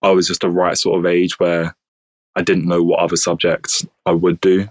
I 0.02 0.10
was 0.10 0.28
just 0.28 0.42
the 0.42 0.50
right 0.50 0.78
sort 0.78 1.00
of 1.00 1.06
age 1.06 1.40
where 1.40 1.74
I 2.36 2.42
didn't 2.42 2.68
know 2.68 2.80
what 2.80 3.00
other 3.00 3.16
subjects 3.16 3.84
I 4.06 4.12
would 4.12 4.40
do. 4.40 4.68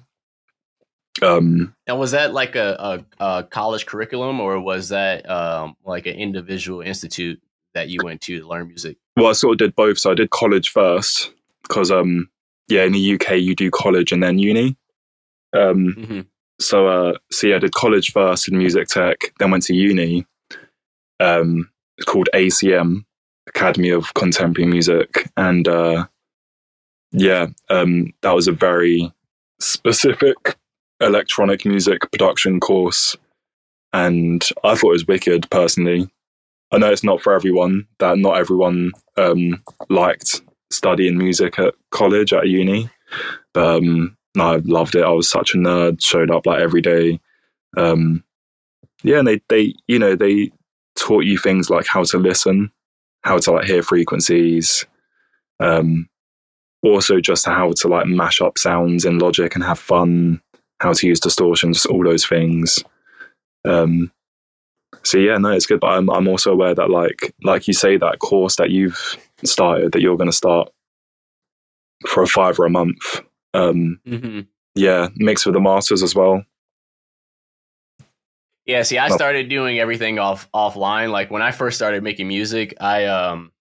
Um, 1.22 1.76
And 1.88 2.00
was 2.00 2.12
that 2.12 2.34
like 2.34 2.56
a, 2.56 3.04
a, 3.20 3.26
a 3.26 3.44
college 3.44 3.86
curriculum, 3.86 4.40
or 4.40 4.60
was 4.60 4.90
that 4.90 5.30
um, 5.30 5.76
like 5.86 6.06
an 6.06 6.16
individual 6.16 6.82
institute 6.82 7.42
that 7.74 7.90
you 7.90 8.00
went 8.04 8.22
to 8.22 8.40
to 8.40 8.48
learn 8.48 8.68
music? 8.68 8.98
well, 9.18 9.28
I 9.28 9.34
sort 9.34 9.54
of 9.54 9.58
did 9.60 9.76
both. 9.76 9.98
So 10.00 10.12
I 10.12 10.16
did 10.16 10.30
college 10.30 10.70
first 10.70 11.34
because, 11.64 11.92
um, 11.92 12.30
yeah, 12.70 12.84
in 12.84 12.94
the 12.94 13.14
UK 13.16 13.34
you 13.40 13.56
do 13.56 13.70
college 13.70 14.12
and 14.12 14.24
then 14.24 14.40
uni. 14.40 14.78
Um, 15.54 15.94
hmm 15.94 16.22
so 16.62 16.88
uh 16.88 17.18
so 17.32 17.48
yeah, 17.48 17.56
I 17.56 17.60
did 17.60 17.74
college 17.74 18.12
first 18.12 18.48
in 18.48 18.58
music 18.58 18.88
tech, 18.88 19.34
then 19.40 19.50
went 19.52 19.64
to 19.64 19.74
uni. 19.74 20.26
Um 21.20 21.70
it's 21.98 22.06
called 22.06 22.30
ACM, 22.34 23.04
Academy 23.48 23.90
of 23.90 24.14
Contemporary 24.14 24.70
Music. 24.70 25.28
And 25.36 25.68
uh 25.68 26.06
yeah, 27.12 27.48
um 27.70 28.14
that 28.22 28.36
was 28.36 28.48
a 28.48 28.52
very 28.52 29.12
specific 29.60 30.56
electronic 31.02 31.66
music 31.66 32.10
production 32.12 32.60
course. 32.60 33.16
And 33.94 34.48
I 34.64 34.76
thought 34.76 34.90
it 34.90 34.94
was 34.94 35.08
wicked 35.08 35.50
personally. 35.50 36.10
I 36.72 36.78
know 36.78 36.92
it's 36.92 37.04
not 37.04 37.22
for 37.22 37.34
everyone, 37.34 37.88
that 38.00 38.18
not 38.18 38.38
everyone 38.38 38.92
um 39.18 39.62
liked 39.90 40.42
studying 40.70 41.18
music 41.18 41.60
at 41.60 41.74
college 41.92 42.32
at 42.34 42.48
uni. 42.48 42.90
But 43.54 43.78
um 43.78 44.18
I 44.40 44.62
loved 44.64 44.96
it. 44.96 45.04
I 45.04 45.10
was 45.10 45.30
such 45.30 45.54
a 45.54 45.58
nerd. 45.58 46.02
Showed 46.02 46.32
up 46.32 46.46
like 46.46 46.62
every 46.62 46.82
day. 46.82 47.20
Um, 47.78 48.24
yeah, 49.04 49.20
and 49.20 49.28
they 49.28 49.42
they 49.50 49.74
you 49.88 50.00
know 50.00 50.16
they 50.16 50.52
taught 50.96 51.26
you 51.26 51.38
things 51.38 51.70
like 51.70 51.88
how 51.88 52.04
to 52.04 52.18
listen, 52.18 52.72
how 53.24 53.38
to 53.40 53.52
like 53.52 53.66
hear 53.66 53.84
frequencies, 53.84 54.86
um, 55.60 56.08
also 56.84 57.20
just 57.20 57.46
how 57.46 57.74
to 57.78 57.88
like 57.88 58.06
mash 58.06 58.42
up 58.42 58.58
sounds 58.58 59.06
in 59.06 59.20
Logic 59.20 59.54
and 59.54 59.64
have 59.64 59.80
fun, 59.80 60.42
how 60.82 60.94
to 60.94 61.08
use 61.08 61.20
distortions, 61.20 61.86
all 61.86 62.04
those 62.04 62.26
things. 62.26 62.84
Um, 63.66 64.12
so 65.04 65.18
yeah, 65.20 65.38
no, 65.38 65.52
it's 65.52 65.66
good. 65.68 65.80
But 65.80 65.92
I'm 65.92 66.10
I'm 66.10 66.28
also 66.28 66.52
aware 66.52 66.76
that 66.76 66.90
like 66.90 67.34
like 67.44 67.68
you 67.68 67.74
say 67.74 67.98
that 67.98 68.20
course 68.20 68.58
that 68.58 68.72
you've 68.72 69.18
started 69.44 69.94
that 69.94 70.02
you're 70.02 70.18
going 70.18 70.30
to 70.30 70.36
start 70.36 70.70
for 72.08 72.24
a 72.24 72.28
five 72.28 72.60
or 72.60 72.66
a 72.66 72.70
month. 72.70 73.22
Um, 73.54 74.00
hmm 74.08 74.42
yeah, 74.76 75.10
mixed 75.18 75.46
with 75.46 75.56
the 75.56 75.62
masters 75.62 76.02
as 76.04 76.16
well. 76.16 76.44
Yeah, 78.66 78.84
see, 78.84 78.98
I 78.98 79.10
started 79.10 79.50
doing 79.50 79.80
everything 79.80 80.20
off 80.20 80.50
offline. 80.54 81.12
Like 81.12 81.32
when 81.32 81.42
I 81.42 81.52
first 81.52 81.78
started 81.78 82.04
making 82.04 82.28
music, 82.28 82.76
I 82.80 83.06
um 83.06 83.52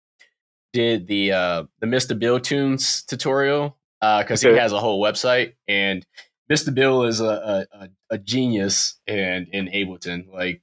did 0.72 1.06
the 1.08 1.32
uh 1.32 1.64
the 1.80 1.86
Mr. 1.86 2.18
Bill 2.18 2.38
tunes 2.38 3.02
tutorial 3.04 3.76
because 4.00 4.42
he 4.42 4.48
Okay. 4.48 4.58
has 4.60 4.72
a 4.72 4.78
whole 4.80 5.02
website, 5.02 5.54
and 5.68 6.06
Mr. 6.51 6.74
Bill 6.74 7.05
is 7.05 7.20
a 7.20 7.66
a, 7.72 7.88
a, 8.11 8.18
genius 8.18 8.98
and 9.07 9.46
in 9.53 9.68
Ableton. 9.68 10.32
Like 10.32 10.62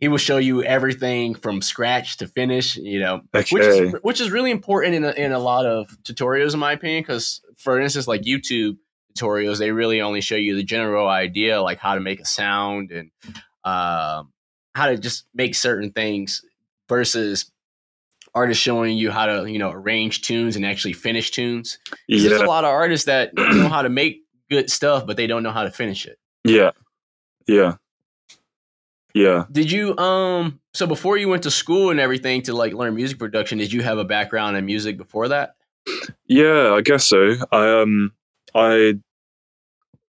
he 0.00 0.08
will 0.08 0.18
show 0.18 0.38
you 0.38 0.62
everything 0.64 1.34
from 1.34 1.62
scratch 1.62 2.16
to 2.18 2.26
finish. 2.26 2.76
You 2.76 3.00
know, 3.00 3.20
which 3.52 3.62
is 3.62 3.94
which 4.02 4.20
is 4.20 4.30
really 4.30 4.50
important 4.50 4.94
in 4.96 5.04
a, 5.04 5.10
in 5.12 5.32
a 5.32 5.38
lot 5.38 5.66
of 5.66 5.86
tutorials, 6.02 6.52
in 6.54 6.60
my 6.60 6.72
opinion. 6.72 7.02
Because 7.02 7.40
for 7.56 7.80
instance, 7.80 8.08
like 8.08 8.22
YouTube 8.22 8.76
tutorials, 9.16 9.58
they 9.58 9.70
really 9.70 10.00
only 10.00 10.20
show 10.20 10.34
you 10.36 10.56
the 10.56 10.64
general 10.64 11.08
idea, 11.08 11.62
like 11.62 11.78
how 11.78 11.94
to 11.94 12.00
make 12.00 12.20
a 12.20 12.24
sound 12.26 12.90
and 12.90 13.10
um, 13.64 14.32
how 14.74 14.86
to 14.86 14.98
just 14.98 15.26
make 15.32 15.54
certain 15.54 15.92
things, 15.92 16.42
versus 16.88 17.50
artists 18.34 18.60
showing 18.60 18.96
you 18.98 19.12
how 19.12 19.26
to 19.26 19.48
you 19.50 19.60
know 19.60 19.70
arrange 19.70 20.22
tunes 20.22 20.56
and 20.56 20.66
actually 20.66 20.92
finish 20.92 21.30
tunes. 21.30 21.78
'Cause 21.88 21.96
There's 22.24 22.40
a 22.40 22.46
lot 22.46 22.64
of 22.64 22.70
artists 22.70 23.06
that 23.06 23.32
know 23.36 23.68
how 23.68 23.82
to 23.82 23.88
make 23.88 24.23
good 24.54 24.70
stuff, 24.70 25.06
but 25.06 25.16
they 25.16 25.26
don't 25.26 25.42
know 25.42 25.50
how 25.52 25.64
to 25.64 25.70
finish 25.70 26.06
it. 26.06 26.18
yeah, 26.44 26.70
yeah, 27.46 27.76
yeah. 29.14 29.44
Did 29.52 29.70
you 29.70 29.96
um 29.98 30.60
so 30.72 30.86
before 30.86 31.16
you 31.16 31.28
went 31.28 31.42
to 31.44 31.50
school 31.50 31.90
and 31.90 32.00
everything 32.00 32.42
to 32.42 32.52
like 32.54 32.72
learn 32.72 32.94
music 32.94 33.18
production, 33.18 33.58
did 33.58 33.72
you 33.72 33.82
have 33.82 33.98
a 33.98 34.04
background 34.04 34.56
in 34.56 34.64
music 34.66 34.96
before 34.96 35.28
that? 35.28 35.54
Yeah, 36.26 36.72
I 36.72 36.80
guess 36.80 37.06
so. 37.06 37.34
I 37.52 37.80
um 37.80 38.12
I 38.54 38.94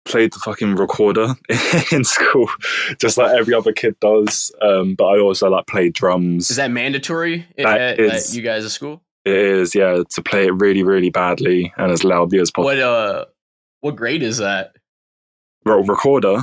played 0.04 0.32
the 0.32 0.38
fucking 0.38 0.76
recorder 0.76 1.34
in 1.92 2.04
school, 2.04 2.48
just 3.00 3.18
like 3.18 3.34
every 3.36 3.54
other 3.54 3.72
kid 3.72 3.96
does. 4.00 4.52
Um, 4.62 4.94
but 4.94 5.04
I 5.06 5.18
also 5.18 5.50
like 5.50 5.66
played 5.66 5.94
drums. 5.94 6.50
Is 6.50 6.56
that 6.56 6.70
mandatory 6.70 7.44
at, 7.58 7.64
That 7.64 7.80
at, 7.80 8.00
is- 8.00 8.30
at 8.30 8.36
you 8.36 8.42
guys 8.42 8.64
at 8.64 8.70
school? 8.70 9.02
it 9.24 9.34
is, 9.34 9.74
yeah, 9.74 10.04
to 10.08 10.22
play 10.22 10.46
it 10.46 10.52
really, 10.52 10.84
really 10.84 11.10
badly 11.10 11.72
and 11.76 11.90
as 11.90 12.04
loudly 12.04 12.38
as 12.38 12.52
possible. 12.52 12.66
What 12.66 12.78
uh 12.78 13.24
what 13.86 13.96
grade 13.96 14.22
is 14.22 14.38
that? 14.38 14.72
Re- 15.64 15.82
recorder. 15.86 16.42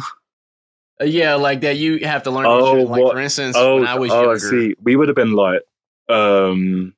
Uh, 1.02 1.06
yeah, 1.06 1.36
like 1.36 1.62
that 1.62 1.78
you 1.78 2.00
have 2.06 2.24
to 2.24 2.32
learn 2.32 2.46
Oh, 2.46 2.74
like 2.84 3.02
what- 3.02 3.14
for 3.14 3.20
instance, 3.22 3.56
Oh, 3.58 3.76
when 3.76 3.88
I 3.88 3.96
was 4.00 4.12
oh, 4.12 4.22
younger. 4.32 4.32
I 4.32 4.38
see. 4.38 4.76
We 4.82 4.96
would 4.96 5.08
have 5.10 5.16
been 5.16 5.34
like, 5.34 5.62
um, 6.10 6.94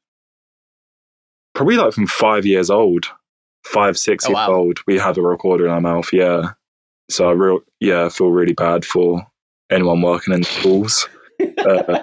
probably 1.54 1.78
like 1.78 1.94
from 1.94 2.08
five 2.08 2.46
years 2.46 2.70
old, 2.70 3.06
five, 3.64 3.98
six 3.98 4.26
Oh, 4.26 4.30
years 4.30 4.36
wow. 4.36 4.54
old. 4.54 4.80
We 4.88 4.98
had 5.00 5.18
a 5.18 5.22
recorder 5.22 5.66
in 5.66 5.72
our 5.72 5.82
mouth. 5.82 6.12
Yeah. 6.14 6.52
So 7.10 7.30
I 7.30 7.34
real, 7.34 7.60
yeah, 7.80 8.06
I 8.06 8.10
feel 8.10 8.30
really 8.32 8.54
bad 8.54 8.84
for 8.86 9.26
anyone 9.70 10.02
working 10.02 10.34
in 10.34 10.44
schools. 10.44 11.08
Uh, 11.58 12.02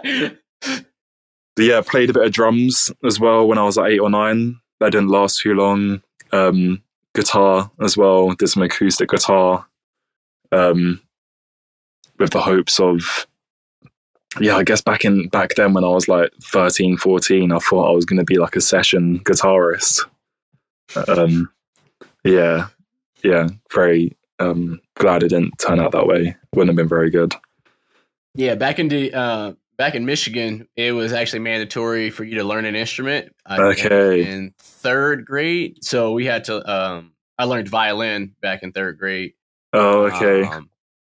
But 1.54 1.64
yeah, 1.66 1.80
played 1.82 2.10
a 2.10 2.12
bit 2.14 2.24
of 2.24 2.32
drums 2.32 2.90
as 3.04 3.20
well 3.20 3.46
when 3.46 3.58
I 3.58 3.64
was 3.64 3.76
like 3.76 3.92
eight 3.92 3.98
or 4.00 4.10
nine. 4.10 4.58
That 4.80 4.92
didn't 4.92 5.08
last 5.08 5.40
too 5.40 5.54
long. 5.54 6.02
Um, 6.32 6.82
guitar 7.14 7.70
as 7.80 7.96
well. 7.96 8.32
Did 8.32 8.48
some 8.48 8.62
acoustic 8.62 9.10
guitar, 9.10 9.66
um, 10.50 11.00
with 12.18 12.30
the 12.30 12.40
hopes 12.40 12.78
of, 12.78 13.26
yeah, 14.40 14.56
I 14.56 14.62
guess 14.62 14.80
back 14.80 15.04
in 15.04 15.28
back 15.28 15.54
then 15.56 15.74
when 15.74 15.84
I 15.84 15.88
was 15.88 16.08
like 16.08 16.30
13, 16.42 16.96
14, 16.96 17.52
I 17.52 17.58
thought 17.58 17.90
I 17.90 17.94
was 17.94 18.04
going 18.04 18.18
to 18.18 18.24
be 18.24 18.38
like 18.38 18.56
a 18.56 18.60
session 18.60 19.20
guitarist. 19.20 20.06
Um, 21.08 21.50
yeah, 22.24 22.68
yeah, 23.24 23.48
very 23.72 24.16
um, 24.38 24.80
glad 24.96 25.22
it 25.22 25.28
didn't 25.28 25.58
turn 25.58 25.80
out 25.80 25.92
that 25.92 26.06
way. 26.06 26.36
Wouldn't 26.54 26.70
have 26.70 26.76
been 26.76 26.88
very 26.88 27.10
good. 27.10 27.34
Yeah, 28.34 28.54
back 28.54 28.78
in 28.78 28.88
the 28.88 29.12
uh, 29.12 29.52
back 29.82 29.96
in 29.96 30.06
Michigan, 30.06 30.68
it 30.76 30.92
was 30.92 31.12
actually 31.12 31.40
mandatory 31.40 32.10
for 32.10 32.22
you 32.22 32.36
to 32.36 32.44
learn 32.44 32.66
an 32.66 32.76
instrument. 32.76 33.34
I 33.44 33.60
Okay. 33.60 34.24
In 34.24 34.54
third 34.56 35.24
grade, 35.24 35.82
so 35.82 36.12
we 36.12 36.24
had 36.24 36.44
to. 36.44 36.72
Um, 36.72 37.14
I 37.36 37.46
learned 37.46 37.68
violin 37.68 38.36
back 38.40 38.62
in 38.62 38.70
third 38.70 38.96
grade. 38.96 39.32
Oh, 39.72 40.04
okay. 40.04 40.44
Um, 40.44 40.70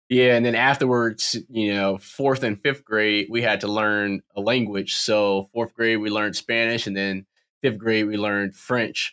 yeah, 0.08 0.34
and 0.34 0.46
then 0.46 0.54
afterwards, 0.54 1.36
you 1.50 1.74
know, 1.74 1.98
fourth 1.98 2.42
and 2.42 2.58
fifth 2.58 2.86
grade, 2.86 3.26
we 3.28 3.42
had 3.42 3.60
to 3.60 3.68
learn 3.68 4.22
a 4.34 4.40
language. 4.40 4.94
So 4.94 5.50
fourth 5.52 5.74
grade, 5.74 5.98
we 5.98 6.08
learned 6.08 6.34
Spanish, 6.34 6.86
and 6.86 6.96
then 6.96 7.26
fifth 7.60 7.76
grade, 7.76 8.06
we 8.06 8.16
learned 8.16 8.56
French. 8.56 9.12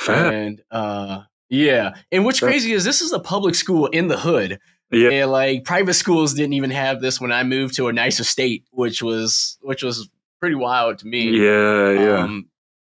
Fair. 0.00 0.32
And 0.32 0.62
uh, 0.70 1.24
yeah, 1.50 1.94
and 2.10 2.24
what's 2.24 2.38
Fair. 2.38 2.48
crazy 2.48 2.72
is 2.72 2.84
this 2.84 3.02
is 3.02 3.12
a 3.12 3.20
public 3.20 3.54
school 3.54 3.88
in 3.88 4.08
the 4.08 4.18
hood. 4.18 4.60
Yeah. 4.90 5.10
And 5.10 5.30
like 5.30 5.64
private 5.64 5.94
schools 5.94 6.34
didn't 6.34 6.54
even 6.54 6.70
have 6.70 7.00
this 7.00 7.20
when 7.20 7.32
I 7.32 7.42
moved 7.42 7.76
to 7.76 7.88
a 7.88 7.92
nicer 7.92 8.24
state, 8.24 8.64
which 8.70 9.02
was 9.02 9.58
which 9.60 9.82
was 9.82 10.08
pretty 10.40 10.54
wild 10.54 10.98
to 10.98 11.06
me. 11.06 11.30
Yeah, 11.30 11.90
yeah. 11.90 12.18
Um, 12.22 12.48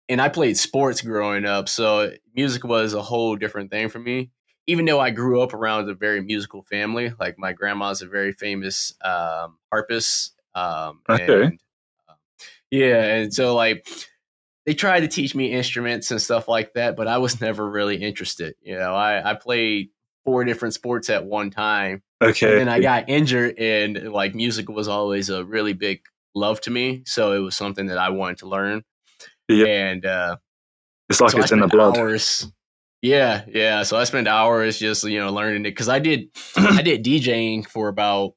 and 0.07 0.21
I 0.21 0.29
played 0.29 0.57
sports 0.57 1.01
growing 1.01 1.45
up, 1.45 1.69
so 1.69 2.11
music 2.35 2.63
was 2.63 2.93
a 2.93 3.01
whole 3.01 3.35
different 3.35 3.71
thing 3.71 3.89
for 3.89 3.99
me. 3.99 4.29
Even 4.67 4.85
though 4.85 4.99
I 4.99 5.09
grew 5.09 5.41
up 5.41 5.53
around 5.53 5.89
a 5.89 5.93
very 5.93 6.21
musical 6.21 6.61
family, 6.63 7.13
like 7.19 7.37
my 7.39 7.51
grandma's 7.51 8.01
a 8.01 8.07
very 8.07 8.31
famous 8.31 8.93
um, 9.03 9.57
harpist. 9.71 10.33
Um, 10.53 11.01
Okay. 11.09 11.43
And, 11.43 11.59
uh, 12.07 12.13
yeah, 12.69 13.03
and 13.03 13.33
so 13.33 13.55
like 13.55 13.87
they 14.65 14.73
tried 14.73 15.01
to 15.01 15.07
teach 15.07 15.33
me 15.33 15.51
instruments 15.51 16.11
and 16.11 16.21
stuff 16.21 16.47
like 16.47 16.73
that, 16.73 16.95
but 16.95 17.07
I 17.07 17.17
was 17.17 17.41
never 17.41 17.67
really 17.67 17.97
interested. 17.97 18.55
You 18.61 18.77
know, 18.77 18.93
I, 18.93 19.31
I 19.31 19.33
played 19.33 19.89
four 20.25 20.43
different 20.43 20.73
sports 20.73 21.09
at 21.09 21.25
one 21.25 21.49
time, 21.49 22.03
okay. 22.21 22.51
and 22.51 22.59
then 22.59 22.69
I 22.69 22.79
got 22.79 23.09
injured, 23.09 23.57
and 23.57 24.11
like 24.11 24.35
music 24.35 24.69
was 24.69 24.87
always 24.87 25.29
a 25.29 25.43
really 25.43 25.73
big 25.73 26.01
love 26.35 26.61
to 26.61 26.71
me. 26.71 27.03
So 27.05 27.33
it 27.33 27.39
was 27.39 27.55
something 27.55 27.87
that 27.87 27.97
I 27.97 28.09
wanted 28.09 28.39
to 28.39 28.47
learn. 28.47 28.83
Yeah. 29.47 29.65
And 29.65 30.05
uh, 30.05 30.37
it's 31.09 31.21
like 31.21 31.31
so 31.31 31.39
it's 31.39 31.51
in 31.51 31.59
the 31.59 31.67
blood. 31.67 31.97
Hours, 31.97 32.51
yeah, 33.01 33.43
yeah. 33.47 33.83
So 33.83 33.97
I 33.97 34.03
spent 34.03 34.27
hours 34.27 34.79
just 34.79 35.03
you 35.03 35.19
know 35.19 35.31
learning 35.31 35.61
it 35.61 35.71
because 35.71 35.89
I 35.89 35.99
did 35.99 36.29
I 36.55 36.81
did 36.83 37.03
DJing 37.03 37.67
for 37.67 37.87
about 37.87 38.33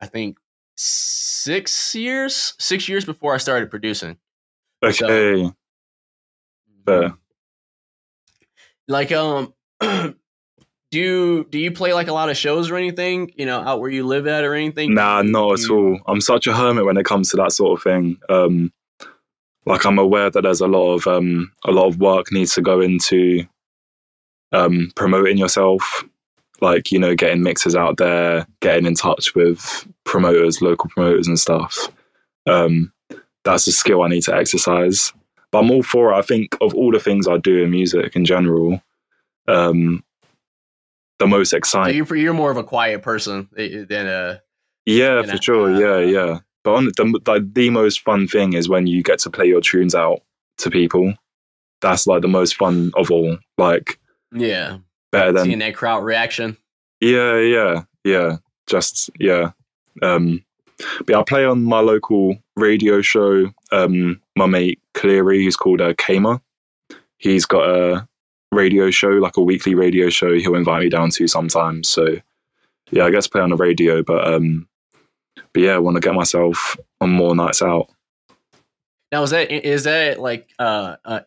I 0.00 0.06
think 0.06 0.36
six 0.76 1.94
years, 1.94 2.54
six 2.58 2.88
years 2.88 3.04
before 3.04 3.34
I 3.34 3.38
started 3.38 3.70
producing. 3.70 4.18
Okay. 4.82 5.50
Fair. 6.86 7.14
Like 8.88 9.12
um. 9.12 9.54
Do 10.92 10.98
you, 10.98 11.46
do 11.48 11.58
you 11.58 11.72
play 11.72 11.94
like 11.94 12.08
a 12.08 12.12
lot 12.12 12.28
of 12.28 12.36
shows 12.36 12.70
or 12.70 12.76
anything? 12.76 13.32
You 13.36 13.46
know, 13.46 13.60
out 13.60 13.80
where 13.80 13.88
you 13.88 14.06
live 14.06 14.26
at 14.26 14.44
or 14.44 14.54
anything? 14.54 14.92
Nah, 14.92 15.22
not 15.22 15.58
at 15.58 15.70
all. 15.70 15.98
I'm 16.06 16.20
such 16.20 16.46
a 16.46 16.54
hermit 16.54 16.84
when 16.84 16.98
it 16.98 17.06
comes 17.06 17.30
to 17.30 17.38
that 17.38 17.52
sort 17.52 17.78
of 17.78 17.82
thing. 17.82 18.18
Um, 18.28 18.70
like 19.64 19.86
I'm 19.86 19.98
aware 19.98 20.28
that 20.28 20.42
there's 20.42 20.60
a 20.60 20.66
lot 20.66 20.92
of 20.92 21.06
um, 21.06 21.50
a 21.64 21.70
lot 21.70 21.86
of 21.86 21.98
work 21.98 22.30
needs 22.30 22.54
to 22.54 22.60
go 22.60 22.82
into 22.82 23.46
um, 24.52 24.92
promoting 24.94 25.38
yourself, 25.38 26.04
like 26.60 26.92
you 26.92 26.98
know, 26.98 27.14
getting 27.14 27.42
mixes 27.42 27.74
out 27.74 27.96
there, 27.96 28.46
getting 28.60 28.84
in 28.84 28.94
touch 28.94 29.34
with 29.34 29.88
promoters, 30.04 30.60
local 30.60 30.90
promoters, 30.90 31.26
and 31.26 31.40
stuff. 31.40 31.88
Um, 32.46 32.92
that's 33.44 33.66
a 33.66 33.72
skill 33.72 34.02
I 34.02 34.08
need 34.08 34.24
to 34.24 34.34
exercise. 34.34 35.14
But 35.52 35.60
I'm 35.60 35.70
all 35.70 35.82
for 35.82 36.12
it. 36.12 36.16
I 36.16 36.22
think 36.22 36.54
of 36.60 36.74
all 36.74 36.92
the 36.92 37.00
things 37.00 37.26
I 37.26 37.38
do 37.38 37.62
in 37.62 37.70
music 37.70 38.14
in 38.14 38.26
general, 38.26 38.82
um, 39.48 40.04
the 41.18 41.26
most 41.26 41.50
So 41.50 41.56
exciting. 41.56 41.96
you're 41.96 42.16
you're 42.16 42.34
more 42.34 42.50
of 42.50 42.56
a 42.56 42.64
quiet 42.64 43.02
person 43.02 43.48
than 43.56 44.06
a 44.06 44.40
Yeah, 44.86 45.22
for 45.22 45.40
sure. 45.40 45.74
uh, 45.74 45.78
yeah, 45.78 45.98
yeah. 45.98 46.38
But 46.64 46.74
on 46.74 46.84
the 46.86 47.20
like 47.26 47.54
the 47.54 47.70
most 47.70 48.00
fun 48.00 48.26
thing 48.28 48.52
is 48.54 48.68
when 48.68 48.86
you 48.86 49.02
get 49.02 49.18
to 49.20 49.30
play 49.30 49.46
your 49.46 49.60
tunes 49.60 49.94
out 49.94 50.20
to 50.58 50.70
people. 50.70 51.14
That's 51.80 52.06
like 52.06 52.22
the 52.22 52.28
most 52.28 52.54
fun 52.54 52.92
of 52.96 53.10
all. 53.10 53.36
Like 53.58 53.98
yeah. 54.32 54.78
better 55.10 55.32
than 55.32 55.46
Seeing 55.46 55.58
that 55.58 55.74
crowd 55.74 56.04
reaction. 56.04 56.56
yeah, 57.00 57.36
yeah, 57.38 57.82
yeah. 58.04 58.36
Just 58.68 59.10
yeah. 59.18 59.50
Um, 60.02 60.44
but 60.98 61.08
yeah, 61.10 61.18
I 61.18 61.22
play 61.24 61.44
on 61.44 61.64
my 61.64 61.80
local 61.80 62.36
radio 62.56 63.02
show. 63.02 63.50
Um, 63.72 64.20
my 64.36 64.46
mate 64.46 64.80
Cleary, 64.94 65.42
who's 65.42 65.56
called 65.56 65.80
uh, 65.80 65.94
Kamer. 65.94 66.40
He's 67.18 67.44
got 67.46 67.68
a 67.68 68.08
radio 68.52 68.90
show, 68.90 69.08
like 69.08 69.36
a 69.36 69.42
weekly 69.42 69.74
radio 69.74 70.10
show. 70.10 70.34
He'll 70.34 70.54
invite 70.54 70.82
me 70.82 70.88
down 70.88 71.10
to 71.10 71.26
sometimes. 71.26 71.88
So 71.88 72.16
yeah, 72.90 73.04
I 73.04 73.10
guess 73.10 73.26
play 73.26 73.40
on 73.40 73.50
the 73.50 73.56
radio. 73.56 74.02
But 74.02 74.32
um, 74.32 74.68
but 75.52 75.62
yeah, 75.62 75.74
I 75.74 75.78
want 75.78 75.96
to 75.96 76.00
get 76.00 76.14
myself 76.14 76.76
on 77.00 77.10
more 77.10 77.34
nights 77.34 77.62
out. 77.62 77.88
Now 79.10 79.22
is 79.22 79.30
that 79.30 79.50
is 79.50 79.84
that 79.84 80.20
like 80.20 80.48
uh, 80.58 80.96
uh, 81.04 81.20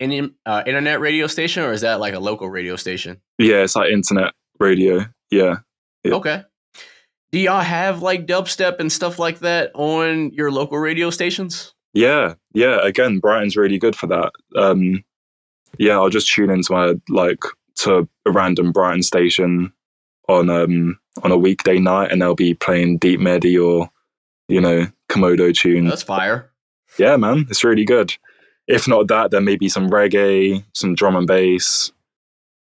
uh 0.46 0.64
internet 0.66 1.00
radio 1.00 1.28
station 1.28 1.64
or 1.64 1.72
is 1.72 1.82
that 1.82 2.00
like 2.00 2.14
a 2.14 2.20
local 2.20 2.50
radio 2.50 2.76
station? 2.76 3.22
Yeah, 3.38 3.58
it's 3.58 3.76
like 3.76 3.92
internet 3.92 4.34
radio. 4.60 5.06
Yeah. 5.30 5.58
Yeah. 6.04 6.14
Okay. 6.16 6.44
Do 7.32 7.40
y'all 7.40 7.62
have 7.62 8.02
like 8.02 8.26
dubstep 8.26 8.80
and 8.80 8.92
stuff 8.92 9.20
like 9.20 9.40
that 9.40 9.72
on 9.74 10.32
your 10.32 10.52
local 10.52 10.78
radio 10.78 11.10
stations? 11.10 11.74
Yeah, 11.94 12.36
yeah. 12.54 12.80
Again, 12.86 13.20
Brighton's 13.20 13.58
really 13.58 13.78
good 13.78 13.96
for 13.96 14.08
that. 14.08 14.32
Um, 14.56 15.04
yeah, 15.80 15.94
I'll 15.94 16.10
just 16.10 16.32
tune 16.32 16.50
into 16.50 16.72
my 16.72 16.96
like 17.10 17.44
to 17.78 18.08
a 18.26 18.32
random 18.32 18.72
Brighton 18.72 19.04
station 19.04 19.72
on 20.28 20.50
um 20.50 21.00
on 21.24 21.32
a 21.32 21.38
weekday 21.38 21.80
night, 21.80 22.12
and 22.12 22.22
they'll 22.22 22.36
be 22.36 22.54
playing 22.54 22.98
deep 22.98 23.20
medi 23.20 23.58
or 23.58 23.90
you 24.48 24.62
know 24.62 24.88
Komodo 25.10 25.54
tune. 25.54 25.88
That's 25.88 26.04
fire. 26.04 26.52
Yeah, 26.98 27.18
man, 27.18 27.48
it's 27.50 27.64
really 27.64 27.86
good. 27.86 28.16
If 28.68 28.88
not 28.88 29.08
that, 29.10 29.32
then 29.32 29.46
maybe 29.46 29.70
some 29.70 29.90
reggae, 29.90 30.64
some 30.74 30.96
drum 30.96 31.16
and 31.16 31.28
bass. 31.28 31.92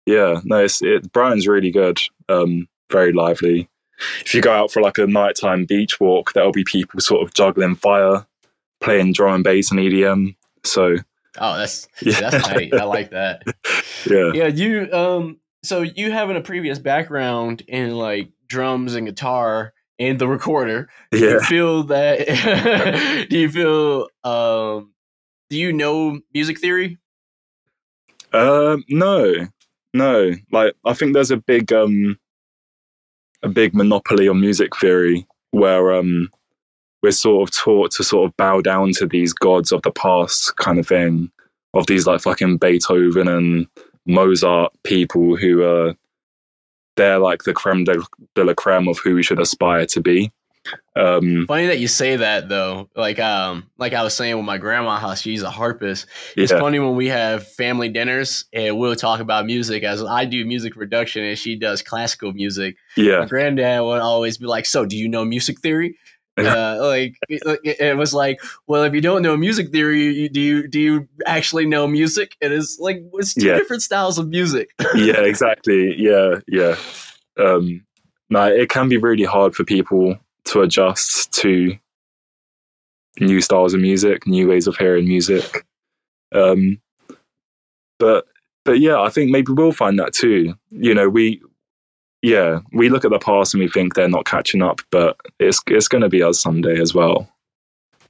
Yeah, 0.06 0.42
no, 0.44 0.64
it's 0.64 0.82
it. 0.82 1.12
Brighton's 1.12 1.48
really 1.48 1.72
good. 1.72 2.00
Um, 2.30 2.68
very 2.90 3.14
lively. 3.14 3.70
If 4.26 4.34
you 4.34 4.42
go 4.42 4.52
out 4.52 4.72
for 4.72 4.82
like 4.82 4.98
a 4.98 5.06
nighttime 5.06 5.66
beach 5.66 6.00
walk, 6.00 6.34
there'll 6.34 6.52
be 6.52 6.64
people 6.64 7.00
sort 7.00 7.22
of 7.22 7.34
juggling 7.34 7.76
fire, 7.76 8.26
playing 8.80 9.14
drum 9.14 9.36
and 9.36 9.44
bass 9.44 9.72
and 9.72 9.80
EDM. 9.80 10.36
So 10.64 10.98
Oh, 11.38 11.58
that's 11.58 11.88
yeah, 12.02 12.30
that's 12.30 12.48
tight. 12.48 12.74
I 12.74 12.84
like 12.84 13.12
that. 13.12 13.44
yeah, 14.10 14.32
Yeah, 14.34 14.48
you 14.48 14.92
um 14.92 15.40
so 15.64 15.82
you 15.82 16.12
having 16.12 16.38
a 16.38 16.42
previous 16.42 16.80
background 16.80 17.62
in 17.68 17.92
like 17.92 18.30
drums 18.48 18.96
and 18.96 19.08
guitar 19.08 19.74
and 20.00 20.20
the 20.20 20.28
recorder. 20.28 20.90
Do 21.12 21.20
yeah. 21.20 21.32
you 21.34 21.40
feel 21.42 21.84
that 21.84 23.28
do 23.30 23.38
you 23.38 23.50
feel 23.50 24.08
um 24.24 24.94
do 25.50 25.58
you 25.58 25.72
know 25.74 26.20
music 26.34 26.60
theory? 26.60 26.98
Um, 28.34 28.86
no, 28.90 29.48
no. 29.94 30.32
Like 30.52 30.76
I 30.86 30.94
think 30.94 31.14
there's 31.14 31.32
a 31.32 31.38
big 31.38 31.72
um 31.72 32.18
a 33.44 33.50
big 33.50 33.74
monopoly 33.74 34.28
on 34.28 34.40
music 34.40 34.76
theory 34.78 35.28
where 35.52 35.94
um 35.94 36.30
we're 37.02 37.12
sort 37.12 37.48
of 37.50 37.56
taught 37.56 37.92
to 37.92 38.04
sort 38.04 38.30
of 38.30 38.38
bow 38.38 38.62
down 38.62 38.92
to 38.94 39.08
these 39.08 39.34
gods 39.34 39.72
of 39.72 39.82
the 39.82 39.92
past 39.92 40.56
kind 40.58 40.80
of 40.80 40.88
thing 40.88 41.32
of 41.74 41.88
these 41.88 42.06
like 42.06 42.22
fucking 42.22 42.58
Beethoven 42.58 43.28
and 43.28 43.68
Mozart 44.06 44.74
people 44.84 45.36
who 45.36 45.64
are 45.64 45.96
they're 46.98 47.20
like 47.20 47.44
the 47.44 47.54
creme 47.54 47.86
de, 47.86 48.02
de 48.36 48.44
la 48.44 48.54
creme 48.54 48.88
of 48.88 49.00
who 49.00 49.16
we 49.16 49.24
should 49.24 49.40
aspire 49.40 49.86
to 49.88 50.02
be. 50.02 50.32
Um, 50.96 51.46
Funny 51.48 51.68
that 51.68 51.80
you 51.80 51.88
say 51.88 52.18
that 52.18 52.50
though. 52.50 52.90
Like 52.96 53.18
um 53.18 53.70
like 53.78 53.94
I 53.94 54.04
was 54.04 54.14
saying 54.14 54.36
with 54.36 54.46
my 54.46 54.58
grandma 54.58 54.98
how 54.98 55.16
she's 55.16 55.42
a 55.42 55.50
harpist. 55.50 56.06
It's 56.36 56.52
yeah, 56.52 56.60
funny 56.60 56.80
when 56.80 56.96
we 56.96 57.08
have 57.08 57.48
family 57.48 57.90
dinners 57.90 58.46
and 58.54 58.78
we'll 58.78 58.96
talk 58.96 59.22
about 59.22 59.46
music 59.46 59.84
as 59.84 60.04
I 60.04 60.26
do 60.26 60.46
music 60.46 60.74
production 60.74 61.24
and 61.24 61.38
she 61.38 61.56
does 61.56 61.82
classical 61.82 62.34
music. 62.34 62.76
My 62.98 63.04
yeah, 63.04 63.26
granddad 63.26 63.82
would 63.82 64.02
always 64.02 64.38
be 64.38 64.46
like, 64.46 64.66
"So, 64.66 64.86
do 64.86 64.98
you 64.98 65.08
know 65.08 65.26
music 65.26 65.62
theory?" 65.62 65.98
Uh, 66.38 66.78
like 66.82 67.18
it, 67.30 67.98
was 67.98 68.14
like, 68.14 68.42
well, 68.68 68.84
if 68.84 68.94
you 68.94 69.02
don't 69.02 69.22
know 69.22 69.36
music 69.36 69.72
theory, 69.72 70.04
you, 70.04 70.30
do 70.30 70.40
you 70.42 70.68
do 70.68 70.80
you 70.80 71.08
actually 71.26 71.66
know 71.66 71.88
music? 71.88 72.36
It 72.42 72.52
is 72.52 72.78
like 72.80 73.04
it's 73.14 73.34
two 73.34 73.48
Yeah. 73.48 73.58
different 73.58 73.84
styles 73.84 74.18
of 74.18 74.28
music. 74.30 74.70
yeah, 74.96 75.22
exactly. 75.22 75.94
Yeah, 75.98 76.40
yeah. 76.48 76.76
Um, 77.38 77.86
no, 78.30 78.46
it 78.48 78.70
can 78.70 78.88
be 78.90 78.98
really 78.98 79.26
hard 79.26 79.56
for 79.56 79.64
people 79.64 80.18
to 80.46 80.62
adjust 80.62 81.32
to 81.34 81.78
new 83.20 83.42
styles 83.42 83.74
of 83.74 83.82
music, 83.82 84.26
new 84.26 84.48
ways 84.48 84.68
of 84.68 84.78
hearing 84.78 85.08
music. 85.08 85.66
Um, 86.34 86.82
but 88.00 88.26
but 88.64 88.80
yeah, 88.80 89.00
I 89.02 89.10
think 89.10 89.32
maybe 89.32 89.52
we'll 89.52 89.74
find 89.74 90.00
that 90.00 90.14
too. 90.14 90.56
You 90.70 90.94
know, 90.94 91.10
we 91.10 91.42
yeah, 92.22 92.60
we 92.74 92.90
look 92.90 93.06
at 93.06 93.12
the 93.12 93.20
past 93.20 93.54
and 93.54 93.62
we 93.62 93.70
think 93.70 93.94
they're 93.94 94.08
not 94.08 94.26
catching 94.26 94.62
up, 94.62 94.82
but 94.92 95.18
it's 95.40 95.60
it's 95.68 95.88
going 95.88 96.02
to 96.02 96.10
be 96.10 96.24
us 96.24 96.40
someday 96.40 96.80
as 96.80 96.94
well. 96.94 97.30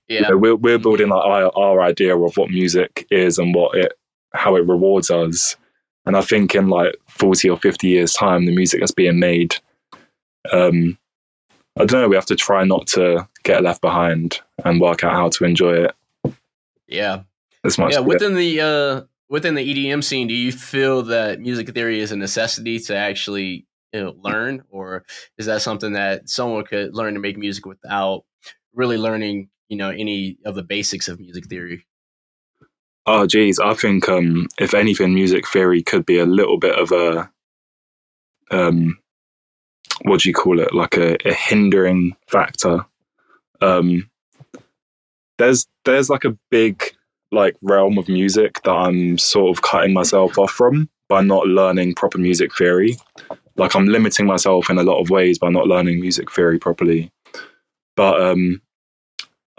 Yeah, 0.07 0.21
You 0.21 0.29
know, 0.29 0.37
we're 0.37 0.55
we're 0.55 0.79
building 0.79 1.09
like 1.09 1.25
our, 1.25 1.51
our 1.57 1.81
idea 1.81 2.17
of 2.17 2.37
what 2.37 2.49
music 2.49 3.07
is 3.09 3.37
and 3.37 3.55
what 3.55 3.77
it 3.77 3.93
how 4.33 4.55
it 4.55 4.67
rewards 4.67 5.11
us. 5.11 5.55
And 6.05 6.17
I 6.17 6.21
think 6.21 6.55
in 6.55 6.69
like 6.69 6.95
forty 7.07 7.49
or 7.49 7.57
fifty 7.57 7.89
years' 7.89 8.13
time, 8.13 8.45
the 8.45 8.55
music 8.55 8.79
that's 8.79 8.91
being 8.91 9.19
made, 9.19 9.55
um, 10.51 10.97
I 11.79 11.85
don't 11.85 12.01
know. 12.01 12.09
We 12.09 12.15
have 12.15 12.25
to 12.27 12.35
try 12.35 12.63
not 12.63 12.87
to 12.87 13.27
get 13.43 13.63
left 13.63 13.81
behind 13.81 14.41
and 14.65 14.81
work 14.81 15.03
out 15.03 15.13
how 15.13 15.29
to 15.29 15.45
enjoy 15.45 15.85
it 15.85 15.95
yeah, 16.91 17.21
as 17.63 17.77
much. 17.77 17.93
yeah. 17.93 17.99
Within 17.99 18.35
the 18.35 18.61
uh, 18.61 19.01
within 19.29 19.55
the 19.55 19.61
EDM 19.67 20.03
scene, 20.03 20.27
do 20.27 20.33
you 20.33 20.51
feel 20.51 21.01
that 21.03 21.39
music 21.39 21.73
theory 21.73 21.99
is 21.99 22.11
a 22.11 22.17
necessity 22.17 22.77
to 22.79 22.95
actually 22.95 23.65
you 23.93 24.01
know, 24.01 24.15
learn, 24.17 24.63
or 24.69 25.05
is 25.37 25.45
that 25.45 25.61
something 25.61 25.93
that 25.93 26.29
someone 26.29 26.63
could 26.63 26.95
learn 26.95 27.13
to 27.13 27.19
make 27.19 27.37
music 27.37 27.65
without 27.65 28.23
really 28.73 28.97
learning, 28.97 29.49
you 29.69 29.77
know, 29.77 29.89
any 29.89 30.37
of 30.45 30.55
the 30.55 30.63
basics 30.63 31.07
of 31.07 31.19
music 31.19 31.47
theory? 31.47 31.85
Oh, 33.05 33.25
geez, 33.25 33.59
I 33.59 33.73
think 33.73 34.07
um, 34.07 34.47
if 34.59 34.73
anything, 34.73 35.13
music 35.13 35.47
theory 35.47 35.81
could 35.81 36.05
be 36.05 36.19
a 36.19 36.25
little 36.25 36.57
bit 36.57 36.75
of 36.77 36.91
a 36.91 37.29
um, 38.51 38.97
what 40.03 40.21
do 40.21 40.29
you 40.29 40.33
call 40.33 40.59
it? 40.59 40.73
Like 40.73 40.97
a, 40.97 41.17
a 41.27 41.33
hindering 41.33 42.15
factor. 42.27 42.85
Um, 43.61 44.09
there's 45.37 45.67
there's 45.85 46.09
like 46.09 46.25
a 46.25 46.37
big 46.49 46.83
like 47.31 47.55
realm 47.61 47.97
of 47.97 48.09
music 48.09 48.61
that 48.63 48.71
I'm 48.71 49.17
sort 49.17 49.55
of 49.55 49.63
cutting 49.63 49.93
myself 49.93 50.37
off 50.37 50.51
from 50.51 50.89
by 51.07 51.21
not 51.21 51.47
learning 51.47 51.95
proper 51.95 52.17
music 52.17 52.55
theory. 52.55 52.97
Like 53.61 53.75
I'm 53.75 53.85
limiting 53.85 54.25
myself 54.25 54.71
in 54.71 54.79
a 54.79 54.83
lot 54.83 54.99
of 54.99 55.11
ways 55.11 55.37
by 55.37 55.49
not 55.49 55.67
learning 55.67 56.01
music 56.01 56.31
theory 56.31 56.57
properly. 56.57 57.11
But 57.95 58.19
um, 58.19 58.59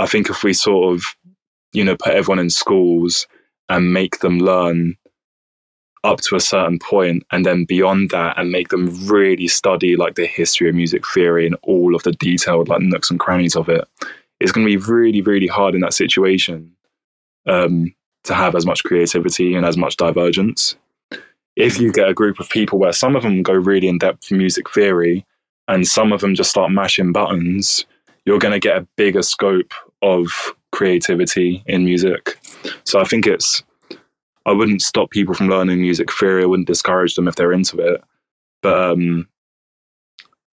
I 0.00 0.06
think 0.06 0.28
if 0.28 0.42
we 0.42 0.54
sort 0.54 0.92
of 0.92 1.04
you 1.72 1.84
know 1.84 1.96
put 1.96 2.14
everyone 2.14 2.40
in 2.40 2.50
schools 2.50 3.28
and 3.68 3.92
make 3.92 4.18
them 4.18 4.40
learn 4.40 4.96
up 6.02 6.20
to 6.22 6.34
a 6.34 6.40
certain 6.40 6.80
point 6.80 7.22
and 7.30 7.46
then 7.46 7.64
beyond 7.64 8.10
that 8.10 8.36
and 8.36 8.50
make 8.50 8.70
them 8.70 8.88
really 9.06 9.46
study 9.46 9.94
like 9.94 10.16
the 10.16 10.26
history 10.26 10.68
of 10.68 10.74
music 10.74 11.04
theory 11.06 11.46
and 11.46 11.56
all 11.62 11.94
of 11.94 12.02
the 12.02 12.10
detailed 12.10 12.68
like 12.68 12.80
nooks 12.80 13.08
and 13.08 13.20
crannies 13.20 13.54
of 13.54 13.68
it 13.68 13.86
it's 14.40 14.50
going 14.50 14.66
to 14.66 14.78
be 14.78 14.84
really 14.92 15.20
really 15.22 15.46
hard 15.46 15.76
in 15.76 15.80
that 15.80 15.94
situation 15.94 16.72
um, 17.46 17.94
to 18.24 18.34
have 18.34 18.56
as 18.56 18.66
much 18.66 18.82
creativity 18.82 19.54
and 19.54 19.64
as 19.64 19.76
much 19.76 19.96
divergence 19.96 20.74
if 21.56 21.78
you 21.78 21.92
get 21.92 22.08
a 22.08 22.14
group 22.14 22.40
of 22.40 22.48
people 22.48 22.78
where 22.78 22.92
some 22.92 23.16
of 23.16 23.22
them 23.22 23.42
go 23.42 23.52
really 23.52 23.88
in 23.88 23.98
depth 23.98 24.30
music 24.30 24.70
theory 24.70 25.24
and 25.68 25.86
some 25.86 26.12
of 26.12 26.20
them 26.20 26.34
just 26.34 26.50
start 26.50 26.70
mashing 26.70 27.12
buttons 27.12 27.84
you're 28.24 28.38
going 28.38 28.52
to 28.52 28.60
get 28.60 28.76
a 28.76 28.86
bigger 28.96 29.22
scope 29.22 29.72
of 30.02 30.28
creativity 30.70 31.62
in 31.66 31.84
music 31.84 32.38
so 32.84 33.00
i 33.00 33.04
think 33.04 33.26
it's 33.26 33.62
I 34.46 34.52
wouldn't 34.52 34.82
stop 34.82 35.10
people 35.10 35.34
from 35.34 35.48
learning 35.48 35.80
music 35.80 36.12
theory. 36.12 36.42
I 36.42 36.46
wouldn't 36.46 36.66
discourage 36.66 37.14
them 37.14 37.28
if 37.28 37.36
they're 37.36 37.52
into 37.52 37.78
it, 37.78 38.02
but 38.60 38.90
um, 38.90 39.28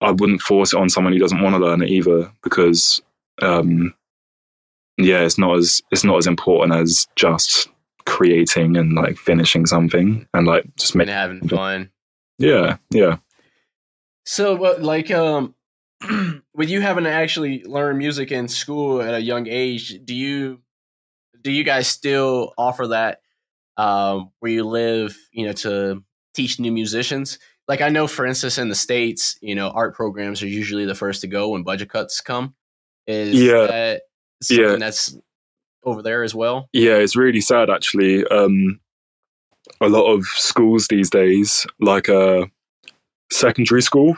I 0.02 0.12
wouldn't 0.12 0.42
force 0.42 0.74
it 0.74 0.80
on 0.80 0.90
someone 0.90 1.14
who 1.14 1.20
doesn't 1.20 1.42
want 1.42 1.56
to 1.56 1.62
learn 1.62 1.82
it 1.82 1.90
either. 1.90 2.32
Because 2.44 3.02
um, 3.42 3.94
yeah, 4.98 5.22
it's 5.22 5.38
not 5.38 5.58
as 5.58 5.82
it's 5.92 6.04
not 6.04 6.18
as 6.18 6.28
important 6.28 6.76
as 6.76 7.08
just 7.16 7.70
creating 8.10 8.76
and 8.78 8.94
like 8.94 9.18
finishing 9.18 9.66
something 9.66 10.28
and 10.34 10.48
like 10.48 10.66
just 10.78 10.94
And 10.94 11.00
making. 11.00 11.14
having 11.14 11.48
fun. 11.48 11.92
Yeah, 12.38 12.78
yeah. 12.92 13.18
So, 14.26 14.56
what, 14.56 14.82
like, 14.82 15.12
um, 15.12 15.56
with 16.54 16.70
you 16.70 16.82
having 16.82 17.04
to 17.06 17.12
actually 17.12 17.64
learn 17.64 17.98
music 17.98 18.32
in 18.32 18.48
school 18.48 19.02
at 19.02 19.14
a 19.14 19.22
young 19.22 19.48
age, 19.48 20.00
do 20.06 20.14
you 20.16 20.62
do 21.42 21.52
you 21.52 21.64
guys 21.64 21.88
still 21.88 22.54
offer 22.58 22.88
that 22.88 23.22
um, 23.78 24.32
where 24.40 24.52
you 24.52 24.66
live? 24.66 25.18
You 25.32 25.48
know, 25.48 25.54
to 25.54 26.04
teach 26.34 26.60
new 26.60 26.72
musicians. 26.72 27.40
Like, 27.68 27.82
I 27.82 27.90
know, 27.90 28.08
for 28.08 28.26
instance, 28.26 28.58
in 28.58 28.70
the 28.70 28.76
states, 28.76 29.38
you 29.42 29.54
know, 29.56 29.70
art 29.70 29.94
programs 29.96 30.42
are 30.42 30.48
usually 30.48 30.86
the 30.86 30.96
first 30.96 31.22
to 31.22 31.28
go 31.28 31.50
when 31.50 31.64
budget 31.64 31.90
cuts 31.90 32.20
come. 32.22 32.56
Is 33.08 33.42
Yeah. 33.42 33.68
that 33.68 34.02
something 34.42 34.66
Yeah. 34.66 34.76
that's 34.78 35.16
over 35.84 36.02
there 36.02 36.24
as 36.24 36.36
well? 36.36 36.70
Yeah, 36.74 36.96
it's 36.96 37.16
really 37.16 37.42
sad 37.42 37.70
actually. 37.70 38.26
Um, 38.26 38.80
a 39.82 39.90
lot 39.90 40.12
of 40.12 40.26
schools 40.26 40.88
these 40.88 41.10
days, 41.10 41.66
like 41.80 42.10
uh, 42.10 42.46
secondary 43.32 43.82
school, 43.82 44.18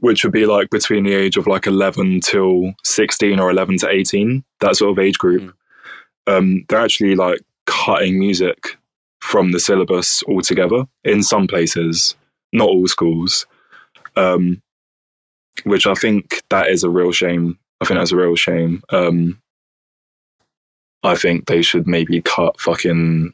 which 0.00 0.24
would 0.24 0.32
be 0.32 0.46
like 0.46 0.70
between 0.70 1.04
the 1.04 1.14
age 1.14 1.36
of 1.36 1.46
like 1.46 1.66
11 1.66 2.20
till 2.20 2.74
16 2.84 3.38
or 3.38 3.50
11 3.50 3.78
to 3.78 3.88
18, 3.88 4.44
that 4.60 4.76
sort 4.76 4.90
of 4.90 4.98
age 4.98 5.18
group, 5.18 5.54
um, 6.26 6.64
they're 6.68 6.80
actually 6.80 7.16
like 7.16 7.40
cutting 7.66 8.18
music 8.18 8.76
from 9.20 9.52
the 9.52 9.60
syllabus 9.60 10.22
altogether 10.24 10.84
in 11.04 11.22
some 11.22 11.46
places, 11.46 12.14
not 12.52 12.68
all 12.68 12.86
schools. 12.86 13.46
Um, 14.16 14.62
which 15.64 15.86
I 15.86 15.94
think 15.94 16.42
that 16.50 16.68
is 16.68 16.84
a 16.84 16.90
real 16.90 17.12
shame. 17.12 17.58
I 17.80 17.84
think 17.84 17.98
that's 18.00 18.12
a 18.12 18.16
real 18.16 18.36
shame. 18.36 18.82
Um, 18.90 19.40
I 21.02 21.14
think 21.14 21.46
they 21.46 21.62
should 21.62 21.86
maybe 21.86 22.20
cut 22.22 22.60
fucking 22.60 23.32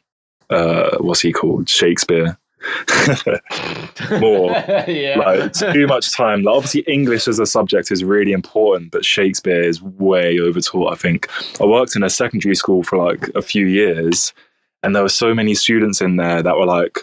uh, 0.49 0.97
what's 0.99 1.21
he 1.21 1.31
called 1.31 1.69
Shakespeare. 1.69 2.37
More. 4.19 4.51
yeah. 4.87 5.15
like 5.17 5.53
too 5.53 5.87
much 5.87 6.11
time. 6.11 6.43
Like, 6.43 6.55
obviously, 6.55 6.81
English 6.81 7.27
as 7.27 7.39
a 7.39 7.45
subject 7.45 7.91
is 7.91 8.03
really 8.03 8.31
important, 8.31 8.91
but 8.91 9.05
Shakespeare 9.05 9.61
is 9.61 9.81
way 9.81 10.39
overtaught. 10.39 10.93
I 10.93 10.95
think 10.95 11.29
I 11.61 11.65
worked 11.65 11.95
in 11.95 12.03
a 12.03 12.09
secondary 12.09 12.55
school 12.55 12.83
for 12.83 12.97
like 12.97 13.29
a 13.35 13.41
few 13.41 13.67
years, 13.67 14.33
and 14.83 14.95
there 14.95 15.03
were 15.03 15.09
so 15.09 15.33
many 15.33 15.55
students 15.55 16.01
in 16.01 16.15
there 16.15 16.41
that 16.41 16.57
were 16.57 16.65
like 16.65 16.99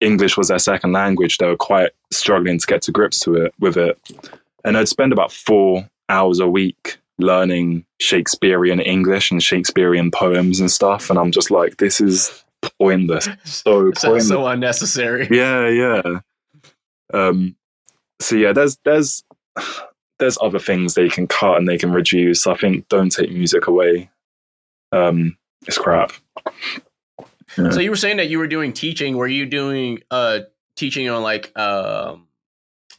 English 0.00 0.36
was 0.36 0.48
their 0.48 0.58
second 0.58 0.92
language. 0.92 1.38
They 1.38 1.46
were 1.46 1.56
quite 1.56 1.92
struggling 2.12 2.58
to 2.58 2.66
get 2.66 2.82
to 2.82 2.92
grips 2.92 3.20
to 3.20 3.34
it 3.36 3.54
with 3.58 3.76
it, 3.76 3.98
and 4.64 4.76
I'd 4.76 4.88
spend 4.88 5.12
about 5.12 5.32
four 5.32 5.88
hours 6.08 6.38
a 6.38 6.48
week 6.48 6.98
learning 7.18 7.84
Shakespearean 8.00 8.80
English 8.80 9.30
and 9.30 9.42
Shakespearean 9.42 10.10
poems 10.10 10.60
and 10.60 10.70
stuff. 10.70 11.10
And 11.10 11.18
I'm 11.18 11.30
just 11.30 11.50
like, 11.50 11.78
this 11.78 12.00
is 12.00 12.44
pointless. 12.78 13.28
So 13.44 13.92
pointless. 13.92 14.28
so 14.28 14.46
unnecessary. 14.46 15.28
Yeah, 15.30 15.68
yeah. 15.68 16.20
Um, 17.12 17.56
so 18.20 18.36
yeah, 18.36 18.52
there's 18.52 18.78
there's 18.84 19.22
there's 20.18 20.38
other 20.40 20.58
things 20.58 20.94
they 20.94 21.08
can 21.08 21.26
cut 21.26 21.58
and 21.58 21.68
they 21.68 21.78
can 21.78 21.92
reduce. 21.92 22.46
I 22.46 22.54
think 22.54 22.88
don't 22.88 23.10
take 23.10 23.30
music 23.30 23.66
away. 23.66 24.10
Um, 24.92 25.36
it's 25.66 25.78
crap. 25.78 26.12
Yeah. 27.58 27.70
So 27.70 27.80
you 27.80 27.90
were 27.90 27.96
saying 27.96 28.18
that 28.18 28.28
you 28.28 28.38
were 28.38 28.46
doing 28.46 28.72
teaching. 28.72 29.16
Were 29.16 29.26
you 29.26 29.46
doing 29.46 30.00
uh 30.10 30.40
teaching 30.76 31.08
on 31.08 31.22
like 31.22 31.56
um 31.58 32.25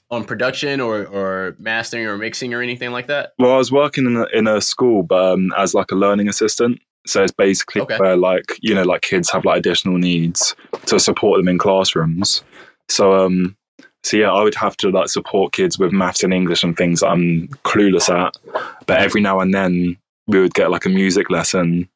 on 0.09 0.23
production 0.23 0.79
or 0.79 1.05
or 1.05 1.55
mastering 1.59 2.05
or 2.05 2.17
mixing 2.17 2.53
or 2.53 2.61
anything 2.61 2.91
like 2.91 3.07
that? 3.07 3.33
Well, 3.39 3.53
I 3.53 3.57
was 3.57 3.71
working 3.71 4.05
in 4.05 4.17
a, 4.17 4.25
in 4.33 4.47
a 4.47 4.61
school, 4.61 5.03
but 5.03 5.33
um, 5.33 5.53
as 5.57 5.73
like 5.73 5.91
a 5.91 5.95
learning 5.95 6.27
assistant. 6.29 6.79
So 7.05 7.23
it's 7.23 7.31
basically 7.31 7.81
Okay. 7.81 7.97
where 7.97 8.17
like 8.17 8.57
you 8.61 8.75
know 8.75 8.83
like 8.83 9.01
kids 9.01 9.29
have 9.31 9.45
like 9.45 9.59
additional 9.59 9.97
needs 9.97 10.55
to 10.87 10.99
support 10.99 11.39
them 11.39 11.47
in 11.47 11.57
classrooms. 11.57 12.43
So 12.89 13.13
um, 13.13 13.55
so 14.03 14.17
yeah, 14.17 14.31
I 14.31 14.43
would 14.43 14.55
have 14.55 14.75
to 14.77 14.89
like 14.89 15.09
support 15.09 15.53
kids 15.53 15.79
with 15.79 15.91
maths 15.91 16.23
and 16.23 16.33
English 16.33 16.63
and 16.63 16.75
things 16.75 17.03
I'm 17.03 17.47
clueless 17.63 18.09
at. 18.09 18.37
But 18.85 18.99
every 19.01 19.21
now 19.21 19.39
and 19.39 19.53
then 19.53 19.97
we 20.27 20.39
would 20.41 20.53
get 20.53 20.69
like 20.71 20.85
a 20.85 20.89
music 20.89 21.29
lesson, 21.29 21.89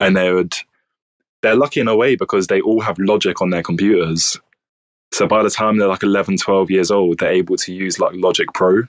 and 0.00 0.16
they 0.16 0.32
would. 0.32 0.54
They're 1.42 1.54
lucky 1.54 1.80
in 1.80 1.86
a 1.88 1.94
way 1.94 2.16
because 2.16 2.46
they 2.46 2.60
all 2.62 2.80
have 2.80 2.98
Logic 2.98 3.40
on 3.42 3.50
their 3.50 3.62
computers. 3.62 4.40
So 5.16 5.26
by 5.26 5.42
the 5.42 5.48
time 5.48 5.78
they're 5.78 5.88
like 5.88 6.02
11, 6.02 6.36
12 6.36 6.70
years 6.70 6.90
old, 6.90 7.18
they're 7.20 7.32
able 7.32 7.56
to 7.56 7.72
use 7.72 7.98
like 7.98 8.12
Logic 8.16 8.46
Pro, 8.52 8.80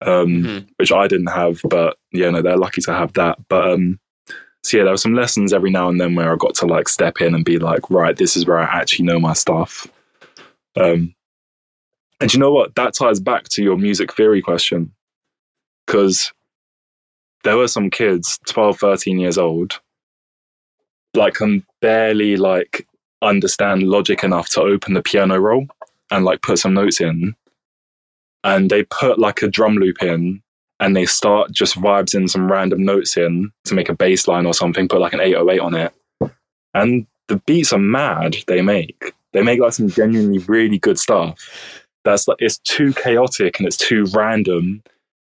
um, 0.00 0.44
Mhm. 0.44 0.66
which 0.78 0.90
I 0.90 1.06
didn't 1.06 1.26
have. 1.26 1.60
But 1.68 1.98
yeah, 2.10 2.30
no, 2.30 2.40
they're 2.40 2.56
lucky 2.56 2.80
to 2.80 2.94
have 2.94 3.12
that. 3.12 3.36
But 3.48 3.70
um, 3.72 4.00
so 4.62 4.78
yeah, 4.78 4.84
there 4.84 4.94
were 4.94 4.96
some 4.96 5.12
lessons 5.14 5.52
every 5.52 5.70
now 5.70 5.90
and 5.90 6.00
then 6.00 6.14
where 6.14 6.32
I 6.32 6.36
got 6.36 6.54
to 6.54 6.66
like 6.66 6.88
step 6.88 7.20
in 7.20 7.34
and 7.34 7.44
be 7.44 7.58
like, 7.58 7.90
right, 7.90 8.16
this 8.16 8.34
is 8.34 8.46
where 8.46 8.60
I 8.60 8.64
actually 8.80 9.04
know 9.04 9.20
my 9.20 9.34
stuff. 9.34 9.86
Um, 10.74 11.14
and 12.18 12.32
you 12.32 12.40
know 12.40 12.50
what? 12.52 12.74
That 12.76 12.94
ties 12.94 13.20
back 13.20 13.50
to 13.50 13.62
your 13.62 13.76
music 13.76 14.14
theory 14.14 14.40
question. 14.40 14.90
Because 15.86 16.32
there 17.44 17.58
were 17.58 17.68
some 17.68 17.90
kids, 17.90 18.38
12, 18.46 18.78
13 18.78 19.18
years 19.18 19.36
old, 19.36 19.80
like 21.12 21.34
can 21.34 21.62
barely 21.82 22.38
like 22.38 22.86
understand 23.22 23.84
logic 23.84 24.24
enough 24.24 24.48
to 24.50 24.60
open 24.60 24.94
the 24.94 25.02
piano 25.02 25.38
roll 25.38 25.66
and 26.10 26.24
like 26.24 26.42
put 26.42 26.58
some 26.58 26.74
notes 26.74 27.00
in. 27.00 27.34
And 28.44 28.70
they 28.70 28.82
put 28.84 29.18
like 29.18 29.42
a 29.42 29.48
drum 29.48 29.76
loop 29.76 30.02
in 30.02 30.42
and 30.80 30.96
they 30.96 31.06
start 31.06 31.52
just 31.52 31.76
vibes 31.76 32.14
in 32.14 32.26
some 32.26 32.50
random 32.50 32.84
notes 32.84 33.16
in 33.16 33.52
to 33.64 33.74
make 33.74 33.88
a 33.88 33.94
bass 33.94 34.26
line 34.26 34.46
or 34.46 34.54
something, 34.54 34.88
put 34.88 35.00
like 35.00 35.12
an 35.12 35.20
808 35.20 35.60
on 35.60 35.74
it. 35.74 35.94
And 36.74 37.06
the 37.28 37.36
beats 37.36 37.72
are 37.72 37.78
mad 37.78 38.36
they 38.48 38.62
make. 38.62 39.12
They 39.32 39.42
make 39.42 39.60
like 39.60 39.72
some 39.72 39.88
genuinely 39.88 40.38
really 40.38 40.78
good 40.78 40.98
stuff. 40.98 41.38
That's 42.04 42.26
like 42.26 42.38
it's 42.40 42.58
too 42.58 42.92
chaotic 42.94 43.58
and 43.58 43.66
it's 43.66 43.76
too 43.76 44.06
random. 44.12 44.82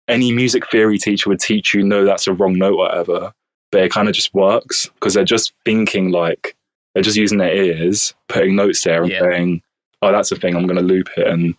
Any 0.07 0.31
music 0.31 0.69
theory 0.69 0.99
teacher 0.99 1.29
would 1.29 1.39
teach 1.39 1.73
you, 1.73 1.83
no, 1.83 2.05
that's 2.05 2.27
a 2.27 2.33
wrong 2.33 2.53
note, 2.53 2.77
whatever. 2.77 3.33
But 3.71 3.81
it 3.81 3.91
kind 3.91 4.07
of 4.07 4.13
just 4.13 4.33
works 4.33 4.87
because 4.95 5.15
they're 5.15 5.23
just 5.23 5.53
thinking 5.65 6.11
like 6.11 6.55
they're 6.99 7.03
just 7.05 7.15
using 7.17 7.37
their 7.37 7.55
ears, 7.55 8.13
putting 8.27 8.57
notes 8.57 8.83
there 8.83 9.03
and 9.03 9.09
Yeah. 9.11 9.21
saying, 9.21 9.61
"Oh, 10.01 10.11
that's 10.11 10.33
a 10.33 10.35
thing. 10.35 10.53
I'm 10.53 10.67
going 10.67 10.75
to 10.75 10.83
loop 10.83 11.07
it." 11.15 11.27
And 11.27 11.55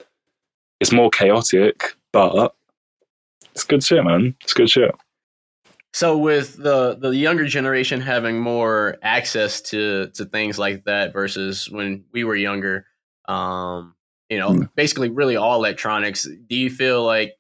it's 0.81 0.93
more 0.93 1.09
chaotic, 1.09 1.95
but 2.13 2.55
it's 3.55 3.65
good 3.65 3.83
shit, 3.83 4.05
man. 4.05 4.37
It's 4.43 4.53
good 4.53 4.69
shit. 4.69 4.95
So 5.95 6.19
with 6.19 6.59
the 6.59 6.95
the 6.97 7.17
younger 7.17 7.47
generation 7.47 8.03
having 8.03 8.39
more 8.39 8.99
access 9.03 9.63
to 9.71 10.09
to 10.09 10.27
things 10.27 10.59
like 10.59 10.85
that 10.85 11.15
versus 11.15 11.71
when 11.71 12.05
we 12.13 12.23
were 12.25 12.37
younger, 12.37 12.85
um, 13.27 13.95
you 14.29 14.39
know, 14.39 14.53
Hmm. 14.53 14.63
basically 14.77 15.09
really 15.09 15.37
all 15.37 15.57
electronics. 15.57 16.25
Do 16.49 16.55
you 16.55 16.69
feel 16.69 17.03
like 17.03 17.33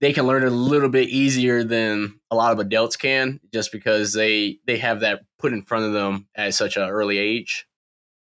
they 0.00 0.12
can 0.12 0.28
learn 0.28 0.44
it 0.44 0.46
a 0.46 0.50
little 0.50 0.88
bit 0.90 1.08
easier 1.08 1.64
than 1.64 2.20
a 2.30 2.36
lot 2.36 2.52
of 2.52 2.60
adults 2.60 2.96
can, 2.96 3.40
just 3.52 3.72
because 3.72 4.12
they 4.12 4.60
they 4.64 4.76
have 4.78 5.00
that 5.00 5.22
put 5.44 5.52
in 5.52 5.62
front 5.62 5.84
of 5.84 5.92
them 5.92 6.26
at 6.34 6.54
such 6.54 6.78
an 6.78 6.88
early 6.88 7.18
age? 7.18 7.66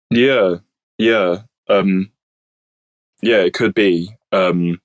Yeah, 0.10 0.56
yeah, 0.98 1.44
um, 1.70 2.12
yeah. 3.22 3.38
It 3.42 3.54
could 3.54 3.76
be 3.76 4.10
Um 4.32 4.82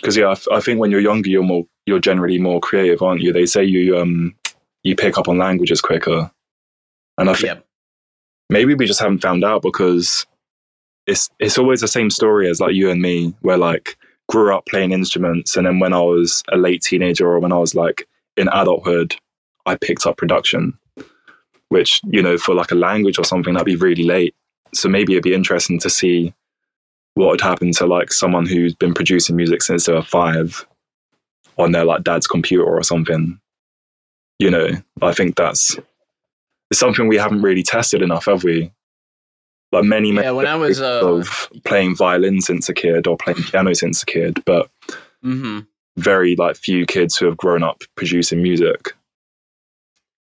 because 0.00 0.16
yeah, 0.16 0.26
I, 0.26 0.32
f- 0.32 0.46
I 0.52 0.60
think 0.60 0.78
when 0.78 0.92
you're 0.92 1.00
younger, 1.00 1.28
you're 1.28 1.42
more 1.42 1.64
you're 1.86 1.98
generally 1.98 2.38
more 2.38 2.60
creative, 2.60 3.02
aren't 3.02 3.22
you? 3.22 3.32
They 3.32 3.46
say 3.46 3.64
you 3.64 3.98
um 3.98 4.34
you 4.84 4.94
pick 4.94 5.18
up 5.18 5.28
on 5.28 5.38
languages 5.38 5.80
quicker, 5.80 6.30
and 7.18 7.30
I 7.30 7.34
think 7.34 7.46
Yep. 7.46 7.66
maybe 8.50 8.74
we 8.74 8.86
just 8.86 9.00
haven't 9.00 9.22
found 9.22 9.44
out 9.44 9.62
because 9.62 10.24
it's 11.08 11.30
it's 11.40 11.58
always 11.58 11.80
the 11.80 11.88
same 11.88 12.10
story 12.10 12.48
as 12.48 12.60
like 12.60 12.74
you 12.74 12.90
and 12.90 13.02
me, 13.02 13.34
where 13.40 13.58
like 13.58 13.96
grew 14.28 14.54
up 14.54 14.66
playing 14.66 14.92
instruments, 14.92 15.56
and 15.56 15.66
then 15.66 15.80
when 15.80 15.92
I 15.92 16.00
was 16.00 16.44
a 16.52 16.56
late 16.56 16.82
teenager 16.82 17.26
or 17.28 17.40
when 17.40 17.52
I 17.52 17.58
was 17.58 17.74
like 17.74 18.06
in 18.36 18.48
adulthood, 18.48 19.16
I 19.66 19.76
picked 19.76 20.06
up 20.06 20.16
production, 20.16 20.78
which 21.68 22.00
you 22.04 22.22
know 22.22 22.38
for 22.38 22.54
like 22.54 22.70
a 22.70 22.76
language 22.76 23.18
or 23.18 23.24
something 23.24 23.54
that'd 23.54 23.66
be 23.66 23.76
really 23.76 24.04
late. 24.04 24.34
So 24.74 24.88
maybe 24.88 25.12
it'd 25.12 25.24
be 25.24 25.34
interesting 25.34 25.78
to 25.80 25.90
see 25.90 26.34
what 27.14 27.28
would 27.28 27.40
happen 27.40 27.72
to 27.72 27.86
like 27.86 28.12
someone 28.12 28.46
who's 28.46 28.74
been 28.74 28.94
producing 28.94 29.36
music 29.36 29.62
since 29.62 29.86
they 29.86 29.92
were 29.92 30.02
five 30.02 30.66
on 31.56 31.72
their 31.72 31.84
like 31.84 32.04
dad's 32.04 32.26
computer 32.26 32.64
or 32.64 32.82
something. 32.82 33.40
You 34.38 34.50
know, 34.50 34.68
I 35.02 35.12
think 35.12 35.36
that's 35.36 35.76
it's 36.70 36.80
something 36.80 37.08
we 37.08 37.16
haven't 37.16 37.42
really 37.42 37.62
tested 37.62 38.02
enough, 38.02 38.26
have 38.26 38.44
we? 38.44 38.70
Like 39.72 39.84
many, 39.84 40.12
many 40.12 40.26
Yeah, 40.26 40.32
when 40.32 40.46
I 40.46 40.56
was 40.56 40.80
uh, 40.80 41.00
of 41.02 41.48
playing 41.64 41.96
violin 41.96 42.40
since 42.40 42.68
a 42.68 42.74
kid 42.74 43.06
or 43.06 43.16
playing 43.16 43.42
piano 43.42 43.74
since 43.74 44.02
a 44.02 44.06
kid, 44.06 44.42
but 44.44 44.70
hmm 45.22 45.60
very 45.96 46.36
like 46.36 46.56
few 46.56 46.86
kids 46.86 47.16
who 47.16 47.26
have 47.26 47.36
grown 47.36 47.62
up 47.62 47.82
producing 47.96 48.42
music. 48.42 48.94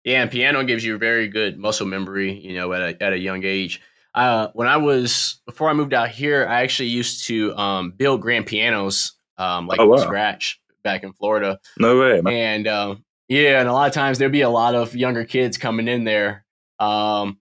Yeah, 0.05 0.23
and 0.23 0.31
piano 0.31 0.65
gives 0.65 0.85
you 0.85 0.99
very 0.99 1.29
good 1.29 1.59
muscle 1.59 1.87
memory, 1.87 2.33
you 2.33 2.55
know, 2.55 2.73
at 2.73 2.83
a, 2.83 3.03
at 3.03 3.12
a 3.12 3.19
young 3.19 3.45
age. 3.45 3.81
Uh, 4.15 4.49
when 4.53 4.66
I 4.69 4.77
was 4.77 5.41
before 5.47 5.70
I 5.70 5.73
moved 5.73 5.95
out 5.95 6.11
here, 6.11 6.47
I 6.47 6.62
actually 6.62 6.89
used 6.89 7.24
to 7.27 7.57
um, 7.57 7.93
build 7.93 8.20
grand 8.20 8.47
pianos, 8.47 9.12
um, 9.39 9.66
like 9.66 9.81
Oh, 9.81 9.87
wow. 9.87 9.97
scratch 9.97 10.61
back 10.83 11.03
in 11.05 11.12
Florida. 11.12 11.59
No 11.79 11.99
way, 12.01 12.20
man. 12.20 12.33
And 12.35 12.69
um, 12.69 13.05
yeah, 13.29 13.61
and 13.61 13.69
a 13.69 13.73
lot 13.73 13.87
of 13.89 13.95
times 13.95 14.19
there'd 14.19 14.33
be 14.33 14.43
a 14.43 14.51
lot 14.51 14.74
of 14.74 14.95
younger 14.95 15.24
kids 15.24 15.57
coming 15.57 15.89
in 15.89 16.05
there. 16.05 16.45
Um, 16.79 17.39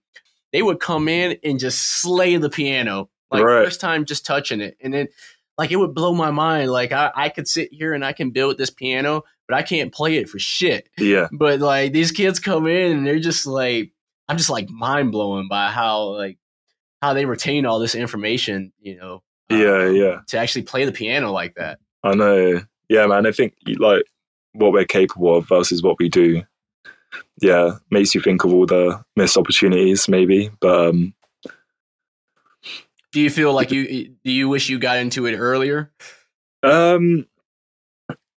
they 0.52 0.62
would 0.62 0.80
come 0.80 1.08
in 1.08 1.38
and 1.44 1.58
just 1.58 2.00
slay 2.00 2.36
the 2.36 2.48
piano, 2.50 3.10
like 3.30 3.42
Right. 3.44 3.64
first 3.66 3.80
time 3.80 4.04
just 4.04 4.24
touching 4.24 4.60
it, 4.60 4.76
and 4.80 4.94
then 4.94 5.08
like 5.58 5.72
it 5.72 5.76
would 5.76 5.94
blow 5.94 6.14
my 6.14 6.30
mind. 6.30 6.70
Like 6.70 6.92
I, 6.92 7.10
I 7.14 7.28
could 7.28 7.48
sit 7.48 7.72
here 7.72 7.92
and 7.92 8.04
I 8.04 8.12
can 8.12 8.30
build 8.30 8.56
this 8.56 8.70
piano, 8.70 9.24
but 9.48 9.56
I 9.56 9.62
can't 9.62 9.92
play 9.92 10.16
it 10.16 10.28
for 10.28 10.38
shit. 10.38 10.88
Yeah, 10.98 11.28
But 11.32 11.60
like 11.60 11.92
these 11.92 12.12
kids 12.12 12.38
come 12.40 12.66
in 12.66 12.98
and 12.98 13.06
they're 13.06 13.18
just 13.18 13.46
like, 13.46 13.92
I'm 14.28 14.36
just 14.36 14.50
like 14.50 14.68
mind 14.70 15.12
blown 15.12 15.48
by 15.48 15.68
how 15.70 16.14
like 16.16 16.38
how 17.02 17.14
they 17.14 17.24
retain 17.26 17.66
all 17.66 17.78
this 17.80 17.94
information, 17.94 18.72
you 18.80 18.96
know, 18.96 19.22
uh, 19.50 19.56
yeah, 19.56 19.88
yeah. 19.88 20.20
to 20.28 20.38
actually 20.38 20.62
play 20.62 20.84
the 20.84 20.92
piano 20.92 21.32
like 21.32 21.56
that. 21.56 21.78
I 22.04 22.14
know. 22.14 22.60
Yeah, 22.88 23.06
man. 23.06 23.26
I 23.26 23.32
think 23.32 23.54
like 23.78 24.04
what 24.52 24.72
we're 24.72 24.84
capable 24.84 25.36
of 25.36 25.48
versus 25.48 25.82
what 25.82 25.96
we 25.98 26.08
do. 26.08 26.42
Yeah, 27.40 27.72
makes 27.90 28.14
you 28.14 28.20
think 28.20 28.44
of 28.44 28.52
all 28.52 28.66
the 28.66 29.02
missed 29.16 29.36
opportunities, 29.36 30.08
maybe. 30.08 30.50
But 30.60 30.88
um, 30.88 31.14
Do 33.12 33.20
you 33.20 33.28
feel 33.30 33.52
like 33.52 33.70
you 33.70 34.14
do 34.24 34.30
you 34.30 34.48
wish 34.48 34.68
you 34.68 34.78
got 34.78 34.98
into 34.98 35.26
it 35.26 35.36
earlier? 35.36 35.92
um, 36.62 37.26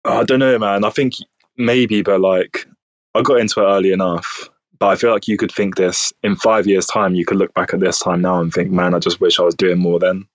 I 0.04 0.24
don't 0.24 0.38
know, 0.40 0.58
man. 0.58 0.84
I 0.84 0.90
think 0.90 1.14
maybe, 1.56 2.02
but 2.02 2.20
like 2.20 2.66
I 3.14 3.22
got 3.22 3.40
into 3.40 3.60
it 3.60 3.64
early 3.64 3.92
enough. 3.92 4.48
But 4.78 4.88
I 4.88 4.96
feel 4.96 5.12
like 5.12 5.28
you 5.28 5.36
could 5.36 5.52
think 5.52 5.76
this 5.76 6.12
in 6.24 6.34
five 6.34 6.66
years' 6.66 6.86
time. 6.86 7.14
You 7.14 7.24
could 7.24 7.36
look 7.36 7.54
back 7.54 7.72
at 7.72 7.78
this 7.80 8.00
time 8.00 8.20
now 8.20 8.40
and 8.40 8.52
think, 8.52 8.72
man, 8.72 8.94
I 8.94 8.98
just 8.98 9.20
wish 9.20 9.38
I 9.38 9.44
was 9.44 9.54
doing 9.54 9.78
more 9.78 10.00
then. 10.00 10.26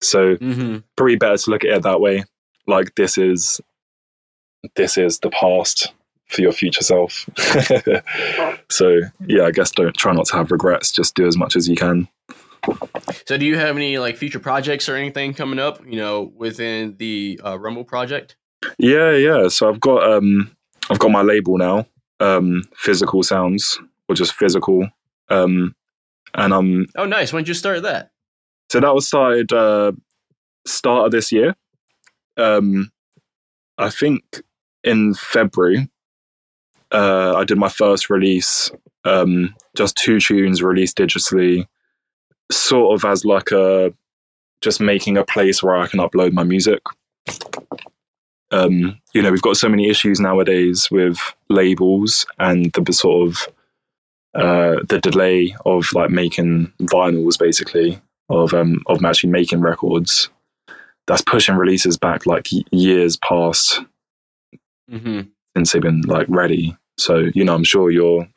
So 0.00 0.36
Mm-hmm. 0.36 0.78
probably 0.96 1.16
better 1.16 1.36
to 1.36 1.50
look 1.50 1.64
at 1.64 1.70
it 1.70 1.82
that 1.84 2.00
way. 2.00 2.24
Like 2.66 2.94
this 2.96 3.16
is 3.16 3.60
this 4.74 4.98
is 4.98 5.20
the 5.20 5.30
past 5.30 5.92
for 6.28 6.40
your 6.40 6.50
future 6.52 6.82
self. 6.82 7.28
so 8.70 9.00
yeah, 9.26 9.44
I 9.44 9.50
guess 9.52 9.70
don't 9.70 9.96
try 9.96 10.12
not 10.12 10.26
to 10.26 10.36
have 10.36 10.50
regrets. 10.50 10.90
Just 10.90 11.14
do 11.14 11.26
as 11.26 11.36
much 11.36 11.56
as 11.56 11.68
you 11.68 11.76
can. 11.76 12.08
So, 13.26 13.36
do 13.36 13.44
you 13.44 13.58
have 13.58 13.76
any 13.76 13.98
like 13.98 14.16
future 14.16 14.38
projects 14.38 14.88
or 14.88 14.94
anything 14.96 15.34
coming 15.34 15.58
up? 15.58 15.84
You 15.84 15.96
know, 15.96 16.32
within 16.36 16.96
the 16.96 17.40
uh, 17.44 17.58
Rumble 17.58 17.84
project. 17.84 18.36
Yeah, 18.78 19.12
yeah. 19.12 19.48
So 19.48 19.68
I've 19.68 19.80
got 19.80 20.02
um 20.10 20.54
I've 20.90 20.98
got 20.98 21.10
my 21.10 21.22
label 21.22 21.58
now, 21.58 21.86
um, 22.20 22.62
Physical 22.76 23.22
Sounds, 23.22 23.80
or 24.08 24.14
just 24.14 24.34
Physical. 24.34 24.88
Um 25.28 25.74
and 26.34 26.54
I'm 26.54 26.86
Oh, 26.96 27.04
nice. 27.06 27.32
When 27.32 27.42
did 27.44 27.48
you 27.48 27.54
start 27.54 27.82
that? 27.82 28.10
so 28.70 28.80
that 28.80 28.94
was 28.94 29.06
started 29.06 29.52
uh 29.52 29.92
start 30.66 31.06
of 31.06 31.12
this 31.12 31.30
year. 31.32 31.54
Um 32.36 32.90
I 33.78 33.90
think 33.90 34.22
in 34.84 35.14
February. 35.14 35.88
Uh 36.90 37.34
I 37.36 37.44
did 37.44 37.58
my 37.58 37.68
first 37.68 38.10
release, 38.10 38.70
um, 39.04 39.54
just 39.76 39.96
two 39.96 40.20
tunes 40.20 40.62
released 40.62 40.98
digitally, 40.98 41.66
sort 42.50 42.94
of 42.94 43.04
as 43.10 43.24
like 43.24 43.50
a 43.50 43.92
just 44.60 44.80
making 44.80 45.16
a 45.16 45.24
place 45.24 45.62
where 45.62 45.74
I 45.76 45.86
can 45.86 46.00
upload 46.00 46.32
my 46.32 46.44
music. 46.44 46.80
Um, 48.52 49.00
you 49.12 49.22
know, 49.22 49.30
we've 49.30 49.42
got 49.42 49.56
so 49.56 49.68
many 49.68 49.88
issues 49.88 50.20
nowadays 50.20 50.90
with 50.90 51.18
labels 51.48 52.26
and 52.38 52.72
the 52.72 52.92
sort 52.92 53.28
of 53.28 53.48
uh, 54.34 54.80
the 54.88 55.00
delay 55.00 55.54
of 55.66 55.92
like 55.92 56.10
making 56.10 56.72
vinyls, 56.82 57.38
basically 57.38 58.00
of 58.28 58.54
um, 58.54 58.82
of 58.86 59.04
actually 59.04 59.30
making 59.30 59.60
records. 59.60 60.28
That's 61.06 61.22
pushing 61.22 61.56
releases 61.56 61.96
back 61.96 62.26
like 62.26 62.48
years 62.70 63.16
past 63.16 63.80
Mm-hmm. 64.90 65.20
since 65.56 65.72
they've 65.72 65.80
been 65.80 66.02
like 66.02 66.26
ready. 66.28 66.76
So 66.98 67.30
you 67.34 67.44
know, 67.44 67.54
I'm 67.54 67.64
sure 67.64 67.90
you're 67.90 68.28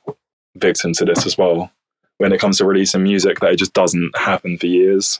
victim 0.56 0.94
to 0.94 1.06
this 1.06 1.26
as 1.26 1.38
well. 1.38 1.72
When 2.18 2.32
it 2.32 2.40
comes 2.40 2.60
to 2.60 2.66
releasing 2.66 3.04
music, 3.04 3.42
that 3.42 3.52
it 3.52 3.58
just 3.58 3.74
doesn't 3.74 4.18
happen 4.18 4.58
for 4.58 4.68
years. 4.68 5.20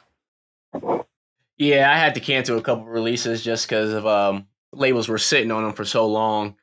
Yeah, 1.58 1.92
I 1.92 1.98
had 1.98 2.14
to 2.16 2.22
cancel 2.22 2.58
a 2.58 2.62
couple 2.62 2.86
releases 2.86 3.44
just 3.44 3.68
because 3.68 3.92
of 3.92 4.06
um, 4.08 4.48
labels 4.76 5.08
were 5.08 5.18
sitting 5.18 5.52
on 5.52 5.64
them 5.64 5.74
for 5.74 5.86
so 5.86 6.08
long, 6.08 6.56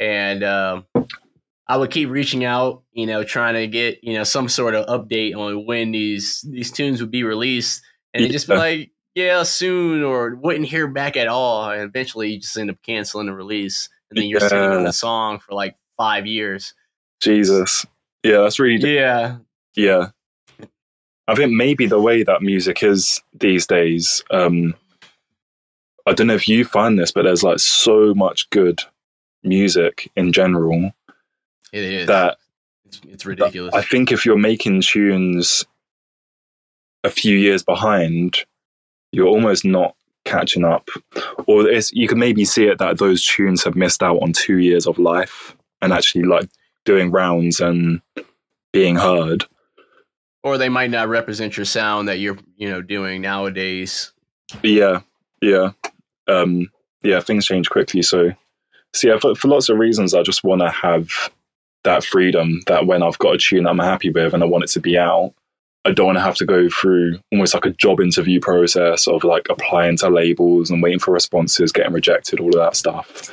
and 0.00 0.44
um, 0.44 0.86
I 1.68 1.76
would 1.76 1.90
keep 1.90 2.08
reaching 2.10 2.44
out, 2.44 2.82
you 2.92 3.06
know, 3.06 3.24
trying 3.24 3.54
to 3.54 3.66
get 3.66 4.02
you 4.04 4.14
know 4.14 4.24
some 4.24 4.48
sort 4.48 4.74
of 4.74 4.86
update 4.86 5.36
on 5.36 5.66
when 5.66 5.92
these 5.92 6.44
these 6.48 6.70
tunes 6.70 7.00
would 7.00 7.10
be 7.10 7.24
released, 7.24 7.82
and 8.14 8.24
they 8.24 8.28
just 8.28 8.48
be 8.48 8.54
like, 8.56 8.90
yeah, 9.14 9.42
soon, 9.42 10.02
or 10.02 10.36
wouldn't 10.36 10.66
hear 10.68 10.86
back 10.88 11.16
at 11.16 11.28
all, 11.28 11.70
and 11.70 11.82
eventually 11.82 12.32
you 12.32 12.40
just 12.40 12.56
end 12.56 12.70
up 12.70 12.76
canceling 12.84 13.26
the 13.26 13.34
release, 13.34 13.88
and 14.10 14.18
then 14.18 14.26
you're 14.28 14.40
sitting 14.40 14.58
on 14.58 14.80
Yeah. 14.80 14.86
the 14.86 14.92
song 14.92 15.38
for 15.38 15.54
like 15.54 15.76
five 15.96 16.26
years. 16.26 16.74
Jesus, 17.20 17.86
yeah, 18.22 18.42
that's 18.42 18.58
really 18.58 18.94
Yeah, 18.94 19.38
Yeah. 19.74 20.08
I 21.28 21.34
think 21.34 21.50
maybe 21.52 21.86
the 21.86 22.00
way 22.00 22.22
that 22.22 22.40
music 22.40 22.84
is 22.84 23.20
these 23.34 23.66
days, 23.66 24.22
um, 24.30 24.74
I 26.06 26.12
don't 26.12 26.28
know 26.28 26.34
if 26.34 26.48
you 26.48 26.64
find 26.64 26.98
this, 26.98 27.10
but 27.10 27.22
there's 27.24 27.42
like 27.42 27.58
so 27.58 28.14
much 28.14 28.48
good 28.50 28.80
music 29.42 30.10
in 30.16 30.32
general 30.32 30.92
it 31.72 31.84
is. 31.84 32.06
that 32.06 32.38
it's, 32.84 33.00
it's 33.08 33.26
ridiculous. 33.26 33.74
I 33.74 33.82
think 33.82 34.12
if 34.12 34.24
you're 34.24 34.38
making 34.38 34.82
tunes 34.82 35.64
a 37.04 37.10
few 37.10 37.36
years 37.36 37.62
behind, 37.62 38.44
you're 39.12 39.26
almost 39.28 39.64
not 39.64 39.94
catching 40.24 40.64
up. 40.64 40.88
Or 41.46 41.68
it's, 41.68 41.92
you 41.92 42.08
can 42.08 42.18
maybe 42.18 42.44
see 42.44 42.66
it 42.66 42.78
that 42.78 42.98
those 42.98 43.24
tunes 43.24 43.62
have 43.64 43.76
missed 43.76 44.02
out 44.02 44.22
on 44.22 44.32
two 44.32 44.58
years 44.58 44.86
of 44.86 44.98
life 44.98 45.56
and 45.82 45.92
actually 45.92 46.24
like 46.24 46.48
doing 46.84 47.10
rounds 47.10 47.60
and 47.60 48.00
being 48.72 48.96
heard. 48.96 49.44
or 50.42 50.58
they 50.58 50.68
might 50.68 50.90
not 50.90 51.08
represent 51.08 51.56
your 51.56 51.64
sound 51.66 52.08
that 52.08 52.18
you're 52.20 52.38
you 52.56 52.68
know 52.68 52.80
doing 52.82 53.22
nowadays. 53.22 54.12
Yeah, 54.62 55.00
yeah, 55.40 55.72
um, 56.28 56.70
yeah. 57.02 57.20
Things 57.20 57.46
change 57.46 57.70
quickly, 57.70 58.02
so 58.02 58.32
so 58.92 59.08
yeah. 59.08 59.18
For, 59.18 59.34
for 59.34 59.48
lots 59.48 59.68
of 59.68 59.78
reasons, 59.78 60.14
I 60.14 60.22
just 60.22 60.44
want 60.44 60.60
to 60.62 60.70
have 60.70 61.10
that 61.84 62.04
freedom 62.04 62.60
that 62.66 62.86
when 62.86 63.02
I've 63.02 63.18
got 63.18 63.34
a 63.34 63.38
tune 63.38 63.66
I'm 63.66 63.78
happy 63.78 64.10
with 64.10 64.34
and 64.34 64.42
I 64.42 64.46
want 64.46 64.64
it 64.64 64.70
to 64.70 64.80
be 64.80 64.98
out, 64.98 65.32
I 65.86 65.92
don't 65.92 66.06
want 66.06 66.18
to 66.18 66.22
have 66.22 66.34
to 66.36 66.44
go 66.44 66.68
through 66.68 67.20
almost 67.30 67.54
like 67.54 67.64
a 67.64 67.70
job 67.70 68.00
interview 68.00 68.40
process 68.40 69.06
of 69.06 69.22
like 69.22 69.46
applying 69.48 69.96
to 69.98 70.08
labels 70.08 70.68
and 70.68 70.82
waiting 70.82 70.98
for 70.98 71.12
responses, 71.12 71.70
getting 71.70 71.92
rejected, 71.92 72.40
all 72.40 72.48
of 72.48 72.54
that 72.54 72.74
stuff. 72.74 73.30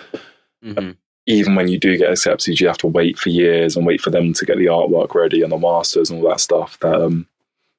Mm-hmm. 0.64 0.92
Even 1.26 1.56
when 1.56 1.68
you 1.68 1.80
do 1.80 1.98
get 1.98 2.12
accepted, 2.12 2.60
you 2.60 2.68
have 2.68 2.78
to 2.78 2.88
wait 2.88 3.18
for 3.18 3.30
years 3.30 3.76
and 3.76 3.88
wait 3.88 4.02
for 4.02 4.12
them 4.12 4.34
to 4.34 4.46
get 4.46 4.58
the 4.58 4.68
artwork 4.68 5.16
ready 5.16 5.42
and 5.42 5.52
the 5.52 5.58
masters 5.58 6.12
and 6.12 6.22
all 6.22 6.30
that 6.30 6.40
stuff. 6.40 6.78
That 6.82 7.02
um, 7.02 7.28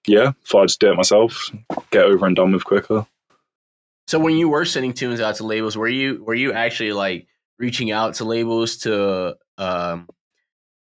yeah, 0.09 0.33
if 0.45 0.55
I 0.55 0.65
just 0.65 0.81
do 0.81 0.91
it 0.91 0.97
myself, 0.97 1.51
get 1.91 2.05
over 2.05 2.27
and 2.27 2.35
done 2.35 2.53
with 2.53 2.65
quicker. 2.65 3.07
So 4.07 4.19
when 4.19 4.37
you 4.37 4.49
were 4.49 4.65
sending 4.65 4.93
tunes 4.93 5.21
out 5.21 5.37
to 5.37 5.45
labels, 5.45 5.77
were 5.77 5.89
you 5.89 6.23
were 6.23 6.35
you 6.35 6.53
actually 6.53 6.93
like 6.93 7.27
reaching 7.59 7.91
out 7.91 8.15
to 8.15 8.25
labels 8.25 8.79
to 8.79 9.37
um, 9.57 10.09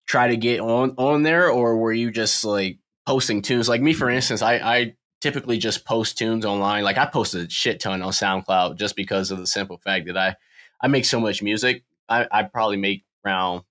try 0.06 0.28
to 0.28 0.36
get 0.36 0.60
on 0.60 0.94
on 0.98 1.22
there, 1.22 1.48
or 1.48 1.76
were 1.78 1.92
you 1.92 2.10
just 2.10 2.44
like 2.44 2.78
posting 3.06 3.42
tunes? 3.42 3.68
Like 3.68 3.80
me, 3.80 3.92
for 3.92 4.10
instance, 4.10 4.42
I 4.42 4.54
I 4.56 4.96
typically 5.20 5.58
just 5.58 5.84
post 5.84 6.18
tunes 6.18 6.44
online. 6.44 6.84
Like 6.84 6.98
I 6.98 7.06
post 7.06 7.34
a 7.34 7.48
shit 7.48 7.80
ton 7.80 8.02
on 8.02 8.12
SoundCloud 8.12 8.76
just 8.76 8.96
because 8.96 9.30
of 9.30 9.38
the 9.38 9.46
simple 9.46 9.78
fact 9.78 10.06
that 10.06 10.16
I 10.16 10.36
I 10.80 10.88
make 10.88 11.04
so 11.04 11.20
much 11.20 11.42
music. 11.42 11.84
I 12.08 12.26
I 12.30 12.42
probably 12.42 12.76
make 12.78 13.04
around 13.24 13.62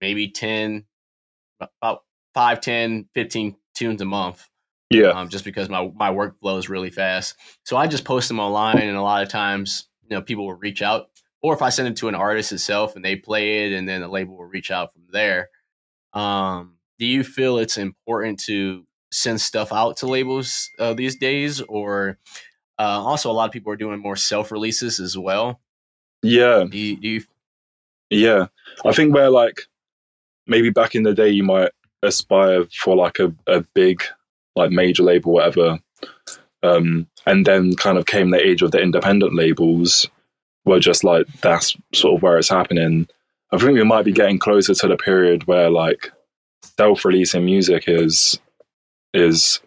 maybe 0.00 0.28
10 0.28 0.84
about 1.60 2.02
5 2.34 2.60
10 2.60 3.08
15 3.14 3.56
tunes 3.74 4.02
a 4.02 4.04
month 4.04 4.48
Yeah, 4.92 5.08
um, 5.08 5.28
just 5.28 5.44
because 5.44 5.68
my 5.68 5.90
my 5.94 6.10
workflow 6.10 6.58
is 6.58 6.68
really 6.68 6.90
fast. 6.90 7.36
So 7.64 7.76
I 7.76 7.86
just 7.86 8.04
post 8.04 8.28
them 8.28 8.40
online, 8.40 8.78
and 8.78 8.96
a 8.96 9.02
lot 9.02 9.22
of 9.22 9.28
times, 9.28 9.86
you 10.02 10.16
know, 10.16 10.22
people 10.22 10.46
will 10.46 10.54
reach 10.54 10.82
out, 10.82 11.10
or 11.42 11.54
if 11.54 11.62
I 11.62 11.70
send 11.70 11.88
it 11.88 11.96
to 11.98 12.08
an 12.08 12.14
artist 12.14 12.52
itself 12.52 12.96
and 12.96 13.04
they 13.04 13.16
play 13.16 13.66
it, 13.66 13.72
and 13.72 13.88
then 13.88 14.00
the 14.00 14.08
label 14.08 14.36
will 14.36 14.44
reach 14.46 14.70
out 14.70 14.92
from 14.92 15.02
there. 15.10 15.48
Um, 16.12 16.76
do 16.98 17.06
you 17.06 17.24
feel 17.24 17.58
it's 17.58 17.78
important 17.78 18.38
to 18.40 18.86
send 19.10 19.40
stuff 19.40 19.72
out 19.72 19.98
to 19.98 20.06
labels 20.06 20.68
uh, 20.78 20.94
these 20.94 21.16
days, 21.16 21.60
or 21.62 22.18
uh, 22.78 22.82
also 22.82 23.30
a 23.30 23.32
lot 23.32 23.46
of 23.46 23.52
people 23.52 23.72
are 23.72 23.76
doing 23.76 24.00
more 24.00 24.16
self 24.16 24.52
releases 24.52 25.00
as 25.00 25.16
well? 25.16 25.60
yeah, 26.22 26.64
Do 26.68 26.78
you, 26.78 26.96
do 26.96 27.08
you 27.08 27.22
yeah. 28.10 28.46
I 28.84 28.92
think 28.92 29.14
where 29.14 29.30
like 29.30 29.62
maybe 30.46 30.70
back 30.70 30.94
in 30.94 31.02
the 31.02 31.14
day 31.14 31.30
you 31.30 31.42
might 31.42 31.70
aspire 32.02 32.64
for 32.72 32.94
like 32.94 33.18
a, 33.18 33.34
a 33.46 33.62
big 33.74 34.02
like 34.56 34.70
major 34.70 35.02
label, 35.02 35.32
whatever. 35.32 35.78
Um, 36.62 37.08
and 37.26 37.44
then 37.44 37.74
kind 37.74 37.98
of 37.98 38.06
came 38.06 38.30
the 38.30 38.44
age 38.44 38.62
of 38.62 38.70
the 38.70 38.80
independent 38.80 39.34
labels 39.34 40.06
were 40.64 40.80
just 40.80 41.02
like 41.02 41.26
that's 41.40 41.76
sort 41.92 42.16
of 42.16 42.22
where 42.22 42.38
it's 42.38 42.48
happening. 42.48 43.08
I 43.52 43.58
think 43.58 43.74
we 43.74 43.84
might 43.84 44.04
be 44.04 44.12
getting 44.12 44.38
closer 44.38 44.74
to 44.74 44.88
the 44.88 44.96
period 44.96 45.46
where 45.46 45.70
like 45.70 46.12
self-releasing 46.76 47.44
music 47.44 47.84
is 47.86 48.38
is 49.12 49.60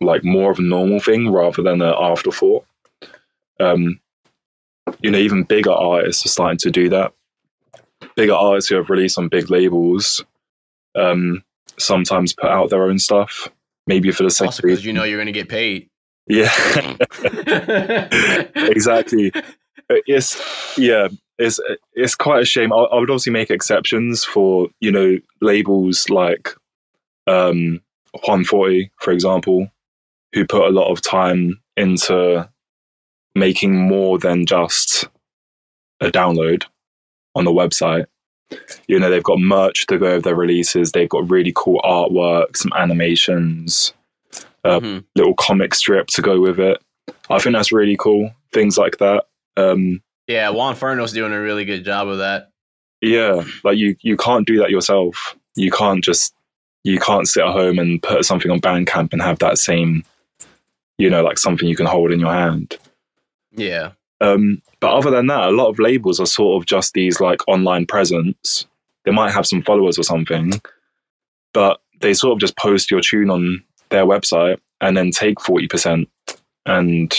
like 0.00 0.22
more 0.22 0.50
of 0.50 0.58
a 0.58 0.62
normal 0.62 1.00
thing 1.00 1.30
rather 1.30 1.62
than 1.62 1.82
an 1.82 1.94
afterthought. 1.98 2.64
Um, 3.58 4.00
you 5.00 5.10
know, 5.10 5.18
even 5.18 5.44
bigger 5.44 5.72
artists 5.72 6.26
are 6.26 6.28
starting 6.28 6.58
to 6.58 6.70
do 6.70 6.88
that. 6.90 7.12
Bigger 8.16 8.34
artists 8.34 8.68
who 8.68 8.76
have 8.76 8.90
released 8.90 9.18
on 9.18 9.28
big 9.28 9.50
labels 9.50 10.24
um, 10.94 11.42
sometimes 11.78 12.34
put 12.34 12.50
out 12.50 12.70
their 12.70 12.84
own 12.84 12.98
stuff, 12.98 13.48
maybe 13.86 14.10
for 14.10 14.22
the 14.22 14.30
same 14.30 14.46
also 14.46 14.62
because 14.62 14.84
you 14.84 14.92
know 14.92 15.04
you're 15.04 15.18
going 15.18 15.26
to 15.26 15.32
get 15.32 15.48
paid? 15.48 15.88
Yeah, 16.26 16.50
exactly. 18.54 19.32
It's 19.88 20.78
yeah, 20.78 21.08
it's 21.38 21.60
it's 21.92 22.14
quite 22.14 22.42
a 22.42 22.46
shame. 22.46 22.72
I, 22.72 22.76
I 22.76 22.98
would 22.98 23.10
obviously 23.10 23.32
make 23.32 23.50
exceptions 23.50 24.24
for 24.24 24.68
you 24.80 24.90
know 24.90 25.18
labels 25.40 26.08
like 26.08 26.50
um, 27.26 27.80
Juan 28.26 28.44
Forty, 28.44 28.90
for 29.00 29.12
example, 29.12 29.68
who 30.32 30.46
put 30.46 30.66
a 30.66 30.70
lot 30.70 30.90
of 30.90 31.02
time 31.02 31.60
into 31.76 32.48
making 33.34 33.76
more 33.76 34.18
than 34.18 34.46
just 34.46 35.08
a 36.00 36.10
download 36.10 36.64
on 37.34 37.44
the 37.44 37.50
website. 37.50 38.06
You 38.88 38.98
know, 38.98 39.10
they've 39.10 39.22
got 39.22 39.38
merch 39.40 39.86
to 39.86 39.98
go 39.98 40.14
with 40.16 40.24
their 40.24 40.34
releases. 40.34 40.92
They've 40.92 41.08
got 41.08 41.30
really 41.30 41.52
cool 41.54 41.80
artwork, 41.84 42.56
some 42.56 42.72
animations, 42.76 43.92
uh, 44.64 44.80
Mhm. 44.80 45.04
little 45.16 45.34
comic 45.34 45.74
strip 45.74 46.06
to 46.08 46.22
go 46.22 46.40
with 46.40 46.58
it. 46.60 46.78
I 47.30 47.38
think 47.38 47.54
that's 47.54 47.72
really 47.72 47.96
cool. 47.98 48.30
Things 48.52 48.76
like 48.78 48.98
that. 48.98 49.24
Um, 49.56 50.02
Yeah, 50.26 50.48
Juan 50.50 50.74
Ferno's 50.74 51.12
doing 51.12 51.32
a 51.32 51.40
really 51.40 51.64
good 51.64 51.84
job 51.84 52.08
of 52.08 52.18
that. 52.18 52.50
yeah, 53.02 53.44
like 53.64 53.76
you, 53.76 53.94
you 54.00 54.16
can't 54.16 54.46
do 54.46 54.56
that 54.58 54.70
yourself. 54.70 55.36
You 55.56 55.70
can't 55.70 56.02
just, 56.02 56.34
you 56.84 56.98
can't 56.98 57.28
sit 57.28 57.44
at 57.44 57.52
home 57.52 57.78
and 57.78 58.02
put 58.02 58.24
something 58.24 58.50
on 58.50 58.60
Bandcamp 58.60 59.12
and 59.12 59.20
have 59.20 59.38
that 59.40 59.58
same, 59.58 60.02
you 60.98 61.10
know, 61.10 61.22
like 61.22 61.36
something 61.38 61.68
you 61.68 61.76
can 61.76 61.84
hold 61.86 62.10
in 62.12 62.20
your 62.20 62.32
hand. 62.32 62.78
Yeah. 63.54 63.92
Um, 64.24 64.62
but 64.80 64.92
other 64.92 65.10
than 65.10 65.26
that, 65.26 65.48
a 65.48 65.50
lot 65.50 65.68
of 65.68 65.78
labels 65.78 66.20
are 66.20 66.26
sort 66.26 66.60
of 66.60 66.66
just 66.66 66.94
these 66.94 67.20
like 67.20 67.46
online 67.48 67.86
presence. 67.86 68.66
They 69.04 69.10
might 69.10 69.32
have 69.32 69.46
some 69.46 69.62
followers 69.62 69.98
or 69.98 70.02
something, 70.02 70.52
but 71.52 71.80
they 72.00 72.14
sort 72.14 72.32
of 72.32 72.40
just 72.40 72.56
post 72.56 72.90
your 72.90 73.00
tune 73.00 73.30
on 73.30 73.62
their 73.90 74.06
website 74.06 74.58
and 74.80 74.96
then 74.96 75.10
take 75.10 75.38
40%. 75.38 76.06
And 76.66 77.14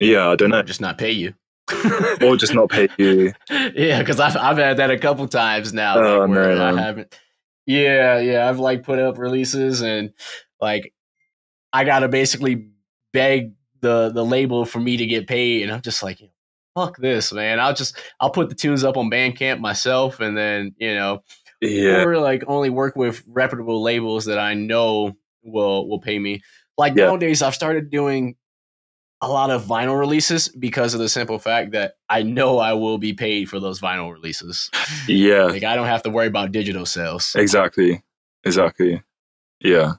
yeah, 0.00 0.28
I 0.28 0.36
don't 0.36 0.50
know. 0.50 0.62
Just 0.62 0.80
not 0.80 0.98
pay 0.98 1.12
you. 1.12 1.34
Or 2.22 2.36
just 2.36 2.54
not 2.54 2.70
pay 2.70 2.88
you. 2.98 3.32
yeah, 3.50 3.98
because 4.00 4.18
I've 4.18 4.36
I've 4.36 4.56
had 4.56 4.78
that 4.78 4.90
a 4.90 4.98
couple 4.98 5.28
times 5.28 5.72
now. 5.72 5.98
Oh, 5.98 6.20
like, 6.20 6.30
where 6.30 6.54
no. 6.54 6.76
I 6.76 6.80
haven't. 6.80 7.18
Yeah, 7.66 8.18
yeah, 8.18 8.48
I've 8.48 8.58
like 8.58 8.82
put 8.82 8.98
up 8.98 9.18
releases 9.18 9.82
and 9.82 10.12
like 10.60 10.92
I 11.72 11.84
gotta 11.84 12.08
basically 12.08 12.70
beg 13.12 13.52
the 13.80 14.10
the 14.10 14.24
label 14.24 14.64
for 14.64 14.80
me 14.80 14.96
to 14.96 15.06
get 15.06 15.26
paid, 15.26 15.62
and 15.62 15.72
I'm 15.72 15.82
just 15.82 16.02
like, 16.02 16.20
fuck 16.74 16.96
this, 16.98 17.32
man. 17.32 17.60
I'll 17.60 17.74
just 17.74 17.96
I'll 18.20 18.30
put 18.30 18.48
the 18.48 18.54
tunes 18.54 18.84
up 18.84 18.96
on 18.96 19.10
Bandcamp 19.10 19.60
myself, 19.60 20.20
and 20.20 20.36
then 20.36 20.74
you 20.78 20.94
know, 20.94 21.22
Yeah. 21.60 22.02
or 22.04 22.18
like 22.18 22.44
only 22.46 22.70
work 22.70 22.96
with 22.96 23.22
reputable 23.26 23.82
labels 23.82 24.26
that 24.26 24.38
I 24.38 24.54
know 24.54 25.16
will 25.42 25.88
will 25.88 26.00
pay 26.00 26.18
me. 26.18 26.42
Like 26.76 26.94
Yeah. 26.96 27.06
nowadays, 27.06 27.42
I've 27.42 27.54
started 27.54 27.90
doing 27.90 28.36
a 29.20 29.28
lot 29.28 29.50
of 29.50 29.64
vinyl 29.64 29.98
releases 29.98 30.48
because 30.48 30.94
of 30.94 31.00
the 31.00 31.08
simple 31.08 31.40
fact 31.40 31.72
that 31.72 31.94
I 32.08 32.22
know 32.22 32.58
I 32.58 32.74
will 32.74 32.98
be 32.98 33.14
paid 33.14 33.48
for 33.50 33.58
those 33.58 33.80
vinyl 33.80 34.12
releases. 34.12 34.70
Yeah. 35.08 35.44
Like 35.46 35.64
I 35.64 35.74
don't 35.74 35.88
have 35.88 36.04
to 36.04 36.10
worry 36.10 36.28
about 36.28 36.52
digital 36.52 36.86
sales. 36.86 37.34
Exactly. 37.36 38.04
Exactly. 38.44 39.02
Yeah. 39.60 39.94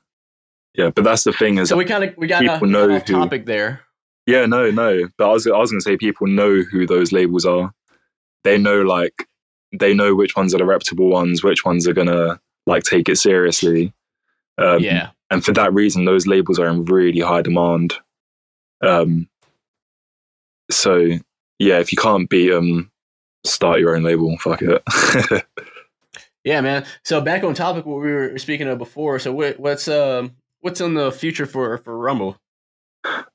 Yeah. 0.79 0.89
But 0.91 1.03
that's 1.03 1.23
the 1.23 1.33
thing 1.33 1.57
is, 1.57 1.69
So 1.69 1.77
we 1.77 1.85
kind 1.85 2.03
of 2.03 2.15
we 2.17 2.27
got 2.27 2.41
People 2.41 2.63
a 2.63 2.67
know 2.67 2.87
who- 2.89 2.99
topic 3.01 3.45
there. 3.45 3.81
yeah, 4.25 4.45
no, 4.45 4.71
no. 4.71 5.07
But 5.17 5.29
I 5.29 5.33
was, 5.33 5.45
I 5.47 5.57
was 5.57 5.71
going 5.71 5.79
to 5.79 5.83
say 5.83 5.97
people 5.97 6.27
know 6.27 6.61
who 6.61 6.87
those 6.87 7.11
labels 7.11 7.45
are. 7.45 7.73
They 8.43 8.57
know, 8.57 8.81
like, 8.83 9.27
they 9.77 9.93
know 9.93 10.15
which 10.15 10.35
ones 10.35 10.55
are 10.55 10.57
the 10.59 10.65
reputable 10.65 11.09
ones, 11.09 11.43
which 11.43 11.65
ones 11.65 11.87
are 11.87 11.93
to, 11.93 12.39
like, 12.65 12.83
take 12.83 13.09
it 13.09 13.17
seriously. 13.17 13.93
Um, 14.57 14.79
yeah, 14.81 15.09
and 15.29 15.43
for 15.43 15.51
that 15.53 15.73
reason 15.73 16.05
those 16.05 16.27
labels 16.27 16.59
are 16.59 16.67
in 16.67 16.83
really 16.85 17.19
high 17.21 17.41
demand 17.41 17.93
um 18.81 19.27
so 20.71 21.05
yeah 21.59 21.79
if 21.79 21.91
you 21.91 21.97
can't 21.97 22.29
beat 22.29 22.49
them 22.49 22.91
start 23.45 23.79
your 23.79 23.95
own 23.95 24.03
label 24.03 24.37
fuck 24.37 24.61
it 24.61 24.81
yeah, 26.43 26.61
man. 26.61 26.85
So 27.03 27.21
back 27.21 27.43
on 27.43 27.53
topic, 27.53 27.85
what 27.85 28.01
we 28.01 28.11
were 28.11 28.37
speaking 28.37 28.67
of 28.67 28.77
before. 28.77 29.19
So 29.19 29.31
what, 29.33 29.59
what's 29.59 29.87
um 29.87 30.31
what's 30.61 30.81
in 30.81 30.93
the 30.93 31.11
future 31.11 31.45
for 31.45 31.77
for 31.77 31.97
Rumble? 31.97 32.37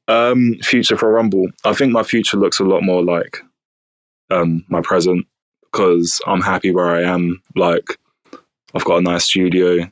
um 0.09 0.55
future 0.63 0.97
for 0.97 1.11
rumble. 1.11 1.47
I 1.65 1.73
think 1.73 1.93
my 1.93 2.03
future 2.03 2.37
looks 2.37 2.61
a 2.61 2.65
lot 2.65 2.83
more 2.83 3.03
like 3.03 3.39
um 4.31 4.65
my 4.69 4.81
present 4.81 5.27
because 5.63 6.21
i'm 6.27 6.41
happy 6.41 6.71
where 6.71 6.95
i 6.95 7.03
am. 7.03 7.41
Like 7.57 7.99
i've 8.75 8.85
got 8.85 8.99
a 8.99 9.03
nice 9.03 9.25
studio 9.25 9.89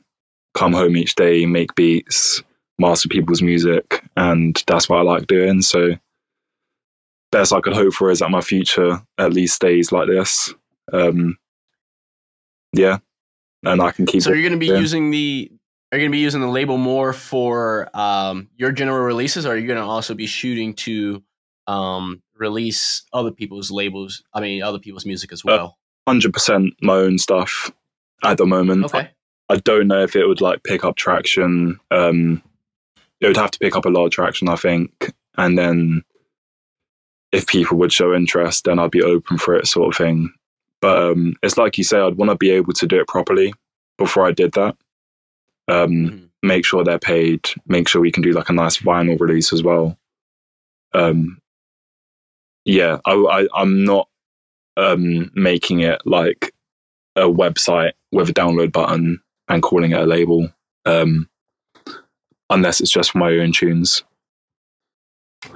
come 0.53 0.73
home 0.73 0.95
each 0.95 1.15
day 1.15 1.45
make 1.47 1.73
beats 1.73 2.43
master 2.77 3.09
people's 3.09 3.41
music 3.41 4.03
and 4.15 4.61
that's 4.67 4.87
what 4.87 4.99
i 4.99 5.01
like 5.01 5.27
doing. 5.27 5.61
So 5.61 5.93
best 7.31 7.53
i 7.53 7.61
could 7.61 7.73
hope 7.73 7.93
for 7.93 8.11
is 8.11 8.19
that 8.19 8.29
my 8.29 8.41
future 8.41 9.01
at 9.17 9.33
least 9.33 9.55
stays 9.55 9.91
like 9.91 10.07
this. 10.07 10.53
Um 10.91 11.37
yeah. 12.73 12.99
And 13.63 13.81
i 13.81 13.91
can 13.91 14.05
keep 14.05 14.21
So 14.21 14.31
it 14.31 14.35
you're 14.35 14.43
going 14.43 14.59
to 14.59 14.59
be 14.59 14.67
yeah. 14.67 14.77
using 14.77 15.09
the 15.09 15.51
are 15.93 15.97
you 15.97 16.01
going 16.01 16.11
to 16.11 16.15
be 16.15 16.21
using 16.21 16.41
the 16.41 16.47
label 16.47 16.77
more 16.77 17.13
for 17.13 17.87
um 17.95 18.49
your 18.57 18.71
general 18.71 19.03
releases, 19.03 19.45
or 19.45 19.53
are 19.53 19.57
you 19.57 19.67
going 19.67 19.79
to 19.79 19.85
also 19.85 20.15
be 20.15 20.25
shooting 20.25 20.73
to 20.73 21.23
um 21.67 22.23
release 22.35 23.03
other 23.13 23.29
people's 23.29 23.69
labels? 23.69 24.23
I 24.33 24.41
mean, 24.41 24.63
other 24.63 24.79
people's 24.79 25.05
music 25.05 25.31
as 25.31 25.45
well. 25.45 25.77
100% 26.09 26.71
my 26.81 26.95
own 26.95 27.17
stuff 27.19 27.71
at 28.25 28.37
the 28.37 28.45
moment 28.45 28.85
okay. 28.85 29.11
I 29.49 29.53
I 29.53 29.57
don't 29.57 29.87
know 29.87 30.01
if 30.01 30.15
it 30.15 30.25
would 30.25 30.41
like 30.41 30.63
pick 30.63 30.83
up 30.83 30.95
traction. 30.95 31.79
Um, 31.91 32.41
it 33.21 33.27
would 33.27 33.37
have 33.37 33.51
to 33.51 33.59
pick 33.59 33.75
up 33.75 33.85
a 33.85 33.89
lot 33.89 34.05
of 34.05 34.11
traction, 34.11 34.49
I 34.49 34.55
think, 34.55 35.13
and 35.37 35.57
then 35.57 36.01
if 37.31 37.45
people 37.45 37.77
would 37.77 37.93
show 37.93 38.15
interest, 38.15 38.63
then 38.65 38.79
I'd 38.79 38.89
be 38.89 39.03
open 39.03 39.37
for 39.37 39.55
it, 39.55 39.67
sort 39.67 39.93
of 39.93 39.97
thing. 39.97 40.33
But 40.81 41.03
um, 41.03 41.35
it's 41.43 41.57
like 41.57 41.77
you 41.77 41.83
say, 41.83 41.99
I'd 41.99 42.17
want 42.17 42.31
to 42.31 42.35
be 42.35 42.49
able 42.49 42.73
to 42.73 42.87
do 42.87 42.99
it 42.99 43.07
properly 43.07 43.53
before 43.99 44.25
I 44.25 44.31
did 44.31 44.53
that. 44.53 44.75
Um, 45.67 45.91
mm-hmm. 45.91 46.25
Make 46.41 46.65
sure 46.65 46.83
they're 46.83 46.99
paid. 46.99 47.47
Make 47.67 47.87
sure 47.87 48.01
we 48.01 48.11
can 48.11 48.23
do 48.23 48.33
like 48.33 48.49
a 48.49 48.53
nice 48.53 48.77
vinyl 48.77 49.19
release 49.19 49.53
as 49.53 49.63
well. 49.63 49.97
Um, 50.93 51.39
yeah, 52.65 52.97
I, 53.05 53.13
I, 53.13 53.47
I'm 53.55 53.85
not 53.85 54.09
um, 54.77 55.31
making 55.35 55.81
it 55.81 56.01
like 56.05 56.53
a 57.15 57.21
website 57.21 57.93
with 58.11 58.29
a 58.29 58.33
download 58.33 58.71
button 58.71 59.21
and 59.47 59.63
calling 59.63 59.91
it 59.91 59.99
a 59.99 60.05
label, 60.05 60.49
um, 60.85 61.29
unless 62.49 62.81
it's 62.81 62.91
just 62.91 63.11
for 63.11 63.19
my 63.19 63.31
own 63.31 63.51
tunes. 63.51 64.03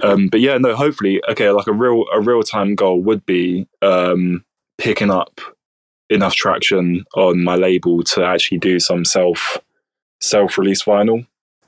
Um, 0.02 0.28
but 0.28 0.40
yeah, 0.40 0.58
no. 0.58 0.76
Hopefully, 0.76 1.22
okay. 1.28 1.50
Like 1.50 1.66
a 1.66 1.72
real 1.72 2.04
a 2.12 2.20
real 2.20 2.42
time 2.42 2.74
goal 2.74 3.00
would 3.02 3.24
be 3.24 3.66
um, 3.82 4.44
picking 4.76 5.10
up 5.10 5.40
enough 6.10 6.34
traction 6.34 7.04
on 7.14 7.42
my 7.42 7.56
label 7.56 8.02
to 8.02 8.24
actually 8.24 8.58
do 8.58 8.78
some 8.80 9.04
self 9.04 9.58
self 10.20 10.58
release 10.58 10.84
vinyl, 10.84 11.26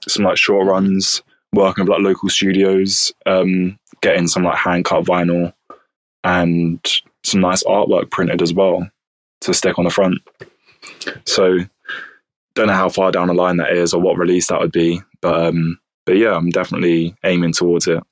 some 0.08 0.24
like 0.24 0.36
short 0.36 0.66
runs, 0.66 1.22
working 1.52 1.84
with 1.84 1.90
like 1.90 2.02
local 2.02 2.28
studios, 2.28 3.12
um, 3.26 3.78
getting 4.00 4.28
some 4.28 4.44
like 4.44 4.58
hand 4.58 4.84
cut 4.84 5.04
vinyl, 5.04 5.52
and 6.24 6.84
some 7.24 7.40
nice 7.40 7.62
artwork 7.64 8.10
printed 8.10 8.42
as 8.42 8.52
well 8.52 8.88
to 9.42 9.54
stick 9.54 9.78
on 9.78 9.84
the 9.84 9.90
front. 9.90 10.18
So 11.26 11.58
don't 12.54 12.66
know 12.66 12.72
how 12.74 12.88
far 12.88 13.12
down 13.12 13.28
the 13.28 13.34
line 13.34 13.56
that 13.58 13.72
is 13.72 13.94
or 13.94 14.00
what 14.00 14.18
release 14.18 14.48
that 14.48 14.60
would 14.60 14.72
be, 14.72 15.00
but 15.20 15.46
um, 15.46 15.78
but 16.06 16.16
yeah, 16.16 16.34
I'm 16.34 16.50
definitely 16.50 17.14
aiming 17.24 17.52
towards 17.52 17.86
it. 17.86 18.02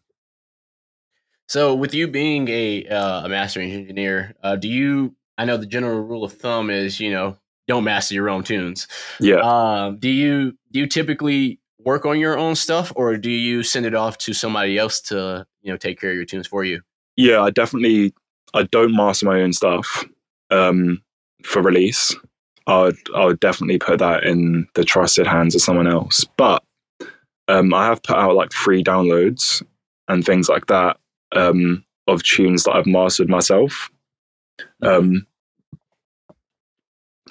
So, 1.48 1.74
with 1.74 1.94
you 1.94 2.08
being 2.08 2.48
a 2.48 2.86
uh, 2.86 3.24
a 3.24 3.28
mastering 3.28 3.70
engineer, 3.72 4.34
uh, 4.42 4.56
do 4.56 4.68
you? 4.68 5.14
I 5.36 5.44
know 5.44 5.56
the 5.56 5.66
general 5.66 6.00
rule 6.00 6.24
of 6.24 6.32
thumb 6.32 6.70
is 6.70 7.00
you 7.00 7.10
know 7.10 7.38
don't 7.68 7.84
master 7.84 8.14
your 8.14 8.28
own 8.28 8.42
tunes. 8.42 8.88
Yeah. 9.20 9.36
Um, 9.36 9.98
do 9.98 10.08
you 10.08 10.52
do 10.72 10.80
you 10.80 10.86
typically 10.86 11.60
work 11.78 12.04
on 12.04 12.18
your 12.18 12.36
own 12.36 12.56
stuff, 12.56 12.92
or 12.96 13.16
do 13.16 13.30
you 13.30 13.62
send 13.62 13.86
it 13.86 13.94
off 13.94 14.18
to 14.18 14.32
somebody 14.32 14.78
else 14.78 15.00
to 15.02 15.46
you 15.62 15.70
know 15.70 15.76
take 15.76 16.00
care 16.00 16.10
of 16.10 16.16
your 16.16 16.24
tunes 16.24 16.46
for 16.46 16.64
you? 16.64 16.80
Yeah, 17.16 17.42
I 17.42 17.50
definitely 17.50 18.12
I 18.54 18.64
don't 18.64 18.96
master 18.96 19.26
my 19.26 19.40
own 19.42 19.52
stuff 19.52 20.04
um, 20.50 21.02
for 21.44 21.62
release. 21.62 22.14
I 22.66 22.80
would 22.82 22.96
I 23.14 23.24
would 23.26 23.40
definitely 23.40 23.78
put 23.78 23.98
that 24.00 24.24
in 24.24 24.66
the 24.74 24.84
trusted 24.84 25.26
hands 25.26 25.54
of 25.54 25.62
someone 25.62 25.86
else. 25.86 26.24
But 26.36 26.62
um, 27.48 27.72
I 27.72 27.86
have 27.86 28.02
put 28.02 28.16
out 28.16 28.34
like 28.34 28.52
free 28.52 28.82
downloads 28.82 29.62
and 30.08 30.24
things 30.24 30.48
like 30.48 30.66
that 30.66 30.98
um, 31.32 31.84
of 32.06 32.22
tunes 32.22 32.64
that 32.64 32.72
I've 32.72 32.86
mastered 32.86 33.28
myself. 33.28 33.90
Um, 34.82 35.26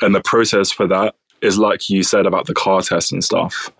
and 0.01 0.13
the 0.13 0.21
process 0.21 0.71
for 0.71 0.87
that 0.87 1.15
is 1.41 1.57
like 1.57 1.89
you 1.89 2.03
said 2.03 2.25
about 2.25 2.47
the 2.47 2.53
car 2.53 2.81
test 2.81 3.11
and 3.11 3.23
stuff. 3.23 3.71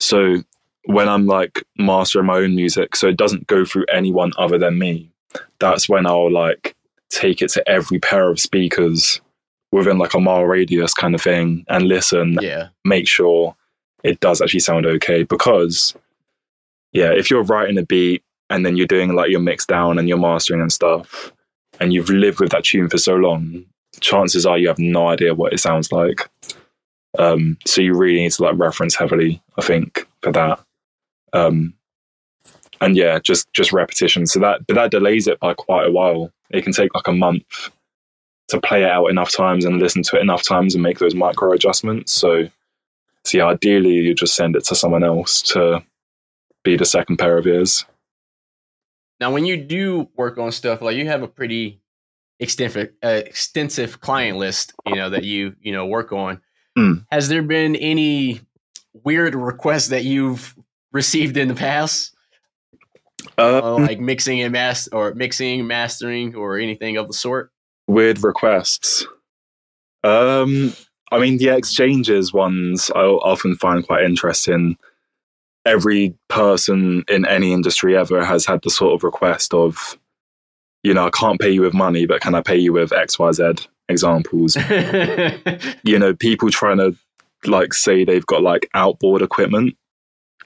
So 0.00 0.42
when 0.84 1.08
I'm 1.08 1.26
like 1.26 1.64
mastering 1.76 2.26
my 2.26 2.38
own 2.38 2.54
music, 2.54 2.96
so 2.96 3.08
it 3.08 3.16
doesn't 3.16 3.46
go 3.46 3.64
through 3.64 3.84
anyone 3.92 4.32
other 4.38 4.58
than 4.58 4.78
me, 4.78 5.10
that's 5.58 5.88
when 5.88 6.06
I'll 6.06 6.32
like 6.32 6.74
take 7.10 7.42
it 7.42 7.50
to 7.50 7.68
every 7.68 7.98
pair 7.98 8.30
of 8.30 8.40
speakers 8.40 9.20
within 9.70 9.98
like 9.98 10.14
a 10.14 10.20
mile 10.20 10.44
radius 10.44 10.94
kind 10.94 11.14
of 11.14 11.20
thing 11.20 11.64
and 11.68 11.88
listen, 11.88 12.38
yeah. 12.40 12.68
make 12.84 13.06
sure 13.06 13.54
it 14.02 14.20
does 14.20 14.40
actually 14.40 14.60
sound 14.60 14.86
okay. 14.86 15.24
Because, 15.24 15.94
yeah, 16.92 17.12
if 17.12 17.30
you're 17.30 17.42
writing 17.42 17.78
a 17.78 17.84
beat 17.84 18.22
and 18.48 18.64
then 18.64 18.76
you're 18.76 18.86
doing 18.86 19.14
like 19.14 19.30
your 19.30 19.40
mix 19.40 19.66
down 19.66 19.98
and 19.98 20.08
your 20.08 20.18
mastering 20.18 20.62
and 20.62 20.72
stuff, 20.72 21.32
and 21.80 21.92
you've 21.92 22.10
lived 22.10 22.40
with 22.40 22.50
that 22.50 22.64
tune 22.64 22.88
for 22.88 22.98
so 22.98 23.14
long, 23.14 23.64
chances 24.00 24.46
are 24.46 24.58
you 24.58 24.68
have 24.68 24.78
no 24.78 25.08
idea 25.08 25.34
what 25.34 25.52
it 25.52 25.60
sounds 25.60 25.92
like. 25.92 26.28
Um, 27.18 27.58
so 27.66 27.80
you 27.80 27.94
really 27.94 28.20
need 28.20 28.32
to 28.32 28.42
like 28.44 28.58
reference 28.58 28.94
heavily, 28.94 29.42
I 29.58 29.62
think, 29.62 30.06
for 30.22 30.32
that. 30.32 30.60
Um, 31.32 31.74
and 32.80 32.96
yeah, 32.96 33.18
just 33.18 33.52
just 33.52 33.72
repetition. 33.72 34.26
So 34.26 34.40
that 34.40 34.66
but 34.66 34.74
that 34.74 34.90
delays 34.90 35.26
it 35.26 35.40
by 35.40 35.54
quite 35.54 35.86
a 35.86 35.92
while. 35.92 36.32
It 36.50 36.62
can 36.62 36.72
take 36.72 36.94
like 36.94 37.08
a 37.08 37.12
month 37.12 37.70
to 38.48 38.60
play 38.60 38.82
it 38.82 38.90
out 38.90 39.06
enough 39.06 39.34
times 39.34 39.64
and 39.64 39.78
listen 39.78 40.02
to 40.02 40.16
it 40.16 40.22
enough 40.22 40.42
times 40.42 40.74
and 40.74 40.82
make 40.82 40.98
those 40.98 41.14
micro 41.14 41.52
adjustments. 41.52 42.12
So, 42.12 42.48
so 43.24 43.38
yeah, 43.38 43.46
ideally 43.46 43.90
you 43.90 44.14
just 44.14 44.34
send 44.34 44.56
it 44.56 44.64
to 44.64 44.74
someone 44.74 45.04
else 45.04 45.42
to 45.42 45.82
be 46.64 46.76
the 46.76 46.86
second 46.86 47.18
pair 47.18 47.36
of 47.36 47.46
ears. 47.46 47.84
Now, 49.20 49.32
when 49.32 49.44
you 49.44 49.56
do 49.56 50.08
work 50.16 50.38
on 50.38 50.52
stuff, 50.52 50.80
like 50.80 50.96
you 50.96 51.06
have 51.06 51.22
a 51.22 51.28
pretty 51.28 51.80
extensive 52.40 52.90
uh, 53.04 53.08
extensive 53.08 54.00
client 54.00 54.38
list, 54.38 54.72
you 54.86 54.96
know 54.96 55.10
that 55.10 55.24
you 55.24 55.54
you 55.60 55.72
know 55.72 55.86
work 55.86 56.12
on. 56.12 56.40
Mm. 56.78 57.04
Has 57.10 57.28
there 57.28 57.42
been 57.42 57.76
any 57.76 58.40
weird 59.04 59.34
requests 59.34 59.88
that 59.88 60.04
you've 60.04 60.54
received 60.92 61.36
in 61.36 61.48
the 61.48 61.54
past? 61.54 62.14
Um, 63.36 63.82
like 63.82 64.00
mixing 64.00 64.40
and 64.40 64.52
master 64.52 64.94
or 64.94 65.14
mixing, 65.14 65.66
mastering, 65.66 66.34
or 66.34 66.58
anything 66.58 66.96
of 66.96 67.08
the 67.08 67.12
sort 67.12 67.50
weird 67.88 68.22
requests. 68.22 69.06
Um, 70.04 70.72
I 71.10 71.18
mean, 71.18 71.38
the 71.38 71.48
exchanges 71.48 72.32
ones 72.32 72.90
I 72.94 73.00
often 73.00 73.56
find 73.56 73.84
quite 73.84 74.04
interesting. 74.04 74.76
Every 75.64 76.14
person 76.28 77.02
in 77.08 77.26
any 77.26 77.52
industry 77.52 77.96
ever 77.96 78.24
has 78.24 78.46
had 78.46 78.60
the 78.62 78.70
sort 78.70 78.94
of 78.94 79.02
request 79.02 79.52
of, 79.52 79.98
you 80.82 80.94
know, 80.94 81.06
I 81.06 81.10
can't 81.10 81.40
pay 81.40 81.50
you 81.50 81.62
with 81.62 81.74
money, 81.74 82.06
but 82.06 82.20
can 82.20 82.34
I 82.34 82.40
pay 82.40 82.56
you 82.56 82.72
with 82.72 82.92
X, 82.92 83.18
Y, 83.18 83.32
Z 83.32 83.52
examples? 83.88 84.56
you 85.82 85.98
know, 85.98 86.14
people 86.14 86.50
trying 86.50 86.78
to 86.78 86.96
like 87.44 87.74
say 87.74 88.04
they've 88.04 88.26
got 88.26 88.42
like 88.42 88.68
outboard 88.74 89.22
equipment. 89.22 89.76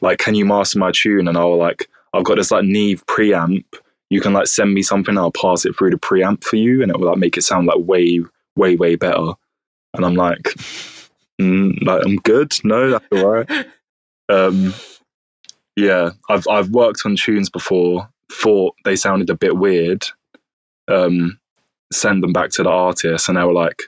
Like, 0.01 0.19
can 0.19 0.35
you 0.35 0.45
master 0.45 0.79
my 0.79 0.91
tune? 0.93 1.29
And 1.29 1.39
I'll 1.39 1.57
like, 1.57 1.89
I've 2.13 2.25
got 2.25 2.37
this 2.37 2.51
like 2.51 2.65
Neve 2.65 3.05
preamp 3.07 3.65
you 4.13 4.21
can 4.21 4.35
like 4.35 4.47
send 4.47 4.75
me 4.75 4.83
something, 4.83 5.17
I'll 5.17 5.33
pass 5.33 5.65
it 5.65 5.75
through 5.75 5.89
the 5.89 5.97
preamp 5.97 6.45
for 6.45 6.57
you, 6.57 6.83
and 6.83 6.91
it 6.91 6.99
will 7.01 7.09
like 7.09 7.17
make 7.17 7.39
it 7.39 7.45
sound 7.45 7.67
like 7.67 7.79
way, 7.79 8.21
way, 8.57 8.77
way 8.77 8.95
better. 8.95 9.33
And 9.95 10.05
I'm 10.05 10.17
like, 10.17 10.43
mm, 11.41 11.83
like 11.83 12.05
I'm 12.05 12.17
good. 12.17 12.53
No, 12.63 12.91
that's 12.91 13.07
all 13.11 13.27
right. 13.27 13.67
um, 14.29 14.75
yeah, 15.77 16.11
I've 16.29 16.47
I've 16.47 16.69
worked 16.69 17.07
on 17.07 17.17
tunes 17.17 17.49
before. 17.49 18.07
Thought 18.31 18.75
they 18.85 18.97
sounded 18.97 19.31
a 19.31 19.35
bit 19.35 19.57
weird. 19.57 20.05
Um, 20.93 21.39
send 21.93 22.23
them 22.23 22.33
back 22.33 22.51
to 22.51 22.63
the 22.63 22.71
artist, 22.71 23.29
and 23.29 23.39
they 23.39 23.45
were 23.45 23.53
like, 23.53 23.83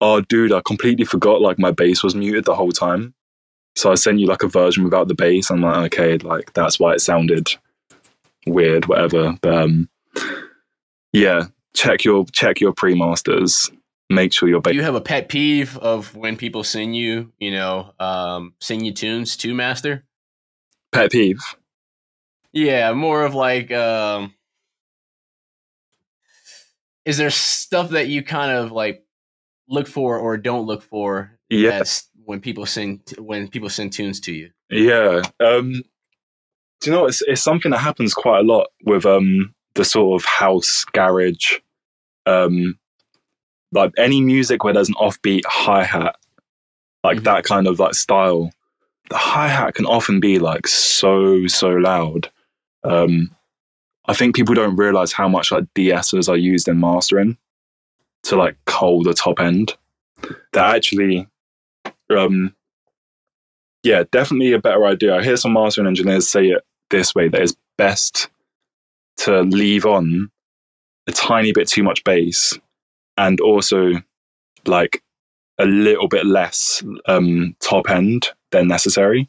"Oh, 0.00 0.20
dude, 0.20 0.52
I 0.52 0.60
completely 0.64 1.04
forgot. 1.04 1.40
Like 1.40 1.58
my 1.58 1.70
bass 1.70 2.02
was 2.02 2.14
muted 2.14 2.44
the 2.44 2.54
whole 2.54 2.72
time." 2.72 3.14
So 3.76 3.90
I 3.92 3.94
sent 3.94 4.18
you 4.18 4.26
like 4.26 4.42
a 4.42 4.48
version 4.48 4.84
without 4.84 5.08
the 5.08 5.14
bass. 5.14 5.50
I'm 5.50 5.62
like, 5.62 5.94
okay, 5.94 6.18
like 6.18 6.52
that's 6.54 6.80
why 6.80 6.94
it 6.94 7.00
sounded 7.00 7.48
weird, 8.46 8.86
whatever. 8.86 9.36
But 9.40 9.54
um, 9.54 9.88
yeah, 11.12 11.46
check 11.74 12.04
your 12.04 12.24
check 12.32 12.60
your 12.60 12.72
pre 12.72 12.94
masters. 12.94 13.70
Make 14.08 14.32
sure 14.32 14.48
you're. 14.48 14.60
Ba- 14.60 14.74
you 14.74 14.82
have 14.82 14.96
a 14.96 15.00
pet 15.00 15.28
peeve 15.28 15.78
of 15.78 16.16
when 16.16 16.36
people 16.36 16.64
send 16.64 16.96
you, 16.96 17.32
you 17.38 17.52
know, 17.52 17.92
um, 18.00 18.54
sing 18.60 18.84
you 18.84 18.92
tunes 18.92 19.36
to 19.38 19.54
master? 19.54 20.04
Pet 20.90 21.12
peeve. 21.12 21.38
Yeah, 22.52 22.92
more 22.92 23.24
of 23.24 23.36
like, 23.36 23.70
um, 23.70 24.34
is 27.04 27.18
there 27.18 27.30
stuff 27.30 27.90
that 27.90 28.08
you 28.08 28.22
kind 28.22 28.52
of 28.52 28.72
like 28.72 29.04
look 29.68 29.86
for 29.86 30.18
or 30.18 30.36
don't 30.36 30.66
look 30.66 30.82
for? 30.82 31.38
Yeah. 31.48 31.82
when 32.24 32.40
people 32.40 32.64
send 32.66 33.00
when 33.18 33.48
people 33.48 33.68
send 33.68 33.92
tunes 33.92 34.20
to 34.20 34.32
you. 34.32 34.50
Yeah. 34.70 35.22
Um, 35.40 35.82
do 36.80 36.90
you 36.90 36.96
know 36.96 37.06
it's 37.06 37.22
it's 37.22 37.42
something 37.42 37.70
that 37.70 37.78
happens 37.78 38.14
quite 38.14 38.40
a 38.40 38.42
lot 38.42 38.68
with 38.84 39.06
um 39.06 39.54
the 39.74 39.84
sort 39.84 40.20
of 40.20 40.24
house 40.24 40.84
garage 40.92 41.58
um 42.26 42.78
like 43.72 43.92
any 43.96 44.20
music 44.20 44.64
where 44.64 44.74
there's 44.74 44.88
an 44.88 44.94
offbeat 44.94 45.42
hi-hat 45.46 46.16
like 47.04 47.16
mm-hmm. 47.16 47.24
that 47.24 47.44
kind 47.44 47.66
of 47.66 47.78
like 47.78 47.94
style 47.94 48.50
the 49.10 49.16
hi-hat 49.16 49.74
can 49.74 49.86
often 49.86 50.20
be 50.20 50.38
like 50.38 50.66
so 50.66 51.46
so 51.46 51.68
loud 51.70 52.30
um 52.84 53.30
i 54.10 54.14
think 54.14 54.34
people 54.34 54.54
don't 54.54 54.76
realize 54.76 55.12
how 55.12 55.28
much 55.28 55.52
like 55.52 55.64
de-essers 55.74 56.28
are 56.28 56.36
used 56.36 56.68
in 56.68 56.80
mastering 56.80 57.36
to 58.22 58.36
like 58.36 58.56
cull 58.66 59.02
the 59.02 59.14
top 59.14 59.40
end. 59.40 59.76
That 60.52 60.74
actually 60.76 61.26
um 62.10 62.54
yeah 63.82 64.04
definitely 64.10 64.52
a 64.52 64.58
better 64.58 64.84
idea. 64.86 65.16
I 65.16 65.22
hear 65.22 65.36
some 65.36 65.52
mastering 65.52 65.86
engineers 65.86 66.28
say 66.28 66.46
it 66.46 66.62
this 66.90 67.14
way 67.14 67.28
that 67.28 67.40
it's 67.40 67.56
best 67.78 68.28
to 69.18 69.42
leave 69.42 69.86
on 69.86 70.30
a 71.06 71.12
tiny 71.12 71.52
bit 71.52 71.68
too 71.68 71.82
much 71.82 72.04
bass 72.04 72.58
and 73.16 73.40
also 73.40 73.92
like 74.66 75.02
a 75.58 75.66
little 75.66 76.08
bit 76.08 76.26
less 76.26 76.82
um, 77.06 77.54
top 77.60 77.90
end 77.90 78.28
than 78.50 78.66
necessary 78.66 79.28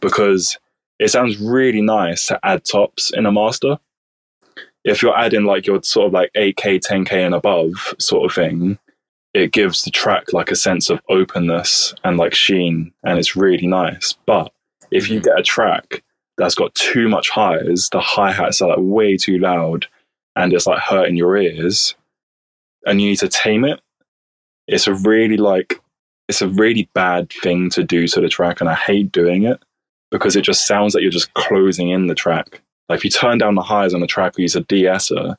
because 0.00 0.58
it 1.02 1.10
sounds 1.10 1.40
really 1.40 1.82
nice 1.82 2.26
to 2.28 2.38
add 2.44 2.64
tops 2.64 3.10
in 3.12 3.26
a 3.26 3.32
master. 3.32 3.76
If 4.84 5.02
you're 5.02 5.18
adding 5.18 5.44
like 5.44 5.66
your 5.66 5.82
sort 5.82 6.06
of 6.06 6.12
like 6.12 6.30
8K, 6.36 6.80
10K 6.80 7.12
and 7.26 7.34
above 7.34 7.94
sort 7.98 8.24
of 8.24 8.34
thing, 8.34 8.78
it 9.34 9.52
gives 9.52 9.82
the 9.82 9.90
track 9.90 10.32
like 10.32 10.52
a 10.52 10.56
sense 10.56 10.90
of 10.90 11.00
openness 11.08 11.92
and 12.04 12.18
like 12.18 12.34
sheen, 12.34 12.92
and 13.02 13.18
it's 13.18 13.34
really 13.34 13.66
nice. 13.66 14.16
But 14.26 14.52
if 14.92 15.08
you 15.08 15.18
mm-hmm. 15.18 15.24
get 15.24 15.40
a 15.40 15.42
track 15.42 16.04
that's 16.38 16.54
got 16.54 16.74
too 16.76 17.08
much 17.08 17.30
highs, 17.30 17.88
the 17.90 18.00
hi 18.00 18.30
hats 18.30 18.62
are 18.62 18.68
like 18.68 18.78
way 18.80 19.16
too 19.16 19.38
loud, 19.38 19.86
and 20.36 20.52
it's 20.52 20.68
like 20.68 20.80
hurting 20.80 21.16
your 21.16 21.36
ears, 21.36 21.96
and 22.86 23.00
you 23.00 23.08
need 23.08 23.18
to 23.18 23.28
tame 23.28 23.64
it. 23.64 23.80
It's 24.68 24.86
a 24.86 24.94
really 24.94 25.36
like 25.36 25.80
it's 26.28 26.42
a 26.42 26.48
really 26.48 26.88
bad 26.94 27.32
thing 27.42 27.70
to 27.70 27.82
do 27.82 28.06
to 28.06 28.20
the 28.20 28.28
track, 28.28 28.60
and 28.60 28.70
I 28.70 28.74
hate 28.74 29.10
doing 29.10 29.42
it 29.42 29.60
because 30.12 30.36
it 30.36 30.42
just 30.42 30.66
sounds 30.66 30.94
like 30.94 31.02
you're 31.02 31.10
just 31.10 31.34
closing 31.34 31.88
in 31.88 32.06
the 32.06 32.14
track. 32.14 32.60
Like 32.88 32.98
if 32.98 33.04
you 33.04 33.10
turn 33.10 33.38
down 33.38 33.56
the 33.56 33.62
highs 33.62 33.94
on 33.94 34.00
the 34.00 34.06
track 34.06 34.38
or 34.38 34.42
use 34.42 34.54
a 34.54 34.60
de-esser, 34.60 35.36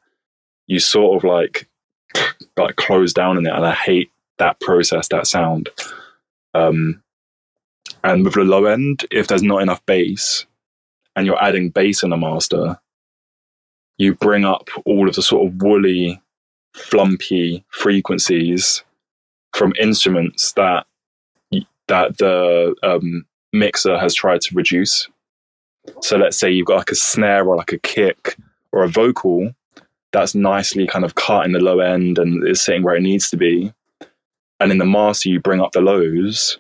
you 0.67 0.79
sort 0.79 1.15
of 1.15 1.23
like 1.29 1.69
like 2.57 2.75
close 2.75 3.13
down 3.13 3.37
in 3.37 3.45
it, 3.45 3.53
and 3.53 3.65
I 3.65 3.73
hate 3.73 4.11
that 4.39 4.59
process, 4.59 5.07
that 5.09 5.27
sound. 5.27 5.69
Um, 6.53 7.01
and 8.03 8.25
with 8.25 8.33
the 8.33 8.41
low 8.41 8.65
end, 8.65 9.05
if 9.11 9.27
there's 9.27 9.43
not 9.43 9.61
enough 9.61 9.85
bass, 9.85 10.45
and 11.15 11.25
you're 11.25 11.41
adding 11.41 11.69
bass 11.69 12.03
in 12.03 12.09
the 12.09 12.17
master, 12.17 12.79
you 13.97 14.15
bring 14.15 14.45
up 14.45 14.69
all 14.85 15.07
of 15.07 15.15
the 15.15 15.21
sort 15.21 15.47
of 15.47 15.61
woolly, 15.61 16.21
flumpy 16.75 17.63
frequencies 17.69 18.83
from 19.53 19.73
instruments 19.79 20.53
that 20.53 20.85
that 21.87 22.17
the 22.17 22.75
um, 22.81 23.25
mixer 23.53 23.97
has 23.97 24.13
tried 24.13 24.41
to 24.41 24.55
reduce. 24.55 25.07
So 26.01 26.17
let's 26.17 26.37
say 26.37 26.51
you've 26.51 26.67
got 26.67 26.77
like 26.77 26.91
a 26.91 26.95
snare 26.95 27.45
or 27.47 27.55
like 27.55 27.71
a 27.71 27.77
kick 27.77 28.35
or 28.71 28.83
a 28.83 28.89
vocal 28.89 29.53
that's 30.11 30.35
nicely 30.35 30.87
kind 30.87 31.03
of 31.03 31.15
cut 31.15 31.45
in 31.45 31.53
the 31.53 31.59
low 31.59 31.79
end 31.79 32.19
and 32.19 32.47
is 32.47 32.61
sitting 32.61 32.83
where 32.83 32.95
it 32.95 33.01
needs 33.01 33.29
to 33.31 33.37
be. 33.37 33.73
And 34.59 34.71
in 34.71 34.77
the 34.77 34.85
master, 34.85 35.29
you 35.29 35.39
bring 35.39 35.59
up 35.59 35.71
the 35.73 35.81
lows. 35.81 36.59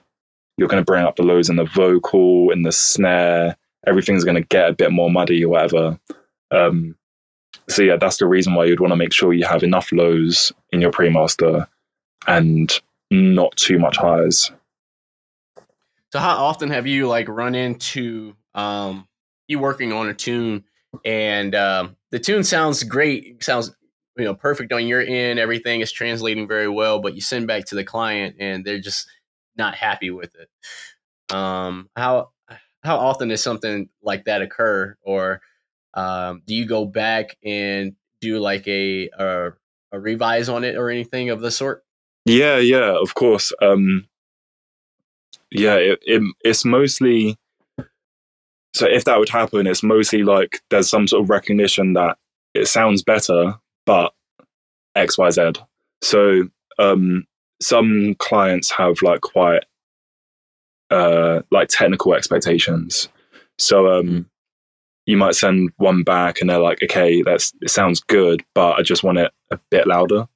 You're 0.57 0.67
going 0.67 0.81
to 0.81 0.85
bring 0.85 1.05
up 1.05 1.15
the 1.15 1.23
lows 1.23 1.49
in 1.49 1.55
the 1.55 1.63
vocal, 1.63 2.49
in 2.51 2.63
the 2.63 2.71
snare. 2.71 3.55
Everything's 3.87 4.23
going 4.23 4.35
to 4.35 4.47
get 4.47 4.69
a 4.69 4.73
bit 4.73 4.91
more 4.91 5.09
muddy 5.09 5.43
or 5.45 5.49
whatever. 5.49 5.99
Um, 6.51 6.95
so 7.69 7.81
yeah, 7.83 7.95
that's 7.95 8.17
the 8.17 8.27
reason 8.27 8.55
why 8.55 8.65
you'd 8.65 8.79
want 8.79 8.91
to 8.91 8.97
make 8.97 9.13
sure 9.13 9.33
you 9.33 9.45
have 9.45 9.63
enough 9.63 9.91
lows 9.91 10.51
in 10.71 10.81
your 10.81 10.91
pre-master 10.91 11.67
and 12.27 12.73
not 13.11 13.55
too 13.55 13.77
much 13.79 13.97
highs. 13.97 14.51
So 16.13 16.19
how 16.19 16.35
often 16.35 16.69
have 16.69 16.85
you 16.85 17.07
like 17.07 17.27
run 17.27 17.55
into 17.55 18.35
um, 18.53 19.07
you 19.47 19.57
working 19.57 19.91
on 19.91 20.09
a 20.09 20.13
tune 20.13 20.63
and 21.03 21.55
um, 21.55 21.95
the 22.11 22.19
tune 22.19 22.43
sounds 22.43 22.83
great, 22.83 23.43
sounds 23.43 23.75
you 24.15 24.23
know 24.23 24.35
perfect 24.35 24.71
on 24.73 24.85
your 24.85 25.01
end, 25.01 25.39
everything 25.39 25.81
is 25.81 25.91
translating 25.91 26.47
very 26.47 26.69
well, 26.69 26.99
but 26.99 27.15
you 27.15 27.21
send 27.21 27.47
back 27.47 27.65
to 27.65 27.75
the 27.75 27.83
client 27.83 28.35
and 28.39 28.63
they're 28.63 28.79
just 28.79 29.07
not 29.57 29.73
happy 29.73 30.11
with 30.11 30.35
it. 30.35 31.35
Um, 31.35 31.89
how 31.95 32.29
how 32.83 32.97
often 32.97 33.29
does 33.29 33.41
something 33.41 33.89
like 34.03 34.25
that 34.25 34.43
occur, 34.43 34.95
or 35.01 35.41
um, 35.95 36.43
do 36.45 36.53
you 36.53 36.67
go 36.67 36.85
back 36.85 37.37
and 37.43 37.95
do 38.21 38.37
like 38.37 38.67
a, 38.67 39.09
a 39.17 39.53
a 39.91 39.99
revise 39.99 40.47
on 40.47 40.63
it 40.63 40.75
or 40.75 40.91
anything 40.91 41.31
of 41.31 41.41
the 41.41 41.49
sort? 41.49 41.83
Yeah, 42.25 42.59
yeah, 42.59 43.01
of 43.01 43.15
course. 43.15 43.51
Um, 43.63 44.07
yeah, 45.53 45.75
it, 45.75 45.99
it, 46.03 46.21
it's 46.43 46.65
mostly 46.65 47.37
so 48.73 48.87
if 48.87 49.05
that 49.05 49.19
would 49.19 49.29
happen, 49.29 49.67
it's 49.67 49.83
mostly 49.83 50.23
like 50.23 50.61
there's 50.69 50.89
some 50.89 51.07
sort 51.07 51.23
of 51.23 51.29
recognition 51.29 51.93
that 51.93 52.17
it 52.53 52.67
sounds 52.67 53.03
better, 53.03 53.55
but 53.85 54.13
X, 54.95 55.17
Y, 55.17 55.29
Z. 55.29 55.53
So 56.01 56.49
um, 56.79 57.25
some 57.61 58.15
clients 58.17 58.71
have 58.71 59.01
like 59.01 59.21
quite 59.21 59.63
uh, 60.89 61.41
like 61.51 61.69
technical 61.69 62.15
expectations. 62.15 63.09
So 63.59 63.99
um, 63.99 64.29
you 65.05 65.17
might 65.17 65.35
send 65.35 65.71
one 65.77 66.03
back 66.03 66.41
and 66.41 66.49
they're 66.49 66.59
like, 66.59 66.81
okay, 66.83 67.21
that's 67.21 67.53
it 67.61 67.69
sounds 67.69 67.99
good, 67.99 68.43
but 68.55 68.73
I 68.73 68.81
just 68.81 69.03
want 69.03 69.19
it 69.19 69.31
a 69.51 69.59
bit 69.69 69.85
louder. 69.85 70.27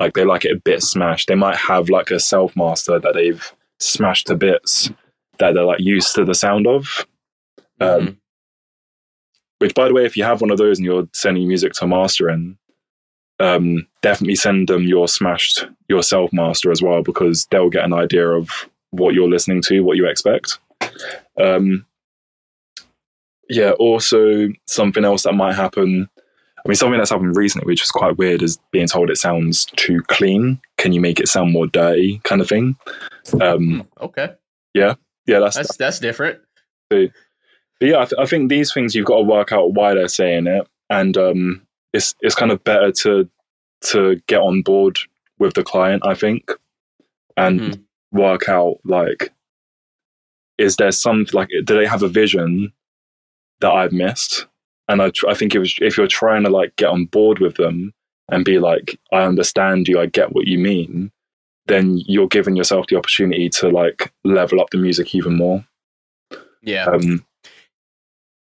Like 0.00 0.14
they 0.14 0.24
like 0.24 0.44
it 0.46 0.56
a 0.56 0.60
bit 0.60 0.82
smashed. 0.82 1.28
They 1.28 1.34
might 1.34 1.56
have 1.56 1.90
like 1.90 2.10
a 2.10 2.18
self 2.18 2.56
master 2.56 2.98
that 2.98 3.14
they've 3.14 3.52
smashed 3.82 4.26
to 4.28 4.36
bits 4.36 4.90
that 5.38 5.54
they're 5.54 5.64
like 5.64 5.80
used 5.80 6.14
to 6.14 6.24
the 6.24 6.34
sound 6.34 6.66
of. 6.66 7.06
Um, 7.80 8.00
mm-hmm. 8.00 8.10
Which, 9.58 9.74
by 9.74 9.88
the 9.88 9.94
way, 9.94 10.04
if 10.04 10.16
you 10.16 10.24
have 10.24 10.40
one 10.40 10.50
of 10.50 10.58
those 10.58 10.78
and 10.78 10.84
you're 10.84 11.08
sending 11.12 11.46
music 11.46 11.72
to 11.74 11.86
mastering, 11.86 12.58
um, 13.38 13.86
definitely 14.02 14.34
send 14.34 14.68
them 14.68 14.84
your 14.84 15.08
smashed 15.08 15.66
yourself 15.88 16.32
master 16.32 16.70
as 16.70 16.82
well 16.82 17.02
because 17.02 17.46
they'll 17.50 17.70
get 17.70 17.84
an 17.84 17.92
idea 17.92 18.28
of 18.28 18.48
what 18.90 19.14
you're 19.14 19.28
listening 19.28 19.62
to, 19.62 19.80
what 19.80 19.96
you 19.96 20.06
expect. 20.06 20.58
Um, 21.40 21.86
yeah, 23.48 23.72
also 23.72 24.48
something 24.66 25.04
else 25.04 25.24
that 25.24 25.34
might 25.34 25.54
happen. 25.54 26.08
I 26.64 26.68
mean, 26.68 26.76
something 26.76 26.98
that's 26.98 27.10
happened 27.10 27.36
recently, 27.36 27.66
which 27.66 27.82
is 27.82 27.90
quite 27.90 28.16
weird, 28.18 28.42
is 28.42 28.58
being 28.70 28.86
told 28.86 29.10
it 29.10 29.16
sounds 29.16 29.64
too 29.76 30.00
clean. 30.08 30.60
Can 30.78 30.92
you 30.92 31.00
make 31.00 31.18
it 31.18 31.28
sound 31.28 31.52
more 31.52 31.66
dirty, 31.66 32.20
kind 32.24 32.40
of 32.40 32.48
thing? 32.48 32.76
Um, 33.40 33.88
okay. 34.00 34.34
Yeah, 34.74 34.94
yeah, 35.26 35.38
that's 35.38 35.56
that's, 35.56 35.76
that's 35.76 35.98
different. 35.98 36.40
So, 36.92 37.08
but 37.78 37.88
yeah, 37.88 37.98
I, 37.98 38.04
th- 38.04 38.18
I, 38.18 38.26
think 38.26 38.48
these 38.48 38.72
things 38.72 38.94
you've 38.94 39.06
got 39.06 39.18
to 39.18 39.22
work 39.22 39.52
out 39.52 39.74
why 39.74 39.94
they're 39.94 40.08
saying 40.08 40.46
it, 40.46 40.66
and 40.90 41.16
um, 41.16 41.66
it's 41.92 42.14
it's 42.20 42.34
kind 42.34 42.50
of 42.50 42.64
better 42.64 42.90
to 42.92 43.28
to 43.82 44.20
get 44.26 44.40
on 44.40 44.62
board 44.62 44.98
with 45.38 45.54
the 45.54 45.64
client, 45.64 46.06
I 46.06 46.14
think, 46.14 46.50
and 47.36 47.60
mm-hmm. 47.60 48.18
work 48.18 48.48
out 48.48 48.78
like, 48.84 49.32
is 50.58 50.76
there 50.76 50.92
some 50.92 51.26
like, 51.32 51.48
do 51.64 51.76
they 51.76 51.86
have 51.86 52.02
a 52.02 52.08
vision 52.08 52.72
that 53.60 53.72
I've 53.72 53.92
missed? 53.92 54.46
And 54.88 55.02
I, 55.02 55.10
tr- 55.10 55.28
I 55.28 55.34
think 55.34 55.54
if, 55.54 55.80
if 55.80 55.96
you're 55.96 56.06
trying 56.06 56.44
to 56.44 56.50
like 56.50 56.76
get 56.76 56.88
on 56.88 57.06
board 57.06 57.38
with 57.40 57.56
them 57.56 57.92
and 58.30 58.44
be 58.44 58.58
like, 58.58 58.98
I 59.12 59.22
understand 59.22 59.88
you, 59.88 60.00
I 60.00 60.06
get 60.06 60.32
what 60.32 60.46
you 60.46 60.58
mean, 60.58 61.10
then 61.66 61.98
you're 62.06 62.28
giving 62.28 62.56
yourself 62.56 62.86
the 62.88 62.96
opportunity 62.96 63.48
to 63.48 63.68
like 63.68 64.12
level 64.24 64.60
up 64.60 64.70
the 64.70 64.78
music 64.78 65.14
even 65.14 65.36
more. 65.36 65.64
Yeah. 66.62 66.86
Um, 66.86 67.24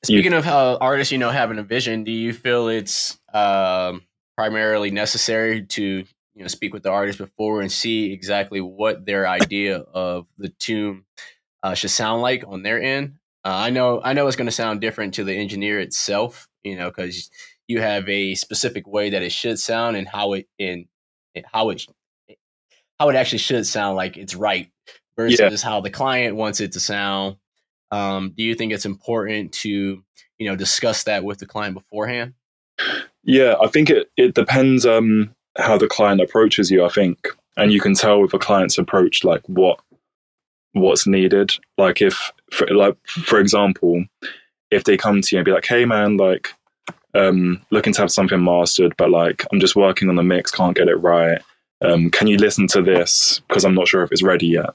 Speaking 0.03 0.31
you, 0.31 0.37
of 0.37 0.45
how 0.45 0.77
artists, 0.77 1.11
you 1.11 1.19
know, 1.19 1.29
having 1.29 1.59
a 1.59 1.63
vision, 1.63 2.03
do 2.03 2.11
you 2.11 2.33
feel 2.33 2.69
it's 2.69 3.19
um, 3.33 4.01
primarily 4.35 4.89
necessary 4.89 5.63
to 5.63 6.03
you 6.33 6.41
know 6.41 6.47
speak 6.47 6.73
with 6.73 6.83
the 6.83 6.89
artist 6.89 7.19
before 7.19 7.61
and 7.61 7.71
see 7.71 8.11
exactly 8.11 8.61
what 8.61 9.05
their 9.05 9.27
idea 9.27 9.77
of 9.77 10.25
the 10.37 10.49
tune 10.49 11.05
uh, 11.61 11.75
should 11.75 11.91
sound 11.91 12.21
like 12.21 12.43
on 12.47 12.63
their 12.63 12.81
end? 12.81 13.15
Uh, 13.45 13.49
I 13.49 13.69
know, 13.69 14.01
I 14.03 14.13
know, 14.13 14.27
it's 14.27 14.35
going 14.35 14.47
to 14.47 14.51
sound 14.51 14.81
different 14.81 15.15
to 15.15 15.23
the 15.23 15.35
engineer 15.35 15.79
itself, 15.79 16.47
you 16.63 16.75
know, 16.75 16.89
because 16.89 17.29
you 17.67 17.81
have 17.81 18.07
a 18.09 18.35
specific 18.35 18.87
way 18.87 19.11
that 19.11 19.23
it 19.23 19.31
should 19.31 19.59
sound 19.59 19.95
and 19.97 20.07
how 20.07 20.33
it 20.33 20.47
in 20.57 20.87
how 21.45 21.69
it 21.69 21.85
how 23.01 23.09
it 23.09 23.15
actually 23.15 23.39
should 23.39 23.65
sound 23.65 23.95
like 23.95 24.15
it's 24.15 24.35
right 24.35 24.69
versus 25.17 25.39
yeah. 25.39 25.69
how 25.69 25.81
the 25.81 25.89
client 25.89 26.35
wants 26.35 26.61
it 26.61 26.71
to 26.73 26.79
sound 26.79 27.35
um, 27.91 28.33
do 28.35 28.43
you 28.43 28.55
think 28.55 28.71
it's 28.71 28.85
important 28.85 29.51
to 29.53 30.03
you 30.37 30.49
know 30.49 30.55
discuss 30.55 31.03
that 31.03 31.23
with 31.23 31.39
the 31.39 31.45
client 31.45 31.73
beforehand? 31.73 32.33
Yeah, 33.23 33.55
I 33.61 33.67
think 33.67 33.89
it 33.89 34.09
it 34.17 34.33
depends 34.33 34.85
um, 34.85 35.35
how 35.57 35.77
the 35.77 35.87
client 35.87 36.21
approaches 36.21 36.71
you. 36.71 36.85
I 36.85 36.89
think, 36.89 37.27
and 37.57 37.71
you 37.71 37.81
can 37.81 37.93
tell 37.93 38.21
with 38.21 38.33
a 38.33 38.39
client's 38.39 38.77
approach 38.77 39.23
like 39.23 39.41
what 39.47 39.79
what's 40.73 41.05
needed. 41.05 41.51
Like 41.77 42.01
if, 42.01 42.31
for, 42.51 42.67
like 42.67 42.95
for 43.07 43.39
example, 43.39 44.05
if 44.71 44.85
they 44.85 44.97
come 44.97 45.21
to 45.21 45.35
you 45.35 45.39
and 45.39 45.45
be 45.45 45.51
like, 45.51 45.65
"Hey, 45.65 45.85
man, 45.85 46.17
like." 46.17 46.49
Um, 47.13 47.61
looking 47.71 47.91
to 47.91 47.99
have 47.99 48.09
something 48.09 48.41
mastered, 48.41 48.95
but 48.95 49.09
like 49.09 49.45
I'm 49.51 49.59
just 49.59 49.75
working 49.75 50.07
on 50.07 50.15
the 50.15 50.23
mix, 50.23 50.49
can't 50.49 50.77
get 50.77 50.87
it 50.87 50.95
right. 50.95 51.41
Um, 51.81 52.09
can 52.09 52.27
you 52.27 52.37
listen 52.37 52.67
to 52.67 52.81
this? 52.81 53.41
Because 53.47 53.65
I'm 53.65 53.75
not 53.75 53.87
sure 53.87 54.03
if 54.03 54.11
it's 54.11 54.23
ready 54.23 54.47
yet, 54.47 54.69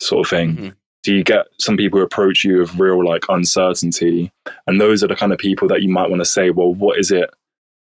sort 0.00 0.26
of 0.26 0.30
thing. 0.30 0.56
Mm-hmm. 0.56 0.68
Do 1.04 1.14
you 1.14 1.22
get 1.22 1.46
some 1.58 1.76
people 1.76 1.98
who 1.98 2.04
approach 2.04 2.44
you 2.44 2.58
with 2.58 2.74
real 2.74 3.04
like 3.04 3.24
uncertainty? 3.28 4.32
And 4.66 4.80
those 4.80 5.02
are 5.04 5.08
the 5.08 5.16
kind 5.16 5.32
of 5.32 5.38
people 5.38 5.68
that 5.68 5.82
you 5.82 5.88
might 5.88 6.10
want 6.10 6.20
to 6.20 6.26
say 6.26 6.50
well 6.50 6.74
what 6.74 6.98
is 6.98 7.10
it? 7.10 7.30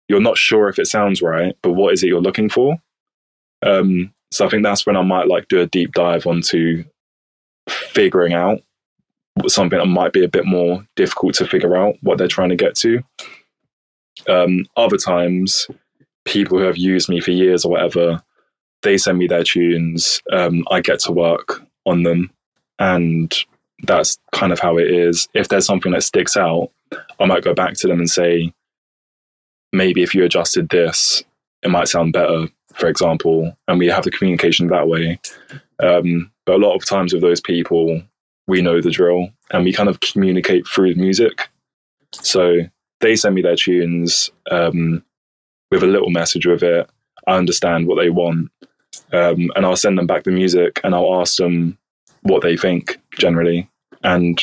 You're 0.08 0.22
not 0.22 0.38
sure 0.38 0.70
if 0.70 0.80
it 0.80 0.88
sounds 0.88 1.22
right 1.22 1.56
but 1.62 1.74
what 1.74 1.94
is 1.94 2.04
it 2.04 2.08
you're 2.08 2.22
looking 2.22 2.50
for? 2.50 2.78
Um, 3.64 4.14
so 4.32 4.46
i 4.46 4.50
think 4.50 4.64
that's 4.64 4.86
when 4.86 4.98
i 4.98 5.02
might 5.02 5.28
like 5.28 5.48
do 5.50 5.60
a 5.60 5.68
deep 5.68 5.94
dive 5.94 6.26
onto 6.26 6.84
figuring 7.70 8.34
out 8.34 8.62
something 9.48 9.80
that 9.80 9.86
might 9.86 10.14
be 10.14 10.24
a 10.24 10.30
bit 10.30 10.46
more 10.46 10.86
difficult 10.96 11.36
to 11.36 11.48
figure 11.48 11.78
out 11.78 11.96
what 12.02 12.18
they're 12.18 12.28
trying 12.28 12.50
to 12.50 12.56
get 12.56 12.76
to. 12.76 13.02
Um, 14.28 14.66
other 14.76 14.98
times 14.98 15.68
people 16.26 16.60
who 16.60 16.66
have 16.66 16.78
used 16.78 17.10
me 17.10 17.22
for 17.22 17.32
years 17.32 17.64
or 17.64 17.72
whatever 17.72 18.22
they 18.84 18.98
send 18.98 19.18
me 19.18 19.28
their 19.28 19.44
tunes. 19.44 20.22
Um, 20.32 20.64
I 20.72 20.82
get 20.82 21.00
to 21.02 21.12
work 21.12 21.62
on 21.86 22.04
them, 22.04 22.32
and 22.80 23.34
that's 23.84 24.18
kind 24.32 24.52
of 24.52 24.60
how 24.60 24.78
it 24.78 24.90
is. 24.90 25.28
If 25.34 25.48
there's 25.48 25.66
something 25.66 25.92
that 25.92 26.04
sticks 26.04 26.38
out, 26.38 26.72
I 27.20 27.26
might 27.26 27.44
go 27.44 27.54
back 27.54 27.74
to 27.76 27.88
them 27.88 28.00
and 28.00 28.10
say, 28.10 28.54
maybe 29.74 30.04
if 30.04 30.14
you 30.14 30.24
adjusted 30.24 30.70
this, 30.70 31.24
it 31.64 31.70
might 31.70 31.88
sound 31.88 32.14
better, 32.14 32.48
for 32.74 32.88
example, 32.88 33.56
and 33.68 33.80
we 33.80 33.88
have 33.88 34.04
the 34.04 34.12
communication 34.12 34.68
that 34.68 34.88
way. 34.88 35.20
Um, 35.80 36.32
but 36.46 36.56
a 36.56 36.66
lot 36.66 36.76
of 36.76 36.86
times 36.86 37.14
with 37.14 37.22
those 37.22 37.42
people, 37.42 38.02
we 38.48 38.62
know 38.62 38.82
the 38.82 38.90
drill 38.90 39.30
and 39.52 39.64
we 39.64 39.74
kind 39.74 39.90
of 39.90 40.00
communicate 40.00 40.68
through 40.68 40.94
the 40.94 41.02
music. 41.02 41.50
So 42.14 42.58
they 43.00 43.16
send 43.16 43.36
me 43.36 43.42
their 43.42 43.56
tunes 43.56 44.30
um, 44.50 45.04
with 45.70 45.84
a 45.84 45.88
little 45.88 46.10
message 46.10 46.46
with 46.46 46.64
it. 46.64 46.90
I 47.28 47.38
understand 47.38 47.88
what 47.88 47.96
they 47.96 48.10
want. 48.10 48.52
Um, 49.14 49.50
and 49.56 49.66
I'll 49.66 49.76
send 49.76 49.98
them 49.98 50.08
back 50.08 50.24
the 50.24 50.32
music 50.32 50.80
and 50.84 50.96
I'll 50.96 51.22
ask 51.22 51.38
them 51.38 51.78
what 52.22 52.42
they 52.42 52.56
think 52.58 53.00
generally. 53.18 53.70
And 54.04 54.40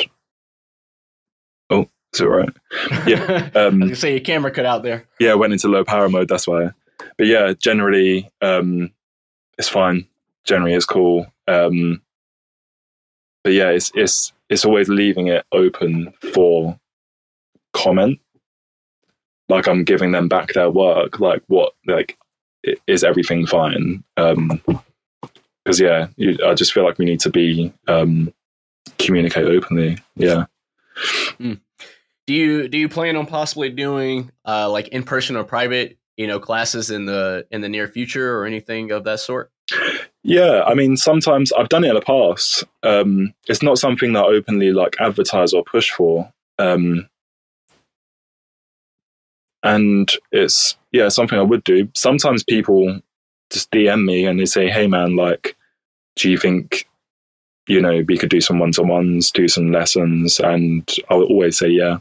oh, 1.71 1.89
is 2.13 2.21
it 2.21 2.25
right? 2.27 2.51
Yeah. 3.07 3.51
Um, 3.55 3.83
I 3.83 3.87
was 3.87 3.99
say 3.99 4.13
your 4.13 4.21
camera 4.21 4.51
cut 4.51 4.67
out 4.67 4.83
there. 4.83 5.07
Yeah, 5.19 5.35
went 5.35 5.53
into 5.53 5.69
low 5.69 5.85
power 5.85 6.09
mode. 6.09 6.29
That's 6.29 6.47
why. 6.47 6.71
But 7.17 7.27
yeah, 7.27 7.53
generally, 7.59 8.31
um, 8.43 8.91
it's 9.57 9.69
fine. 9.69 10.07
Generally, 10.45 10.75
it's 10.75 10.87
cool. 10.87 11.27
Um, 11.47 12.03
but 13.45 13.53
yeah, 13.53 13.71
it's 13.71 13.91
it's 13.95 14.33
it's 14.49 14.65
always 14.65 14.89
leaving 14.89 15.29
it 15.29 15.45
open 15.53 16.13
for 16.33 16.79
comment. 17.73 18.21
Like 19.49 19.67
I'm 19.67 19.85
giving 19.85 20.13
them 20.13 20.29
back 20.29 20.53
their 20.53 20.71
work. 20.71 21.21
Like 21.21 21.43
what? 21.47 21.73
Like 21.87 22.19
is 22.87 23.05
everything 23.05 23.47
fine? 23.47 24.05
Um, 24.17 24.61
because 25.65 25.81
yeah, 25.81 26.09
you, 26.17 26.39
I 26.47 26.55
just 26.55 26.73
feel 26.73 26.85
like 26.85 26.99
we 26.99 27.05
need 27.05 27.21
to 27.21 27.31
be 27.31 27.73
um, 27.87 28.33
communicate 28.99 29.45
openly. 29.45 29.99
Yeah. 30.17 30.47
Mm. 31.39 31.61
Do 32.27 32.35
you 32.35 32.69
do 32.69 32.79
you 32.79 32.89
plan 32.89 33.17
on 33.17 33.27
possibly 33.27 33.69
doing 33.69 34.31
uh, 34.47 34.71
like 34.71 34.89
in 34.89 35.03
person 35.03 35.37
or 35.37 35.45
private, 35.45 35.99
you 36.17 36.27
know, 36.27 36.41
classes 36.41 36.91
in 36.91 37.05
the 37.05 37.47
in 37.51 37.61
the 37.61 37.69
near 37.69 37.87
future 37.87 38.39
or 38.39 38.47
anything 38.47 38.91
of 38.93 39.05
that 39.05 39.21
sort? 39.21 39.51
Yeah, 40.23 40.63
I 40.67 40.75
mean, 40.75 40.97
sometimes 40.97 41.53
I've 41.53 41.69
done 41.69 41.85
it 41.85 41.89
in 41.89 41.95
the 41.95 42.01
past. 42.01 42.65
Um, 42.83 43.35
it's 43.47 43.63
not 43.63 43.79
something 43.79 44.15
that 44.15 44.25
I 44.25 44.29
openly 44.29 44.73
like 44.73 44.97
advertise 44.99 45.53
or 45.53 45.63
push 45.65 45.91
for. 45.91 46.33
Um, 46.59 47.09
and 49.63 50.11
it's 50.33 50.78
yeah 50.93 51.09
something 51.09 51.39
I 51.39 51.43
would 51.43 51.65
do. 51.65 51.89
Sometimes 51.95 52.45
people 52.45 53.01
just 53.51 53.71
DM 53.71 54.05
me 54.05 54.27
and 54.27 54.39
they 54.39 54.47
say, 54.47 54.69
"Hey 54.69 54.87
man, 54.87 55.17
like, 55.17 55.57
do 56.17 56.31
you 56.31 56.39
think 56.39 56.87
you 57.67 57.81
know 57.81 58.03
we 58.09 58.19
could 58.19 58.31
do 58.31 58.41
some 58.41 58.59
one 58.59 58.73
to 58.73 58.83
ones, 58.83 59.31
do 59.31 59.49
some 59.49 59.73
lessons?" 59.73 60.41
And 60.41 60.89
I'll 61.11 61.25
always 61.25 61.59
say, 61.59 61.69
"Yeah." 61.69 61.99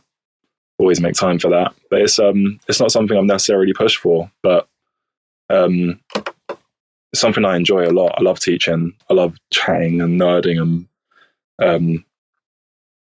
Always 0.80 1.02
make 1.02 1.16
time 1.16 1.40
for 1.40 1.50
that, 1.50 1.74
but 1.90 2.02
it's 2.02 2.20
um 2.20 2.60
it's 2.68 2.80
not 2.80 2.92
something 2.92 3.18
I'm 3.18 3.26
necessarily 3.26 3.74
pushed 3.74 3.98
for. 3.98 4.30
But 4.44 4.68
um, 5.50 6.00
something 7.16 7.46
I 7.46 7.56
enjoy 7.56 7.88
a 7.88 7.92
lot. 7.92 8.16
I 8.18 8.22
love 8.22 8.40
teaching. 8.40 8.94
I 9.10 9.14
love 9.14 9.36
chatting 9.52 10.02
and 10.02 10.20
nerding 10.20 10.62
and 10.62 10.88
um, 11.60 12.06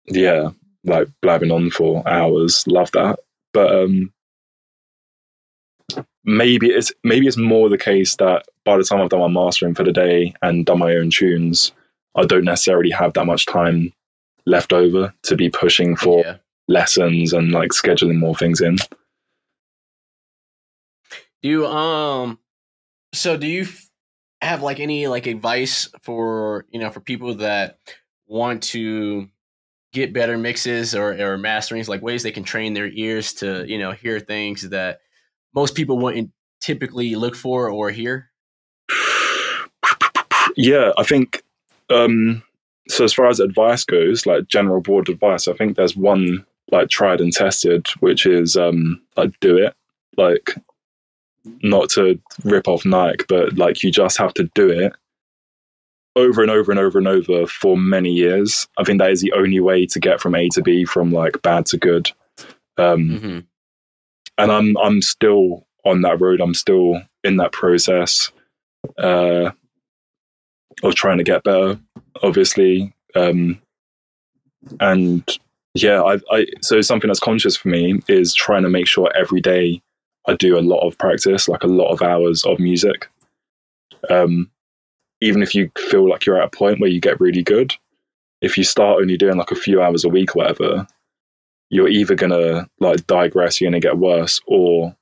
yeah, 0.08 0.50
like 0.84 1.08
blabbing 1.22 1.52
on 1.52 1.70
for 1.72 2.08
hours. 2.08 2.64
Love 2.68 2.92
that. 2.92 3.20
But 3.54 3.74
um, 3.74 4.14
maybe 6.26 6.68
it's 6.68 6.92
maybe 7.04 7.28
it's 7.28 7.38
more 7.38 7.70
the 7.70 7.78
case 7.78 8.16
that 8.18 8.46
by 8.66 8.78
the 8.78 8.84
time 8.84 9.02
I've 9.02 9.10
done 9.10 9.20
my 9.20 9.28
mastering 9.28 9.76
for 9.76 9.84
the 9.84 9.94
day 9.94 10.34
and 10.42 10.66
done 10.66 10.80
my 10.80 10.96
own 10.96 11.12
tunes, 11.12 11.72
I 12.16 12.26
don't 12.26 12.44
necessarily 12.44 12.92
have 12.92 13.14
that 13.14 13.26
much 13.26 13.46
time 13.46 13.94
left 14.46 14.74
over 14.74 15.14
to 15.24 15.36
be 15.36 15.50
pushing 15.50 15.96
for 15.96 16.24
yeah. 16.26 16.38
lessons 16.68 17.32
and 17.34 17.52
like 17.52 17.72
scheduling 17.72 18.18
more 18.18 18.36
things 18.36 18.62
in. 18.62 18.78
Do 21.42 21.50
you 21.50 21.68
um 21.68 22.40
so 23.14 23.38
do 23.38 23.48
you 23.48 23.68
have 24.42 24.62
like 24.62 24.80
any 24.80 25.08
like 25.08 25.28
advice 25.28 25.90
for 26.02 26.66
you 26.70 26.80
know 26.80 26.90
for 26.90 27.00
people 27.00 27.36
that 27.36 27.80
want 28.28 28.64
to 28.64 29.30
get 29.94 30.12
better 30.12 30.38
mixes 30.38 30.94
or, 30.94 31.12
or 31.14 31.38
masterings 31.38 31.88
like 31.88 32.02
ways 32.02 32.22
they 32.22 32.32
can 32.32 32.44
train 32.44 32.74
their 32.74 32.88
ears 32.88 33.34
to 33.34 33.64
you 33.66 33.78
know 33.78 33.92
hear 33.92 34.20
things 34.20 34.70
that 34.70 35.00
most 35.56 35.76
people 35.76 35.98
wouldn't 35.98 36.32
typically 36.62 37.16
look 37.16 37.36
for 37.36 37.70
or 37.70 37.90
hear 37.90 38.30
yeah 40.56 40.92
i 40.98 41.04
think 41.04 41.44
um 41.90 42.42
so 42.88 43.04
as 43.04 43.14
far 43.14 43.28
as 43.28 43.40
advice 43.40 43.84
goes 43.84 44.26
like 44.26 44.48
general 44.48 44.82
broad 44.82 45.10
advice 45.10 45.48
i 45.48 45.54
think 45.54 45.76
there's 45.76 45.96
one 45.96 46.46
like 46.72 46.90
tried 46.90 47.22
and 47.22 47.34
tested 47.34 47.88
which 48.00 48.26
is 48.26 48.56
um 48.58 49.02
like 49.18 49.40
do 49.40 49.58
it 49.58 49.76
like 50.18 50.56
not 51.62 51.90
to 51.90 52.20
rip 52.44 52.68
off 52.68 52.86
Nike, 52.86 53.26
but 53.28 53.58
like 53.58 53.84
you 53.84 53.92
just 53.92 54.18
have 54.18 54.34
to 54.36 54.50
do 54.56 54.70
it 54.70 54.94
over 56.16 56.42
and 56.42 56.52
over 56.52 56.72
and 56.72 56.80
over 56.80 56.98
and 56.98 57.08
over 57.08 57.46
for 57.46 57.78
many 57.78 58.12
years. 58.12 58.68
I 58.78 58.84
think 58.84 59.00
that 59.00 59.12
is 59.12 59.22
the 59.22 59.34
only 59.34 59.60
way 59.60 59.86
to 59.88 60.00
get 60.00 60.22
from 60.22 60.36
A 60.36 60.50
to 60.50 60.62
B, 60.62 60.86
from 60.86 61.12
like 61.12 61.42
bad 61.42 61.66
to 61.68 61.78
good. 61.78 62.12
Um, 62.78 63.10
mm-hmm. 63.10 63.40
And 64.38 64.52
I'm 64.52 64.78
I'm 64.78 65.02
still 65.02 65.66
on 65.86 66.02
that 66.02 66.20
road. 66.20 66.42
I'm 66.42 66.54
still 66.54 67.02
in 67.24 67.38
that 67.38 67.52
process 67.52 68.32
uh, 68.98 69.52
of 70.84 70.96
trying 70.96 71.18
to 71.18 71.24
get 71.24 71.44
better. 71.44 71.80
Obviously, 72.24 72.94
um, 73.16 73.62
and 74.80 75.24
yeah, 75.74 76.02
I, 76.02 76.20
I 76.32 76.48
so 76.62 76.82
something 76.82 77.08
that's 77.08 77.20
conscious 77.20 77.56
for 77.56 77.70
me 77.70 78.00
is 78.08 78.34
trying 78.34 78.64
to 78.64 78.70
make 78.70 78.88
sure 78.88 79.12
every 79.16 79.42
day 79.42 79.82
I 80.28 80.36
do 80.36 80.58
a 80.58 80.62
lot 80.62 80.86
of 80.86 80.98
practice, 80.98 81.48
like 81.48 81.64
a 81.64 81.68
lot 81.68 81.92
of 81.92 82.02
hours 82.02 82.44
of 82.46 82.60
music. 82.60 83.10
Um, 84.10 84.50
even 85.22 85.42
if 85.42 85.56
you 85.56 85.72
feel 85.78 86.10
like 86.10 86.26
you're 86.26 86.42
at 86.42 86.54
a 86.54 86.58
point 86.58 86.80
where 86.80 86.90
you 86.90 87.00
get 87.00 87.20
really 87.20 87.44
good, 87.44 87.74
if 88.42 88.58
you 88.58 88.64
start 88.64 89.02
only 89.02 89.18
doing 89.18 89.38
like 89.38 89.52
a 89.52 89.56
few 89.56 89.82
hours 89.82 90.04
a 90.04 90.10
week 90.10 90.36
or 90.36 90.40
whatever, 90.40 90.88
you're 91.70 91.90
either 91.90 92.16
gonna 92.16 92.68
like 92.80 93.06
digress, 93.08 93.60
you're 93.60 93.70
gonna 93.70 93.80
get 93.80 93.98
worse, 93.98 94.40
or 94.48 94.96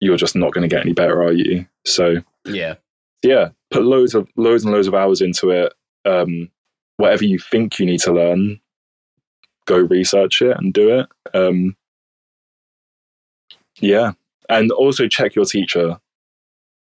you're 0.00 0.16
just 0.16 0.36
not 0.36 0.52
gonna 0.52 0.68
get 0.68 0.82
any 0.82 0.92
better, 0.92 1.22
are 1.22 1.32
you? 1.32 1.66
So 1.84 2.16
yeah, 2.44 2.74
yeah, 3.22 3.50
put 3.70 3.84
loads 3.84 4.14
of 4.14 4.28
loads 4.36 4.64
and 4.64 4.72
loads 4.72 4.88
of 4.88 4.94
hours 4.94 5.20
into 5.20 5.50
it. 5.50 5.72
Um, 6.04 6.50
whatever 6.96 7.24
you 7.24 7.38
think 7.38 7.78
you 7.78 7.86
need 7.86 8.00
to 8.00 8.12
learn, 8.12 8.60
go 9.66 9.78
research 9.78 10.42
it 10.42 10.56
and 10.56 10.72
do 10.72 11.00
it. 11.00 11.06
Um, 11.34 11.76
yeah, 13.80 14.12
and 14.48 14.70
also 14.72 15.08
check 15.08 15.34
your 15.34 15.44
teacher 15.44 15.98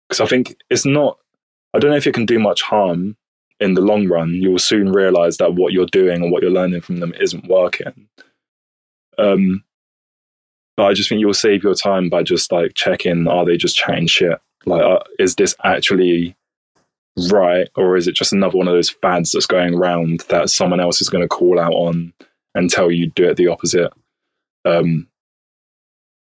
because 0.08 0.20
I 0.20 0.26
think 0.26 0.56
it's 0.70 0.86
not. 0.86 1.18
I 1.74 1.78
don't 1.78 1.90
know 1.90 1.96
if 1.96 2.06
it 2.06 2.14
can 2.14 2.26
do 2.26 2.38
much 2.38 2.62
harm 2.62 3.16
in 3.60 3.74
the 3.74 3.80
long 3.80 4.06
run. 4.08 4.34
You 4.34 4.50
will 4.50 4.58
soon 4.58 4.92
realize 4.92 5.36
that 5.38 5.54
what 5.54 5.72
you're 5.72 5.86
doing 5.86 6.22
and 6.22 6.32
what 6.32 6.42
you're 6.42 6.50
learning 6.50 6.80
from 6.82 7.00
them 7.00 7.12
isn't 7.20 7.48
working. 7.48 8.08
Um, 9.18 9.64
but 10.76 10.84
I 10.84 10.92
just 10.92 11.08
think 11.08 11.20
you'll 11.20 11.34
save 11.34 11.62
your 11.62 11.74
time 11.74 12.08
by 12.08 12.22
just 12.22 12.52
like 12.52 12.74
checking: 12.74 13.26
are 13.26 13.44
they 13.44 13.56
just 13.56 13.76
chatting 13.76 14.06
shit? 14.06 14.38
Like, 14.66 14.82
uh, 14.82 15.00
is 15.18 15.36
this 15.36 15.54
actually 15.64 16.36
right, 17.30 17.68
or 17.76 17.96
is 17.96 18.08
it 18.08 18.14
just 18.14 18.32
another 18.32 18.58
one 18.58 18.68
of 18.68 18.74
those 18.74 18.90
fads 18.90 19.32
that's 19.32 19.46
going 19.46 19.74
around 19.74 20.20
that 20.28 20.50
someone 20.50 20.80
else 20.80 21.00
is 21.00 21.08
going 21.08 21.22
to 21.22 21.28
call 21.28 21.58
out 21.58 21.72
on 21.72 22.12
and 22.54 22.70
tell 22.70 22.90
you 22.90 23.10
do 23.10 23.28
it 23.28 23.36
the 23.36 23.48
opposite? 23.48 23.92
Um, 24.64 25.08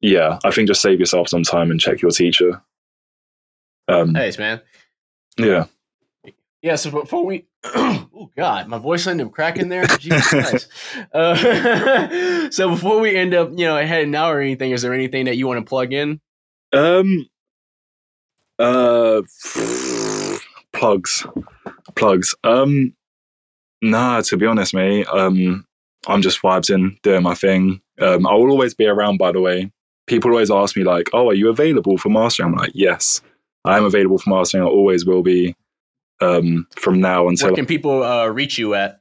yeah, 0.01 0.39
I 0.45 0.51
think 0.51 0.69
just 0.69 0.83
save 0.83 1.01
yourself 1.01 1.29
some 1.29 1.43
time 1.43 1.71
and 1.71 1.81
check 1.81 2.01
your 2.01 2.13
teacher. 2.13 2.63
Um, 3.89 4.15
Thanks, 4.15 4.39
man. 4.39 4.61
Yeah. 5.37 5.67
Yeah. 6.63 6.77
So 6.77 6.91
before 6.91 7.25
we, 7.25 7.47
oh 7.65 8.31
God, 8.37 8.69
my 8.69 8.79
voice 8.79 9.07
ended 9.07 9.27
up 9.27 9.33
cracking 9.33 9.69
there. 9.69 9.87
Jesus 9.99 10.29
Christ. 10.29 10.69
Uh, 11.13 12.51
so 12.51 12.71
before 12.71 13.01
we 13.01 13.17
end 13.17 13.35
up, 13.35 13.51
you 13.55 13.67
know, 13.67 13.77
ahead 13.77 13.89
heading 13.89 14.15
out 14.15 14.35
or 14.35 14.41
anything, 14.41 14.73
is 14.73 14.83
there 14.83 14.95
anything 14.95 15.27
that 15.27 15.37
you 15.37 15.47
want 15.47 15.65
to 15.65 15.69
plug 15.69 15.93
in? 15.93 16.21
Um. 16.73 17.27
Uh. 18.59 19.23
Plugs. 20.73 21.27
Plugs. 21.95 22.35
Um. 22.45 22.95
Nah, 23.81 24.21
to 24.23 24.37
be 24.37 24.47
honest, 24.47 24.75
mate. 24.75 25.07
Um. 25.09 25.65
I'm 26.07 26.23
just 26.23 26.41
vibes 26.41 26.73
in, 26.73 26.97
doing 27.03 27.25
my 27.25 27.35
thing. 27.35 27.83
Um, 28.01 28.27
I 28.27 28.33
will 28.33 28.51
always 28.51 28.73
be 28.73 28.87
around, 28.87 29.19
by 29.19 29.33
the 29.33 29.41
way 29.41 29.73
people 30.09 30.31
always 30.31 30.51
ask 30.51 30.77
me 30.77 30.83
like, 30.83 31.11
"Oh, 31.13 31.29
are 31.29 31.35
you 31.35 31.49
available 31.49 31.97
for 31.99 32.09
mastering?" 32.09 32.49
I'm 32.49 32.59
like, 32.59 32.73
"Yes, 32.75 33.21
I 33.65 33.77
am 33.77 33.85
available 33.85 34.19
for 34.19 34.31
mastering. 34.31 34.65
I 34.65 34.67
always 34.67 35.05
will 35.07 35.23
be 35.23 35.55
um, 36.21 36.67
from 36.77 37.01
now 37.01 37.29
until." 37.29 37.49
Where 37.49 37.57
can 37.57 37.67
people 37.67 38.03
uh, 38.03 38.27
reach 38.29 38.59
you 38.59 38.75
at? 38.75 39.01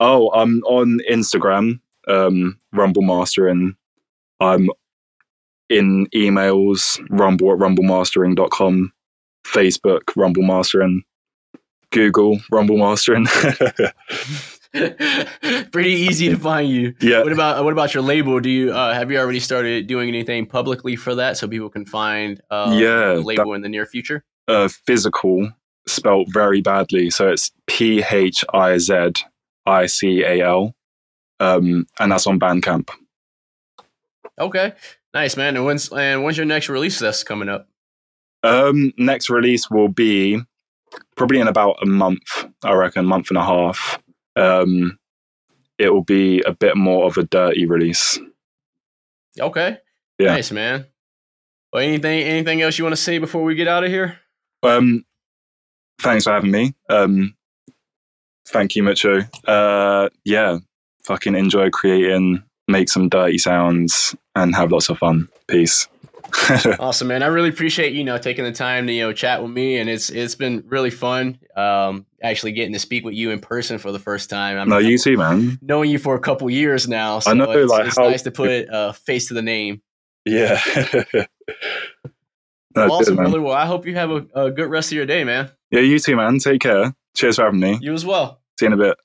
Oh, 0.00 0.30
I'm 0.32 0.62
on 0.64 1.00
Instagram, 1.10 1.80
um, 2.08 2.58
Rumble 2.72 3.02
Mastering. 3.02 3.76
I'm 4.40 4.70
in 5.68 6.06
emails, 6.14 6.98
rumble 7.10 7.52
at 7.52 7.58
rumblemastering.com. 7.58 8.92
Facebook 9.46 10.00
Rumble 10.16 10.42
Mastering, 10.42 11.02
Google 11.90 12.40
Rumble 12.50 12.78
Mastering. 12.78 13.26
Pretty 15.72 15.90
easy 15.90 16.28
to 16.28 16.36
find 16.36 16.68
you. 16.70 16.94
yeah, 17.00 17.22
What 17.22 17.32
about 17.32 17.64
what 17.64 17.72
about 17.72 17.92
your 17.92 18.02
label? 18.02 18.38
Do 18.40 18.48
you 18.50 18.72
uh, 18.72 18.94
have 18.94 19.10
you 19.10 19.18
already 19.18 19.40
started 19.40 19.86
doing 19.86 20.08
anything 20.08 20.46
publicly 20.46 20.94
for 20.96 21.14
that 21.16 21.36
so 21.36 21.48
people 21.48 21.68
can 21.70 21.84
find 21.84 22.40
uh, 22.50 22.72
Yeah, 22.78 23.14
label 23.24 23.54
in 23.54 23.62
the 23.62 23.68
near 23.68 23.84
future? 23.86 24.24
uh, 24.48 24.68
Phizical 24.88 25.52
spelt 25.90 26.28
very 26.32 26.60
badly. 26.60 27.10
So 27.10 27.28
it's 27.28 27.50
P 27.66 28.02
H 28.10 28.44
I 28.54 28.78
Z 28.78 29.12
I 29.66 29.86
C 29.86 30.22
A 30.22 30.40
L, 30.46 30.74
um, 31.40 31.86
and 31.98 32.12
that's 32.12 32.26
on 32.26 32.38
Bandcamp. 32.40 32.88
Okay, 34.38 34.72
nice 35.14 35.36
man. 35.36 35.56
And 35.56 35.64
when's 35.66 35.92
and 35.92 36.24
when's 36.24 36.36
your 36.36 36.46
next 36.46 36.68
release 36.68 36.98
that's 36.98 37.22
coming 37.22 37.48
up? 37.48 37.68
Um, 38.42 38.92
next 38.96 39.28
release 39.28 39.70
will 39.70 39.88
be 39.88 40.40
probably 41.16 41.40
in 41.40 41.48
about 41.48 41.76
a 41.82 41.86
month, 41.86 42.46
I 42.64 42.72
reckon, 42.72 43.04
month 43.04 43.28
and 43.28 43.36
a 43.38 43.44
half. 43.44 43.98
Um, 44.36 44.98
it 45.78 45.92
will 45.92 46.04
be 46.04 46.40
a 46.42 46.52
bit 46.52 46.76
more 46.76 47.06
of 47.06 47.18
a 47.18 47.24
dirty 47.24 47.66
release. 47.66 48.18
Okay, 49.38 49.78
Yeah. 50.18 50.28
nice 50.28 50.50
man. 50.50 50.86
Well, 51.72 51.82
anything 51.82 52.22
anything 52.22 52.62
else 52.62 52.78
you 52.78 52.84
want 52.84 52.96
to 52.96 53.00
say 53.02 53.18
before 53.18 53.42
we 53.44 53.54
get 53.54 53.68
out 53.68 53.84
of 53.84 53.90
here? 53.90 54.18
Um, 54.62 55.04
thanks 56.00 56.24
for 56.24 56.32
having 56.32 56.50
me. 56.50 56.74
Um, 56.88 57.34
thank 58.48 58.76
you, 58.76 58.82
Mitcho. 58.82 59.28
Uh, 59.46 60.08
yeah, 60.24 60.58
fucking 61.04 61.34
enjoy 61.34 61.70
creating, 61.70 62.42
make 62.68 62.88
some 62.88 63.08
dirty 63.08 63.38
sounds, 63.38 64.14
and 64.34 64.54
have 64.54 64.72
lots 64.72 64.88
of 64.88 64.98
fun. 64.98 65.28
Peace. 65.48 65.88
Awesome, 66.78 67.08
man. 67.08 67.24
I 67.24 67.26
really 67.26 67.48
appreciate 67.48 67.92
you 67.92 68.04
know 68.04 68.16
taking 68.16 68.44
the 68.44 68.52
time 68.52 68.86
to 68.86 68.92
you 68.92 69.02
know 69.02 69.12
chat 69.12 69.42
with 69.42 69.50
me, 69.50 69.78
and 69.78 69.90
it's 69.90 70.10
it's 70.10 70.36
been 70.36 70.62
really 70.68 70.90
fun. 70.90 71.40
Um, 71.56 72.06
actually 72.22 72.52
getting 72.52 72.72
to 72.72 72.78
speak 72.78 73.04
with 73.04 73.14
you 73.14 73.30
in 73.30 73.40
person 73.40 73.78
for 73.78 73.90
the 73.90 73.98
first 73.98 74.30
time. 74.30 74.56
I'm, 74.56 74.68
no, 74.68 74.78
you 74.78 74.96
too, 74.96 75.16
man. 75.16 75.58
knowing 75.60 75.90
you 75.90 75.98
for 75.98 76.14
a 76.14 76.20
couple 76.20 76.48
years 76.48 76.86
now. 76.86 77.18
So 77.18 77.32
I 77.32 77.34
know, 77.34 77.50
it's, 77.50 77.70
like, 77.70 77.86
it's 77.86 77.98
how- 77.98 78.08
nice 78.08 78.22
to 78.22 78.30
put 78.30 78.66
a 78.70 78.92
face 78.92 79.28
to 79.28 79.34
the 79.34 79.42
name. 79.42 79.82
Yeah. 80.24 80.60
Oh, 82.76 82.80
no, 82.82 82.86
Well, 82.88 82.92
awesome, 82.98 83.14
good, 83.16 83.22
man. 83.22 83.30
brother. 83.30 83.42
Well, 83.42 83.54
I 83.54 83.66
hope 83.66 83.86
you 83.86 83.94
have 83.96 84.10
a, 84.10 84.26
a 84.34 84.50
good 84.50 84.68
rest 84.70 84.90
of 84.92 84.96
your 84.96 85.06
day, 85.06 85.24
man. 85.24 85.50
Yeah, 85.70 85.80
you 85.80 85.98
too, 85.98 86.16
man. 86.16 86.38
Take 86.38 86.60
care. 86.60 86.94
Cheers 87.16 87.36
for 87.36 87.44
having 87.44 87.60
me. 87.60 87.78
You 87.80 87.92
as 87.94 88.04
well. 88.06 88.40
See 88.58 88.66
you 88.66 88.72
in 88.72 88.80
a 88.80 88.82
bit. 88.82 88.96